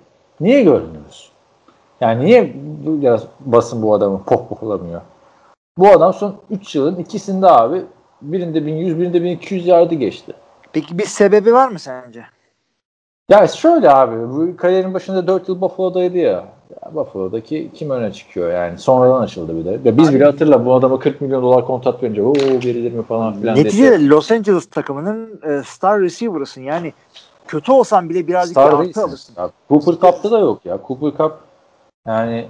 Niye 0.41 0.62
görmüyoruz? 0.62 1.33
Yani 2.01 2.24
niye 2.24 2.53
biraz 2.85 3.23
basın 3.41 3.83
bu 3.83 3.95
adamı 3.95 4.24
pohpohlamıyor? 4.24 5.01
Bu 5.79 5.89
adam 5.89 6.12
son 6.12 6.37
3 6.51 6.74
yılın 6.74 6.97
ikisinde 6.97 7.47
abi 7.47 7.83
birinde 8.23 8.66
1100 8.66 8.99
birinde 8.99 9.23
1200 9.23 9.66
yardı 9.66 9.95
geçti. 9.95 10.33
Peki 10.73 10.99
bir 10.99 11.07
sebebi 11.07 11.53
var 11.53 11.69
mı 11.69 11.79
sence? 11.79 12.24
Ya 13.33 13.49
şöyle 13.49 13.91
abi 13.91 14.17
bu 14.31 14.57
kariyerin 14.57 14.95
başında 14.95 15.27
4 15.27 15.49
yıl 15.49 15.61
Buffalo'daydı 15.61 16.19
ya. 16.19 16.45
ya 16.83 16.95
Buffalo'daki 16.95 17.71
kim 17.75 17.91
öne 17.91 18.13
çıkıyor 18.13 18.53
yani 18.53 18.79
sonradan 18.79 19.21
açıldı 19.21 19.57
bir 19.59 19.65
de. 19.65 19.89
Ya 19.89 19.97
biz 19.97 20.15
bile 20.15 20.25
hatırla 20.25 20.65
bu 20.65 20.75
adama 20.75 20.99
40 20.99 21.21
milyon 21.21 21.43
dolar 21.43 21.67
kontrat 21.67 22.03
verince 22.03 22.23
ooo 22.23 22.35
verilir 22.35 22.93
mi 22.93 23.03
falan 23.03 23.35
filan 23.35 23.57
dedi. 23.57 23.65
Neticede 23.65 24.09
Los 24.09 24.31
Angeles 24.31 24.67
takımının 24.67 25.41
e, 25.43 25.63
star 25.63 26.01
receiver'ısın. 26.01 26.63
Yani 26.63 26.93
kötü 27.49 27.73
olsan 27.73 28.09
bile 28.09 28.27
birazcık 28.27 28.53
Star 28.53 28.73
artı 28.73 29.05
alırsın. 29.05 29.35
Ya 29.39 29.51
Cooper 29.69 29.93
Cup'ta 29.93 30.31
da 30.31 30.39
yok 30.39 30.67
ya. 30.67 30.79
Cooper 30.89 31.19
Cup 31.19 31.35
yani 32.07 32.47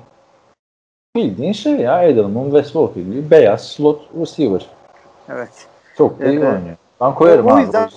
bildiğin 1.16 1.52
şey 1.52 1.72
ya 1.72 2.02
Edelman 2.02 2.44
Westbrook 2.44 2.94
gibi 2.94 3.30
beyaz 3.30 3.68
slot 3.68 4.00
receiver. 4.20 4.66
Evet. 5.28 5.66
Çok 5.98 6.20
da 6.20 6.24
iyi 6.24 6.38
Evet. 6.38 6.54
oynuyor. 6.54 6.76
Ben 7.00 7.14
koyarım 7.14 7.46
o 7.46 7.50
abi. 7.50 7.60
yüzden 7.62 7.90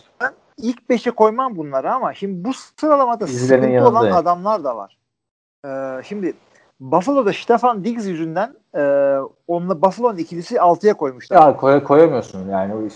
ilk 0.58 0.90
5'e 0.90 1.12
koymam 1.12 1.56
bunları 1.56 1.94
ama 1.94 2.14
şimdi 2.14 2.46
bu 2.46 2.54
sıralamada 2.54 3.26
İzlerin 3.26 3.62
sıkıntı 3.62 3.84
olan 3.84 3.94
yanındayım. 3.94 4.16
adamlar 4.16 4.64
da 4.64 4.76
var. 4.76 4.98
Ee, 5.66 6.04
şimdi 6.04 6.34
Buffalo'da 6.80 7.34
Stefan 7.34 7.84
Diggs 7.84 8.06
yüzünden 8.06 8.56
e, 8.76 8.82
onunla 9.48 9.82
Buffalo'nun 9.82 10.18
ikilisi 10.18 10.56
6'ya 10.56 10.94
koymuşlar. 10.94 11.36
Ya 11.48 11.58
koy, 11.58 11.84
koyamıyorsun 11.84 12.50
yani 12.50 12.74
o 12.76 12.86
iş. 12.86 12.94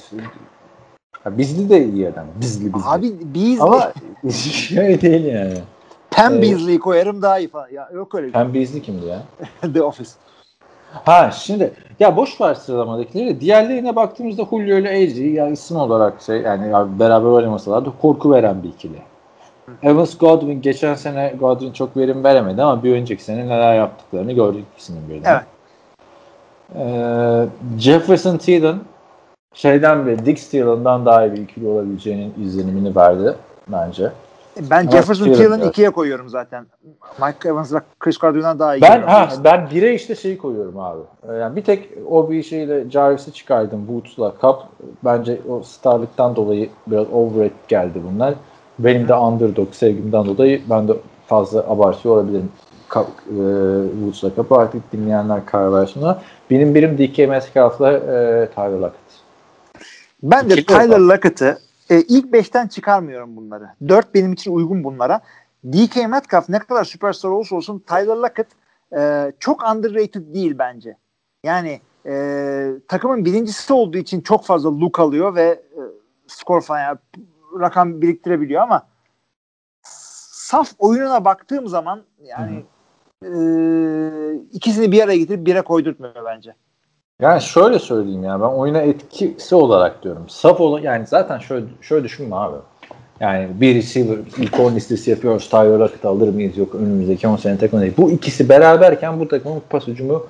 Ha, 1.23 1.37
Bizli 1.37 1.69
de 1.69 1.85
iyi 1.85 2.09
adam. 2.09 2.25
Bizli 2.41 2.73
bizli. 2.73 2.87
Abi 2.87 3.35
Beasley, 3.35 3.59
Ama 3.59 3.93
şey 4.31 5.01
değil 5.01 5.25
yani. 5.25 5.57
Pam 6.11 6.33
e, 6.33 6.41
Beasley'i 6.41 6.79
koyarım 6.79 7.21
daha 7.21 7.39
iyi 7.39 7.47
falan. 7.49 7.69
Ya, 7.69 7.89
yok 7.93 8.15
öyle 8.15 8.27
bir 8.27 8.33
Hem 8.33 8.53
Bizli 8.53 8.81
kimdi 8.81 9.05
ya? 9.05 9.23
şey. 9.61 9.73
The 9.73 9.83
Office. 9.83 10.09
Ha 10.93 11.31
şimdi 11.31 11.73
ya 11.99 12.15
boş 12.15 12.41
ver 12.41 12.53
sıralamadakileri. 12.53 13.41
Diğerlerine 13.41 13.95
baktığımızda 13.95 14.45
Julio 14.45 14.77
ile 14.77 14.89
AJ 14.89 15.19
ya 15.19 15.49
isim 15.49 15.77
olarak 15.77 16.21
şey 16.21 16.41
yani 16.41 16.69
ya 16.69 16.99
beraber 16.99 17.29
oynamasalar 17.29 17.85
da 17.85 17.89
korku 18.01 18.31
veren 18.31 18.63
bir 18.63 18.69
ikili. 18.69 18.97
Evans 19.83 20.17
Godwin 20.17 20.61
geçen 20.61 20.95
sene 20.95 21.33
Godwin 21.39 21.71
çok 21.71 21.97
verim 21.97 22.23
veremedi 22.23 22.63
ama 22.63 22.83
bir 22.83 22.93
önceki 22.93 23.23
sene 23.23 23.45
neler 23.45 23.75
yaptıklarını 23.75 24.31
gördük 24.31 24.63
ikisinin 24.73 25.09
birden. 25.09 25.31
Evet. 25.31 25.43
Ee, 26.75 27.45
Jefferson 27.79 28.37
Thielen 28.37 28.79
şeyden 29.53 30.07
beri 30.07 30.25
Dick 30.25 30.39
Steelen'dan 30.39 31.05
daha 31.05 31.25
iyi 31.25 31.33
bir 31.33 31.37
ikili 31.37 31.67
olabileceğinin 31.67 32.33
izlenimini 32.43 32.95
verdi 32.95 33.35
bence. 33.67 34.11
Ben 34.57 34.81
Ama 34.81 34.91
Jefferson 34.91 35.33
Thielen, 35.33 35.59
evet. 35.59 35.69
ikiye 35.69 35.89
koyuyorum 35.89 36.29
zaten. 36.29 36.65
Mike 37.21 37.49
Evans'la 37.49 37.81
Chris 37.99 38.19
Carter'dan 38.19 38.59
daha 38.59 38.75
iyi. 38.75 38.81
Ben 38.81 39.01
ha 39.01 39.29
ben 39.43 39.69
bire 39.71 39.93
işte 39.93 40.15
şeyi 40.15 40.37
koyuyorum 40.37 40.79
abi. 40.79 41.01
Ee, 41.29 41.33
Yani 41.33 41.55
bir 41.55 41.63
tek 41.63 41.89
o 42.09 42.29
bir 42.29 42.43
şeyle 42.43 42.89
Jarvis'i 42.89 43.33
çıkardım 43.33 43.87
Boots'la 43.87 44.33
Cup. 44.41 44.55
Bence 45.05 45.39
o 45.49 45.63
starlıktan 45.63 46.35
dolayı 46.35 46.69
biraz 46.87 47.05
overrated 47.13 47.67
geldi 47.67 48.01
bunlar. 48.11 48.33
Benim 48.79 49.07
de 49.07 49.15
underdog 49.15 49.73
sevgimden 49.73 50.25
dolayı 50.25 50.61
ben 50.69 50.87
de 50.87 50.93
fazla 51.27 51.59
abartıyor 51.59 52.15
olabilirim. 52.15 52.51
Cup, 52.93 53.07
e, 53.07 53.35
Woods'la 53.91 54.35
Cup'ı 54.35 54.55
artık 54.55 54.91
dinleyenler 54.91 55.45
karar 55.45 55.73
versin 55.73 56.01
ona. 56.01 56.21
Benim 56.49 56.75
birim 56.75 56.97
DK 56.97 57.17
Metcalf'la 57.17 57.91
e, 57.91 58.49
Tyler 58.55 58.79
Lockett. 58.79 58.99
Ben 60.23 60.49
de 60.49 60.63
Tyler. 60.63 60.99
Lockett'ı 60.99 61.57
e, 61.89 62.01
ilk 62.01 62.25
5'ten 62.25 62.67
çıkarmıyorum 62.67 63.35
bunları. 63.35 63.69
4 63.87 64.13
benim 64.13 64.33
için 64.33 64.51
uygun 64.51 64.83
bunlara. 64.83 65.21
DK 65.65 65.95
Metcalf 66.09 66.49
ne 66.49 66.59
kadar 66.59 66.83
süperstar 66.83 67.29
olursa 67.29 67.55
olsun 67.55 67.79
Tyler 67.79 68.15
Lockett 68.15 68.47
e, 68.97 69.31
çok 69.39 69.63
underrated 69.71 70.33
değil 70.33 70.55
bence. 70.59 70.97
Yani 71.43 71.81
e, 72.05 72.71
takımın 72.87 73.25
birincisi 73.25 73.73
olduğu 73.73 73.97
için 73.97 74.21
çok 74.21 74.45
fazla 74.45 74.79
look 74.79 74.99
alıyor 74.99 75.35
ve 75.35 75.43
e, 75.43 75.81
skor 76.27 76.61
falan 76.61 76.79
yani 76.79 76.97
rakam 77.59 78.01
biriktirebiliyor 78.01 78.61
ama 78.61 78.87
saf 80.49 80.71
oyununa 80.79 81.25
baktığım 81.25 81.67
zaman 81.67 82.03
yani 82.23 82.65
e, 83.25 83.31
ikisini 84.51 84.91
bir 84.91 85.01
araya 85.03 85.17
getirip 85.17 85.45
bire 85.45 85.61
koydurtmuyor 85.61 86.25
bence. 86.25 86.55
Yani 87.21 87.41
şöyle 87.41 87.79
söyleyeyim 87.79 88.23
ya 88.23 88.41
ben 88.41 88.45
oyuna 88.45 88.77
etkisi 88.81 89.55
olarak 89.55 90.03
diyorum. 90.03 90.23
Saf 90.29 90.61
olan 90.61 90.81
yani 90.81 91.07
zaten 91.07 91.37
şöyle 91.39 91.65
şöyle 91.81 92.03
düşünme 92.03 92.35
abi. 92.35 92.55
Yani 93.19 93.47
bir 93.53 93.75
receiver 93.75 94.17
ilk 94.37 94.59
10 94.59 94.75
listesi 94.75 95.09
yapıyoruz. 95.11 95.49
Tyler 95.49 95.79
Lockett 95.79 96.05
alır 96.05 96.27
mıyız? 96.33 96.57
Yok 96.57 96.75
önümüzdeki 96.75 97.27
10 97.27 97.35
sene 97.35 97.57
takım 97.57 97.81
değil. 97.81 97.93
Bu 97.97 98.11
ikisi 98.11 98.49
beraberken 98.49 99.19
bu 99.19 99.27
takımın 99.27 99.61
pas 99.69 99.87
ucumu 99.87 100.23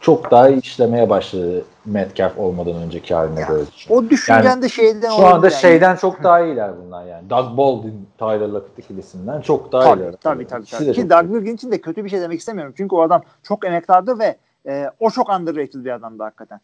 çok 0.00 0.30
daha 0.30 0.48
iyi 0.48 0.60
işlemeye 0.60 1.10
başladı 1.10 1.64
Metcalf 1.84 2.38
olmadan 2.38 2.74
önceki 2.74 3.14
haline 3.14 3.42
göre. 3.42 3.62
O 3.88 4.10
düşüncen 4.10 4.42
Yani 4.42 4.62
de 4.62 4.68
şeyden 4.68 5.10
Şu 5.10 5.26
anda 5.26 5.46
yani. 5.46 5.60
şeyden 5.60 5.96
çok 5.96 6.22
daha 6.24 6.40
iyiler 6.40 6.70
bunlar 6.86 7.04
yani. 7.06 7.30
Doug 7.30 7.56
Baldwin, 7.56 8.08
Tyler 8.18 8.48
Lockett 8.48 8.78
ikilisinden 8.78 9.40
çok 9.40 9.72
daha 9.72 9.84
Tabii 9.84 10.00
iyiler. 10.02 10.12
tabii 10.20 10.46
tabii. 10.46 10.64
Tabii. 10.66 10.92
Ki 10.92 11.10
Doug 11.10 11.22
Wilkin 11.22 11.54
için 11.54 11.72
de 11.72 11.80
kötü 11.80 12.04
bir 12.04 12.10
şey 12.10 12.20
demek 12.20 12.40
istemiyorum. 12.40 12.74
Çünkü 12.76 12.94
o 12.94 13.02
adam 13.02 13.22
çok 13.42 13.66
emektardı 13.66 14.18
ve 14.18 14.36
e, 14.68 14.90
o 15.00 15.10
çok 15.10 15.30
underrated 15.30 15.84
bir 15.84 15.90
adamdı 15.90 16.22
hakikaten. 16.22 16.60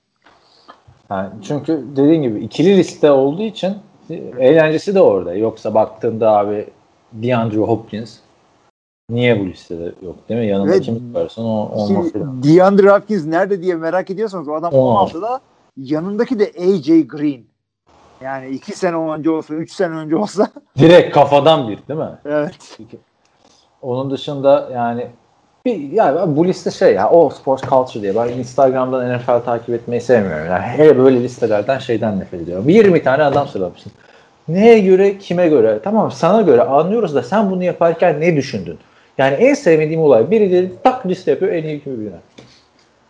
Yani 1.11 1.29
çünkü 1.43 1.85
dediğin 1.97 2.23
gibi 2.23 2.41
ikili 2.41 2.77
liste 2.77 3.11
olduğu 3.11 3.43
için 3.43 3.77
eğlencesi 4.39 4.95
de 4.95 5.01
orada. 5.01 5.35
Yoksa 5.35 5.75
baktığında 5.75 6.31
abi 6.31 6.69
DeAndre 7.13 7.59
Hopkins 7.59 8.19
niye 9.11 9.41
bu 9.41 9.47
listede 9.47 9.93
yok 10.03 10.29
değil 10.29 10.41
mi? 10.41 10.47
Yanında 10.47 10.73
Ve 10.73 10.81
kim 10.81 11.15
varsa 11.15 11.43
o 11.43 11.45
olması 11.45 12.21
lazım. 12.21 12.43
DeAndre 12.43 12.91
Hopkins 12.91 13.27
nerede 13.27 13.63
diye 13.63 13.75
merak 13.75 14.11
ediyorsanız 14.11 14.49
o 14.49 14.55
adam 14.55 14.73
On. 14.73 15.07
16'da 15.07 15.41
yanındaki 15.77 16.39
de 16.39 16.53
AJ 16.59 17.07
Green. 17.07 17.45
Yani 18.21 18.49
iki 18.49 18.79
sene 18.79 18.97
önce 18.97 19.31
olsa, 19.31 19.55
üç 19.55 19.73
sene 19.73 19.95
önce 19.95 20.17
olsa 20.17 20.49
Direkt 20.79 21.15
kafadan 21.15 21.69
bir 21.69 21.79
değil 21.89 22.01
mi? 22.01 22.19
evet. 22.25 22.79
Onun 23.83 24.11
dışında 24.11 24.71
yani 24.73 25.11
bir, 25.67 25.93
ya 25.93 26.37
bu 26.37 26.47
liste 26.47 26.71
şey 26.71 26.95
ya 26.95 27.11
o 27.11 27.31
sports 27.31 27.63
culture 27.63 28.03
diye 28.03 28.17
ben 28.17 28.29
Instagram'dan 28.29 29.17
NFL 29.19 29.45
takip 29.45 29.71
etmeyi 29.71 30.01
sevmiyorum. 30.01 30.47
Yani 30.47 30.63
hele 30.63 30.99
böyle 30.99 31.23
listelerden 31.23 31.79
şeyden 31.79 32.21
nefret 32.21 32.43
ediyorum. 32.43 32.69
20 32.69 33.03
tane 33.03 33.23
adam 33.23 33.49
sıralamışsın. 33.49 33.93
Neye 34.49 34.79
göre, 34.79 35.19
kime 35.19 35.49
göre? 35.49 35.81
Tamam 35.85 36.13
sana 36.13 36.43
göre 36.43 36.63
anlıyoruz 36.63 37.15
da 37.15 37.23
sen 37.23 37.51
bunu 37.51 37.65
yaparken 37.65 38.21
ne 38.21 38.37
düşündün? 38.37 38.79
Yani 39.19 39.35
en 39.35 39.55
sevmediğim 39.55 40.01
olay 40.01 40.31
birileri 40.31 40.73
tak 40.85 41.07
liste 41.07 41.31
yapıyor 41.31 41.53
en 41.53 41.65
iyi 41.65 41.83
kimi 41.83 42.01
birine. 42.01 42.17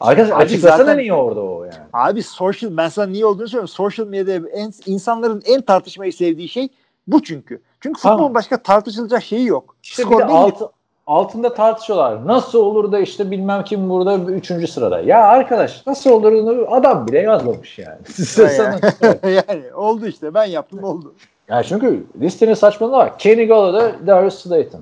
Arkadaşlar 0.00 0.36
Abi 0.36 0.44
açıklasana 0.44 0.84
zaten- 0.84 0.98
niye 0.98 1.12
orada 1.12 1.40
o 1.40 1.64
yani? 1.64 1.74
Abi 1.92 2.22
social 2.22 2.76
ben 2.76 2.88
sana 2.88 3.06
niye 3.06 3.26
olduğunu 3.26 3.48
söylüyorum. 3.48 3.68
Social 3.68 4.06
medyada 4.06 4.48
en, 4.48 4.72
insanların 4.86 5.42
en 5.46 5.60
tartışmayı 5.60 6.12
sevdiği 6.12 6.48
şey 6.48 6.68
bu 7.06 7.22
çünkü. 7.22 7.62
Çünkü 7.80 8.00
futbolun 8.00 8.34
başka 8.34 8.62
tartışılacak 8.62 9.22
şeyi 9.22 9.46
yok. 9.46 9.76
İşte 9.82 10.02
bir 10.02 10.08
Skor 10.08 10.20
de 10.20 10.28
belli. 10.28 10.68
Altı, 11.06 11.28
altında 11.28 11.54
tartışıyorlar. 11.54 12.26
Nasıl 12.26 12.58
olur 12.58 12.92
da 12.92 12.98
işte 12.98 13.30
bilmem 13.30 13.64
kim 13.64 13.90
burada 13.90 14.14
üçüncü 14.16 14.66
sırada. 14.66 15.00
Ya 15.00 15.22
arkadaş 15.24 15.86
nasıl 15.86 16.10
olurunu 16.10 16.74
adam 16.74 17.08
bile 17.08 17.18
yazmamış 17.18 17.78
yani. 17.78 17.98
Yani. 18.38 18.50
sana- 18.50 18.78
yani 19.30 19.74
oldu 19.74 20.06
işte 20.06 20.34
ben 20.34 20.44
yaptım 20.44 20.84
oldu. 20.84 21.14
Ya 21.48 21.62
çünkü 21.62 22.06
listenin 22.20 22.54
saçmalığı 22.54 22.92
var. 22.92 23.18
Kenny 23.18 23.46
Galladay, 23.46 24.06
Darius 24.06 24.42
Slayton. 24.42 24.80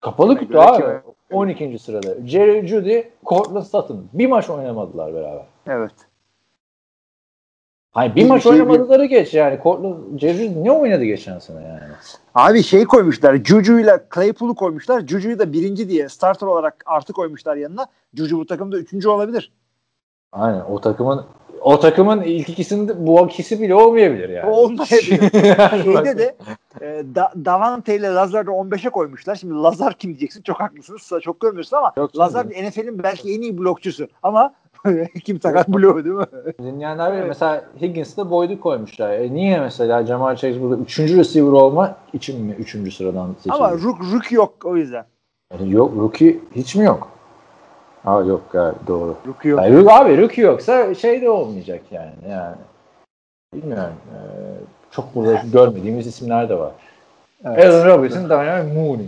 Kapalı 0.00 0.34
Kime 0.34 0.46
kutu 0.46 0.60
abi. 0.60 0.76
kime? 0.82 1.02
12. 1.32 1.78
sırada. 1.78 2.26
Jerry 2.26 2.66
Judy, 2.66 3.00
Cortland 3.26 3.64
Sutton. 3.64 4.04
Bir 4.12 4.26
maç 4.26 4.50
oynamadılar 4.50 5.14
beraber. 5.14 5.42
Evet. 5.66 5.92
Hayır 7.92 8.14
bir 8.14 8.24
Bir 8.24 8.28
maç 8.28 8.42
şey- 8.42 8.52
oynamadıları 8.52 9.04
geç 9.04 9.34
yani. 9.34 9.58
Cortland, 9.62 10.64
ne 10.64 10.72
oynadı 10.72 11.04
geçen 11.04 11.38
sene 11.38 11.62
yani? 11.62 11.80
Abi 12.34 12.62
şey 12.62 12.84
koymuşlar. 12.84 13.36
Juju 13.44 13.78
ile 13.80 14.00
Claypool'u 14.14 14.54
koymuşlar. 14.54 15.00
Juju'yu 15.00 15.38
da 15.38 15.52
birinci 15.52 15.88
diye 15.88 16.08
starter 16.08 16.46
olarak 16.46 16.84
artı 16.86 17.12
koymuşlar 17.12 17.56
yanına. 17.56 17.86
Juju 18.14 18.38
bu 18.38 18.46
takımda 18.46 18.78
üçüncü 18.78 19.08
olabilir. 19.08 19.52
Aynen 20.32 20.60
o 20.60 20.80
takımın 20.80 21.24
o 21.60 21.80
takımın 21.80 22.22
ilk 22.22 22.48
ikisinde 22.48 23.06
bu 23.06 23.26
ikisi 23.26 23.60
bile 23.60 23.74
olmayabilir 23.74 24.28
yani. 24.28 24.50
Olmayabilir. 24.50 25.30
Şeyde 25.84 26.18
de 26.18 26.36
e, 26.80 27.04
da, 27.14 27.32
Davante 27.44 27.96
ile 27.96 28.06
Lazar'da 28.06 28.50
15'e 28.50 28.90
koymuşlar. 28.90 29.34
Şimdi 29.34 29.54
Lazar 29.54 29.94
kim 29.94 30.10
diyeceksin? 30.10 30.42
Çok 30.42 30.60
haklısınız. 30.60 31.22
Çok 31.22 31.40
görmüyorsun 31.40 31.76
ama 31.76 31.92
Yok, 31.96 32.18
Lazar. 32.18 32.46
NFL'in 32.46 33.02
belki 33.02 33.34
en 33.34 33.40
iyi 33.40 33.58
blokçusu. 33.58 34.08
Ama 34.22 34.54
kim 35.24 35.38
takar 35.38 35.64
bloğu 35.68 36.04
değil 36.04 36.14
mi? 36.14 36.24
Dinleyenler 36.58 37.12
bilir. 37.12 37.24
Mesela 37.24 37.64
Higgins'te 37.80 38.30
Boyd'u 38.30 38.60
koymuşlar. 38.60 39.12
E 39.12 39.34
niye 39.34 39.60
mesela 39.60 40.06
Jamal 40.06 40.36
Chase 40.36 40.62
burada 40.62 40.82
3. 40.82 40.98
receiver 40.98 41.52
olma 41.52 41.96
için 42.12 42.44
mi 42.44 42.52
3. 42.58 42.94
sıradan 42.94 43.32
seçildi? 43.32 43.54
ama 43.54 43.72
Rook, 43.72 43.98
Rook 44.12 44.32
yok 44.32 44.54
o 44.64 44.76
yüzden. 44.76 45.04
Yani 45.52 45.72
yok 45.72 45.92
rookie 45.96 46.40
hiç 46.54 46.74
mi 46.74 46.84
yok? 46.84 47.08
Ha 48.04 48.20
yok 48.20 48.42
galiba 48.52 48.78
doğru. 48.86 49.16
Rook 49.26 49.44
yok. 49.44 49.60
Yani, 49.60 49.92
abi 49.92 50.22
rookie 50.22 50.44
yoksa 50.44 50.94
şey 50.94 51.22
de 51.22 51.30
olmayacak 51.30 51.80
yani. 51.90 52.12
Yani 52.30 52.56
bilmiyorum. 53.54 53.94
Ee, 54.14 54.18
çok 54.90 55.14
burada 55.14 55.42
görmediğimiz 55.52 56.06
isimler 56.06 56.48
de 56.48 56.58
var. 56.58 56.72
Evet. 57.44 57.64
Allen 57.64 57.86
Robinson, 57.86 58.30
Daniel 58.30 58.74
Mooney. 58.74 59.06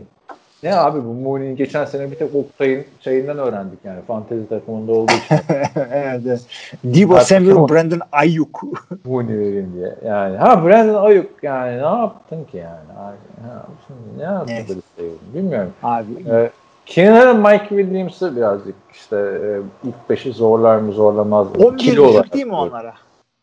Ne 0.62 0.76
abi 0.76 1.04
bu 1.04 1.12
Mooney'in 1.14 1.56
geçen 1.56 1.84
sene 1.84 2.10
bir 2.10 2.16
tek 2.16 2.34
Oktay'ın 2.34 2.84
şeyinden 3.00 3.38
öğrendik 3.38 3.78
yani. 3.84 4.00
Fantezi 4.06 4.48
takımında 4.48 4.92
olduğu 4.92 5.12
için 5.12 5.36
evet, 5.48 6.20
evet. 6.26 6.40
Debo 6.84 7.18
Samuel, 7.20 7.68
Brandon 7.68 8.00
Ayuk. 8.12 8.62
Mooney 9.04 9.38
vereyim 9.38 9.72
diye. 9.74 9.94
Yani 10.04 10.36
ha 10.36 10.64
Brandon 10.66 11.04
Ayuk 11.04 11.30
yani 11.42 11.72
ne 11.76 12.00
yaptın 12.00 12.44
ki 12.44 12.56
yani? 12.56 12.98
Abi, 12.98 13.48
ha, 13.48 13.66
şimdi 13.86 14.18
ne 14.18 14.22
yaptı 14.22 14.52
Evet. 14.56 14.70
listeyi? 14.70 15.12
Bilmiyorum. 15.34 15.70
Abi 15.82 16.06
Ee, 16.30 16.50
Keenan'ın 16.86 17.36
Mike 17.40 17.68
Williams'ı 17.68 18.36
birazcık 18.36 18.74
işte 18.92 19.16
e, 19.16 19.48
ilk 19.88 20.10
beşi 20.10 20.32
zorlar 20.32 20.76
mı 20.76 20.92
zorlamaz 20.92 21.46
mı? 21.56 21.64
11 21.66 21.78
Kilo 21.78 22.04
olarak 22.08 22.32
değil 22.34 22.46
mi 22.46 22.54
onlara? 22.54 22.94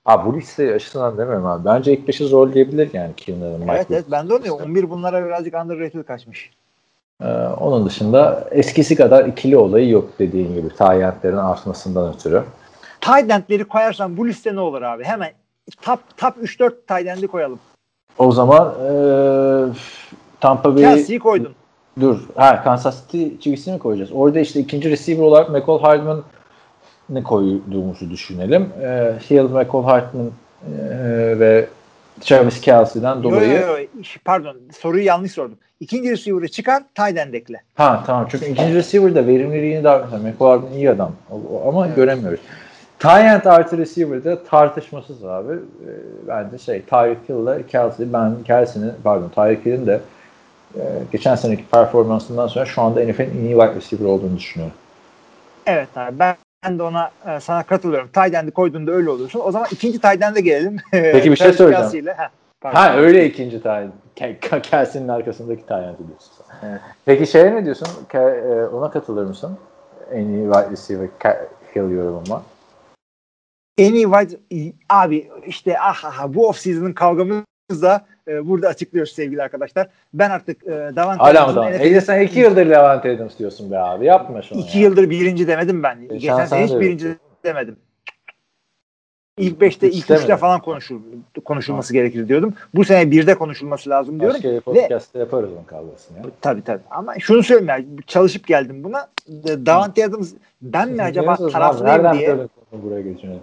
Ha 0.05 0.25
bu 0.25 0.37
liste 0.37 0.73
açısından 0.75 1.17
demiyorum 1.17 1.45
abi. 1.45 1.65
Bence 1.65 1.93
ilk 1.93 2.07
beşi 2.07 2.25
zorlayabilir 2.25 2.89
yani 2.93 3.11
Keenan'ın 3.17 3.59
Mike 3.59 3.71
Evet 3.71 3.87
evet 3.89 4.03
Williams. 4.03 4.11
ben 4.23 4.29
de 4.29 4.33
onu 4.33 4.43
diyorum. 4.43 4.65
11 4.65 4.89
bunlara 4.89 5.25
birazcık 5.25 5.53
underrated 5.55 6.03
kaçmış. 6.03 6.51
Ee, 7.23 7.27
onun 7.59 7.85
dışında 7.85 8.47
eskisi 8.51 8.95
kadar 8.95 9.25
ikili 9.25 9.57
olayı 9.57 9.89
yok 9.89 10.09
dediğin 10.19 10.53
gibi. 10.53 10.75
Tayyentlerin 10.75 11.37
artmasından 11.37 12.13
ötürü. 12.13 12.43
Tight 13.01 13.31
end'leri 13.31 13.63
koyarsan 13.63 14.17
bu 14.17 14.27
liste 14.27 14.55
ne 14.55 14.59
olur 14.59 14.81
abi? 14.81 15.03
Hemen 15.03 15.31
top 15.81 15.99
top 16.17 16.37
3-4 16.37 16.71
tight 16.87 17.07
end'i 17.07 17.27
koyalım. 17.27 17.59
O 18.17 18.31
zaman 18.31 18.67
e, 18.67 18.91
Tampa 20.39 20.75
Bay 20.75 20.81
Kelsey'yi 20.83 21.19
koydun. 21.19 21.53
dur. 21.99 22.19
Ha 22.35 22.63
Kansas 22.63 23.01
City 23.01 23.27
Chiefs'i 23.43 23.71
mi 23.71 23.79
koyacağız? 23.79 24.09
Orada 24.13 24.39
işte 24.39 24.59
ikinci 24.59 24.89
receiver 24.89 25.23
olarak 25.23 25.49
McCall 25.49 25.79
Hardman 25.79 26.23
ne 27.09 27.23
koyduğumuzu 27.23 28.09
düşünelim. 28.09 28.69
E, 28.81 29.13
Hill, 29.29 29.43
McCall 29.43 29.83
Hardman 29.83 30.31
ve 31.39 31.67
Travis 32.21 32.61
Kelsey'den 32.61 33.23
dolayı. 33.23 33.51
Yo, 33.51 33.67
yo, 33.67 33.77
yo. 33.77 33.85
Pardon 34.25 34.57
soruyu 34.81 35.05
yanlış 35.05 35.31
sordum. 35.31 35.57
İkinci 35.79 36.11
receiver'ı 36.11 36.47
çıkar 36.47 36.83
tight 36.95 37.17
end 37.17 37.33
ekle. 37.33 37.61
Ha 37.75 38.03
tamam 38.05 38.27
çünkü 38.31 38.45
ikinci 38.45 38.75
receiver'da 38.75 39.27
verimliliğini 39.27 39.83
daha 39.83 39.97
mesela 39.97 40.29
McLaurin 40.29 40.73
iyi 40.73 40.89
adam 40.89 41.11
ama 41.67 41.87
evet. 41.87 41.95
göremiyoruz. 41.95 42.39
End 43.05 43.45
artı 43.45 43.77
receiver'da 43.77 44.43
tartışmasız 44.43 45.25
abi. 45.25 45.53
Ee, 45.53 45.89
bence 46.27 46.57
şey 46.57 46.81
Tyreek 46.81 47.17
Hill 47.29 47.43
ile 47.43 47.67
Kelsey 47.67 48.13
ben 48.13 48.43
Kelsey'nin 48.43 48.93
pardon 49.03 49.29
Tyreek 49.29 49.65
Hill'in 49.65 49.87
de 49.87 50.01
e, 50.75 50.81
geçen 51.11 51.35
seneki 51.35 51.63
performansından 51.65 52.47
sonra 52.47 52.65
şu 52.65 52.81
anda 52.81 53.03
NFL'in 53.03 53.31
en 53.39 53.45
iyi 53.45 53.55
wide 53.55 53.75
receiver 53.75 54.05
olduğunu 54.05 54.37
düşünüyorum. 54.37 54.75
Evet 55.65 55.97
abi 55.97 56.19
ben 56.19 56.35
ben 56.65 56.79
de 56.79 56.83
ona 56.83 57.11
e, 57.27 57.39
sana 57.39 57.63
katılıyorum. 57.63 58.09
End'i 58.15 58.51
koyduğunda 58.51 58.91
öyle 58.91 59.09
olursun. 59.09 59.41
O 59.43 59.51
zaman 59.51 59.67
ikinci 59.71 59.99
end'e 60.07 60.41
gelelim. 60.41 60.77
Peki 60.91 61.31
bir 61.31 61.35
şey 61.35 61.53
söyleyeceğim. 61.53 62.07
Ha 62.63 62.95
öyle 62.97 63.25
ikinci 63.25 63.61
tayin. 63.61 63.91
Kelsey'nin 64.63 65.07
arkasındaki 65.07 65.65
tayin 65.65 65.97
diyorsun. 65.97 66.31
Evet. 66.63 66.81
Peki 67.05 67.27
şeye 67.27 67.55
ne 67.55 67.65
diyorsun? 67.65 67.87
E, 68.13 68.17
ona 68.73 68.91
katılır 68.91 69.25
mısın? 69.25 69.57
En 70.11 70.25
iyi 70.25 70.51
wide 70.53 70.71
receiver 70.71 71.07
Hill 71.75 71.91
yorumuma. 71.91 72.43
En 73.77 73.93
iyi 73.93 74.05
wide 74.05 74.73
abi 74.89 75.31
işte 75.45 75.79
ah, 75.79 76.05
ah, 76.05 76.19
ah 76.19 76.33
bu 76.33 76.47
off 76.47 76.57
season'ın 76.57 76.93
kavgamız 76.93 77.43
da 77.69 78.05
e, 78.27 78.47
burada 78.47 78.67
açıklıyoruz 78.67 79.11
sevgili 79.13 79.43
arkadaşlar. 79.43 79.87
Ben 80.13 80.29
artık 80.29 80.67
e, 80.67 80.91
Davante 80.95 81.23
Hala 81.23 81.47
mı 81.47 81.55
Davante? 81.55 81.87
Ece 81.87 82.01
sen 82.01 82.21
iki 82.21 82.39
yıldır 82.39 82.65
Levante 82.65 83.15
Adams 83.15 83.39
diyorsun 83.39 83.71
be 83.71 83.77
abi. 83.79 84.05
Yapma 84.05 84.41
şunu. 84.41 84.59
İki 84.59 84.77
ya. 84.77 84.83
yıldır 84.83 85.09
birinci 85.09 85.47
demedim 85.47 85.83
ben. 85.83 85.97
E, 86.09 86.17
Geçen 86.17 86.45
sene 86.45 86.65
hiç 86.65 86.73
birinci 86.73 87.07
demedim. 87.43 87.77
İlk 89.37 89.61
5'te 89.61 89.89
ilk 89.89 90.05
3'te 90.09 90.37
falan 90.37 90.61
konuşul, 90.61 91.01
konuşulması 91.45 91.93
ha. 91.93 91.99
gerekir 91.99 92.27
diyordum. 92.27 92.53
Bu 92.73 92.85
sene 92.85 93.01
1'de 93.11 93.35
konuşulması 93.35 93.89
lazım 93.89 94.19
diyorum. 94.19 94.35
Başka 94.43 94.59
podcast'te 94.59 95.19
yaparız 95.19 95.49
onun 95.53 95.63
kavgasını 95.63 96.17
ya. 96.17 96.23
Tabii 96.41 96.63
tabii. 96.63 96.81
Ama 96.91 97.19
şunu 97.19 97.43
söyleyeyim 97.43 97.69
yani 97.69 97.85
çalışıp 98.07 98.47
geldim 98.47 98.83
buna. 98.83 99.07
Davante 99.65 100.05
Adams 100.05 100.33
ben 100.61 100.89
mi 100.89 101.03
acaba 101.03 101.35
taraflıyım 101.35 102.19
diye. 102.19 102.37
buraya 102.71 103.01
geçiyorum. 103.01 103.39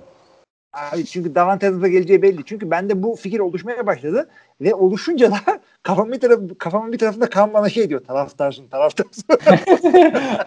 Abi 0.75 1.07
çünkü 1.07 1.35
Davante 1.35 1.69
Adams'a 1.69 1.89
geleceği 1.89 2.23
belli. 2.23 2.45
Çünkü 2.45 2.71
bende 2.71 3.03
bu 3.03 3.17
fikir 3.17 3.41
oluşmaya 3.41 3.87
başladı 3.87 4.29
ve 4.61 4.75
oluşunca 4.75 5.31
da 5.31 5.37
kafamın 5.83 6.13
bir 6.13 6.21
tarafı 6.21 6.59
kafamın 6.59 6.93
bir 6.93 6.99
tarafında 6.99 7.31
kan 7.31 7.55
bana 7.55 7.69
şey 7.69 7.89
diyor. 7.89 8.05
Taraftarsın, 8.05 8.67
taraftarsın. 8.67 9.25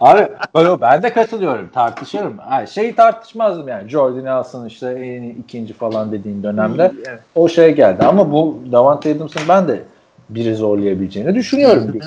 Abi 0.00 0.80
ben 0.80 1.02
de 1.02 1.12
katılıyorum. 1.12 1.68
Tartışırım. 1.74 2.38
Ha, 2.38 2.66
şeyi 2.66 2.94
tartışmazdım 2.94 3.68
yani. 3.68 3.88
Jordan 3.88 4.24
alsın 4.24 4.66
işte 4.66 4.90
en 4.90 5.22
ikinci 5.22 5.72
falan 5.72 6.12
dediğin 6.12 6.42
dönemde 6.42 6.92
evet. 7.08 7.20
o 7.34 7.48
şey 7.48 7.74
geldi. 7.74 8.04
Ama 8.04 8.32
bu 8.32 8.58
Davante 8.72 9.16
Adams'ın 9.16 9.42
ben 9.48 9.68
de 9.68 9.82
biri 10.30 10.54
zorlayabileceğini 10.54 11.34
düşünüyorum. 11.34 12.00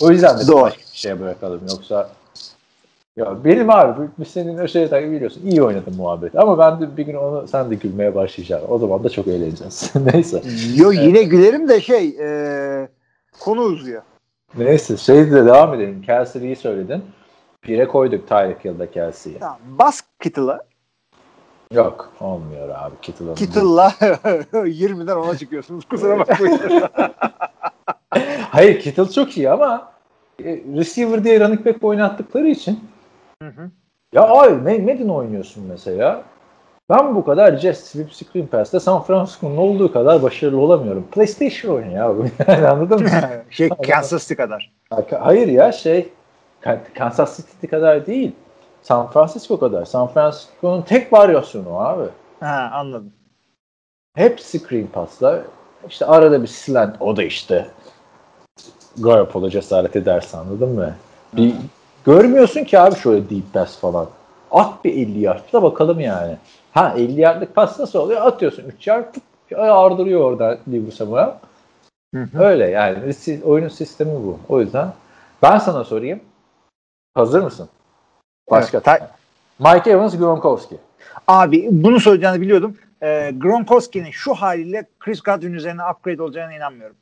o 0.00 0.10
yüzden 0.10 0.38
de 0.38 0.46
Doğru. 0.46 0.62
başka 0.62 0.80
bir 0.80 0.98
şeye 0.98 1.20
bırakalım. 1.20 1.60
Yoksa 1.70 2.08
ya 3.16 3.44
benim 3.44 3.70
abi 3.70 4.08
biz 4.18 4.28
senin 4.28 4.58
o 4.58 4.68
şeye 4.68 4.88
takip 4.88 5.12
biliyorsun. 5.12 5.42
İyi 5.46 5.62
oynadın 5.62 5.96
muhabbet. 5.96 6.36
Ama 6.36 6.58
ben 6.58 6.80
de 6.80 6.96
bir 6.96 7.06
gün 7.06 7.14
onu 7.14 7.48
sen 7.48 7.70
de 7.70 7.74
gülmeye 7.74 8.14
başlayacaksın. 8.14 8.68
O 8.70 8.78
zaman 8.78 9.04
da 9.04 9.08
çok 9.08 9.26
eğleneceğiz. 9.26 9.92
Neyse. 10.12 10.42
Yo 10.76 10.92
yine 10.92 11.22
gülerim 11.22 11.68
de 11.68 11.80
şey 11.80 12.08
e, 12.20 12.88
konu 13.40 13.60
uzuyor. 13.60 14.02
Neyse 14.58 14.96
şey 14.96 15.30
de 15.30 15.46
devam 15.46 15.74
edelim. 15.74 16.02
Kelsey'yi 16.02 16.56
söyledin. 16.56 17.02
Bire 17.68 17.88
koyduk 17.88 18.28
Tyreek 18.28 18.64
Hill'da 18.64 18.90
Kelsey'yi. 18.90 19.38
Tamam. 19.38 19.58
Bas 19.78 20.00
Kittle'a. 20.20 20.60
Yok 21.74 22.12
olmuyor 22.20 22.68
abi 22.68 22.94
Kittle'ın. 23.02 23.34
Kittle'la 23.34 23.88
20'den 24.52 25.16
10'a 25.16 25.36
çıkıyorsunuz. 25.36 25.84
Kusura 25.84 26.18
bakmayın. 26.18 26.60
Hayır 28.50 28.80
Kittle 28.80 29.08
çok 29.10 29.36
iyi 29.38 29.50
ama 29.50 29.92
e, 30.44 30.60
receiver 30.76 31.24
diye 31.24 31.40
running 31.40 31.66
back 31.66 31.84
oynattıkları 31.84 32.48
için 32.48 32.80
Hı 33.42 33.48
hı. 33.48 33.70
Ya 34.12 34.22
abi 34.22 34.54
Madden 34.80 35.08
oynuyorsun 35.08 35.64
mesela. 35.64 36.24
Ben 36.90 37.14
bu 37.14 37.24
kadar 37.24 37.56
Jet 37.56 37.76
Sweep 37.76 38.12
Screen 38.14 38.46
Pass'te 38.46 38.80
San 38.80 39.02
Francisco'nun 39.02 39.56
olduğu 39.56 39.92
kadar 39.92 40.22
başarılı 40.22 40.60
olamıyorum. 40.60 41.06
PlayStation 41.12 41.74
oyunu 41.74 41.92
ya 41.92 42.16
bu. 42.16 42.26
yani 42.48 42.68
anladın 42.68 43.02
mı? 43.02 43.08
şey 43.50 43.68
Kansas 43.68 44.22
City 44.22 44.34
kadar. 44.34 44.72
Hayır 45.20 45.48
ya 45.48 45.72
şey 45.72 46.08
Kansas 46.94 47.36
City 47.36 47.66
kadar 47.66 48.06
değil. 48.06 48.32
San 48.82 49.10
Francisco 49.10 49.58
kadar. 49.60 49.84
San 49.84 50.08
Francisco'nun 50.08 50.82
tek 50.82 51.12
varyasyonu 51.12 51.78
abi. 51.78 52.04
Ha 52.40 52.70
anladım. 52.74 53.12
Hep 54.14 54.40
screen 54.40 54.86
passlar. 54.86 55.40
İşte 55.88 56.06
arada 56.06 56.42
bir 56.42 56.46
slant 56.46 56.96
o 57.02 57.16
da 57.16 57.22
işte 57.22 57.66
Garoppolo 58.98 59.48
cesaret 59.48 59.96
ederse 59.96 60.36
anladın 60.36 60.68
mı? 60.68 60.94
Bir 61.32 61.54
Görmüyorsun 62.06 62.64
ki 62.64 62.78
abi 62.78 62.96
şöyle 62.96 63.30
deep 63.30 63.52
pass 63.52 63.78
falan. 63.78 64.08
At 64.50 64.84
bir 64.84 64.92
50 64.92 65.18
yardta 65.20 65.62
bakalım 65.62 66.00
yani. 66.00 66.36
Ha 66.72 66.94
50 66.96 67.20
yardlık 67.20 67.54
pas 67.54 67.78
nasıl 67.78 67.98
oluyor? 67.98 68.20
Atıyorsun 68.26 68.64
3 68.78 68.86
yard 68.86 69.14
ardırıyor 69.56 70.20
orada 70.20 70.58
Libu 70.68 70.92
Samuel. 70.92 71.30
Öyle 72.38 72.70
yani 72.70 72.98
oyunun 73.44 73.68
sistemi 73.68 74.12
bu. 74.12 74.38
O 74.48 74.60
yüzden 74.60 74.92
ben 75.42 75.58
sana 75.58 75.84
sorayım. 75.84 76.20
Hazır 77.14 77.42
mısın? 77.42 77.68
Başka. 78.50 78.76
Evet, 78.78 78.84
ta- 78.84 79.10
Mike 79.58 79.90
Evans, 79.90 80.18
Gronkowski. 80.18 80.76
Abi 81.28 81.68
bunu 81.70 82.00
soracağını 82.00 82.40
biliyordum. 82.40 82.76
Ee, 83.02 83.32
Gronkowski'nin 83.36 84.10
şu 84.10 84.34
haliyle 84.34 84.86
Chris 85.00 85.20
Godwin 85.20 85.52
üzerine 85.52 85.82
upgrade 85.90 86.22
olacağına 86.22 86.54
inanmıyorum. 86.54 86.96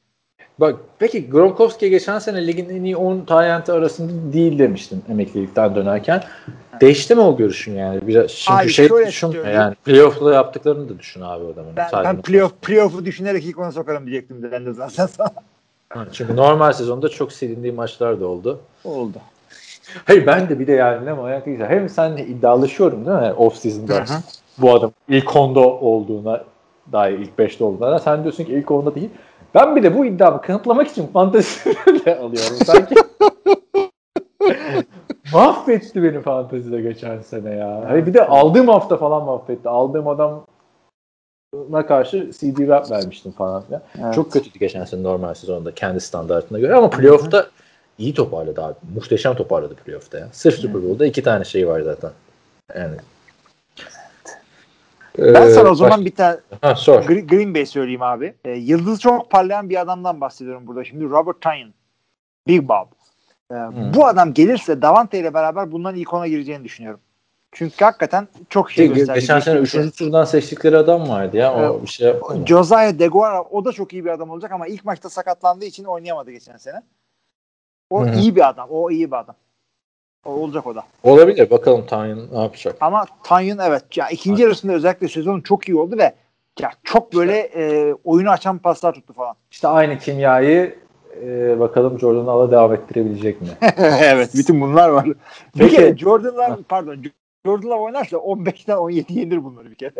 Bak 0.60 0.76
peki 0.98 1.30
Gronkowski 1.30 1.90
geçen 1.90 2.18
sene 2.18 2.46
ligin 2.46 2.68
en 2.68 2.84
iyi 2.84 2.96
10 2.96 3.24
tayyantı 3.24 3.72
arasında 3.72 4.32
değil 4.32 4.58
demiştin 4.58 5.04
emeklilikten 5.08 5.74
dönerken. 5.74 6.22
Değişti 6.80 7.14
mi 7.14 7.20
o 7.20 7.36
görüşün 7.36 7.74
yani? 7.74 8.00
Biraz 8.06 8.32
çünkü 8.32 8.62
abi, 8.62 8.68
şey 8.68 8.88
düşün 9.06 9.34
yani 9.54 9.74
playoff'la 9.74 10.34
yaptıklarını 10.34 10.88
da 10.88 10.98
düşün 10.98 11.20
abi 11.20 11.44
o 11.44 11.52
zaman. 11.52 11.76
Ben, 11.76 11.88
ben 12.04 12.22
playoff, 12.22 12.52
playoff'u 12.62 13.04
düşünerek 13.04 13.44
ilk 13.44 13.58
ona 13.58 13.72
sokarım 13.72 14.06
diyecektim 14.06 14.50
ben 14.52 14.66
de 14.66 14.72
zaten 14.72 15.06
sana. 15.06 15.30
çünkü 16.12 16.36
normal 16.36 16.72
sezonda 16.72 17.08
çok 17.08 17.32
silindiği 17.32 17.72
maçlar 17.72 18.20
da 18.20 18.26
oldu. 18.26 18.60
Oldu. 18.84 19.18
Hayır 20.04 20.26
ben 20.26 20.48
de 20.48 20.58
bir 20.58 20.66
de 20.66 20.72
yani 20.72 21.06
ne 21.06 21.12
ayak 21.12 21.44
güzel. 21.44 21.68
Hem 21.68 21.88
senle 21.88 22.26
iddialaşıyorum 22.26 23.06
değil 23.06 23.18
mi? 23.18 23.32
Off 23.32 23.56
season'da 23.56 24.04
bu 24.58 24.74
adam 24.74 24.92
ilk 25.08 25.36
onda 25.36 25.60
olduğuna 25.60 26.44
dair 26.92 27.18
ilk 27.18 27.38
5'te 27.38 27.64
olduğuna. 27.64 27.98
Sen 27.98 28.22
diyorsun 28.22 28.44
ki 28.44 28.52
ilk 28.52 28.70
onda 28.70 28.94
değil. 28.94 29.10
Ben 29.54 29.76
bir 29.76 29.82
de 29.82 29.98
bu 29.98 30.04
iddiamı 30.04 30.42
kanıtlamak 30.42 30.88
için 30.88 31.06
fantezide 31.06 32.18
alıyorum 32.18 32.56
sanki. 32.66 32.94
mahvetti 35.32 36.02
beni 36.02 36.20
fantezide 36.20 36.80
geçen 36.80 37.20
sene 37.20 37.54
ya. 37.54 37.84
Hani 37.88 38.06
bir 38.06 38.14
de 38.14 38.26
aldığım 38.26 38.68
hafta 38.68 38.96
falan 38.96 39.24
mahvetti. 39.24 39.68
Aldığım 39.68 40.08
adam 40.08 40.46
na 41.70 41.86
karşı 41.86 42.30
CD 42.32 42.68
rap 42.68 42.90
vermiştim 42.90 43.32
falan. 43.32 43.64
Ya. 43.70 43.82
Evet. 44.04 44.14
Çok 44.14 44.32
kötüydü 44.32 44.58
geçen 44.58 44.84
sene 44.84 45.02
normal 45.02 45.34
sezonda 45.34 45.74
kendi 45.74 46.00
standartına 46.00 46.58
göre 46.58 46.74
ama 46.74 46.90
playoff'ta 46.90 47.46
iyi 47.98 48.14
toparladı 48.14 48.62
abi. 48.62 48.74
Muhteşem 48.94 49.34
toparladı 49.34 49.74
playoff'ta 49.74 50.18
ya. 50.18 50.28
Sırf 50.32 50.54
Super 50.54 50.82
Bowl'da 50.82 51.06
iki 51.06 51.22
tane 51.22 51.44
şey 51.44 51.68
var 51.68 51.80
zaten. 51.80 52.10
Yani 52.76 52.96
ben 55.20 55.48
sana 55.48 55.70
o 55.70 55.74
zaman 55.74 55.98
baş... 55.98 56.06
bir 56.06 56.14
tane 56.14 56.36
ha, 56.62 56.74
sor. 56.74 57.02
Green 57.02 57.54
Bay 57.54 57.66
söyleyeyim 57.66 58.02
abi. 58.02 58.34
E, 58.44 58.50
yıldız 58.50 59.00
çok 59.00 59.30
parlayan 59.30 59.70
bir 59.70 59.80
adamdan 59.80 60.20
bahsediyorum 60.20 60.66
burada. 60.66 60.84
Şimdi 60.84 61.04
Robert 61.04 61.40
Tyan. 61.40 61.74
Big 62.46 62.68
Bob. 62.68 62.86
E, 63.50 63.54
hmm. 63.54 63.94
Bu 63.94 64.06
adam 64.06 64.34
gelirse 64.34 64.82
Davante 64.82 65.18
ile 65.18 65.34
beraber 65.34 65.72
bundan 65.72 65.94
ilk 65.94 66.14
ona 66.14 66.26
gireceğini 66.26 66.64
düşünüyorum. 66.64 67.00
Çünkü 67.52 67.84
hakikaten 67.84 68.28
çok 68.48 68.70
şey 68.70 68.88
gösterdi. 68.88 69.20
Geçen 69.20 69.40
sene 69.40 69.58
3. 69.58 69.96
turdan 69.96 70.24
seçtikleri 70.24 70.76
adam 70.76 71.08
vardı 71.08 71.36
ya. 71.36 71.54
O 71.54 71.78
ee, 71.78 71.82
bir 71.82 71.86
şey 71.86 72.14
Josiah 72.46 72.98
DeGuara 72.98 73.42
o 73.42 73.64
da 73.64 73.72
çok 73.72 73.92
iyi 73.92 74.04
bir 74.04 74.10
adam 74.10 74.30
olacak 74.30 74.52
ama 74.52 74.66
ilk 74.66 74.84
maçta 74.84 75.10
sakatlandığı 75.10 75.64
için 75.64 75.84
oynayamadı 75.84 76.30
geçen 76.30 76.56
sene. 76.56 76.82
O 77.90 78.06
Hı-hı. 78.06 78.14
iyi 78.14 78.36
bir 78.36 78.48
adam. 78.48 78.68
O 78.70 78.90
iyi 78.90 79.10
bir 79.10 79.16
adam. 79.16 79.34
O 80.24 80.30
olacak 80.30 80.66
o 80.66 80.74
da. 80.74 80.84
Olabilir. 81.02 81.50
Bakalım 81.50 81.86
Tanyan 81.86 82.20
ne 82.32 82.42
yapacak. 82.42 82.76
Ama 82.80 83.04
Tanyan 83.22 83.58
evet. 83.58 83.96
Ya 83.96 84.08
ikinci 84.08 84.42
yarısında 84.42 84.72
özellikle 84.72 85.08
sezonun 85.08 85.40
çok 85.40 85.68
iyi 85.68 85.76
oldu 85.76 85.98
ve 85.98 86.12
ya 86.60 86.70
çok 86.84 87.14
böyle 87.14 87.38
e, 87.38 87.94
oyunu 88.04 88.30
açan 88.30 88.58
paslar 88.58 88.92
tuttu 88.92 89.12
falan. 89.12 89.34
İşte 89.50 89.68
aynı 89.68 89.98
kimyayı 89.98 90.74
e, 91.22 91.60
bakalım 91.60 91.98
Jordan 91.98 92.26
Ala 92.26 92.50
devam 92.50 92.74
ettirebilecek 92.74 93.40
mi? 93.40 93.48
evet. 94.00 94.30
Bütün 94.34 94.60
bunlar 94.60 94.88
var. 94.88 95.06
Peki 95.58 95.78
bir 95.78 95.96
Jordan'lar 95.96 96.62
pardon 96.68 96.96
Jordan'la 97.46 97.74
oynarsa 97.74 98.16
15'ten 98.16 98.76
17 98.76 99.18
yenir 99.18 99.44
bunları 99.44 99.70
bir 99.70 99.74
kere. 99.74 99.92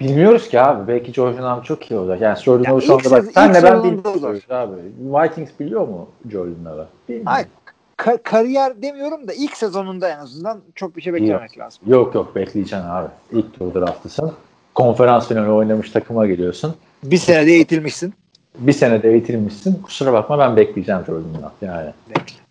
Bilmiyoruz 0.00 0.48
ki 0.48 0.60
abi. 0.60 0.88
Belki 0.88 1.12
Jordan 1.12 1.42
abi 1.42 1.66
çok 1.66 1.90
iyi 1.90 2.00
olacak. 2.00 2.20
Yani 2.20 2.38
Jordan 2.38 2.70
yani 2.72 2.82
şu 2.82 2.94
anda 2.94 3.10
bak. 3.10 3.24
Senle 3.34 3.62
ben 3.62 3.84
bilmiyoruz 3.84 4.50
abi. 4.50 4.76
Vikings 4.98 5.50
biliyor 5.60 5.88
mu 5.88 6.08
Jordan'ları? 6.30 6.86
Hayır 7.24 7.48
ka- 7.96 8.22
kariyer 8.22 8.82
demiyorum 8.82 9.28
da 9.28 9.32
ilk 9.32 9.56
sezonunda 9.56 10.08
en 10.08 10.18
azından 10.18 10.60
çok 10.74 10.96
bir 10.96 11.02
şey 11.02 11.12
beklemek 11.12 11.56
yok. 11.56 11.58
lazım. 11.58 11.82
Yok 11.86 12.14
yok 12.14 12.34
bekleyeceksin 12.34 12.86
abi. 12.88 13.08
İlk 13.32 13.58
tur 13.58 13.74
draftlısın. 13.74 14.32
konferans 14.74 15.28
finali 15.28 15.50
oynamış 15.50 15.90
takıma 15.90 16.26
geliyorsun. 16.26 16.74
Bir 17.04 17.16
senede 17.16 17.52
eğitilmişsin. 17.52 18.14
Bir 18.58 18.72
senede 18.72 19.10
eğitilmişsin. 19.10 19.82
Kusura 19.82 20.12
bakma 20.12 20.38
ben 20.38 20.56
bekleyeceğim 20.56 21.00
Jordan 21.06 21.52
yani. 21.62 21.90
Bekle. 22.10 22.44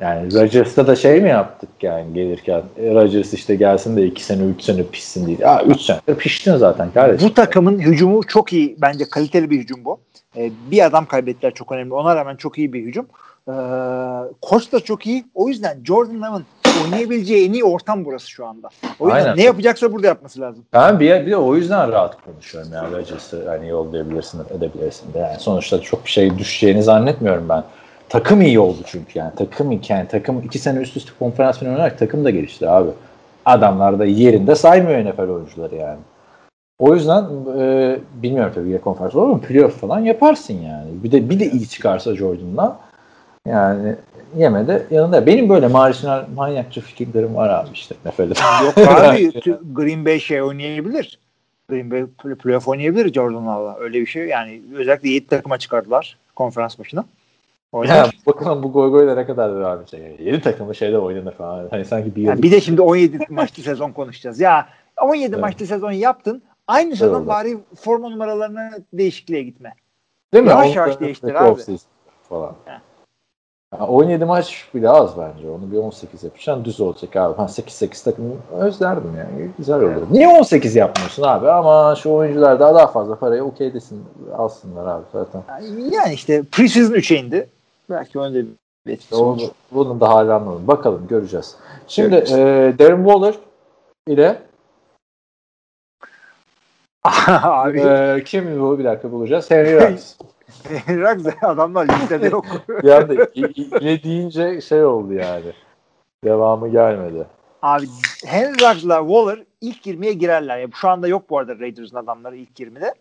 Yani 0.00 0.34
Rodgers'ta 0.34 0.86
da 0.86 0.96
şey 0.96 1.20
mi 1.20 1.28
yaptık 1.28 1.68
yani 1.82 2.14
gelirken? 2.14 2.62
E, 2.78 2.94
Rodgers 2.94 3.32
işte 3.32 3.54
gelsin 3.54 3.96
de 3.96 4.06
2 4.06 4.24
sene 4.24 4.44
3 4.44 4.62
sene 4.62 4.82
pişsin 4.86 5.26
değil. 5.26 5.48
Aa 5.54 5.62
3 5.62 5.80
sene 5.80 6.00
piştin 6.18 6.56
zaten 6.56 6.92
kardeşim. 6.92 7.28
Bu 7.28 7.34
takımın 7.34 7.78
hücumu 7.78 8.26
çok 8.26 8.52
iyi. 8.52 8.76
Bence 8.80 9.04
kaliteli 9.04 9.50
bir 9.50 9.58
hücum 9.58 9.84
bu. 9.84 10.00
Ee, 10.36 10.50
bir 10.70 10.84
adam 10.86 11.06
kaybettiler 11.06 11.54
çok 11.54 11.72
önemli. 11.72 11.94
Ona 11.94 12.16
rağmen 12.16 12.36
çok 12.36 12.58
iyi 12.58 12.72
bir 12.72 12.82
hücum. 12.82 13.06
Ee, 13.48 13.52
koç 14.40 14.72
da 14.72 14.80
çok 14.80 15.06
iyi. 15.06 15.24
O 15.34 15.48
yüzden 15.48 15.84
Jordan 15.84 16.22
Love'ın 16.22 16.44
oynayabileceği 16.84 17.48
en 17.48 17.52
iyi 17.52 17.64
ortam 17.64 18.04
burası 18.04 18.30
şu 18.30 18.46
anda. 18.46 18.68
O 19.00 19.06
yüzden 19.06 19.20
Aynen. 19.20 19.36
ne 19.36 19.42
yapacaksa 19.42 19.92
burada 19.92 20.06
yapması 20.06 20.40
lazım. 20.40 20.64
Ben 20.72 21.00
bir, 21.00 21.26
bir 21.26 21.30
de 21.30 21.36
o 21.36 21.56
yüzden 21.56 21.92
rahat 21.92 22.16
konuşuyorum 22.24 22.70
yani 22.74 22.96
Rodgers'ı 22.96 23.48
hani 23.48 23.68
yollayabilirsin 23.68 24.40
edebilirsin 24.56 25.14
de. 25.14 25.18
Yani 25.18 25.36
sonuçta 25.38 25.80
çok 25.80 26.04
bir 26.04 26.10
şey 26.10 26.38
düşeceğini 26.38 26.82
zannetmiyorum 26.82 27.48
ben. 27.48 27.64
Takım 28.08 28.42
iyi 28.42 28.60
oldu 28.60 28.78
çünkü 28.86 29.18
yani. 29.18 29.32
Takım 29.36 29.72
iyi 29.72 29.80
yani 29.88 30.08
takım 30.08 30.40
iki 30.40 30.58
sene 30.58 30.78
üst 30.78 30.96
üste 30.96 31.12
konferans 31.18 31.58
finali 31.58 31.72
oynayarak 31.72 31.98
takım 31.98 32.24
da 32.24 32.30
gelişti 32.30 32.68
abi. 32.68 32.90
Adamlar 33.44 33.98
da 33.98 34.04
yerinde 34.04 34.54
saymıyor 34.54 35.04
NFL 35.04 35.28
oyuncuları 35.28 35.74
yani. 35.74 35.98
O 36.78 36.94
yüzden 36.94 37.24
e, 37.58 37.96
bilmiyorum 38.14 38.52
tabii 38.54 38.70
ya 38.70 38.80
konferans 38.80 39.14
olur 39.14 39.26
mu? 39.26 39.40
Playoff 39.40 39.80
falan 39.80 40.00
yaparsın 40.00 40.54
yani. 40.54 40.88
Bir 41.04 41.12
de 41.12 41.30
bir 41.30 41.40
de 41.40 41.50
iyi 41.50 41.68
çıkarsa 41.68 42.14
Jordan'dan 42.14 42.78
yani 43.46 43.96
yemede 44.36 44.86
yanında. 44.90 45.26
Benim 45.26 45.48
böyle 45.48 45.68
marjinal 45.68 46.24
manyakça 46.34 46.80
fikirlerim 46.80 47.36
var 47.36 47.48
abi 47.48 47.68
işte 47.74 47.94
NFL'de. 48.04 48.34
Yok 48.64 48.78
abi 48.78 49.32
Green 49.74 50.04
Bay 50.06 50.20
şey 50.20 50.42
oynayabilir. 50.42 51.18
Green 51.68 51.90
Bay 51.90 52.00
play- 52.00 52.34
playoff 52.34 52.68
oynayabilir 52.68 53.12
Jordan 53.12 53.46
Love'la. 53.46 53.76
Öyle 53.78 54.00
bir 54.00 54.06
şey. 54.06 54.26
Yani 54.26 54.62
özellikle 54.74 55.08
7 55.08 55.26
takıma 55.26 55.58
çıkardılar 55.58 56.18
konferans 56.36 56.78
başına. 56.78 57.04
Oynar. 57.72 57.96
Ya, 57.96 58.10
bakalım 58.26 58.62
bu 58.62 58.72
goy 58.72 58.90
goy 58.90 59.06
da 59.06 59.14
ne 59.14 59.26
kadar 59.26 59.54
devam 59.54 59.78
edecek. 59.80 60.20
7 60.20 60.40
takımı 60.40 60.74
şeyde 60.74 60.98
oynanır 60.98 61.32
falan. 61.32 61.68
Hani 61.70 61.84
sanki 61.84 62.16
bir. 62.16 62.22
Yani 62.22 62.42
bir 62.42 62.50
de 62.50 62.60
şimdi 62.60 62.80
17 62.80 63.18
maçlı 63.30 63.62
sezon 63.62 63.92
konuşacağız. 63.92 64.40
Ya 64.40 64.68
17 65.02 65.32
Evet. 65.32 65.40
maçlı 65.40 65.66
sezon 65.66 65.92
yaptın. 65.92 66.42
Aynı 66.66 66.96
sezon 66.96 67.20
oldu. 67.20 67.26
bari 67.26 67.58
forma 67.76 68.08
numaralarına 68.08 68.70
değişikliğe 68.92 69.42
gitme. 69.42 69.74
Değil 70.34 70.44
mi? 70.44 70.50
yavaş 70.50 70.76
yavaş 70.76 71.00
değiştir 71.00 71.34
abi. 71.34 71.60
Falan. 72.28 72.54
Yani 73.72 73.84
17 73.84 74.24
maç 74.24 74.68
bile 74.74 74.88
az 74.90 75.18
bence. 75.18 75.50
Onu 75.50 75.72
bir 75.72 75.76
18 75.76 76.24
yapacaksın 76.24 76.64
düz 76.64 76.80
olacak 76.80 77.16
abi. 77.16 77.36
Ha 77.36 77.42
8-8 77.42 78.04
takım 78.04 78.42
özlerdim 78.58 79.16
yani. 79.18 79.50
Güzel 79.58 79.80
olur. 79.80 80.06
Niye 80.10 80.28
18 80.28 80.76
yapmıyorsun 80.76 81.22
abi? 81.22 81.50
Ama 81.50 81.94
şu 81.94 82.10
oyuncular 82.10 82.60
daha 82.60 82.74
daha 82.74 82.86
fazla 82.86 83.18
parayı 83.18 83.44
okey 83.44 83.74
desin 83.74 84.04
alsınlar 84.36 84.86
abi 84.86 85.04
zaten. 85.12 85.42
Yani 85.90 86.14
işte 86.14 86.42
preseason 86.52 86.94
3'e 86.94 87.18
indi. 87.18 87.48
Belki 87.90 88.18
önde 88.18 88.44
bir 88.86 88.92
etkisi 88.92 89.14
Onu, 89.14 89.30
olur. 89.32 89.48
bunun 89.72 90.00
da 90.00 90.08
hala 90.08 90.36
anlamadım. 90.36 90.66
Bakalım 90.66 91.06
göreceğiz. 91.08 91.56
Şimdi 91.88 92.14
e, 92.16 92.36
Darren 92.78 93.04
Waller 93.04 93.34
ile 94.08 94.42
Abi 97.42 97.80
e, 97.80 98.22
kim 98.24 98.60
bu? 98.60 98.78
Bir 98.78 98.84
dakika 98.84 99.12
bulacağız. 99.12 99.50
Henry 99.50 99.74
Ruggs. 99.74 100.14
Ruggs 100.88 101.26
adamlar 101.42 101.88
listede 101.88 102.26
yok. 102.28 102.44
bir 102.82 102.88
anda 102.90 103.14
i- 103.14 103.28
i- 103.40 103.62
ile 103.80 104.02
deyince 104.02 104.60
şey 104.60 104.84
oldu 104.84 105.12
yani. 105.12 105.52
Devamı 106.24 106.68
gelmedi. 106.68 107.26
Abi 107.62 107.86
Henry 108.26 108.52
Ruggs'la 108.54 108.98
Waller 108.98 109.42
ilk 109.60 109.86
20'ye 109.86 110.12
girerler. 110.12 110.58
Ya, 110.58 110.68
şu 110.74 110.88
anda 110.88 111.08
yok 111.08 111.30
bu 111.30 111.38
arada 111.38 111.58
Raiders'ın 111.58 111.96
adamları 111.96 112.36
ilk 112.36 112.60
20'de. 112.60 112.94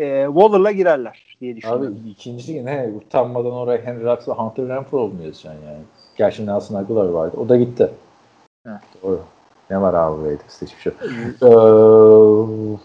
Ee, 0.00 0.24
Waller'la 0.26 0.70
girerler 0.72 1.36
diye 1.40 1.52
Abi 1.52 1.56
düşünüyorum. 1.56 2.02
ikincisi 2.10 2.64
ne? 2.66 2.90
Utanmadan 2.96 3.52
oraya 3.52 3.82
Henry 3.82 4.04
Ruggs'la 4.04 4.34
Hunter 4.34 4.68
Renfro 4.68 5.08
mu 5.08 5.22
yazacaksın 5.22 5.60
yani? 5.66 5.78
Gerçi 6.16 6.46
Nelson 6.46 6.74
Aguilar 6.74 7.04
vardı. 7.08 7.36
O 7.40 7.48
da 7.48 7.56
gitti. 7.56 7.90
Evet. 8.66 8.80
Doğru. 9.02 9.20
Ne 9.70 9.80
var 9.80 9.94
abi 9.94 10.24
Raiders'ta 10.24 10.66
hiçbir 10.66 10.80
şey. 10.82 10.92
Ee, 11.42 12.78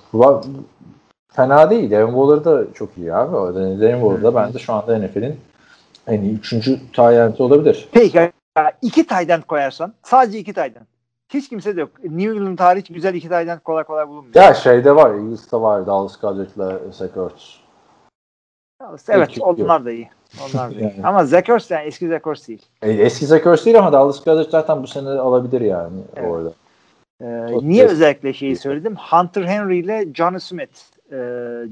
fena 1.36 1.70
değil. 1.70 1.91
Darren 1.91 2.07
Waller 2.07 2.45
da 2.45 2.74
çok 2.74 2.98
iyi 2.98 3.14
abi. 3.14 3.56
Darren 3.82 3.99
Waller 3.99 4.24
da 4.24 4.36
bence 4.36 4.60
şu 4.60 4.74
anda 4.74 4.98
NFL'in 4.99 5.40
en 6.07 6.22
iyi 6.22 6.34
üçüncü 6.40 6.80
tayyenti 6.94 7.44
olabilir. 7.44 7.88
Peki 7.91 8.32
iki 8.82 9.07
tight 9.07 9.48
koyarsan 9.48 9.94
sadece 10.03 10.40
iki 10.40 10.53
tight. 10.53 10.78
Hiç 11.30 11.49
kimse 11.49 11.76
de 11.76 11.80
yok. 11.82 11.90
New 12.03 12.32
England 12.32 12.60
hariç 12.60 12.88
güzel 12.90 13.14
iki 13.14 13.30
tight 13.30 13.64
kolay 13.64 13.84
kolay 13.84 14.07
bulunmuyor. 14.07 14.36
Ya 14.36 14.53
şeyde 14.53 14.95
var. 14.95 15.10
Eagles'ta 15.14 15.62
var. 15.62 15.86
Dallas 15.88 16.20
Goedert'la 16.20 16.80
Zach 16.91 17.18
Ertz. 17.18 17.60
evet 19.10 19.38
onlar 19.41 19.86
da 19.86 19.91
iyi. 19.91 20.10
Onlar 20.49 20.72
da 20.72 20.74
iyi. 20.76 20.82
Yani. 20.84 20.94
Ama 21.03 21.26
Zach 21.26 21.49
Ertz 21.49 21.72
yani 21.72 21.86
eski 21.86 22.07
Zach 22.07 22.28
Ertz 22.28 22.48
değil. 22.48 22.66
E, 22.82 22.91
Eski 22.91 23.26
Zach 23.26 23.48
Ertz 23.48 23.66
değil 23.66 23.80
ama 23.80 23.94
Dallas 23.94 24.24
Goedert 24.24 24.49
zaten 24.49 24.84
bu 24.84 24.88
sene 24.88 25.10
alabilir 25.10 25.62
yani 25.62 25.98
Evet. 26.16 26.30
orada. 26.32 26.52
Ee, 27.22 27.48
Çok 27.53 27.64
niye 27.64 27.84
eski. 27.84 27.94
özellikle 27.95 28.34
şeyi 28.34 28.56
söyledim? 28.56 28.95
Hunter 28.95 29.44
Henry 29.44 29.80
ile 29.80 30.07
John 30.14 30.38
Smith. 30.38 30.94
Ee, 31.11 31.15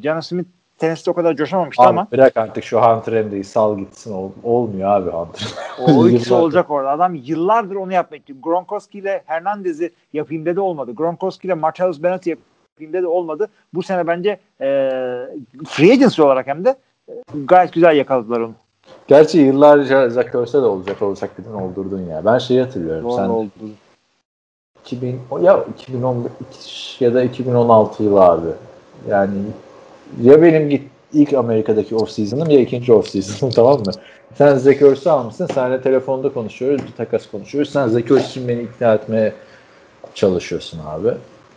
John 0.04 0.20
Smith 0.20 0.48
teniste 0.78 1.12
o 1.12 1.14
kadar 1.14 1.36
coşamamıştı 1.36 1.84
Abi 1.84 1.90
ama 1.90 2.08
bırak 2.12 2.38
artık 2.38 2.64
şu 2.64 2.82
Hunter 2.82 3.14
Henry'i 3.14 3.44
sal 3.44 3.78
gitsin. 3.78 4.14
Ol- 4.14 4.32
olmuyor 4.44 4.90
abi 4.90 5.10
Hunter. 5.10 5.48
o 5.88 6.08
ikisi 6.08 6.34
olacak 6.34 6.72
orada. 6.72 6.90
Adam 6.90 7.16
yıllardır 7.16 7.76
onu 7.76 7.94
yapmak 7.94 8.20
istiyor. 8.20 8.40
Gronkowski 8.42 9.00
ile 9.00 9.24
Hernandez'i 9.26 9.92
yapayım 10.14 10.46
dedi 10.46 10.60
olmadı. 10.60 10.92
Gronkowski 10.96 11.48
ile 11.48 11.54
Marcellus 11.54 12.04
Bennett'i 12.04 12.30
yapayım 12.30 12.94
dedi 12.94 13.08
olmadı. 13.08 13.48
Bu 13.74 13.84
sene 13.84 14.08
bence 14.08 14.30
e, 14.62 14.66
free 15.68 15.92
agency 15.92 16.22
olarak 16.22 16.48
hem 16.48 16.66
de 16.66 16.76
e, 17.10 17.14
gayet 17.46 17.74
güzel 17.74 17.96
yakaladılar 17.96 18.40
onu. 18.40 18.54
Gerçi 19.08 19.38
yıllarca 19.40 20.10
Zach 20.10 20.36
Ertz'e 20.36 20.62
de 20.62 20.66
olacak 20.66 21.02
olacak 21.02 21.38
dedin 21.38 21.54
oldurdun 21.54 22.02
ya. 22.02 22.26
Ben 22.26 22.38
şeyi 22.38 22.62
hatırlıyorum. 22.62 23.04
Doğru 23.04 23.16
Sen 23.16 23.30
oldu. 23.30 23.50
2000 24.86 25.20
o 25.32 25.40
ya 25.40 25.64
2015 25.78 27.02
ya 27.02 27.14
da 27.14 27.24
2016 27.24 28.04
yılı 28.04 28.22
abi. 28.22 28.48
Yani 29.10 29.34
ya 30.22 30.42
benim 30.42 30.70
git 30.70 30.84
ilk 31.14 31.34
Amerika'daki 31.34 31.96
off 31.96 32.10
season'ım 32.12 32.50
ya 32.50 32.60
ikinci 32.60 32.94
off 32.94 33.08
season'ım 33.08 33.52
tamam 33.56 33.80
mı? 33.80 33.92
Sen 34.38 34.56
Zach 34.56 35.08
almışsın. 35.08 35.48
Seninle 35.54 35.82
telefonda 35.82 36.34
konuşuyoruz. 36.34 36.82
Bir 36.88 36.92
takas 36.92 37.28
konuşuyoruz. 37.32 37.72
Sen 37.72 37.88
Zach 37.88 38.12
Ertz 38.12 38.30
için 38.30 38.48
beni 38.48 38.62
ikna 38.62 38.94
etmeye 38.94 39.34
çalışıyorsun 40.16 40.80
abi. 40.88 41.10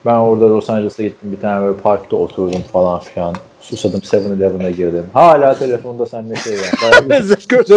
Ben 0.07 0.15
orada 0.15 0.51
Los 0.51 0.71
Angeles'a 0.71 1.03
gittim. 1.03 1.33
Bir 1.33 1.41
tane 1.41 1.67
böyle 1.67 1.79
parkta 1.79 2.17
oturdum 2.17 2.63
falan 2.73 3.01
filan. 3.01 3.35
Susadım 3.61 4.01
7-Eleven'a 4.01 4.71
girdim. 4.71 5.07
Hala 5.13 5.59
telefonda 5.59 6.07
seninle 6.07 6.37
şey 6.37 6.53
var. 6.59 7.21
Zach 7.21 7.53
Ertz. 7.53 7.71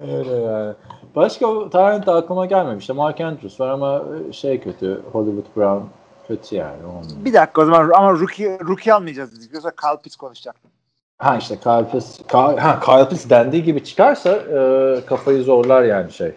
Öyle 0.00 0.34
yani. 0.34 0.74
Başka 1.16 1.70
talent 1.70 2.08
aklıma 2.08 2.46
gelmemişti. 2.46 2.92
Mark 2.92 3.20
Andrews 3.20 3.60
var 3.60 3.68
ama 3.68 4.04
şey 4.32 4.60
kötü. 4.60 5.00
Hollywood 5.12 5.56
Brown 5.56 5.84
kötü 6.28 6.56
yani. 6.56 6.86
Onun. 6.86 7.24
Bir 7.24 7.32
dakika 7.32 7.62
o 7.62 7.64
zaman 7.64 7.90
ama 7.94 8.12
rookie, 8.12 8.58
rookie 8.58 8.92
almayacağız 8.92 9.38
dedik. 9.38 9.54
Yoksa 9.54 9.70
Kyle 9.70 10.02
Pitts 10.02 10.16
konuşacaktım. 10.16 10.70
Ha 11.18 11.36
işte 11.36 11.56
Kyle 11.56 11.88
Pitts, 11.92 12.16
Kyle, 12.16 12.60
ha, 12.60 12.80
Kyle 12.80 13.08
Pitts 13.08 13.30
dendiği 13.30 13.62
gibi 13.62 13.84
çıkarsa 13.84 14.30
e, 14.30 15.00
kafayı 15.06 15.42
zorlar 15.42 15.82
yani 15.82 16.12
şey. 16.12 16.34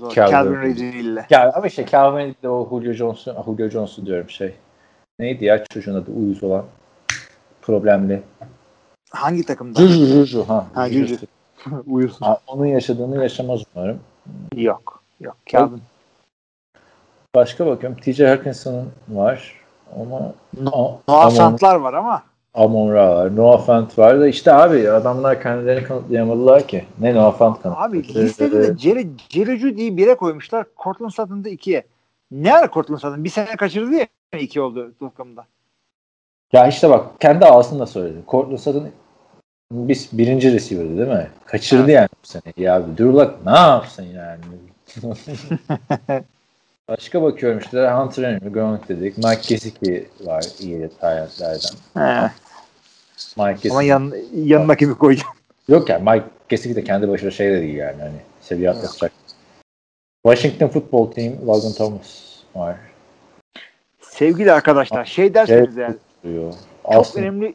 Zor. 0.00 0.10
Calvin 0.10 0.30
Calvin 0.30 0.62
Ridley. 0.62 0.92
Ridley. 0.92 1.24
Ya 1.30 1.52
ama 1.54 1.66
işte 1.66 1.86
Calvin 1.86 2.36
de 2.42 2.48
o 2.48 2.68
Julio 2.70 2.92
Johnson, 2.92 3.42
Julio 3.44 3.68
Johnson 3.68 4.06
diyorum 4.06 4.30
şey. 4.30 4.54
Neydi 5.18 5.44
ya 5.44 5.64
çocuğun 5.64 5.94
adı 5.94 6.10
uyuz 6.10 6.42
olan 6.42 6.64
problemli. 7.62 8.22
Hangi 9.10 9.46
takımda? 9.46 9.80
Juju 9.80 10.06
Juju 10.06 10.48
ha. 10.48 10.66
Ha, 10.74 10.88
Juju. 10.88 11.16
Uyusun. 11.86 12.26
Ha, 12.26 12.38
onun 12.46 12.66
yaşadığını 12.66 13.22
yaşamaz 13.22 13.60
umarım. 13.74 14.00
Yok. 14.56 15.02
Yok. 15.20 15.36
Calvin. 15.46 15.82
Başka 17.34 17.66
bakıyorum. 17.66 17.98
TJ 17.98 18.20
Hawkinson'ın 18.20 18.88
var. 19.08 19.62
Ama 20.00 20.32
Noah 20.60 20.98
Amon, 21.06 21.30
Fant'lar 21.30 21.74
var 21.74 21.94
ama 21.94 22.22
Amon 22.54 22.92
Ra 22.92 23.16
var. 23.16 23.36
Noah 23.36 23.66
Fant 23.66 23.98
var 23.98 24.20
da 24.20 24.28
işte 24.28 24.52
abi 24.52 24.90
adamlar 24.90 25.42
kendilerini 25.42 25.84
kanıtlayamadılar 25.84 26.68
ki. 26.68 26.84
Ne 27.00 27.14
Noah 27.14 27.38
Fant 27.38 27.62
kanıtladı. 27.62 27.84
abi 27.84 28.14
listede 28.14 28.62
de 28.62 28.78
Jerry, 28.78 29.08
Jerry 29.28 29.58
Judy'yi 29.58 29.96
bire 29.96 30.14
koymuşlar. 30.14 30.66
Cortland 30.84 31.10
Sutton'da 31.10 31.48
ikiye. 31.48 31.84
Ne 32.30 32.54
ara 32.54 32.70
Cortland 32.70 32.98
Sutton? 32.98 33.24
Bir 33.24 33.28
sene 33.28 33.56
kaçırdı 33.56 33.94
ya 33.94 34.06
iki 34.40 34.60
oldu 34.60 34.92
takımda. 35.00 35.46
Ya 36.52 36.66
işte 36.66 36.90
bak 36.90 37.20
kendi 37.20 37.46
ağzında 37.46 37.86
söyledi. 37.86 38.18
Cortland 38.28 38.58
Sutton 38.58 38.88
biz 39.72 40.08
birinci 40.12 40.52
receiver'dı 40.52 40.96
değil 40.98 41.08
mi? 41.08 41.26
Kaçırdı 41.46 41.90
yani 41.90 42.08
bu 42.22 42.26
sene. 42.26 42.42
Ya 42.56 42.82
Drew 42.86 43.04
Luck 43.04 43.34
ne 43.46 43.58
yapsın 43.58 44.02
yani? 44.14 44.40
Başka 46.88 47.22
bakıyorum 47.22 47.58
işte 47.58 47.90
Hunter 47.90 48.24
Henry, 48.24 48.52
Gronk 48.52 48.88
dedik. 48.88 49.18
Mike 49.18 49.40
Gesicki 49.48 50.08
var 50.20 50.44
iyi. 50.60 50.90
He. 51.94 52.30
Mike 53.36 53.52
Gesicki. 53.52 53.70
Ama 53.70 53.82
yan, 53.82 54.12
yanına 54.34 54.76
kimi 54.76 54.94
koyacağım? 54.94 55.34
Yok 55.68 55.88
yani 55.88 56.10
Mike 56.10 56.26
Gesicki 56.48 56.76
de 56.76 56.84
kendi 56.84 57.08
başına 57.08 57.30
şey 57.30 57.50
de 57.50 57.60
değil 57.60 57.74
yani. 57.74 58.02
Hani 58.02 58.16
seviye 58.40 58.70
atlatacak. 58.70 59.12
Washington 60.26 60.68
Football 60.68 61.10
Team 61.10 61.32
Logan 61.46 61.72
Thomas 61.72 62.20
var. 62.54 62.76
Sevgili 64.00 64.52
arkadaşlar 64.52 65.04
şey 65.04 65.34
derseniz 65.34 65.76
yani 65.76 65.96
Diyor. 66.24 66.52
çok 66.52 66.96
Aslında- 66.96 67.22
önemli 67.26 67.54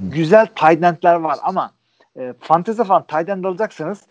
güzel 0.00 0.46
tight 0.46 1.04
var 1.04 1.38
ama 1.42 1.70
e, 2.18 2.34
fantezi 2.40 2.84
falan 2.84 3.02
tight 3.02 3.28
end 3.28 3.44
alacaksanız 3.44 4.02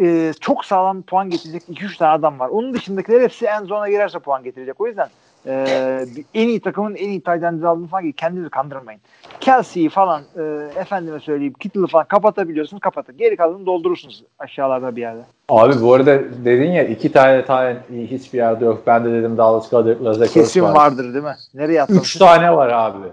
e, 0.00 0.32
çok 0.40 0.64
sağlam 0.64 1.02
puan 1.02 1.30
getirecek 1.30 1.62
2-3 1.68 1.98
tane 1.98 2.10
adam 2.10 2.38
var. 2.38 2.48
Onun 2.48 2.74
dışındakiler 2.74 3.20
hepsi 3.20 3.46
en 3.46 3.64
zona 3.64 3.88
girerse 3.88 4.18
puan 4.18 4.42
getirecek. 4.42 4.80
O 4.80 4.86
yüzden 4.86 5.08
e, 5.46 6.06
en 6.34 6.48
iyi 6.48 6.60
takımın 6.60 6.94
en 6.94 7.08
iyi 7.08 7.20
tight 7.20 7.42
end'i 7.42 7.66
aldığını 7.66 7.86
falan 7.86 8.02
gibi 8.02 8.12
kendinizi 8.12 8.50
kandırmayın. 8.50 9.00
Kelsey'yi 9.40 9.88
falan 9.88 10.22
e, 10.36 10.42
efendime 10.80 11.20
söyleyeyim 11.20 11.54
Kittle'ı 11.60 11.86
falan 11.86 12.04
kapatabiliyorsunuz 12.04 12.80
kapatın. 12.80 13.16
Geri 13.16 13.36
kalanını 13.36 13.66
doldurursunuz 13.66 14.24
aşağılarda 14.38 14.96
bir 14.96 15.00
yerde. 15.00 15.20
Abi 15.48 15.80
bu 15.80 15.94
arada 15.94 16.44
dedin 16.44 16.70
ya 16.70 16.84
iki 16.84 17.12
tane 17.12 17.44
tane 17.44 17.76
hiçbir 17.90 18.38
yerde 18.38 18.64
yok. 18.64 18.82
Ben 18.86 19.04
de 19.04 19.12
dedim 19.12 19.36
Dallas 19.36 19.70
Cowboys'la 19.70 20.26
Kesin 20.26 20.62
vardır 20.62 21.14
değil 21.14 21.24
mi? 21.24 21.36
Nereye 21.54 21.82
attın? 21.82 21.98
Üç 22.00 22.16
tane 22.16 22.56
var 22.56 22.68
abi. 22.68 23.06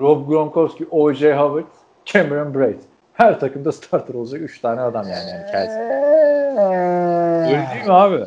Rob 0.00 0.28
Gronkowski, 0.28 0.86
O.J. 0.90 1.34
Howard, 1.36 1.66
Cameron 2.04 2.54
Braid. 2.54 2.78
Her 3.12 3.40
takımda 3.40 3.72
starter 3.72 4.14
olacak 4.14 4.40
üç 4.40 4.60
tane 4.60 4.80
adam 4.80 5.04
yani. 5.08 5.30
yani. 5.30 5.70
Öyle 7.46 7.66
değil 7.74 7.86
mi 7.86 7.92
abi? 7.92 8.26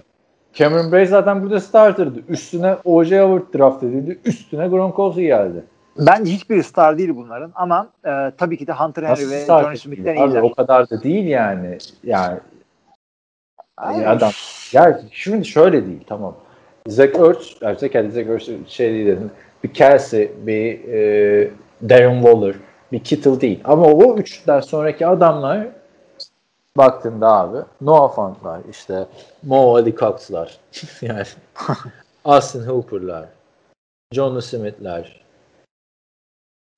Cameron 0.54 0.92
Braid 0.92 1.08
zaten 1.08 1.44
burada 1.44 1.60
starterdı. 1.60 2.20
Üstüne 2.30 2.78
O.J. 2.84 3.22
Howard 3.22 3.60
draft 3.60 3.84
edildi. 3.84 4.20
Üstüne 4.26 4.68
Gronkowski 4.68 5.22
geldi. 5.22 5.64
Bence 5.98 6.32
hiçbiri 6.32 6.64
star 6.64 6.98
değil 6.98 7.16
bunların 7.16 7.52
ama 7.56 7.90
e, 8.06 8.32
tabii 8.38 8.58
ki 8.58 8.68
de 8.68 8.74
Hunter 8.74 9.04
Henry 9.04 9.12
Nasıl 9.12 9.32
ve 9.32 9.40
starter 9.40 9.64
Johnny 9.64 9.78
Smith'ten 9.78 10.16
iyiler. 10.16 10.42
o 10.42 10.54
kadar 10.54 10.90
da 10.90 11.04
değil 11.04 11.26
yani. 11.26 11.78
Yani 12.04 12.40
Ay, 13.78 14.08
adam. 14.08 14.32
Ya 14.74 15.02
şimdi 15.12 15.46
şöyle 15.46 15.86
değil 15.86 16.04
tamam. 16.08 16.36
Zach 16.88 17.16
Ertz, 17.16 17.56
yani 17.62 17.78
Zach, 17.80 18.12
Zach 18.12 18.30
Ertz 18.30 18.70
şey 18.70 18.94
değil 18.94 19.08
dedim. 19.08 19.32
Bir 19.64 19.74
Kelsey, 19.74 20.32
bir 20.48 20.88
e, 20.88 21.52
Darren 21.90 22.22
Waller, 22.22 22.56
bir 22.92 23.04
Kittle 23.04 23.42
değil. 23.42 23.62
Ama 23.64 23.86
o 23.86 24.18
üçten 24.18 24.60
sonraki 24.60 25.08
adamlar 25.08 25.68
baktığında 26.78 27.28
abi 27.28 27.58
Noah 27.82 28.16
Fant'lar, 28.16 28.62
işte 28.72 29.06
Mo 29.44 29.76
Ali 29.76 29.96
Cox'lar, 29.96 30.60
yani 31.02 31.24
Austin 32.26 32.64
Hooper'lar, 32.64 33.26
John 34.14 34.40
Smith'ler, 34.40 35.26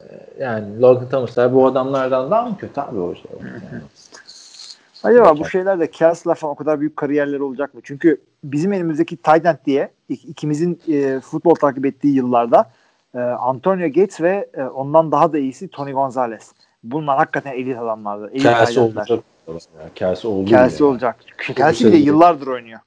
e, 0.02 0.06
yani 0.40 0.82
Logan 0.82 1.10
Thomas'lar 1.10 1.54
bu 1.54 1.66
adamlardan 1.66 2.32
daha 2.32 2.46
mı 2.46 2.58
kötü 2.58 2.82
abi 2.82 3.00
o 3.00 3.16
şey? 3.16 3.32
Yani. 3.40 3.82
Acaba 5.04 5.40
bu 5.40 5.46
şeyler 5.46 5.80
de 5.80 5.92
Kelsey'ler 5.92 6.36
falan 6.36 6.54
o 6.54 6.56
kadar 6.56 6.80
büyük 6.80 6.98
kariyerleri 6.98 7.44
olacak 7.44 7.74
mı? 7.74 7.82
Çünkü 7.84 8.22
bizim 8.44 8.74
elimizdeki 8.74 9.18
tight 9.18 9.46
end 9.46 9.58
diye 9.66 9.92
ik- 10.10 10.26
ikimizin 10.26 10.82
e, 10.88 11.20
futbol 11.20 11.56
takip 11.56 11.86
ettiği 11.86 12.16
yıllarda 12.16 12.72
e, 13.16 13.20
Antonio 13.20 13.88
Gates 13.88 14.22
ve 14.22 14.50
e, 14.54 14.64
ondan 14.64 15.12
daha 15.12 15.34
da 15.34 15.38
iyisi 15.38 15.68
Tony 15.68 15.92
Gonzalez. 15.92 16.52
Bunlar 16.84 17.18
hakikaten 17.18 17.54
elit 17.54 17.78
adamlardı. 17.78 18.30
Elit 18.34 18.46
endler. 18.46 18.78
olacak. 18.78 19.10
Ya. 19.10 19.16
Oldu. 20.32 20.46
Kelsey 20.50 20.86
ya. 20.86 20.92
olacak. 20.92 21.16
De 21.58 21.74
şey. 21.74 22.04
yıllardır 22.04 22.48
oynuyor. 22.48 22.80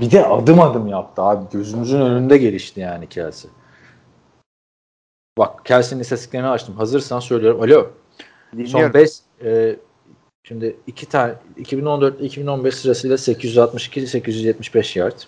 Bir 0.00 0.10
de 0.10 0.26
adım 0.26 0.60
adım 0.60 0.86
yaptı 0.86 1.22
abi. 1.22 1.44
Gözümüzün 1.52 2.00
önünde 2.00 2.38
gelişti 2.38 2.80
yani 2.80 3.08
Kelsey. 3.08 3.50
Bak 5.38 5.64
Kelsey'nin 5.64 6.02
istatistiklerini 6.02 6.48
açtım. 6.48 6.76
Hazırsan 6.76 7.20
söylüyorum. 7.20 7.62
Alo. 7.62 7.86
Son 8.50 8.58
Dinliyorum. 8.58 8.94
5 8.94 9.10
şimdi 10.44 10.76
iki 10.86 11.06
tane 11.06 11.34
2014 11.56 12.20
2015 12.20 12.74
sırasıyla 12.74 13.18
862 13.18 14.06
875 14.06 14.96
yard. 14.96 15.20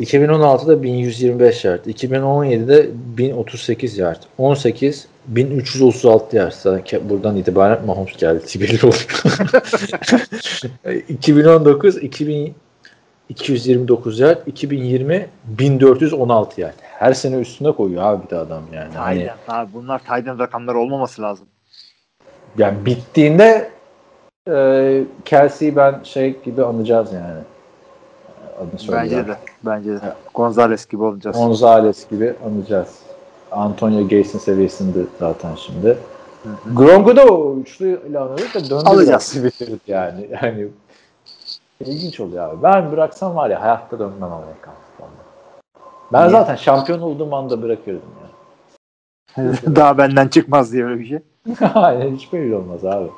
2016'da 0.00 0.82
1125 0.82 1.64
yard. 1.64 1.84
2017'de 1.84 2.90
1038 3.18 3.98
yard. 3.98 4.22
18 4.38 5.08
1336 5.26 6.36
yard. 6.36 6.52
Zaten 6.52 7.08
buradan 7.10 7.36
itibaren 7.36 7.86
Mahomes 7.86 8.16
geldi. 8.16 8.44
belli 8.60 8.78
oluyor. 8.86 9.08
2019 11.08 12.02
2000 12.02 12.54
229 13.28 14.20
yard, 14.20 14.46
2020 14.46 15.28
1416 15.44 16.60
yard. 16.60 16.74
Her 16.82 17.12
sene 17.12 17.36
üstüne 17.36 17.72
koyuyor 17.72 18.02
abi 18.02 18.24
bir 18.24 18.30
de 18.30 18.36
adam 18.36 18.62
yani. 18.74 18.94
Hani, 18.94 19.18
Tight 19.18 19.30
end. 19.30 19.38
Abi 19.48 19.72
bunlar 19.72 19.98
tight 19.98 20.28
end 20.28 20.38
rakamları 20.38 20.78
olmaması 20.78 21.22
lazım. 21.22 21.46
Yani 22.58 22.86
bittiğinde 22.86 23.70
e, 24.50 25.02
Kelsey'yi 25.24 25.76
ben 25.76 26.00
şey 26.02 26.40
gibi 26.42 26.64
anacağız 26.64 27.12
yani. 27.12 27.42
Adını. 28.58 28.92
Bence 28.92 29.26
de. 29.28 29.36
Bence 29.66 29.92
de. 29.92 30.14
Gonzalez 30.34 30.88
gibi 30.88 31.02
olacağız. 31.02 31.36
Gonzalez 31.36 32.08
gibi 32.10 32.34
anacağız. 32.46 32.98
Antonio 33.52 34.02
Gates'in 34.02 34.38
seviyesinde 34.38 34.98
zaten 35.18 35.54
şimdi. 35.54 35.98
Gronk'u 36.74 37.16
da 37.16 37.24
o 37.26 37.56
üçlü 37.58 38.00
ile 38.10 38.18
anladık 38.18 38.54
da 38.54 38.60
döndü 38.60 38.84
Alacağız. 38.84 39.44
bitirdik 39.44 39.88
yani. 39.88 40.28
Yani 40.42 40.68
ilginç 41.80 42.20
oluyor 42.20 42.48
abi. 42.48 42.62
Ben 42.62 42.92
bıraksam 42.92 43.36
var 43.36 43.50
ya 43.50 43.62
hayatta 43.62 43.98
dönmem 43.98 44.32
Amerikan 44.32 44.74
futboluna. 44.74 45.12
Ben 46.12 46.20
Niye? 46.20 46.30
zaten 46.30 46.56
şampiyon 46.56 47.00
olduğum 47.00 47.34
anda 47.34 47.62
bırakırdım 47.62 48.02
ya. 48.22 48.26
Daha 49.76 49.98
benden 49.98 50.28
çıkmaz 50.28 50.72
diye 50.72 50.84
öyle 50.84 51.00
bir 51.00 51.06
şey. 51.06 51.18
Aynen 51.74 52.16
hiç 52.16 52.32
belli 52.32 52.54
olmaz 52.54 52.84
abi. 52.84 53.08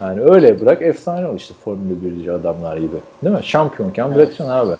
Yani 0.00 0.20
öyle 0.20 0.60
bırak 0.60 0.82
efsane 0.82 1.26
ol 1.28 1.36
işte 1.36 1.54
Formula 1.64 1.92
1'ci 2.04 2.32
adamlar 2.32 2.76
gibi. 2.76 2.96
Değil 3.24 3.36
mi? 3.36 3.44
Şampiyonken 3.44 4.14
bırakacaksın 4.14 4.48
abi. 4.48 4.76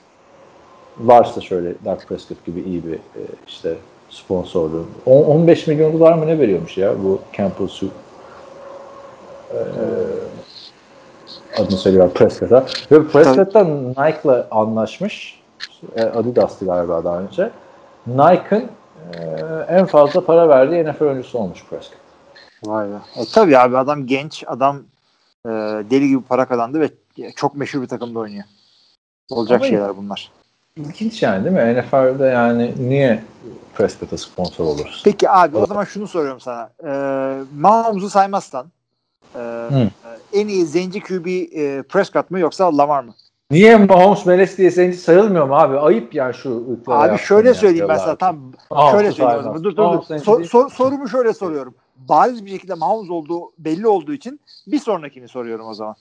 Varsa 1.01 1.40
şöyle 1.40 1.74
Dak 1.85 2.09
Prescott 2.09 2.44
gibi 2.47 2.60
iyi 2.60 2.86
bir 2.86 2.94
e, 2.94 3.23
işte 3.47 3.74
sponsorluğu. 4.10 4.86
On- 5.06 5.24
15 5.24 5.66
milyon 5.66 5.93
dolar 5.93 6.12
mı 6.12 6.27
ne 6.27 6.39
veriyormuş 6.39 6.78
ya 6.78 6.93
bu 7.05 7.20
Campbell? 7.32 7.69
Ee, 9.52 9.56
adını 11.62 11.77
söylüyor 11.77 12.10
Prescott'a. 12.10 12.66
Ve 12.93 13.06
Prescott 13.06 13.55
da 13.55 13.65
Nike'la 13.65 14.48
anlaşmış. 14.51 15.43
E, 15.97 16.02
Adidas'tı 16.02 16.65
galiba 16.65 17.05
daha 17.05 17.20
önce. 17.20 17.51
Nike'ın 18.06 18.65
e, 19.15 19.20
en 19.69 19.86
fazla 19.86 20.20
para 20.24 20.48
verdiği 20.48 20.85
NFL 20.85 21.02
oyuncusu 21.02 21.39
olmuş 21.39 21.65
Prescott. 21.70 22.07
Vay 22.64 22.89
be. 22.89 22.94
E, 23.16 23.24
tabii 23.32 23.59
abi 23.59 23.76
adam 23.78 24.06
genç, 24.06 24.44
adam 24.47 24.82
e, 25.47 25.51
deli 25.90 26.09
gibi 26.09 26.22
para 26.22 26.48
kazandı 26.48 26.80
ve 26.80 26.90
çok 27.36 27.55
meşhur 27.56 27.82
bir 27.82 27.86
takımda 27.89 28.18
oynuyor. 28.18 28.44
Olacak 29.30 29.60
Ama- 29.60 29.68
şeyler 29.68 29.97
bunlar. 29.97 30.30
İlginç 30.76 31.22
yani 31.22 31.44
değil 31.44 31.56
mi? 31.56 31.80
NFL'de 31.80 32.24
yani 32.24 32.74
niye 32.78 33.24
Prescott'a 33.74 34.18
sponsor 34.18 34.64
olur? 34.64 35.01
Peki 35.05 35.30
abi 35.30 35.56
o 35.56 35.66
zaman 35.66 35.85
şunu 35.85 36.09
soruyorum 36.09 36.40
sana. 36.40 36.70
E, 36.86 36.90
Mahomes'u 37.56 38.10
saymazsan 38.10 38.66
e, 39.35 39.40
e, 39.72 39.90
en 40.40 40.48
iyi 40.48 40.66
zenci 40.66 41.01
QB 41.01 41.26
e, 41.26 41.82
Prescott 41.82 42.30
mı 42.30 42.39
yoksa 42.40 42.78
Lamar 42.78 43.05
mı? 43.05 43.14
Niye 43.51 43.76
Mahomes 43.76 44.26
Meles 44.26 44.59
diye 44.59 44.70
zenci 44.70 44.97
sayılmıyor 44.97 45.48
mu 45.48 45.55
abi? 45.55 45.78
Ayıp 45.78 46.14
yani 46.14 46.35
şu 46.35 46.78
Abi 46.86 47.18
şöyle 47.18 47.55
söyleyeyim 47.55 47.89
ben 47.89 47.97
sana. 47.97 48.16
Tam 48.16 48.52
şöyle 48.90 49.12
söyleyeyim. 49.12 49.64
Dur 49.64 49.64
dur 49.64 49.76
dur. 49.76 50.09
Değil. 50.09 50.48
sor- 50.48 50.70
sorumu 50.70 51.09
şöyle 51.09 51.35
soruyorum. 51.35 51.74
Bariz 51.98 52.46
bir 52.46 52.50
şekilde 52.50 52.74
Mahomes 52.74 53.10
olduğu 53.10 53.52
belli 53.58 53.86
olduğu 53.86 54.12
için 54.12 54.40
bir 54.66 54.78
sonrakini 54.78 55.28
soruyorum 55.28 55.66
o 55.68 55.74
zaman. 55.74 55.96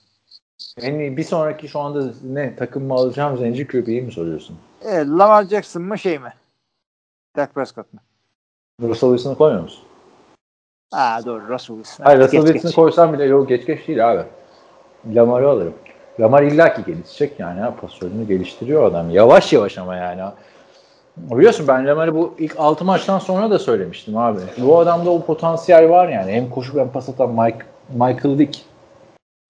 İyi 0.82 1.16
bir 1.16 1.24
sonraki 1.24 1.68
şu 1.68 1.80
anda 1.80 2.12
ne 2.24 2.56
takım 2.56 2.84
mı 2.84 2.94
alacağım 2.94 3.38
zenci 3.38 3.66
QB'yi 3.66 4.02
mi 4.02 4.12
soruyorsun? 4.12 4.58
E, 4.82 4.96
Lamar 5.06 5.44
Jackson 5.44 5.82
mı 5.82 5.98
şey 5.98 6.18
mi? 6.18 6.32
Dak 7.36 7.54
Prescott 7.54 7.92
mı? 7.92 8.00
Russell 8.82 9.10
Wilson'ı 9.10 9.38
koymuyor 9.38 9.62
musun? 9.62 9.84
Aa 10.92 11.24
doğru 11.24 11.48
Russell 11.48 11.76
Wilson. 11.76 12.04
Hayır 12.04 12.18
Evet, 12.18 12.34
Russell 12.34 12.46
Wilson'ı 12.52 12.72
koysam 12.72 13.12
bile 13.12 13.24
yok 13.24 13.48
geç 13.48 13.66
geç 13.66 13.88
değil 13.88 14.10
abi. 14.12 14.24
Lamar'ı 15.14 15.48
alırım. 15.48 15.74
Lamar 16.20 16.42
illaki 16.42 16.84
gelişecek 16.84 17.40
yani. 17.40 17.60
Ha, 17.60 17.74
pozisyonunu 17.76 18.28
geliştiriyor 18.28 18.82
adam. 18.82 19.10
Yavaş 19.10 19.52
yavaş 19.52 19.78
ama 19.78 19.96
yani. 19.96 20.22
Biliyorsun 21.30 21.68
ben 21.68 21.86
Lamar'ı 21.86 22.14
bu 22.14 22.34
ilk 22.38 22.54
6 22.58 22.84
maçtan 22.84 23.18
sonra 23.18 23.50
da 23.50 23.58
söylemiştim 23.58 24.16
abi. 24.16 24.40
Bu 24.58 24.78
adamda 24.78 25.10
o 25.10 25.24
potansiyel 25.24 25.90
var 25.90 26.08
yani. 26.08 26.32
Hem 26.32 26.50
koşup 26.50 26.76
hem 26.76 26.92
pas 26.92 27.08
atan 27.08 27.30
Mike, 27.30 27.58
Michael 27.92 28.38
Dick 28.38 28.64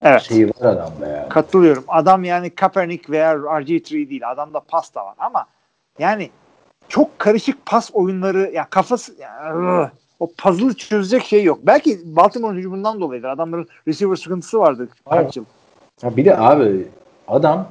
Evet. 0.03 0.21
şeyi 0.21 0.47
var 0.47 0.65
adamda 0.65 1.07
yani. 1.07 1.29
Katılıyorum. 1.29 1.83
Adam 1.87 2.23
yani 2.23 2.49
Kaepernick 2.49 3.11
veya 3.11 3.33
RG3 3.33 4.09
değil. 4.09 4.31
Adamda 4.31 4.59
pas 4.59 4.95
da 4.95 5.05
var 5.05 5.13
ama 5.17 5.45
yani 5.99 6.29
çok 6.87 7.19
karışık 7.19 7.65
pas 7.65 7.89
oyunları 7.93 8.51
ya 8.53 8.67
kafası 8.69 9.13
ya, 9.21 9.53
ıı, 9.55 9.91
o 10.19 10.27
puzzle'ı 10.37 10.73
çözecek 10.73 11.23
şey 11.23 11.43
yok. 11.43 11.59
Belki 11.63 11.99
Baltimore 12.03 12.57
hücumundan 12.57 13.01
dolayıdır. 13.01 13.27
Adamların 13.27 13.67
receiver 13.87 14.15
sıkıntısı 14.15 14.59
vardı 14.59 14.87
kaç 15.09 15.37
yıl. 15.37 15.45
Ya 16.03 16.17
bir 16.17 16.25
de 16.25 16.37
abi 16.37 16.87
adam 17.27 17.67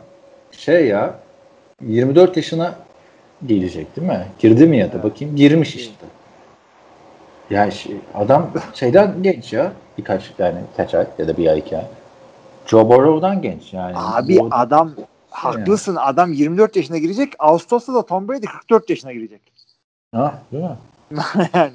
şey 0.52 0.86
ya 0.86 1.14
24 1.82 2.36
yaşına 2.36 2.74
gelecek 3.46 3.96
değil 3.96 4.06
mi? 4.06 4.26
Girdi 4.38 4.66
mi 4.66 4.78
ya 4.78 4.92
da 4.92 5.02
bakayım 5.02 5.36
girmiş 5.36 5.76
işte. 5.76 6.06
Ya 7.50 7.70
şey, 7.70 7.96
adam 8.14 8.50
şeyden 8.74 9.22
genç 9.22 9.52
ya 9.52 9.72
birkaç 9.98 10.32
yani 10.38 10.58
kaç 10.76 10.94
ay 10.94 11.06
ya 11.18 11.28
da 11.28 11.36
bir 11.36 11.46
ay 11.46 11.58
iki 11.58 11.76
ay. 11.76 11.84
Joe 12.66 12.88
Burrow'dan 12.88 13.42
genç 13.42 13.72
yani. 13.72 13.94
Abi 13.96 14.38
Bu- 14.38 14.48
adam 14.50 14.94
haklısın. 15.30 15.96
Adam 16.00 16.32
24 16.32 16.76
yaşına 16.76 16.98
girecek. 16.98 17.32
Ağustos'ta 17.38 17.94
da 17.94 18.06
Tom 18.06 18.28
Brady 18.28 18.46
44 18.46 18.90
yaşına 18.90 19.12
girecek. 19.12 19.40
Ha, 20.14 20.34
değil 20.52 20.64
mi? 20.64 20.76
yani. 21.54 21.72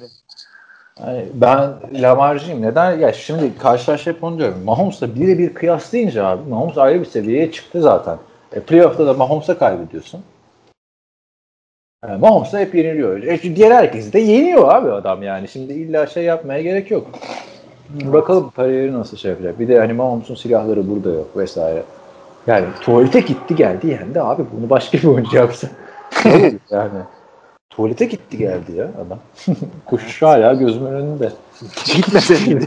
Yani 1.00 1.26
ben 1.34 1.74
Lamar'cıyım. 1.92 2.62
Neden? 2.62 2.98
Ya 2.98 3.12
şimdi 3.12 3.58
karşılaşıp 3.58 4.24
onu 4.24 4.38
diyorum. 4.38 4.64
Mahomes'la 4.64 5.14
birebir 5.14 5.54
kıyaslayınca 5.54 6.26
abi 6.26 6.50
Mahomes 6.50 6.78
ayrı 6.78 7.00
bir 7.00 7.06
seviyeye 7.06 7.52
çıktı 7.52 7.82
zaten. 7.82 8.18
E, 8.52 8.60
playoff'ta 8.60 9.06
da 9.06 9.14
Mahomes'a 9.14 9.58
kaybediyorsun. 9.58 10.20
Yani 12.08 12.20
Mahomes'la 12.20 12.58
hep 12.58 12.74
yeniliyor. 12.74 13.22
E, 13.22 13.56
diğer 13.56 13.70
herkesi 13.70 14.12
de 14.12 14.18
yeniyor 14.18 14.74
abi 14.74 14.92
adam 14.92 15.22
yani. 15.22 15.48
Şimdi 15.48 15.72
illa 15.72 16.06
şey 16.06 16.24
yapmaya 16.24 16.62
gerek 16.62 16.90
yok. 16.90 17.06
Bakalım 17.88 18.50
kariyeri 18.56 18.92
nasıl 18.92 19.16
şey 19.16 19.30
yapacak. 19.30 19.60
Bir 19.60 19.68
de 19.68 19.78
hani 19.78 19.92
Mahomes'un 19.92 20.34
silahları 20.34 20.90
burada 20.90 21.10
yok 21.10 21.36
vesaire. 21.36 21.82
Yani 22.46 22.66
tuvalete 22.80 23.20
gitti 23.20 23.56
geldi 23.56 23.86
yendi 23.86 24.20
abi. 24.20 24.42
Bunu 24.56 24.70
başka 24.70 24.98
bir 24.98 25.04
oyuncu 25.04 25.36
yapsa. 25.36 25.68
yani. 26.70 26.98
Tuvalete 27.70 28.04
gitti 28.04 28.36
geldi 28.36 28.72
ya 28.76 28.90
adam. 29.06 29.18
Kuş 29.86 30.22
hala 30.22 30.54
gözümün 30.54 30.92
önünde. 30.92 31.32
Gitmeseydi. 31.94 32.66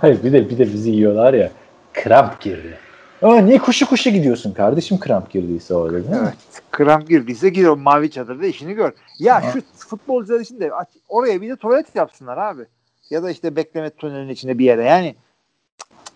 Hayır 0.00 0.24
bir 0.24 0.32
de 0.32 0.50
bir 0.50 0.58
de 0.58 0.64
bizi 0.64 0.90
yiyorlar 0.90 1.34
ya. 1.34 1.50
Kramp 1.92 2.40
girdi. 2.40 2.87
Ama 3.22 3.36
niye 3.36 3.58
kuşu 3.58 3.88
kuşu 3.88 4.10
gidiyorsun 4.10 4.52
kardeşim 4.52 5.00
kramp 5.00 5.30
girdiyse 5.30 5.74
değil 5.74 5.92
mi? 5.92 6.04
Evet. 6.22 6.62
Kramp 6.70 7.08
girdiyse 7.08 7.48
gir 7.48 7.66
o 7.66 7.76
mavi 7.76 8.10
çadırda 8.10 8.46
işini 8.46 8.74
gör. 8.74 8.92
Ya 9.18 9.42
şu 9.52 9.60
futbolcular 9.76 10.40
için 10.40 10.60
de 10.60 10.70
oraya 11.08 11.40
bir 11.40 11.48
de 11.50 11.56
tuvalet 11.56 11.96
yapsınlar 11.96 12.36
abi. 12.36 12.62
Ya 13.10 13.22
da 13.22 13.30
işte 13.30 13.56
bekleme 13.56 13.90
tünelinin 13.90 14.32
içinde 14.32 14.58
bir 14.58 14.64
yere. 14.64 14.84
Yani 14.84 15.14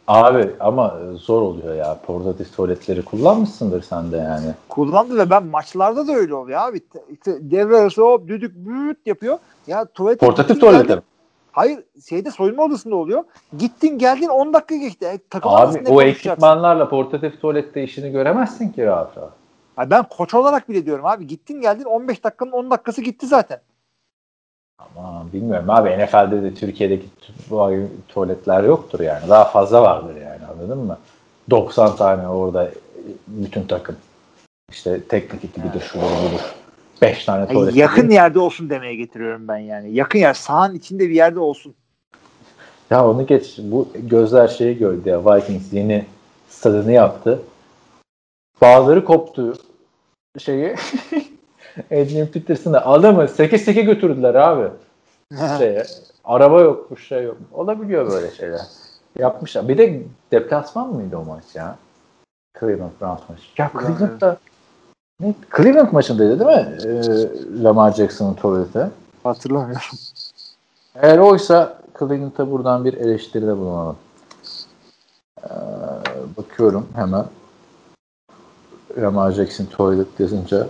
Abi 0.08 0.50
ama 0.60 0.98
zor 1.14 1.42
oluyor 1.42 1.74
ya. 1.74 1.98
Portatif 2.06 2.56
tuvaletleri 2.56 3.02
kullanmışsındır 3.02 3.82
sen 3.82 4.12
de 4.12 4.16
yani. 4.16 4.46
kullandı 4.68 5.18
ve 5.18 5.30
ben 5.30 5.46
maçlarda 5.46 6.06
da 6.06 6.12
öyle 6.12 6.34
oluyor 6.34 6.60
abi. 6.60 6.80
Devre 7.26 7.76
arası 7.76 8.02
hop 8.02 8.28
düdük 8.28 8.54
büt 8.56 9.06
yapıyor. 9.06 9.38
Ya 9.66 9.84
tuvalet 9.84 10.20
Portatif 10.20 10.60
tuvalete 10.60 10.94
mi? 10.96 11.02
Hayır 11.52 11.84
şeyde 12.08 12.30
soyunma 12.30 12.62
odasında 12.62 12.96
oluyor. 12.96 13.24
Gittin 13.58 13.98
geldin 13.98 14.28
10 14.28 14.52
dakika 14.52 14.76
geçti. 14.76 15.06
E, 15.06 15.18
takım 15.30 15.50
Abi 15.50 15.88
o 15.88 16.02
ekipmanlarla 16.02 16.88
portatif 16.88 17.40
tuvalette 17.40 17.82
işini 17.82 18.12
göremezsin 18.12 18.68
ki 18.68 18.86
rahat 18.86 19.16
rahat. 19.18 19.32
Ben 19.90 20.02
koç 20.02 20.34
olarak 20.34 20.68
bile 20.68 20.86
diyorum 20.86 21.06
abi. 21.06 21.26
Gittin 21.26 21.60
geldin 21.60 21.84
15 21.84 22.24
dakikanın 22.24 22.52
10 22.52 22.70
dakikası 22.70 23.02
gitti 23.02 23.26
zaten. 23.26 23.60
Ama 24.78 25.26
bilmiyorum 25.32 25.70
abi 25.70 25.90
NFL'de 25.90 26.42
de 26.42 26.54
Türkiye'deki 26.54 27.06
tu- 27.50 27.86
tuvaletler 28.08 28.64
yoktur 28.64 29.00
yani. 29.00 29.28
Daha 29.28 29.44
fazla 29.44 29.82
vardır 29.82 30.16
yani 30.16 30.46
anladın 30.52 30.78
mı? 30.78 30.98
90 31.50 31.96
tane 31.96 32.28
orada 32.28 32.70
bütün 33.26 33.62
takım. 33.66 33.96
İşte 34.70 35.02
teknik 35.02 35.44
ekibi 35.44 35.72
de 35.72 35.80
şu 35.80 35.98
budur. 35.98 36.54
5 37.02 37.24
tane 37.24 37.48
tuvalet. 37.48 37.76
yakın 37.76 38.10
yerde 38.10 38.38
olsun 38.38 38.70
demeye 38.70 38.94
getiriyorum 38.94 39.48
ben 39.48 39.58
yani. 39.58 39.94
Yakın 39.94 40.18
yer 40.18 40.34
sahanın 40.34 40.74
içinde 40.74 41.08
bir 41.08 41.14
yerde 41.14 41.40
olsun. 41.40 41.74
Ya 42.90 43.08
onu 43.08 43.26
geç. 43.26 43.58
Bu 43.58 43.88
gözler 43.94 44.48
şeyi 44.48 44.78
gördü 44.78 45.08
ya. 45.08 45.24
Vikings 45.24 45.72
yeni 45.72 46.06
stadını 46.48 46.92
yaptı. 46.92 47.42
Bağları 48.60 49.04
koptu 49.04 49.54
şeyi. 50.38 50.76
Adrian 51.90 52.26
Peterson'ı 52.26 52.80
adamı 52.80 53.22
8-8 53.22 53.82
götürdüler 53.82 54.34
abi. 54.34 54.68
Şeye. 55.58 55.84
Araba 56.24 56.60
yokmuş 56.60 57.08
şey 57.08 57.24
yok. 57.24 57.36
Olabiliyor 57.52 58.10
böyle 58.10 58.30
şeyler. 58.30 58.60
Yapmışlar. 59.18 59.68
Bir 59.68 59.78
de 59.78 60.02
deplasman 60.32 60.88
mıydı 60.88 61.16
o 61.16 61.24
maç 61.24 61.44
ya? 61.54 61.76
Cleveland 62.60 62.90
Browns 63.00 63.28
maçı. 63.28 63.42
Ya 63.58 63.70
Cleveland'da? 63.72 64.36
Cleveland 65.56 65.92
maçındaydı 65.92 66.40
değil 66.40 66.50
mi? 66.50 66.78
Ee, 66.84 67.62
Lamar 67.62 67.92
Jackson'ın 67.92 68.34
tuvaleti. 68.34 68.90
Hatırlamıyorum. 69.22 69.98
Eğer 70.94 71.18
oysa 71.18 71.78
Cleveland'a 71.98 72.50
buradan 72.50 72.84
bir 72.84 72.94
eleştiride 72.94 73.56
bulunalım. 73.56 73.96
Ee, 75.44 75.48
bakıyorum 76.36 76.88
hemen. 76.94 77.24
Lamar 78.98 79.32
Jackson 79.32 79.64
Toilet 79.64 80.20
yazınca 80.20 80.68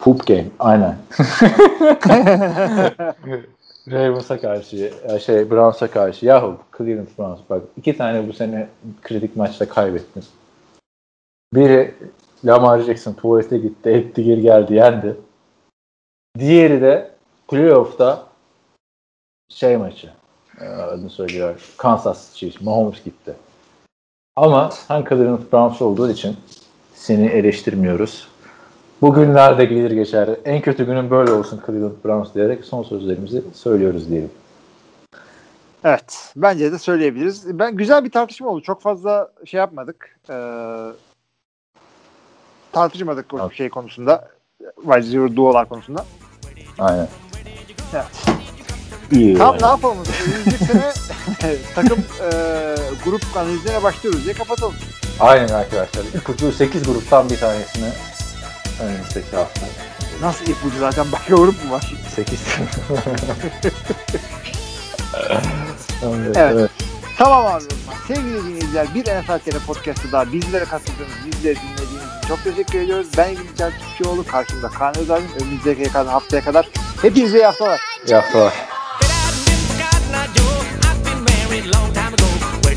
Poop 0.00 0.26
Game. 0.26 0.46
Aynen. 0.58 0.96
Ravens'a 3.90 4.40
karşı, 4.40 4.92
ya 5.08 5.18
şey 5.18 5.50
Browns'a 5.50 5.90
karşı. 5.90 6.26
Yahu 6.26 6.56
Cleveland 6.78 7.08
Browns 7.18 7.40
bak 7.50 7.62
iki 7.76 7.96
tane 7.96 8.28
bu 8.28 8.32
sene 8.32 8.68
kritik 9.02 9.36
maçta 9.36 9.68
kaybettin. 9.68 10.24
Biri 11.54 11.94
Lamar 12.44 12.80
Jackson 12.80 13.12
tuvalete 13.12 13.58
gitti, 13.58 13.90
etti 13.90 14.24
geri 14.24 14.42
geldi, 14.42 14.74
yendi. 14.74 15.16
Diğeri 16.38 16.80
de 16.80 17.10
playoff'ta 17.48 18.26
şey 19.48 19.76
maçı 19.76 20.10
e, 20.60 20.64
adını 20.64 21.10
söylüyor. 21.10 21.74
Kansas 21.76 22.34
Chiefs. 22.34 22.60
Mahomes 22.60 23.04
gitti. 23.04 23.34
Ama 24.36 24.70
sen 24.70 25.04
Cleveland 25.08 25.52
Browns 25.52 25.82
olduğu 25.82 26.10
için 26.10 26.36
seni 26.94 27.26
eleştirmiyoruz. 27.26 28.28
Bugünler 29.02 29.58
de 29.58 29.64
gelir 29.64 29.90
geçer. 29.90 30.28
En 30.44 30.60
kötü 30.60 30.86
günün 30.86 31.10
böyle 31.10 31.32
olsun 31.32 31.60
Cleveland 31.66 32.04
Browns 32.04 32.34
diyerek 32.34 32.64
son 32.64 32.82
sözlerimizi 32.82 33.42
söylüyoruz 33.54 34.10
diyelim. 34.10 34.30
Evet. 35.84 36.32
Bence 36.36 36.72
de 36.72 36.78
söyleyebiliriz. 36.78 37.58
Ben 37.58 37.76
güzel 37.76 38.04
bir 38.04 38.10
tartışma 38.10 38.48
oldu. 38.48 38.60
Çok 38.62 38.82
fazla 38.82 39.32
şey 39.44 39.58
yapmadık. 39.58 40.16
Ee, 40.30 40.34
tartışmadık 42.72 43.34
o 43.34 43.38
Evet. 43.40 43.56
şey 43.56 43.68
konusunda. 43.68 44.28
Wide 44.76 44.96
receiver 44.96 45.36
duolar 45.36 45.68
konusunda. 45.68 46.04
Aynen. 46.78 47.08
Evet. 47.94 48.04
İyi. 49.12 49.38
Yani. 49.38 49.62
ne 49.62 49.66
yapalım? 49.66 49.98
Önümüzdeki 50.28 50.64
sene 50.64 50.92
takım 51.74 51.98
e, 51.98 52.30
grup 53.04 53.22
analizlerine 53.36 53.82
başlıyoruz 53.82 54.24
diye 54.24 54.34
kapatalım. 54.34 54.74
Aynen 55.20 55.48
arkadaşlar. 55.48 56.04
İpucu 56.14 56.52
8 56.52 56.82
gruptan 56.82 57.30
bir 57.30 57.36
tanesini 57.36 57.88
önümüzdeki 58.82 59.36
hafta. 59.36 59.66
Nasıl 60.22 60.44
ipucu 60.46 60.78
zaten 60.78 61.06
başka 61.12 61.34
grup 61.34 61.64
mu 61.64 61.70
var? 61.70 61.92
8. 62.16 62.40
Evet. 66.04 66.36
evet. 66.36 66.70
Tamam 67.18 67.46
abi. 67.46 67.56
o 67.56 67.60
zaman. 67.60 67.98
Sevgili 68.08 68.44
dinleyiciler 68.44 68.94
bir 68.94 69.00
NFL 69.02 69.38
TR 69.38 69.66
podcast'ı 69.66 70.12
daha 70.12 70.32
bizlere 70.32 70.64
katıldığınız, 70.64 71.12
bizleri 71.26 71.56
dinlediğiniz 71.56 71.79
çok 72.30 72.44
teşekkür 72.44 72.80
ediyoruz. 72.80 73.08
Ben 73.16 73.30
İngilizce 73.30 73.70
Türkçeoğlu 73.70 74.26
karşımda 74.26 74.68
Kaan 74.68 74.98
Özal'ın 74.98 75.28
önümüzdeki 75.40 75.88
haftaya 75.88 76.44
kadar 76.44 76.68
hepinize 77.02 77.38
iyi 77.38 77.44
haftalar. 77.44 77.80
İyi 78.06 78.14
haftalar. 78.14 78.52
Where 82.62 82.74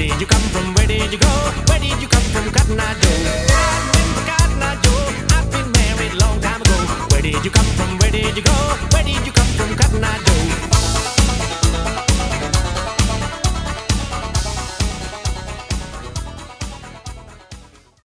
did 7.31 7.45
you 7.45 7.51
come 7.51 7.65
from? 7.75 7.99
Where 7.99 8.11
did 8.11 8.37
you 8.37 8.43
go? 8.43 8.51
Where 8.91 9.05
did 9.05 9.25
you 9.25 9.33
come 9.33 9.47
from, 9.57 9.75
Cotton 9.77 10.03
Eye 10.03 10.17
Joe? 10.25 10.32